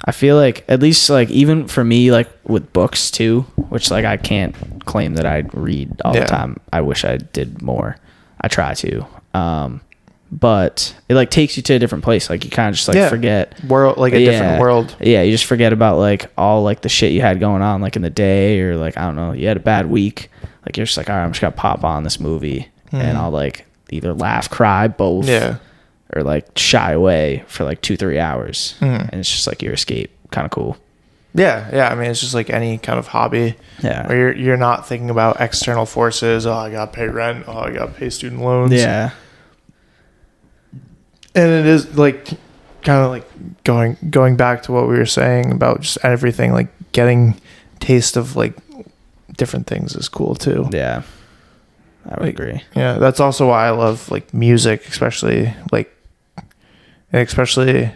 I 0.05 0.13
feel 0.13 0.37
like 0.37 0.65
at 0.69 0.81
least 0.81 1.11
like 1.11 1.29
even 1.31 1.67
for 1.69 1.83
me 1.85 2.11
like 2.13 2.29
with 2.45 2.73
books 2.73 3.11
too, 3.11 3.43
which 3.69 3.91
like 3.91 4.05
I 4.05 4.17
can't 4.17 4.55
claim 4.87 5.15
that 5.15 5.27
I 5.27 5.39
read 5.53 6.01
all 6.05 6.15
Yeah. 6.15 6.21
the 6.21 6.27
time. 6.27 6.57
I 6.73 6.81
wish 6.81 7.05
I 7.05 7.17
did 7.19 7.61
more. 7.63 7.97
I 8.41 8.49
try 8.49 8.75
to. 8.75 9.07
Um 9.35 9.81
but 10.31 10.95
it 11.09 11.15
like 11.15 11.31
takes 11.31 11.57
you 11.57 11.63
to 11.63 11.75
a 11.75 11.79
different 11.79 12.05
place. 12.05 12.29
Like 12.29 12.45
you 12.45 12.51
kind 12.51 12.69
of 12.69 12.75
just 12.77 12.87
like 12.87 12.97
Yeah. 12.97 13.09
forget 13.09 13.63
World 13.65 13.97
like 13.97 14.13
a 14.13 14.19
different 14.19 14.61
world. 14.61 14.95
Yeah, 15.01 15.23
you 15.23 15.33
just 15.33 15.47
forget 15.47 15.73
about 15.73 15.99
like 15.99 16.31
all 16.37 16.63
like 16.63 16.83
the 16.83 16.89
shit 16.89 17.13
you 17.13 17.21
had 17.23 17.41
going 17.41 17.63
on 17.63 17.81
like 17.81 17.97
in 17.97 18.03
the 18.03 18.11
day 18.11 18.61
or 18.61 18.77
like 18.77 18.97
I 18.97 19.03
don't 19.03 19.17
know, 19.17 19.33
you 19.33 19.49
had 19.49 19.57
a 19.57 19.61
bad 19.61 19.87
week. 19.91 20.31
Like 20.67 20.77
you're 20.77 20.87
just 20.87 20.97
like, 20.99 21.09
all 21.09 21.17
right, 21.17 21.25
I'm 21.25 21.33
just 21.33 21.41
gonna 21.41 21.53
pop 21.53 21.83
on 21.83 22.05
this 22.05 22.21
movie 22.21 22.69
and 22.93 23.17
I'll 23.17 23.31
like 23.31 23.65
either 23.91 24.13
laugh, 24.13 24.51
cry, 24.51 24.87
both. 24.89 25.27
Yeah. 25.29 25.57
Or 26.15 26.23
like 26.23 26.47
shy 26.57 26.93
away 26.93 27.45
for 27.47 27.65
like 27.65 27.81
two 27.83 27.97
three 27.97 28.19
hours 28.19 28.75
Mhm. 28.81 29.09
and 29.11 29.21
it's 29.21 29.31
just 29.31 29.47
like 29.47 29.63
your 29.63 29.73
escape 29.75 30.11
kind 30.31 30.45
of 30.45 30.51
cool 30.51 30.77
Yeah, 31.35 31.69
yeah. 31.73 31.89
I 31.91 31.95
mean, 31.95 32.11
it's 32.11 32.21
just 32.21 32.35
like 32.35 32.51
any 32.51 32.79
kind 32.79 32.99
of 32.99 33.07
hobby 33.09 33.55
yeah 33.83 34.07
where 34.09 34.17
you're 34.19 34.37
you're 34.37 34.57
not 34.57 34.89
thinking 34.89 35.11
about 35.11 35.41
external 35.41 35.87
forces. 35.87 36.47
Oh, 36.47 36.53
I 36.55 36.71
gotta 36.71 36.91
pay 36.91 37.07
rent. 37.07 37.45
Oh, 37.47 37.59
I 37.59 37.71
gotta 37.71 37.93
pay 37.93 38.11
student 38.11 38.41
loans. 38.43 38.73
yeah 38.73 39.11
and 41.35 41.51
it 41.51 41.67
is 41.67 41.97
like 41.97 42.29
kind 42.83 43.05
of 43.05 43.11
like 43.11 43.29
going 43.65 43.97
going 44.11 44.37
back 44.37 44.63
to 44.65 44.73
what 44.73 44.89
we 44.89 44.97
were 44.97 45.07
saying 45.07 45.53
about 45.53 45.81
just 45.83 45.99
everything 46.03 46.53
like 46.53 46.69
getting 46.93 47.39
taste 47.81 48.17
of 48.17 48.35
like 48.37 48.55
different 49.37 49.67
things 49.67 49.95
is 49.95 50.09
cool 50.09 50.35
too 50.35 50.69
yeah 50.73 51.03
i 52.07 52.11
would 52.15 52.21
Like- 52.21 52.35
agree 52.41 52.63
yeah 52.75 52.95
that's 52.99 53.21
also 53.21 53.49
why 53.49 53.67
i 53.67 53.71
love 53.71 54.11
like 54.11 54.33
music 54.33 54.87
especially 54.89 55.53
like 55.71 55.95
and 57.13 57.23
especially 57.27 57.91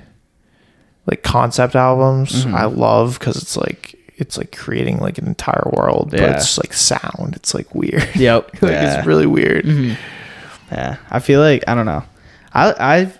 like 1.06 1.22
concept 1.22 1.74
albums 1.74 2.44
Mhm. 2.44 2.54
i 2.54 2.64
love 2.64 3.18
because 3.18 3.36
it's 3.36 3.56
like 3.56 3.94
it's 4.16 4.38
like 4.38 4.54
creating 4.56 4.98
like 4.98 5.18
an 5.18 5.26
entire 5.26 5.68
world 5.72 6.08
but 6.10 6.20
Yeah. 6.20 6.36
it's 6.36 6.58
like 6.58 6.72
sound 6.72 7.34
it's 7.34 7.54
like 7.54 7.74
weird 7.74 8.08
yep 8.14 8.50
like 8.62 8.72
yeah. 8.72 8.98
it's 8.98 9.06
really 9.06 9.26
weird 9.26 9.64
Mhm. 9.64 9.96
yeah 10.70 10.96
i 11.10 11.18
feel 11.18 11.40
like 11.40 11.64
i 11.66 11.74
don't 11.74 11.86
know 11.86 12.04
i 12.54 12.72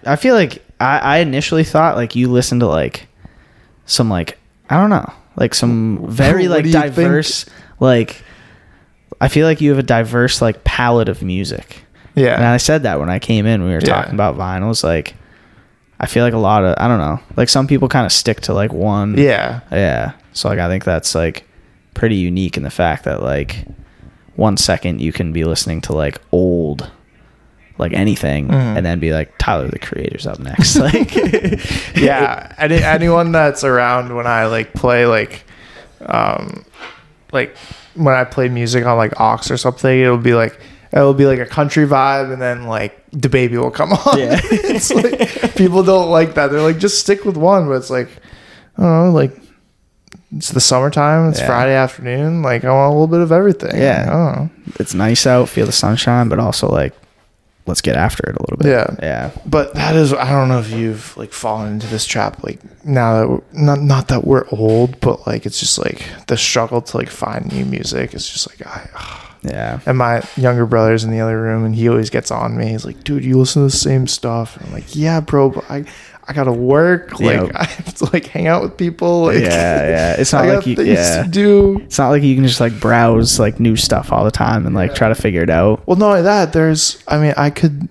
i, 0.04 0.12
I 0.12 0.16
feel 0.16 0.34
like 0.34 0.62
I, 0.80 0.98
I 0.98 1.16
initially 1.18 1.64
thought 1.64 1.96
like 1.96 2.14
you 2.16 2.30
listen 2.30 2.60
to 2.60 2.66
like 2.66 3.06
some 3.86 4.08
like 4.08 4.38
i 4.70 4.76
don't 4.76 4.90
know 4.90 5.12
like 5.36 5.54
some 5.54 6.06
very 6.08 6.46
like 6.54 6.64
you 6.66 6.72
think? 6.72 6.84
diverse 6.94 7.46
like 7.80 8.22
I 9.20 9.28
feel 9.28 9.46
like 9.46 9.60
you 9.60 9.70
have 9.70 9.78
a 9.78 9.84
diverse 9.84 10.42
like 10.42 10.64
palette 10.64 11.08
of 11.08 11.22
music. 11.22 11.84
Yeah 12.16 12.34
and 12.34 12.44
I 12.44 12.56
said 12.56 12.82
that 12.82 12.98
when 12.98 13.08
I 13.08 13.20
came 13.20 13.46
in, 13.46 13.62
we 13.62 13.68
were 13.70 13.74
Yeah. 13.80 13.94
talking 13.94 14.14
about 14.14 14.36
vinyls. 14.36 14.82
Like, 14.82 15.14
I 16.02 16.06
feel 16.06 16.24
like 16.24 16.34
a 16.34 16.38
lot 16.38 16.64
of 16.64 16.74
I 16.78 16.88
don't 16.88 16.98
know. 16.98 17.20
Like 17.36 17.48
some 17.48 17.66
people 17.66 17.88
kind 17.88 18.04
of 18.04 18.12
stick 18.12 18.40
to 18.42 18.52
like 18.54 18.72
one. 18.72 19.16
Yeah. 19.16 19.60
Yeah. 19.70 20.12
So 20.32 20.48
like 20.48 20.58
I 20.58 20.68
think 20.68 20.84
that's 20.84 21.14
like 21.14 21.46
pretty 21.94 22.16
unique 22.16 22.56
in 22.56 22.64
the 22.64 22.70
fact 22.70 23.04
that 23.04 23.22
like 23.22 23.64
one 24.34 24.56
second 24.56 25.00
you 25.00 25.12
can 25.12 25.32
be 25.32 25.44
listening 25.44 25.80
to 25.82 25.92
like 25.92 26.20
old 26.32 26.90
like 27.78 27.92
anything 27.92 28.48
Mhm. 28.48 28.76
and 28.76 28.84
then 28.86 28.98
be 28.98 29.12
like 29.12 29.32
Tyler 29.38 29.68
the 29.68 29.78
creator's 29.78 30.26
up 30.26 30.38
next. 30.38 30.76
Like 30.80 31.14
yeah 31.96 32.52
any, 32.58 32.76
anyone 32.82 33.32
that's 33.32 33.62
around 33.64 34.14
when 34.14 34.26
i 34.26 34.46
like 34.46 34.72
play 34.74 35.06
like 35.06 35.44
um 36.06 36.64
like 37.32 37.56
when 37.94 38.14
i 38.14 38.24
play 38.24 38.48
music 38.48 38.84
on 38.86 38.96
like 38.96 39.18
aux 39.20 39.38
or 39.50 39.56
something 39.56 40.00
it'll 40.00 40.16
be 40.18 40.34
like 40.34 40.58
it'll 40.92 41.14
be 41.14 41.26
like 41.26 41.38
a 41.38 41.46
country 41.46 41.86
vibe 41.86 42.32
and 42.32 42.40
then 42.40 42.64
like 42.66 43.02
the 43.12 43.28
baby 43.28 43.56
will 43.56 43.70
come 43.70 43.92
on 44.06 44.18
Yeah. 44.18 44.40
it's 44.44 44.92
like 44.92 45.54
people 45.56 45.82
don't 45.82 46.10
like 46.10 46.34
that 46.34 46.50
they're 46.50 46.60
like 46.60 46.78
just 46.78 47.00
stick 47.00 47.24
with 47.24 47.36
one 47.36 47.66
but 47.66 47.74
it's 47.74 47.90
like 47.90 48.08
i 48.78 48.82
don't 48.82 49.06
know 49.06 49.10
like 49.12 49.36
it's 50.36 50.50
the 50.50 50.60
summertime 50.60 51.30
it's 51.30 51.40
Yeah. 51.40 51.46
friday 51.46 51.74
afternoon 51.74 52.42
like 52.42 52.64
i 52.64 52.70
want 52.70 52.90
a 52.90 52.92
little 52.92 53.06
bit 53.06 53.20
of 53.20 53.32
everything 53.32 53.76
Yeah. 53.80 54.02
i 54.08 54.12
don't 54.12 54.36
know 54.36 54.50
it's 54.80 54.94
nice 54.94 55.26
out, 55.26 55.48
feel 55.48 55.66
the 55.66 55.72
sunshine, 55.72 56.28
but 56.28 56.38
also 56.38 56.68
like 56.68 56.94
let's 57.66 57.80
get 57.80 57.94
after 57.94 58.28
it 58.28 58.36
a 58.36 58.42
little 58.42 58.56
bit. 58.56 58.68
Yeah. 58.68 58.96
Yeah. 59.00 59.30
but 59.46 59.74
that 59.74 59.94
is 59.94 60.12
i 60.12 60.28
don't 60.30 60.48
know 60.48 60.58
if 60.58 60.70
you've 60.70 61.16
like 61.16 61.32
fallen 61.32 61.72
into 61.74 61.86
this 61.88 62.04
trap 62.06 62.42
like 62.42 62.58
now 62.84 63.20
that 63.20 63.28
we're, 63.28 63.40
not 63.52 63.80
not 63.80 64.08
that 64.08 64.24
we're 64.26 64.46
old 64.50 64.98
but 65.00 65.26
like 65.26 65.46
it's 65.46 65.60
just 65.60 65.78
like 65.78 66.04
the 66.26 66.36
struggle 66.36 66.80
to 66.82 66.96
like 66.96 67.08
find 67.08 67.52
new 67.52 67.64
music 67.64 68.14
it's 68.14 68.28
just 68.28 68.48
like 68.50 68.66
i 68.66 68.88
Yeah. 69.42 69.80
and 69.86 69.98
my 69.98 70.22
younger 70.36 70.66
brother's 70.66 71.02
in 71.04 71.10
the 71.10 71.20
other 71.20 71.40
room 71.40 71.64
and 71.64 71.74
he 71.74 71.88
always 71.88 72.10
gets 72.10 72.30
on 72.30 72.56
me 72.56 72.68
he's 72.68 72.84
like 72.84 73.02
dude 73.02 73.24
you 73.24 73.36
listen 73.38 73.62
to 73.62 73.66
the 73.66 73.76
same 73.76 74.06
stuff 74.06 74.56
and 74.56 74.66
i'm 74.66 74.72
like 74.72 74.94
yeah 74.94 75.18
bro 75.20 75.50
but 75.50 75.68
i 75.68 75.84
i 76.28 76.32
gotta 76.32 76.52
work 76.52 77.18
like 77.18 77.40
Yeah. 77.40 77.50
i 77.56 77.64
have 77.64 77.92
to 77.96 78.04
like 78.12 78.26
hang 78.26 78.46
out 78.46 78.62
with 78.62 78.76
people 78.76 79.22
like 79.24 79.40
yeah, 79.40 79.88
yeah. 79.88 80.14
It's 80.16 80.32
not 80.32 80.46
like 80.54 80.64
you 80.64 80.76
yeah. 80.84 81.24
to 81.24 81.28
do 81.28 81.80
It's 81.80 81.98
not 81.98 82.10
like 82.10 82.22
you 82.22 82.36
can 82.36 82.46
just 82.46 82.60
like 82.60 82.78
browse 82.78 83.40
like 83.40 83.58
new 83.58 83.74
stuff 83.74 84.12
all 84.12 84.24
the 84.24 84.30
time 84.30 84.64
and 84.64 84.76
like 84.76 84.94
try 84.94 85.08
to 85.08 85.14
figure 85.16 85.42
it 85.42 85.50
out. 85.50 85.84
Well, 85.88 85.96
not 85.96 86.10
only 86.10 86.22
that, 86.22 86.52
there's, 86.52 87.02
I 87.08 87.18
mean, 87.18 87.34
I 87.36 87.50
could, 87.50 87.88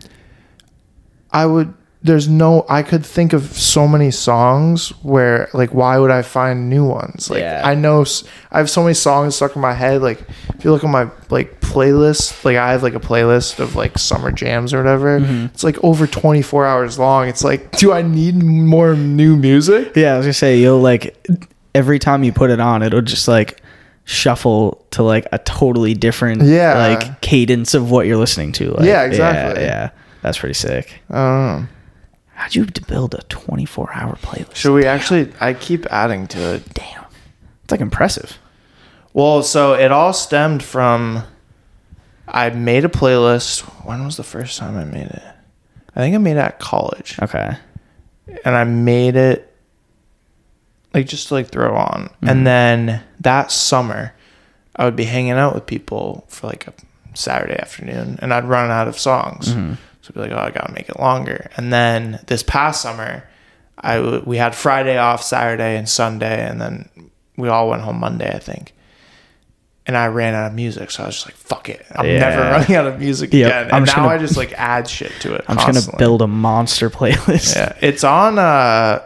I 1.31 1.45
would, 1.45 1.73
there's 2.03 2.27
no, 2.27 2.65
I 2.67 2.81
could 2.81 3.05
think 3.05 3.31
of 3.31 3.43
so 3.53 3.87
many 3.87 4.09
songs 4.09 4.89
where, 5.03 5.49
like, 5.53 5.71
why 5.71 5.99
would 5.99 6.09
I 6.09 6.23
find 6.23 6.67
new 6.67 6.83
ones? 6.83 7.29
Like, 7.29 7.41
Yeah. 7.41 7.61
I 7.63 7.75
know, 7.75 8.03
I 8.51 8.57
have 8.57 8.71
so 8.71 8.81
many 8.81 8.95
songs 8.95 9.35
stuck 9.35 9.55
in 9.55 9.61
my 9.61 9.73
head. 9.73 10.01
Like, 10.01 10.19
if 10.57 10.65
you 10.65 10.71
look 10.71 10.83
at 10.83 10.89
my, 10.89 11.09
like, 11.29 11.61
playlist, 11.61 12.43
like, 12.43 12.57
I 12.57 12.71
have, 12.71 12.81
like, 12.81 12.95
a 12.95 12.99
playlist 12.99 13.59
of, 13.59 13.75
like, 13.75 13.99
summer 13.99 14.31
jams 14.31 14.73
or 14.73 14.77
whatever. 14.77 15.19
Mm-hmm. 15.19 15.45
It's, 15.53 15.63
like, 15.63 15.77
over 15.83 16.07
24 16.07 16.65
hours 16.65 16.97
long. 16.97 17.27
It's 17.27 17.43
like, 17.43 17.71
do 17.77 17.93
I 17.93 18.01
need 18.01 18.41
more 18.41 18.95
new 18.95 19.35
music? 19.37 19.95
Yeah, 19.95 20.15
I 20.15 20.17
was 20.17 20.25
gonna 20.25 20.33
say 20.33 20.57
you'll 20.59 20.79
like 20.81 21.15
every 21.75 21.99
time 21.99 22.23
you 22.23 22.33
put 22.33 22.49
it 22.49 22.59
on, 22.59 22.81
it'll 22.83 23.01
just 23.01 23.27
like 23.27 23.61
shuffle 24.03 24.83
to 24.91 25.03
like 25.03 25.27
a 25.31 25.37
totally 25.37 25.93
different 25.93 26.41
Yeah. 26.41 26.97
like 26.97 27.21
cadence 27.21 27.73
of 27.73 27.91
what 27.91 28.07
you're 28.07 28.17
listening 28.17 28.51
to. 28.53 28.71
Like, 28.71 28.85
Yeah, 28.85 29.03
exactly. 29.03 29.61
Yeah, 29.63 29.69
yeah. 29.69 29.89
that's 30.21 30.37
pretty 30.39 30.55
sick. 30.55 31.01
I 31.09 31.13
don't 31.15 31.61
know. 31.61 31.67
How'd 32.41 32.55
you 32.55 32.65
build 32.87 33.13
a 33.13 33.21
24 33.29 33.93
hour 33.93 34.15
playlist? 34.15 34.55
Should 34.55 34.73
we 34.73 34.87
actually, 34.87 35.31
I 35.39 35.53
keep 35.53 35.85
adding 35.91 36.25
to 36.29 36.55
it. 36.55 36.73
Damn, 36.73 37.05
it's 37.63 37.69
like 37.69 37.81
impressive. 37.81 38.39
Well, 39.13 39.43
so 39.43 39.75
it 39.75 39.91
all 39.91 40.11
stemmed 40.11 40.63
from 40.63 41.23
I 42.27 42.49
made 42.49 42.83
a 42.83 42.89
playlist. 42.89 43.61
When 43.85 44.03
was 44.03 44.17
the 44.17 44.23
first 44.23 44.57
time 44.57 44.75
I 44.75 44.85
made 44.85 45.05
it? 45.05 45.21
I 45.95 45.99
think 45.99 46.15
I 46.15 46.17
made 46.17 46.37
it 46.37 46.39
at 46.39 46.57
college. 46.57 47.19
Okay. 47.21 47.57
And 48.43 48.55
I 48.55 48.63
made 48.63 49.15
it 49.15 49.55
like 50.95 51.05
just 51.05 51.27
to 51.27 51.35
like 51.35 51.49
throw 51.49 51.75
on. 51.75 52.09
And 52.21 52.29
mm-hmm. 52.29 52.43
then 52.43 53.03
that 53.19 53.51
summer 53.51 54.15
I 54.75 54.85
would 54.85 54.95
be 54.95 55.05
hanging 55.05 55.33
out 55.33 55.53
with 55.53 55.67
people 55.67 56.25
for 56.27 56.47
like 56.47 56.65
a 56.65 56.73
Saturday 57.13 57.59
afternoon 57.59 58.17
and 58.19 58.33
I'd 58.33 58.45
run 58.45 58.71
out 58.71 58.87
of 58.87 58.97
songs. 58.97 59.49
Mm-hmm. 59.49 59.73
So 60.01 60.09
I'd 60.09 60.13
be 60.15 60.21
like, 60.21 60.31
oh, 60.31 60.37
I 60.43 60.49
gotta 60.51 60.73
make 60.73 60.89
it 60.89 60.99
longer. 60.99 61.49
And 61.57 61.71
then 61.71 62.19
this 62.27 62.41
past 62.43 62.81
summer, 62.81 63.23
I 63.79 63.95
w- 63.97 64.23
we 64.25 64.37
had 64.37 64.55
Friday 64.55 64.97
off, 64.97 65.21
Saturday 65.23 65.77
and 65.77 65.87
Sunday, 65.87 66.47
and 66.47 66.59
then 66.59 66.89
we 67.37 67.47
all 67.49 67.69
went 67.69 67.83
home 67.83 67.99
Monday, 67.99 68.29
I 68.33 68.39
think. 68.39 68.73
And 69.87 69.97
I 69.97 70.07
ran 70.07 70.35
out 70.35 70.47
of 70.47 70.53
music, 70.53 70.91
so 70.91 71.03
I 71.03 71.07
was 71.07 71.15
just 71.15 71.27
like, 71.27 71.35
"Fuck 71.35 71.67
it, 71.69 71.83
I'm 71.95 72.05
Yeah. 72.05 72.19
never 72.19 72.41
running 72.41 72.75
out 72.75 72.85
of 72.87 72.99
music 72.99 73.33
Yep. 73.33 73.47
again." 73.47 73.75
And 73.75 73.85
now 73.87 73.95
gonna- 73.95 74.07
I 74.09 74.17
just 74.19 74.37
like 74.37 74.53
add 74.53 74.87
shit 74.87 75.11
to 75.21 75.33
it. 75.33 75.43
I'm 75.47 75.57
just 75.57 75.87
gonna 75.87 75.97
build 75.97 76.21
a 76.21 76.27
monster 76.27 76.89
playlist. 76.89 77.55
Yeah, 77.55 77.73
it's 77.81 78.03
on. 78.03 78.37
uh 78.39 79.01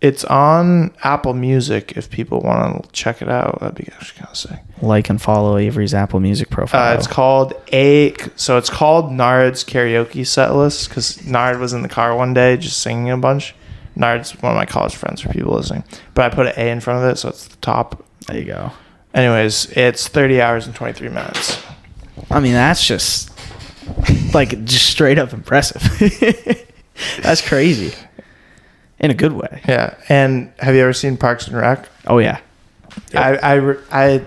It's 0.00 0.24
on 0.24 0.94
Apple 1.02 1.32
Music. 1.32 1.96
If 1.96 2.10
people 2.10 2.40
want 2.40 2.84
to 2.84 2.90
check 2.92 3.22
it 3.22 3.28
out, 3.28 3.60
that'd 3.60 3.74
be 3.76 3.88
actually 3.94 4.18
kind 4.18 4.30
of 4.30 4.36
sick. 4.36 4.58
Like 4.82 5.08
and 5.08 5.20
follow 5.20 5.56
Avery's 5.56 5.94
Apple 5.94 6.20
Music 6.20 6.50
profile. 6.50 6.92
Uh, 6.92 6.96
it's 6.96 7.06
called 7.06 7.54
a. 7.72 8.14
So 8.36 8.58
it's 8.58 8.68
called 8.68 9.10
Nard's 9.10 9.64
karaoke 9.64 10.26
set 10.26 10.54
list 10.54 10.88
because 10.88 11.26
Nard 11.26 11.58
was 11.58 11.72
in 11.72 11.82
the 11.82 11.88
car 11.88 12.14
one 12.14 12.34
day 12.34 12.56
just 12.56 12.80
singing 12.82 13.10
a 13.10 13.16
bunch. 13.16 13.54
Nard's 13.94 14.32
one 14.42 14.52
of 14.52 14.56
my 14.56 14.66
college 14.66 14.94
friends 14.94 15.22
for 15.22 15.30
people 15.30 15.54
listening, 15.54 15.82
but 16.12 16.30
I 16.30 16.34
put 16.34 16.46
an 16.46 16.52
A 16.58 16.70
in 16.70 16.80
front 16.80 17.02
of 17.02 17.10
it, 17.10 17.16
so 17.16 17.30
it's 17.30 17.48
the 17.48 17.56
top. 17.56 18.04
there 18.26 18.38
you 18.38 18.44
go. 18.44 18.70
Anyways, 19.14 19.70
it's 19.70 20.08
30 20.08 20.42
hours 20.42 20.66
and 20.66 20.74
23 20.74 21.08
minutes. 21.08 21.62
I 22.30 22.40
mean, 22.40 22.52
that's 22.52 22.86
just 22.86 23.30
like 24.34 24.64
just 24.64 24.90
straight 24.90 25.18
up 25.18 25.32
impressive. 25.32 25.80
that's 27.22 27.46
crazy. 27.46 27.94
In 29.06 29.12
a 29.12 29.14
good 29.14 29.34
way. 29.34 29.62
Yeah, 29.68 29.94
and 30.08 30.52
have 30.58 30.74
you 30.74 30.80
ever 30.82 30.92
seen 30.92 31.16
Parks 31.16 31.46
and 31.46 31.56
Rec? 31.56 31.88
Oh 32.08 32.18
yeah. 32.18 32.40
I, 33.14 33.36
I, 33.36 33.74
I, 33.92 34.24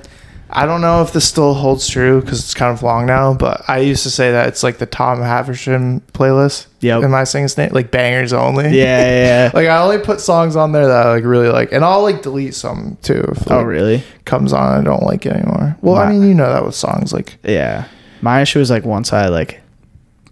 I 0.49 0.65
don't 0.65 0.80
know 0.80 1.01
if 1.01 1.11
this 1.11 1.27
still 1.27 1.53
holds 1.53 1.86
true 1.89 2.21
because 2.21 2.39
it's 2.39 2.53
kind 2.53 2.71
of 2.71 2.82
long 2.82 3.05
now, 3.05 3.34
but 3.34 3.61
I 3.67 3.80
used 3.80 4.03
to 4.03 4.09
say 4.09 4.32
that 4.32 4.47
it's 4.47 4.63
like 4.63 4.77
the 4.77 4.86
Tom 4.86 5.19
Haversham 5.19 5.99
playlist. 6.13 6.67
Yep. 6.80 7.03
Am 7.03 7.13
I 7.13 7.25
saying 7.25 7.43
his 7.43 7.57
name? 7.57 7.71
Like 7.73 7.91
bangers 7.91 8.32
only. 8.32 8.69
Yeah, 8.69 9.01
yeah, 9.01 9.25
yeah. 9.25 9.51
Like 9.53 9.67
I 9.67 9.80
only 9.82 9.97
put 9.97 10.21
songs 10.21 10.55
on 10.55 10.71
there 10.71 10.88
that 10.88 11.07
I 11.07 11.09
like 11.11 11.25
really 11.25 11.49
like, 11.49 11.73
and 11.73 11.84
I'll 11.84 12.03
like 12.03 12.21
delete 12.21 12.55
some 12.55 12.97
too. 13.01 13.25
If, 13.36 13.51
oh 13.51 13.63
really? 13.63 14.01
Comes 14.23 14.53
on, 14.53 14.80
I 14.80 14.82
don't 14.82 15.03
like 15.03 15.25
it 15.25 15.34
anymore. 15.34 15.75
Well, 15.82 15.97
I 15.97 16.09
mean, 16.09 16.23
you 16.25 16.34
know 16.36 16.53
that 16.53 16.63
with 16.65 16.75
songs 16.75 17.11
like 17.11 17.38
Yeah. 17.43 17.89
My 18.22 18.41
issue 18.43 18.61
is 18.61 18.69
like 18.69 18.85
once 18.85 19.11
I 19.11 19.27
like 19.27 19.60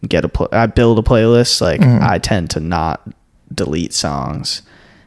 get 0.07 0.23
a 0.23 0.29
pl- 0.29 0.49
I 0.53 0.67
build 0.67 0.99
a 0.99 1.01
playlist, 1.01 1.59
like 1.59 1.81
Mhm. 1.81 2.01
I 2.01 2.19
tend 2.19 2.51
to 2.51 2.59
not 2.61 3.01
delete 3.57 3.93
songs. 3.93 4.61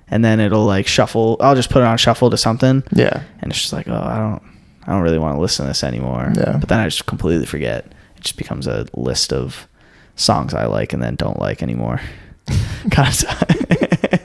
And 0.08 0.22
then 0.22 0.40
it'll 0.40 0.66
like 0.66 0.86
shuffle. 0.86 1.38
I'll 1.40 1.54
just 1.54 1.70
put 1.70 1.80
it 1.80 1.86
on 1.86 1.96
shuffle 1.96 2.28
to 2.30 2.36
something, 2.36 2.82
yeah, 2.92 3.22
and 3.40 3.50
it's 3.50 3.60
just 3.60 3.72
like, 3.72 3.88
oh, 3.88 3.94
I 3.94 4.18
don't, 4.18 4.42
I 4.86 4.92
don't 4.92 5.02
really 5.02 5.18
want 5.18 5.36
to 5.36 5.40
listen 5.40 5.64
to 5.64 5.70
this 5.70 5.84
anymore. 5.84 6.30
Yeah. 6.36 6.58
But 6.58 6.68
then 6.68 6.80
I 6.80 6.84
just 6.86 7.06
completely 7.06 7.46
forget. 7.46 7.86
It 8.16 8.22
just 8.22 8.36
becomes 8.36 8.66
a 8.66 8.86
list 8.92 9.32
of 9.32 9.68
songs 10.16 10.52
I 10.52 10.66
like 10.66 10.92
and 10.92 11.00
then 11.00 11.14
don't 11.14 11.38
like 11.38 11.62
anymore. 11.62 12.00
kind 12.90 13.08
of. 13.08 13.14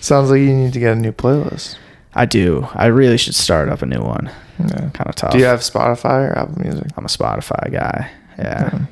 sounds 0.00 0.30
like 0.30 0.40
you 0.40 0.54
need 0.54 0.72
to 0.72 0.80
get 0.80 0.96
a 0.96 1.00
new 1.00 1.12
playlist. 1.12 1.76
I 2.14 2.24
do. 2.26 2.66
I 2.74 2.86
really 2.86 3.18
should 3.18 3.36
start 3.36 3.68
up 3.68 3.82
a 3.82 3.86
new 3.86 4.00
one. 4.00 4.32
Yeah. 4.58 4.90
Kind 4.90 5.08
of 5.08 5.14
tough. 5.14 5.30
Do 5.32 5.38
you 5.38 5.44
have 5.44 5.60
Spotify 5.60 6.30
or 6.30 6.38
Apple 6.38 6.60
Music? 6.60 6.86
I'm 6.96 7.04
a 7.04 7.08
Spotify 7.08 7.70
guy. 7.70 8.10
Yeah. 8.36 8.70
Hmm. 8.70 8.84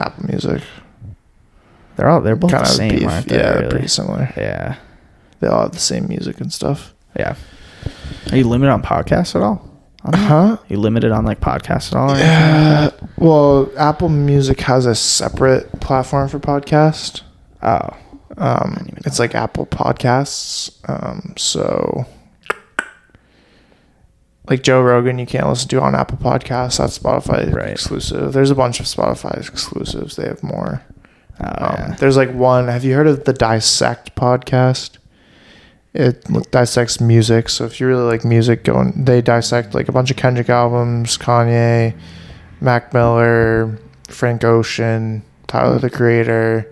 Apple 0.00 0.26
Music. 0.26 0.62
They're 1.96 2.08
all 2.08 2.20
they're 2.20 2.36
both 2.36 2.50
Kind 2.52 2.64
the 2.64 2.70
of 2.70 2.74
same, 2.76 2.90
beef. 2.98 3.08
aren't 3.08 3.28
they? 3.28 3.36
Yeah, 3.36 3.42
they're 3.42 3.56
really? 3.58 3.70
pretty 3.70 3.88
similar. 3.88 4.32
Yeah. 4.36 4.76
They 5.40 5.48
all 5.48 5.62
have 5.62 5.72
the 5.72 5.78
same 5.78 6.08
music 6.08 6.40
and 6.40 6.52
stuff. 6.52 6.94
Yeah. 7.16 7.36
Are 8.30 8.36
you 8.36 8.44
limited 8.48 8.72
on 8.72 8.82
podcasts 8.82 9.34
at 9.34 9.42
all? 9.42 9.68
Huh? 10.04 10.56
You 10.68 10.78
limited 10.78 11.12
on 11.12 11.24
like 11.24 11.40
podcasts 11.40 11.92
at 11.92 11.94
all? 11.98 12.10
anything 12.10 12.28
like 12.28 12.92
Yeah. 12.92 13.08
Well, 13.18 13.70
Apple 13.78 14.08
Music 14.08 14.60
has 14.62 14.86
a 14.86 14.94
separate 14.94 15.80
platform 15.80 16.28
for 16.28 16.38
podcast. 16.40 17.22
Oh. 17.62 17.88
Um, 18.38 18.88
it's 19.04 19.18
like 19.18 19.34
Apple 19.34 19.66
Podcasts. 19.66 20.70
Um, 20.88 21.34
so, 21.36 22.06
like 24.48 24.62
Joe 24.62 24.82
Rogan, 24.82 25.18
you 25.18 25.26
can't 25.26 25.48
listen 25.48 25.68
to 25.68 25.80
on 25.80 25.94
Apple 25.94 26.18
Podcasts. 26.18 26.78
That's 26.78 26.98
Spotify 26.98 27.52
Right. 27.54 27.68
exclusive. 27.68 28.32
There's 28.32 28.50
a 28.50 28.54
bunch 28.54 28.80
of 28.80 28.86
Spotify 28.86 29.36
exclusives. 29.38 30.16
They 30.16 30.26
have 30.26 30.42
more. 30.42 30.82
Oh, 31.42 31.48
Um, 31.48 31.74
yeah. 31.78 31.94
There's 31.98 32.16
like 32.16 32.32
one. 32.32 32.68
Have 32.68 32.84
you 32.84 32.94
heard 32.94 33.06
of 33.06 33.24
the 33.24 33.32
Dissect 33.32 34.14
podcast? 34.14 34.98
It 35.94 36.24
dissects 36.50 37.00
music. 37.00 37.48
So 37.50 37.64
if 37.66 37.78
you 37.80 37.86
really 37.86 38.04
like 38.04 38.24
music, 38.24 38.64
go 38.64 38.78
and 38.78 39.06
they 39.06 39.20
dissect 39.20 39.74
like 39.74 39.88
a 39.88 39.92
bunch 39.92 40.10
of 40.10 40.16
Kendrick 40.16 40.48
albums, 40.48 41.18
Kanye, 41.18 41.94
Mac 42.60 42.94
Miller, 42.94 43.78
Frank 44.08 44.42
Ocean, 44.44 45.22
Tyler 45.48 45.78
the 45.78 45.90
Creator, 45.90 46.66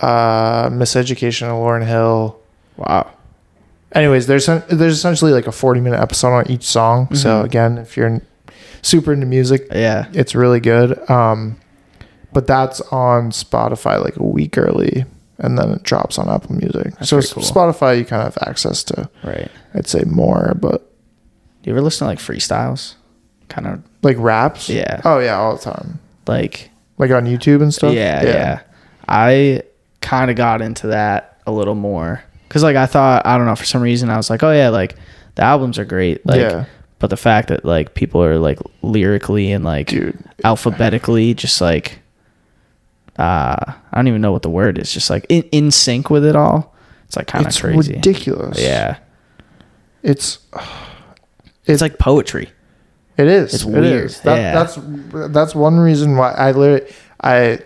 uh, 0.00 0.68
Miseducation 0.70 1.42
of 1.44 1.56
Lauryn 1.58 1.86
Hill, 1.86 2.36
Wow. 2.76 3.06
anyways, 3.92 4.26
there's 4.26 4.46
there's 4.46 4.94
essentially 4.94 5.32
like 5.32 5.46
a 5.46 5.52
40 5.52 5.80
minute 5.80 6.00
episode 6.00 6.32
on 6.34 6.50
each 6.50 6.64
song. 6.64 7.08
So 7.14 7.40
Mhm. 7.40 7.44
again, 7.44 7.78
if 7.78 7.96
you're 7.96 8.20
super 8.82 9.12
into 9.12 9.26
music, 9.26 9.68
Yeah. 9.72 10.06
it's 10.12 10.34
really 10.34 10.60
good. 10.60 10.98
Um, 11.08 11.56
but 12.36 12.46
that's 12.46 12.82
on 12.92 13.30
Spotify 13.30 13.98
like 14.04 14.16
a 14.18 14.22
week 14.22 14.58
early, 14.58 15.06
and 15.38 15.56
then 15.56 15.70
it 15.70 15.82
drops 15.84 16.18
on 16.18 16.28
Apple 16.28 16.54
Music. 16.54 16.92
That's 16.96 17.08
so 17.08 17.22
cool. 17.22 17.42
Spotify, 17.42 17.96
you 17.98 18.04
kind 18.04 18.26
of 18.26 18.34
have 18.34 18.46
access 18.46 18.84
to, 18.84 19.08
Right. 19.24 19.50
I'd 19.72 19.86
say 19.86 20.02
more, 20.04 20.52
but 20.60 20.86
you 21.64 21.72
ever 21.72 21.80
listen 21.80 22.04
to 22.04 22.10
like 22.10 22.18
freestyles? 22.18 22.96
Kind 23.48 23.66
of 23.66 23.82
like 24.02 24.18
raps. 24.18 24.68
Yeah. 24.68 25.00
Oh 25.02 25.18
yeah, 25.18 25.38
all 25.38 25.56
the 25.56 25.62
time. 25.62 25.98
like 26.26 26.70
Like 26.98 27.10
on 27.10 27.24
YouTube 27.24 27.62
and 27.62 27.72
stuff. 27.72 27.94
Yeah, 27.94 28.22
yeah. 28.22 28.60
I 29.08 29.62
kind 30.02 30.30
of 30.30 30.36
got 30.36 30.60
into 30.60 30.88
that 30.88 31.40
a 31.46 31.52
little 31.52 31.74
more 31.74 32.22
because, 32.48 32.62
like, 32.62 32.76
I 32.76 32.84
thought 32.84 33.24
I 33.26 33.38
don't 33.38 33.46
know 33.46 33.56
for 33.56 33.64
some 33.64 33.80
reason 33.80 34.10
I 34.10 34.18
was 34.18 34.28
like, 34.28 34.42
oh 34.42 34.52
yeah, 34.52 34.68
like 34.68 34.94
the 35.36 35.42
albums 35.42 35.78
are 35.78 35.86
great, 35.86 36.26
like, 36.26 36.40
Yeah. 36.42 36.66
but 36.98 37.08
the 37.08 37.16
fact 37.16 37.48
that 37.48 37.64
like 37.64 37.94
people 37.94 38.22
are 38.22 38.38
like 38.38 38.58
lyrically 38.82 39.52
and 39.52 39.64
like 39.64 39.86
Dude. 39.88 40.18
alphabetically 40.44 41.32
just 41.32 41.62
like 41.62 42.00
uh 43.18 43.72
I 43.92 43.96
don't 43.96 44.08
even 44.08 44.20
know 44.20 44.32
what 44.32 44.42
the 44.42 44.50
word 44.50 44.78
is, 44.78 44.92
just 44.92 45.10
like 45.10 45.26
in, 45.28 45.42
in 45.52 45.70
sync 45.70 46.10
with 46.10 46.24
it 46.24 46.36
all. 46.36 46.74
It's 47.06 47.16
like 47.16 47.26
kind 47.26 47.44
of 47.44 47.48
It's 47.48 47.60
crazy. 47.60 47.94
ridiculous. 47.94 48.60
Yeah, 48.60 48.98
It's 50.02 50.38
it's 51.66 51.82
like 51.82 51.98
poetry. 51.98 52.50
It 53.16 53.28
is. 53.28 53.54
It's 53.54 53.64
weird. 53.64 54.04
is. 54.06 54.20
That, 54.20 54.36
Yeah. 54.36 54.54
That's 54.54 54.78
that's 55.32 55.54
one 55.54 55.78
reason 55.78 56.16
why 56.16 56.32
I 56.32 56.52
literally 56.52 56.92
I 57.22 57.60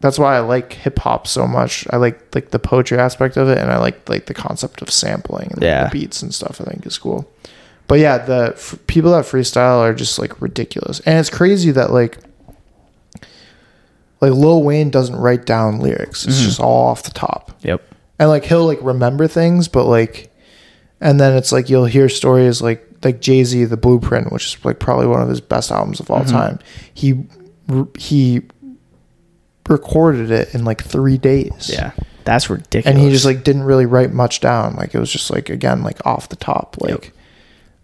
that's 0.00 0.18
why 0.18 0.36
I 0.36 0.40
like 0.40 0.72
hip 0.72 0.98
hop 0.98 1.26
so 1.26 1.46
much. 1.46 1.86
I 1.90 1.96
like 1.96 2.34
like 2.34 2.50
the 2.50 2.58
poetry 2.58 2.98
aspect 2.98 3.36
of 3.36 3.48
it, 3.48 3.58
and 3.58 3.70
I 3.70 3.78
like 3.78 4.08
like 4.08 4.26
the 4.26 4.34
concept 4.34 4.80
of 4.82 4.90
sampling 4.90 5.50
and 5.52 5.62
Yeah. 5.62 5.84
the 5.84 5.90
beats 5.90 6.22
and 6.22 6.32
stuff. 6.34 6.60
I 6.60 6.64
think 6.64 6.86
is 6.86 6.98
cool. 6.98 7.30
But 7.86 7.98
yeah, 7.98 8.18
the 8.18 8.52
f- 8.54 8.78
people 8.86 9.12
that 9.12 9.24
freestyle 9.26 9.78
are 9.80 9.92
just 9.94 10.18
like 10.18 10.40
ridiculous, 10.40 11.00
and 11.00 11.18
it's 11.18 11.28
crazy 11.30 11.70
that 11.72 11.92
like 11.92 12.18
like 14.24 14.32
Lil 14.38 14.62
Wayne 14.62 14.90
doesn't 14.90 15.16
write 15.16 15.44
down 15.46 15.80
lyrics. 15.80 16.26
It's 16.26 16.40
Mhm. 16.40 16.44
just 16.44 16.60
all 16.60 16.88
off 16.88 17.02
the 17.02 17.10
top 17.10 17.52
Yep. 17.62 17.80
and 18.18 18.28
like 18.28 18.44
he'll 18.44 18.66
like 18.66 18.78
remember 18.82 19.26
things 19.28 19.68
but 19.68 19.84
like 19.84 20.30
and 21.00 21.20
then 21.20 21.36
it's 21.36 21.52
like 21.52 21.68
you'll 21.70 21.84
hear 21.86 22.08
stories 22.08 22.60
like 22.62 22.86
like 23.02 23.20
jay-z 23.20 23.64
the 23.64 23.76
blueprint 23.76 24.32
which 24.32 24.46
is 24.46 24.64
like 24.64 24.78
probably 24.78 25.06
one 25.06 25.20
of 25.20 25.28
his 25.28 25.40
best 25.40 25.70
albums 25.70 26.00
of 26.00 26.10
all 26.10 26.20
Mhm. 26.22 26.30
time 26.30 26.58
he 26.94 27.24
he 27.98 28.42
recorded 29.68 30.30
it 30.30 30.54
in 30.54 30.64
like 30.64 30.82
three 30.82 31.16
days 31.18 31.70
Yeah, 31.72 31.92
that's 32.24 32.50
ridiculous. 32.50 32.86
and 32.86 32.98
he 32.98 33.10
just 33.10 33.24
like 33.24 33.44
didn't 33.44 33.62
really 33.64 33.86
write 33.86 34.12
much 34.12 34.40
down 34.40 34.76
like 34.76 34.94
it 34.94 34.98
was 34.98 35.10
just 35.10 35.30
like 35.30 35.48
again 35.48 35.82
like 35.82 36.04
off 36.06 36.28
the 36.28 36.36
top 36.36 36.76
like 36.80 36.90
Yep. 36.90 37.04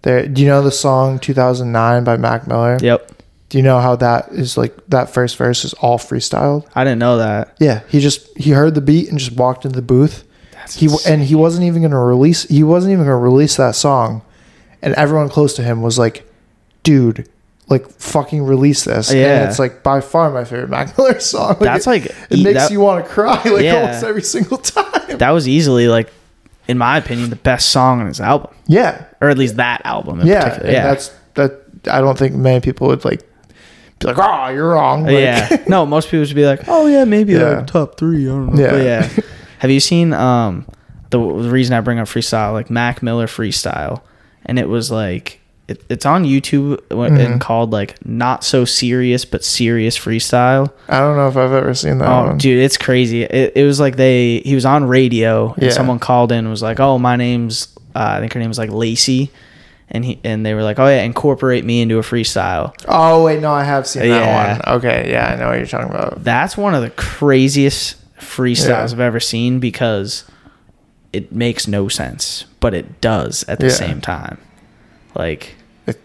there 0.02 0.26
do 0.28 0.42
you 0.42 0.48
know 0.48 0.60
the 0.62 0.70
song 0.70 1.18
2009 1.18 2.04
by 2.04 2.16
mac 2.18 2.46
miller 2.46 2.76
Yep. 2.80 3.12
Do 3.50 3.58
you 3.58 3.62
know 3.62 3.78
how 3.80 3.96
that 3.96 4.28
is 4.30 4.56
like 4.56 4.74
that 4.88 5.10
first 5.10 5.36
verse 5.36 5.64
is 5.66 5.74
all 5.74 5.98
freestyled? 5.98 6.66
I 6.74 6.84
didn't 6.84 7.00
know 7.00 7.18
that. 7.18 7.56
yeah 7.60 7.82
he 7.88 8.00
just 8.00 8.26
he 8.38 8.50
heard 8.52 8.74
the 8.74 8.80
beat 8.80 9.08
and 9.10 9.18
just 9.18 9.32
walked 9.32 9.64
into 9.64 9.76
the 9.76 9.82
booth. 9.82 10.24
That's 10.52 10.74
he 10.76 10.86
w- 10.86 11.04
and 11.06 11.22
he 11.22 11.34
wasn't 11.34 11.64
even 11.64 11.82
going 11.82 11.90
to 11.92 11.98
release 11.98 12.44
he 12.44 12.62
wasn't 12.62 12.92
even 12.92 13.04
going 13.04 13.12
to 13.14 13.22
release 13.22 13.56
that 13.56 13.74
song. 13.74 14.22
And 14.82 14.94
everyone 14.94 15.28
close 15.28 15.54
to 15.56 15.62
him 15.62 15.82
was 15.82 15.98
like 15.98 16.26
dude 16.82 17.28
like 17.68 17.88
fucking 17.90 18.42
release 18.42 18.84
this. 18.84 19.12
Yeah. 19.12 19.42
and 19.42 19.48
it's 19.50 19.58
like 19.58 19.82
by 19.82 20.00
far 20.00 20.30
my 20.30 20.44
favorite 20.44 20.70
mac 20.70 20.96
miller 20.98 21.20
song 21.34 21.56
That's 21.60 21.86
it, 21.86 21.90
like 21.90 22.04
it 22.30 22.42
makes 22.42 22.54
that- 22.60 22.70
you 22.70 22.80
want 22.80 23.04
to 23.04 23.10
cry 23.10 23.34
like 23.44 23.62
Yeah. 23.62 23.74
almost 23.82 24.04
every 24.04 24.22
single 24.22 24.58
time. 24.76 25.18
That 25.18 25.30
was 25.30 25.46
easily 25.48 25.88
like 25.88 26.12
in 26.68 26.78
my 26.78 26.98
opinion 26.98 27.30
the 27.30 27.36
best 27.36 27.70
song 27.70 28.00
on 28.00 28.06
his 28.06 28.20
album. 28.20 28.54
Yeah. 28.68 29.04
Or 29.20 29.28
at 29.28 29.38
least 29.38 29.56
that 29.56 29.82
album 29.84 30.20
in 30.20 30.26
yeah 30.28 30.60
yeah. 30.64 30.82
that's 30.84 31.12
that 31.34 31.62
i 31.90 32.00
don't 32.00 32.18
think 32.18 32.34
many 32.34 32.60
people 32.60 32.88
would 32.88 33.04
like 33.04 33.22
be 34.00 34.06
like 34.08 34.16
oh 34.18 34.48
you're 34.48 34.70
wrong 34.70 35.04
like, 35.04 35.12
yeah 35.12 35.62
no 35.68 35.84
most 35.86 36.08
people 36.10 36.24
would 36.26 36.34
be 36.34 36.46
like 36.46 36.62
oh 36.68 36.86
yeah 36.86 37.04
maybe 37.04 37.32
Yeah. 37.34 37.58
like 37.58 37.66
top 37.66 37.96
three 37.98 38.24
i 38.26 38.28
don't 38.30 38.54
know 38.54 38.60
Yeah. 38.62 38.70
But 38.70 38.82
yeah 38.84 39.08
have 39.58 39.70
you 39.70 39.80
seen 39.80 40.12
um 40.12 40.66
the, 41.10 41.18
the 41.18 41.50
reason 41.50 41.74
i 41.74 41.80
bring 41.80 41.98
up 41.98 42.08
freestyle 42.08 42.52
like 42.52 42.70
mac 42.70 43.02
miller 43.02 43.26
freestyle 43.26 44.00
and 44.46 44.58
it 44.58 44.68
was 44.68 44.90
like 44.90 45.40
it, 45.68 45.84
it's 45.88 46.04
on 46.06 46.24
youtube 46.24 46.78
Mhm. 46.88 47.18
and 47.24 47.40
called 47.40 47.70
like 47.72 47.94
not 48.06 48.42
so 48.42 48.64
serious 48.64 49.24
but 49.24 49.44
serious 49.44 49.98
freestyle 49.98 50.72
i 50.88 50.98
don't 50.98 51.16
know 51.16 51.28
if 51.28 51.36
i've 51.36 51.52
ever 51.52 51.74
seen 51.74 51.98
that 51.98 52.08
Oh, 52.08 52.26
one 52.28 52.38
dude, 52.38 52.58
it's 52.58 52.76
crazy. 52.78 53.22
It, 53.24 53.52
it 53.54 53.64
was 53.64 53.78
like 53.78 53.96
they 53.96 54.38
he 54.40 54.54
was 54.54 54.64
on 54.64 54.84
radio 54.84 55.52
and 55.54 55.62
Yeah. 55.64 55.70
someone 55.70 55.98
called 55.98 56.32
in 56.32 56.38
and 56.38 56.48
was 56.50 56.62
like, 56.62 56.80
"Oh, 56.80 56.98
my 56.98 57.16
name's 57.16 57.68
uh, 57.94 58.14
I 58.16 58.20
think 58.20 58.32
her 58.32 58.40
name 58.40 58.48
was 58.48 58.58
like 58.58 58.70
Lacey," 58.70 59.30
and 59.90 60.04
he 60.04 60.20
and 60.24 60.44
they 60.46 60.54
were 60.54 60.62
like, 60.62 60.78
"Oh 60.78 60.86
yeah, 60.86 61.02
incorporate 61.02 61.64
me 61.64 61.80
into 61.82 61.98
a 61.98 62.02
freestyle." 62.02 62.74
oh 62.88 63.24
wait 63.24 63.40
no 63.40 63.52
i 63.52 63.64
have 63.64 63.86
seen 63.86 64.02
that 64.02 64.08
Yeah. 64.08 64.58
one 64.66 64.76
okay 64.76 65.10
yeah 65.10 65.32
i 65.32 65.36
know 65.36 65.48
what 65.48 65.58
you're 65.58 65.66
talking 65.66 65.90
about 65.90 66.22
That's 66.24 66.56
one 66.56 66.74
of 66.74 66.82
the 66.82 66.90
craziest 66.90 67.96
freestyles 68.18 68.68
Yeah. 68.68 68.82
I've 68.92 69.00
ever 69.00 69.20
seen 69.20 69.58
because 69.60 70.24
it 71.12 71.32
makes 71.32 71.66
no 71.66 71.88
sense, 71.88 72.44
but 72.60 72.72
it 72.74 73.00
does 73.00 73.44
at 73.48 73.58
the 73.58 73.66
Yeah. 73.66 73.72
same 73.72 74.00
time. 74.00 74.38
Like, 75.16 75.56
It- 75.88 76.00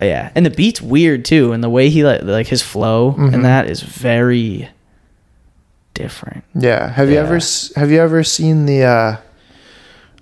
yeah, 0.00 0.30
and 0.34 0.46
the 0.46 0.50
beat's 0.50 0.80
weird 0.80 1.26
too, 1.26 1.52
and 1.52 1.62
the 1.62 1.68
way 1.68 1.90
he 1.90 2.02
like 2.04 2.22
like 2.22 2.46
his 2.46 2.62
flow 2.62 3.12
Mhm. 3.18 3.34
and 3.34 3.44
that 3.44 3.68
is 3.68 3.82
very 3.82 4.70
different. 5.94 6.44
Yeah. 6.54 6.88
Have 6.90 7.10
you 7.10 7.16
ever 7.18 7.38
have 7.76 7.90
you 7.90 8.00
ever 8.00 8.24
seen 8.24 8.64
the 8.66 8.84
uh 8.84 9.16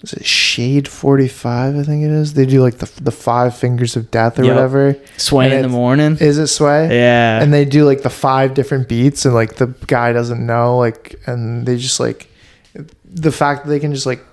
is 0.02 0.12
it 0.12 0.24
Shade 0.24 0.86
45 0.86 1.76
I 1.76 1.82
think 1.82 2.04
it 2.04 2.10
is? 2.10 2.34
They 2.34 2.46
do 2.46 2.62
like 2.62 2.78
the 2.78 2.90
the 3.02 3.10
five 3.10 3.56
fingers 3.56 3.96
of 3.96 4.10
death 4.10 4.38
or 4.38 4.44
Yep. 4.44 4.54
whatever. 4.54 4.96
Sway 5.16 5.54
in 5.56 5.62
the 5.62 5.68
morning. 5.68 6.16
Is 6.20 6.38
it 6.38 6.46
Sway? 6.48 6.88
Yeah. 6.90 7.42
And 7.42 7.52
they 7.52 7.64
do 7.64 7.84
like 7.84 8.02
the 8.02 8.10
five 8.10 8.54
different 8.54 8.88
beats 8.88 9.24
and 9.24 9.34
like 9.34 9.56
the 9.56 9.66
guy 9.86 10.12
doesn't 10.12 10.44
know 10.44 10.78
like 10.78 11.16
and 11.26 11.66
they 11.66 11.76
just 11.76 11.98
like 12.00 12.28
the 13.04 13.32
fact 13.32 13.64
that 13.64 13.70
they 13.70 13.80
can 13.80 13.92
just 13.92 14.06
like 14.06 14.24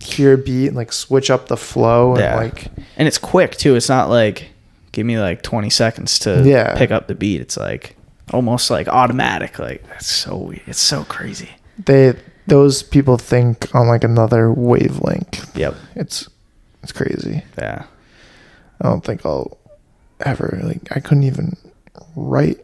hear 0.00 0.32
a 0.32 0.38
beat 0.38 0.66
and 0.68 0.76
like 0.76 0.92
switch 0.92 1.30
up 1.30 1.46
the 1.46 1.56
flow 1.56 2.12
and 2.12 2.20
Yeah. 2.20 2.36
like 2.36 2.66
and 2.96 3.06
it's 3.06 3.18
quick 3.18 3.56
too. 3.56 3.76
It's 3.76 3.88
not 3.88 4.08
like 4.10 4.50
give 4.90 5.06
me 5.06 5.18
like 5.18 5.42
20 5.42 5.70
seconds 5.70 6.18
to 6.20 6.42
Yeah. 6.44 6.74
pick 6.76 6.90
up 6.90 7.06
the 7.06 7.14
beat. 7.14 7.40
It's 7.40 7.56
like 7.56 7.96
almost 8.32 8.70
like 8.70 8.88
automatic. 8.88 9.58
Like 9.60 9.86
that's 9.88 10.06
so 10.10 10.36
weird. 10.36 10.62
It's 10.66 10.80
so 10.80 11.04
crazy. 11.04 11.50
they 11.86 12.14
those 12.46 12.82
people 12.82 13.16
think 13.18 13.74
on 13.74 13.88
like 13.88 14.04
another 14.04 14.52
wavelength. 14.52 15.56
Yep. 15.56 15.74
It's 15.96 16.28
it's 16.82 16.92
crazy. 16.92 17.42
Yeah. 17.58 17.84
I 18.80 18.88
don't 18.88 19.04
think 19.04 19.24
I'll 19.24 19.56
ever 20.20 20.58
like. 20.64 20.94
I 20.96 21.00
couldn't 21.00 21.22
even 21.24 21.56
write. 22.16 22.58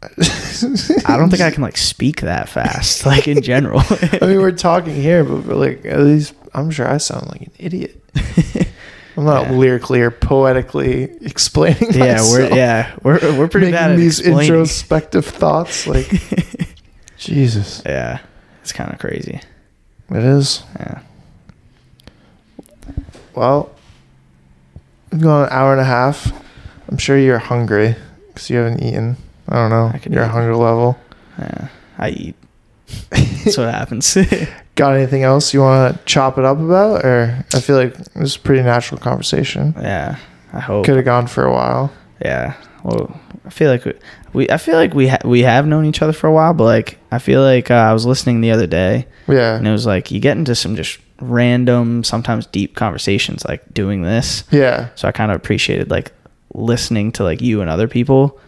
I 0.00 1.16
don't 1.16 1.28
think 1.28 1.42
I 1.42 1.50
can 1.50 1.62
like 1.62 1.76
speak 1.76 2.20
that 2.20 2.48
fast, 2.48 3.04
like 3.04 3.26
in 3.26 3.42
general. 3.42 3.80
I 3.90 4.26
mean, 4.26 4.40
we're 4.40 4.52
talking 4.52 4.94
here, 4.94 5.24
but 5.24 5.56
like 5.56 5.84
at 5.84 5.98
least 6.00 6.34
I'm 6.54 6.70
sure 6.70 6.88
I 6.88 6.98
sound 6.98 7.26
like 7.28 7.40
an 7.42 7.50
idiot. 7.58 8.00
I'm 9.16 9.24
not 9.24 9.46
Yeah. 9.50 9.52
lyrically 9.56 10.00
or 10.00 10.12
poetically 10.12 11.04
explaining. 11.22 11.90
yeah, 11.94 12.12
myself, 12.12 12.30
we're 12.50 12.56
yeah 12.56 12.94
we're 13.02 13.36
we're 13.38 13.48
pretty 13.48 13.66
making 13.72 13.72
bad 13.80 13.90
at 13.90 13.96
these 13.96 14.20
explaining. 14.20 14.52
introspective 14.52 15.26
thoughts. 15.26 15.88
Like 15.88 16.08
Jesus, 17.18 17.82
yeah, 17.84 18.20
it's 18.68 18.76
kind 18.76 18.92
of 18.92 18.98
crazy. 18.98 19.40
it 20.10 20.22
is. 20.22 20.62
Yeah. 20.78 21.00
Well, 23.34 23.70
we've 25.10 25.22
gone 25.22 25.44
an 25.44 25.48
hour 25.50 25.72
and 25.72 25.80
a 25.80 25.84
half. 25.84 26.30
I'm 26.86 26.98
sure 26.98 27.16
you're 27.18 27.38
hungry 27.38 27.96
because 28.26 28.50
you 28.50 28.58
haven't 28.58 28.82
eaten. 28.82 29.16
I 29.48 29.54
don't 29.54 29.70
know 29.70 29.86
I 29.86 30.02
your 30.10 30.24
eat. 30.24 30.30
hunger 30.30 30.54
level. 30.54 30.98
Yeah. 31.38 31.68
I 31.96 32.10
eat. 32.10 32.34
That's 33.10 33.56
what 33.56 33.72
happens. 33.72 34.18
Got 34.74 34.96
anything 34.96 35.22
else 35.22 35.54
you 35.54 35.60
want 35.62 35.96
to 35.96 36.04
chop 36.04 36.36
it 36.36 36.44
up 36.44 36.58
about? 36.58 37.06
Or 37.06 37.42
I 37.54 37.60
feel 37.60 37.76
like 37.76 37.94
this 37.94 38.08
is 38.16 38.36
a 38.36 38.40
pretty 38.40 38.62
natural 38.62 39.00
conversation. 39.00 39.72
yeah. 39.80 40.18
I 40.52 40.60
hope. 40.60 40.84
Could 40.84 40.96
have 40.96 41.06
gone 41.06 41.26
for 41.26 41.44
a 41.44 41.52
while. 41.52 41.90
Yeah. 42.22 42.52
Well, 42.84 43.20
I 43.44 43.50
feel 43.50 43.70
like 43.70 43.84
we, 43.84 43.92
we 44.32 44.50
I 44.50 44.56
feel 44.56 44.76
like 44.76 44.94
we 44.94 45.08
ha- 45.08 45.18
we 45.24 45.42
have 45.42 45.66
known 45.66 45.84
each 45.84 46.00
other 46.02 46.12
for 46.12 46.26
a 46.26 46.32
while, 46.32 46.54
but 46.54 46.64
like 46.64 46.98
I 47.10 47.18
feel 47.18 47.42
like 47.42 47.70
uh, 47.70 47.74
I 47.74 47.92
was 47.92 48.06
listening 48.06 48.40
the 48.40 48.50
other 48.50 48.66
day 48.66 49.06
Yeah. 49.26 49.56
and 49.56 49.66
it 49.66 49.72
was 49.72 49.86
like 49.86 50.10
you 50.10 50.20
get 50.20 50.36
into 50.36 50.54
some 50.54 50.76
just 50.76 50.98
random, 51.20 52.04
sometimes 52.04 52.46
deep 52.46 52.76
conversations 52.76 53.44
like 53.44 53.62
doing 53.74 54.02
this. 54.02 54.44
Yeah. 54.50 54.88
So 54.94 55.08
I 55.08 55.12
kind 55.12 55.30
of 55.32 55.36
appreciated 55.36 55.90
like 55.90 56.12
listening 56.54 57.12
to 57.12 57.24
like 57.24 57.40
you 57.40 57.60
and 57.60 57.68
other 57.70 57.88
people 57.88 58.38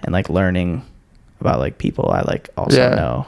and 0.00 0.12
like 0.12 0.28
learning 0.28 0.84
about 1.40 1.58
like 1.58 1.78
people 1.78 2.10
I 2.10 2.22
like 2.22 2.48
also 2.56 2.76
Yeah. 2.76 2.94
know. 2.94 3.26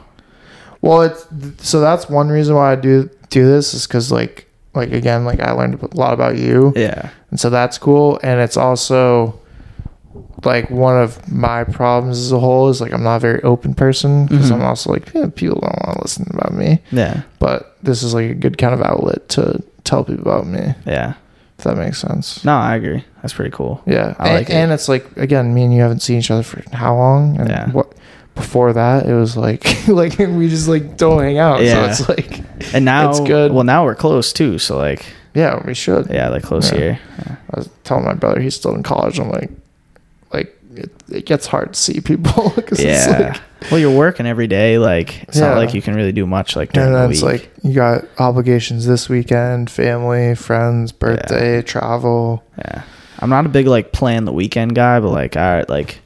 Well, 0.83 1.03
it's 1.03 1.27
so 1.69 1.81
that's 1.81 2.09
one 2.09 2.29
reason 2.29 2.55
why 2.55 2.73
I 2.73 2.77
do 2.77 3.09
do 3.31 3.47
this 3.47 3.75
is 3.75 3.87
because 3.87 4.11
like 4.13 4.47
like 4.75 4.93
again 4.93 5.25
like 5.25 5.41
I 5.41 5.53
learned 5.53 5.83
a 5.83 5.97
lot 5.97 6.13
about 6.15 6.37
you, 6.39 6.73
Yeah. 6.77 7.11
and 7.31 7.39
so 7.41 7.51
that's 7.51 7.77
cool. 7.79 8.19
And 8.23 8.41
it's 8.41 8.57
also 8.57 9.39
like 10.45 10.71
one 10.71 10.97
of 11.01 11.31
my 11.31 11.65
problems 11.65 12.19
as 12.19 12.33
a 12.33 12.39
whole 12.39 12.69
is 12.69 12.81
like 12.81 12.93
I'm 12.93 13.03
not 13.05 13.17
a 13.17 13.21
very 13.21 13.43
open 13.43 13.75
person 13.75 14.27
because 14.27 14.51
Mhm. 14.51 14.55
I'm 14.57 14.63
also 14.63 14.93
like 14.93 15.13
yeah, 15.15 15.27
people 15.35 15.61
don't 15.61 15.87
want 15.87 15.97
to 15.99 16.03
listen 16.03 16.27
about 16.33 16.53
me. 16.55 16.81
Yeah. 16.91 17.23
But 17.39 17.77
this 17.83 18.03
is 18.03 18.13
like 18.15 18.31
a 18.31 18.35
good 18.35 18.59
kind 18.59 18.75
of 18.75 18.83
outlet 18.83 19.29
to 19.31 19.63
tell 19.85 20.05
people 20.05 20.23
about 20.31 20.47
me. 20.47 20.75
Yeah. 20.87 21.15
If 21.59 21.65
that 21.65 21.77
makes 21.77 21.99
sense. 22.01 22.43
No, 22.45 22.55
I 22.57 22.75
agree. 22.75 23.05
That's 23.23 23.35
pretty 23.35 23.51
cool. 23.51 23.83
Yeah, 23.87 24.15
I 24.19 24.29
and, 24.29 24.35
like 24.39 24.49
it. 24.51 24.55
and 24.55 24.73
it's 24.73 24.89
like 24.89 25.05
again, 25.17 25.53
me 25.55 25.63
and 25.65 25.75
you 25.75 25.83
haven't 25.83 26.01
seen 26.01 26.19
each 26.19 26.31
other 26.31 26.43
for 26.43 26.63
how 26.73 26.97
long? 26.97 27.39
And 27.39 27.49
Yeah. 27.51 27.71
what 27.71 27.93
before 28.35 28.73
that, 28.73 29.07
it 29.07 29.15
was 29.15 29.37
like 29.37 29.65
like 29.89 30.19
we 30.19 30.49
just 30.49 30.69
like 30.69 30.97
don't 30.97 31.21
hang 31.23 31.39
out. 31.39 31.63
Yeah. 31.63 31.93
So 31.93 32.05
it's 32.05 32.09
like 32.09 32.75
And 32.75 32.85
now, 32.85 33.11
It's 33.11 33.21
good. 33.21 33.53
well, 33.53 33.65
now 33.65 33.85
we're 33.85 33.95
close 33.95 34.33
too. 34.33 34.59
So 34.59 34.77
like, 34.79 35.05
yeah, 35.35 35.63
we 35.67 35.75
should. 35.75 36.09
yeah, 36.11 36.31
like 36.31 36.43
close 36.43 36.73
Yeah. 36.73 36.79
here. 36.79 36.99
Yeah. 37.19 37.37
I 37.53 37.59
was 37.59 37.69
telling 37.85 38.05
my 38.05 38.15
brother 38.15 38.41
he's 38.41 38.55
still 38.55 38.75
in 38.75 38.83
college. 38.83 39.19
I'm 39.21 39.31
like 39.31 39.51
it, 40.81 40.91
it 41.11 41.27
gets 41.27 41.47
hard 41.47 41.75
to 41.75 41.81
see 41.81 42.01
people 42.01 42.53
Yeah. 42.79 43.33
like, 43.61 43.71
well, 43.71 43.79
you're 43.81 43.97
working 43.97 44.27
every 44.27 44.47
day. 44.47 44.79
Like, 44.79 45.23
it's 45.25 45.39
Yeah. 45.39 45.49
not 45.49 45.57
like 45.59 45.75
you 45.75 45.83
can 45.83 45.95
really 45.95 46.13
do 46.13 46.27
much 46.27 46.57
like 46.57 46.73
during 46.73 46.89
and 46.89 46.95
the 46.95 47.01
then 47.01 47.09
week. 47.09 47.15
it's 47.17 47.23
like 47.23 47.51
you 47.63 47.75
got 47.75 48.05
obligations 48.19 48.87
this 48.87 49.09
weekend, 49.09 49.71
family, 49.71 50.35
friends, 50.35 50.93
birthday, 50.93 51.63
travel. 51.63 52.43
yeah. 52.59 52.83
I'm 53.19 53.29
not 53.31 53.45
a 53.47 53.51
big 53.51 53.67
like 53.67 53.93
plan 53.93 54.25
the 54.25 54.33
weekend 54.33 54.75
guy, 54.75 54.99
but 55.01 55.11
like, 55.11 55.37
I 55.37 55.65
like, 55.69 56.01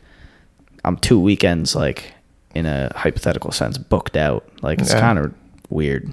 I'm 0.85 0.97
two 0.97 1.21
weekends 1.21 1.75
like 1.77 2.13
in 2.55 2.67
a 2.67 2.93
hypothetical 2.97 3.53
sense 3.53 3.79
booked 3.79 4.17
out. 4.17 4.45
Like, 4.63 4.81
it's 4.81 4.93
Yeah. 4.93 5.01
kind 5.01 5.19
of 5.19 5.33
weird 5.71 6.13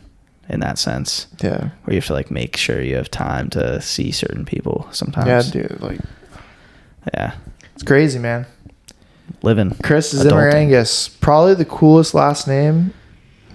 in 0.49 0.59
that 0.59 0.77
sense 0.77 1.27
Yeah, 1.41 1.69
where 1.83 1.93
you 1.93 1.95
have 1.95 2.05
to 2.07 2.13
like 2.13 2.29
make 2.29 2.55
sure 2.57 2.81
you 2.81 2.95
have 2.97 3.09
time 3.09 3.49
to 3.51 3.81
see 3.81 4.11
certain 4.11 4.45
people 4.45 4.87
sometimes. 4.91 5.27
yeah, 5.55 5.61
dude. 5.63 5.81
Like 5.81 5.99
Yeah. 7.13 7.33
It's 7.81 7.87
crazy, 7.87 8.19
man. 8.19 8.45
Living. 9.41 9.75
Chris. 9.81 10.13
Zimmerangus, 10.13 11.09
probably 11.19 11.55
the 11.55 11.65
coolest 11.65 12.13
last 12.13 12.47
name 12.47 12.93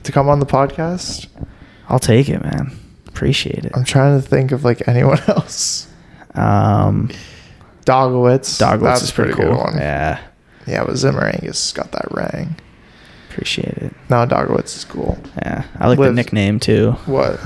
to 0.03 0.11
come 0.11 0.29
on 0.29 0.41
the 0.41 0.47
podcast. 0.47 1.29
I'll 1.89 2.01
take 2.01 2.29
it, 2.29 2.43
man. 2.43 2.77
Appreciate 3.07 3.65
it. 3.65 3.71
I'm 3.77 3.85
trying 3.85 4.21
to 4.21 4.29
think 4.29 4.51
of 4.51 4.65
like 4.65 4.89
anyone 4.89 5.21
else. 5.29 5.87
Um, 6.35 7.09
Dogowitz. 7.85 8.61
Dogwitz 8.61 8.81
That's 8.83 9.03
is 9.03 9.13
pretty 9.13 9.33
good 9.33 9.47
cool. 9.53 9.59
one. 9.59 9.77
Yeah. 9.77 10.21
Yeah, 10.67 10.83
but 10.83 10.95
Zimmerangus 10.97 11.73
got 11.73 11.93
that 11.93 12.09
rang. 12.11 12.57
Appreciate 13.31 13.79
it. 13.79 13.93
No, 14.11 14.27
Dogowitz 14.27 14.77
is 14.77 14.85
cool. 14.85 15.17
Yeah. 15.37 15.63
I 15.79 15.87
like 15.87 16.01
the 16.01 16.13
nickname 16.13 16.59
too. 16.59 16.93
What? 17.07 17.39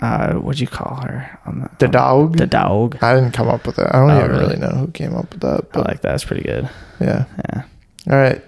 Uh, 0.00 0.34
what'd 0.34 0.58
you 0.60 0.66
call 0.66 1.02
her? 1.04 1.38
On 1.46 1.68
The 1.78 1.86
on- 1.86 1.92
dog? 1.92 2.36
The 2.38 2.46
dog. 2.46 2.96
I 3.02 3.14
didn't 3.14 3.32
come 3.32 3.48
up 3.48 3.66
with 3.66 3.76
that. 3.76 3.94
I 3.94 3.98
don't 3.98 4.10
Oh, 4.10 4.18
even 4.18 4.30
really? 4.30 4.42
really 4.44 4.56
know 4.58 4.68
who 4.78 4.86
came 4.88 5.14
up 5.14 5.30
with 5.30 5.40
that. 5.42 5.60
I 5.60 5.66
But 5.72 5.86
like 5.88 6.00
that. 6.02 6.14
It's 6.14 6.24
pretty 6.24 6.42
good. 6.42 6.68
yeah. 7.00 7.24
Yeah. 7.52 7.62
All 8.10 8.16
right. 8.16 8.42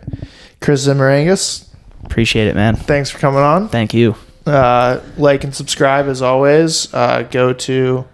Chris 0.61 0.87
Zimmerangus, 0.87 1.69
Appreciate 2.05 2.47
it, 2.49 2.55
man. 2.57 2.75
thanks 2.77 3.11
for 3.11 3.19
coming 3.19 3.41
on. 3.41 3.69
Thank 3.69 3.93
you. 3.95 4.15
Uh, 4.47 5.01
like 5.19 5.45
and 5.45 5.55
subscribe 5.55 6.07
as 6.07 6.23
always. 6.23 6.93
Uh, 6.95 7.23
go 7.31 7.53
to 7.53 8.05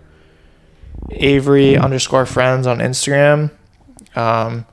Avery 1.10 1.76
underscore 1.76 2.26
friends 2.26 2.66
on 2.66 2.78
Instagram. 2.78 3.50
Um, 4.16 4.66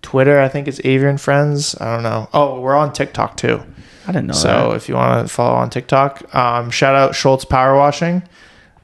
Twitter, 0.00 0.40
I 0.40 0.48
think 0.48 0.68
it's 0.68 0.80
Avery 0.84 1.10
and 1.10 1.20
Friends. 1.20 1.76
I 1.80 1.94
don't 1.94 2.02
know. 2.02 2.28
Oh, 2.32 2.60
we're 2.60 2.74
on 2.76 2.92
TikTok 2.92 3.36
too. 3.36 3.62
I 4.06 4.12
didn't 4.12 4.26
know 4.28 4.34
so 4.34 4.70
that. 4.70 4.76
if 4.76 4.88
you 4.88 4.94
want 4.94 5.26
to 5.26 5.32
follow 5.32 5.54
on 5.56 5.70
TikTok, 5.70 6.34
um, 6.34 6.70
shout 6.70 6.94
out 6.94 7.14
Schultz 7.14 7.44
Power 7.44 7.76
Washing. 7.76 8.22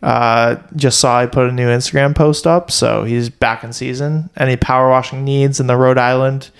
Uh, 0.02 0.56
just 0.76 1.00
saw 1.00 1.18
I 1.18 1.26
put 1.26 1.48
a 1.48 1.52
new 1.52 1.66
Instagram 1.68 2.14
post 2.14 2.46
up, 2.46 2.70
so 2.70 3.02
he's 3.04 3.28
back 3.28 3.64
in 3.64 3.72
season. 3.72 4.30
Any 4.36 4.56
power 4.56 4.88
washing 4.88 5.24
needs 5.24 5.58
in 5.58 5.66
the 5.66 5.76
Rhode 5.76 5.98
Island, 5.98 6.50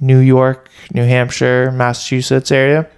New 0.00 0.18
York, 0.18 0.70
New 0.92 1.04
Hampshire, 1.04 1.70
Massachusetts 1.70 2.50
area, 2.50 2.88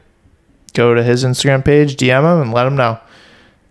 go 0.74 0.94
to 0.94 1.02
his 1.02 1.24
Instagram 1.24 1.64
page, 1.64 1.96
DM 1.96 2.20
him, 2.20 2.40
and 2.42 2.52
let 2.52 2.66
him 2.66 2.76
know. 2.76 3.00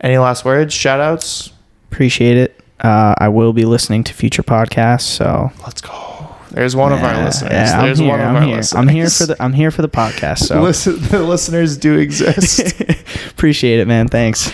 Any 0.01 0.17
last 0.17 0.43
words? 0.43 0.73
Shout 0.73 0.99
outs? 0.99 1.51
Appreciate 1.89 2.35
it. 2.35 2.59
Uh, 2.81 3.15
I 3.17 3.29
will 3.29 3.53
be 3.53 3.63
listening 3.63 4.03
to 4.03 4.13
future 4.13 4.43
podcasts. 4.43 5.03
So 5.03 5.51
Let's 5.63 5.79
go. 5.79 6.12
There's 6.53 6.75
one 6.75 6.93
of 6.93 7.03
our 7.03 7.23
listeners. 7.25 7.51
yeah, 7.51 7.81
There's 7.81 7.99
here, 7.99 8.09
one 8.09 8.19
of 8.21 8.27
I'm 8.27 8.35
our 8.35 8.41
here. 8.43 8.55
listeners. 8.57 8.79
I'm 8.79 8.87
here 8.87 9.09
for 9.09 9.25
the. 9.25 9.43
I'm 9.43 9.53
here 9.53 9.71
for 9.71 9.81
the 9.81 9.89
podcast. 9.89 10.39
So 10.47 10.61
Listen, 10.63 10.99
the 10.99 11.21
listeners 11.23 11.77
do 11.77 11.97
exist. 11.97 12.81
appreciate 13.31 13.79
it, 13.79 13.87
man. 13.87 14.07
Thanks. 14.07 14.51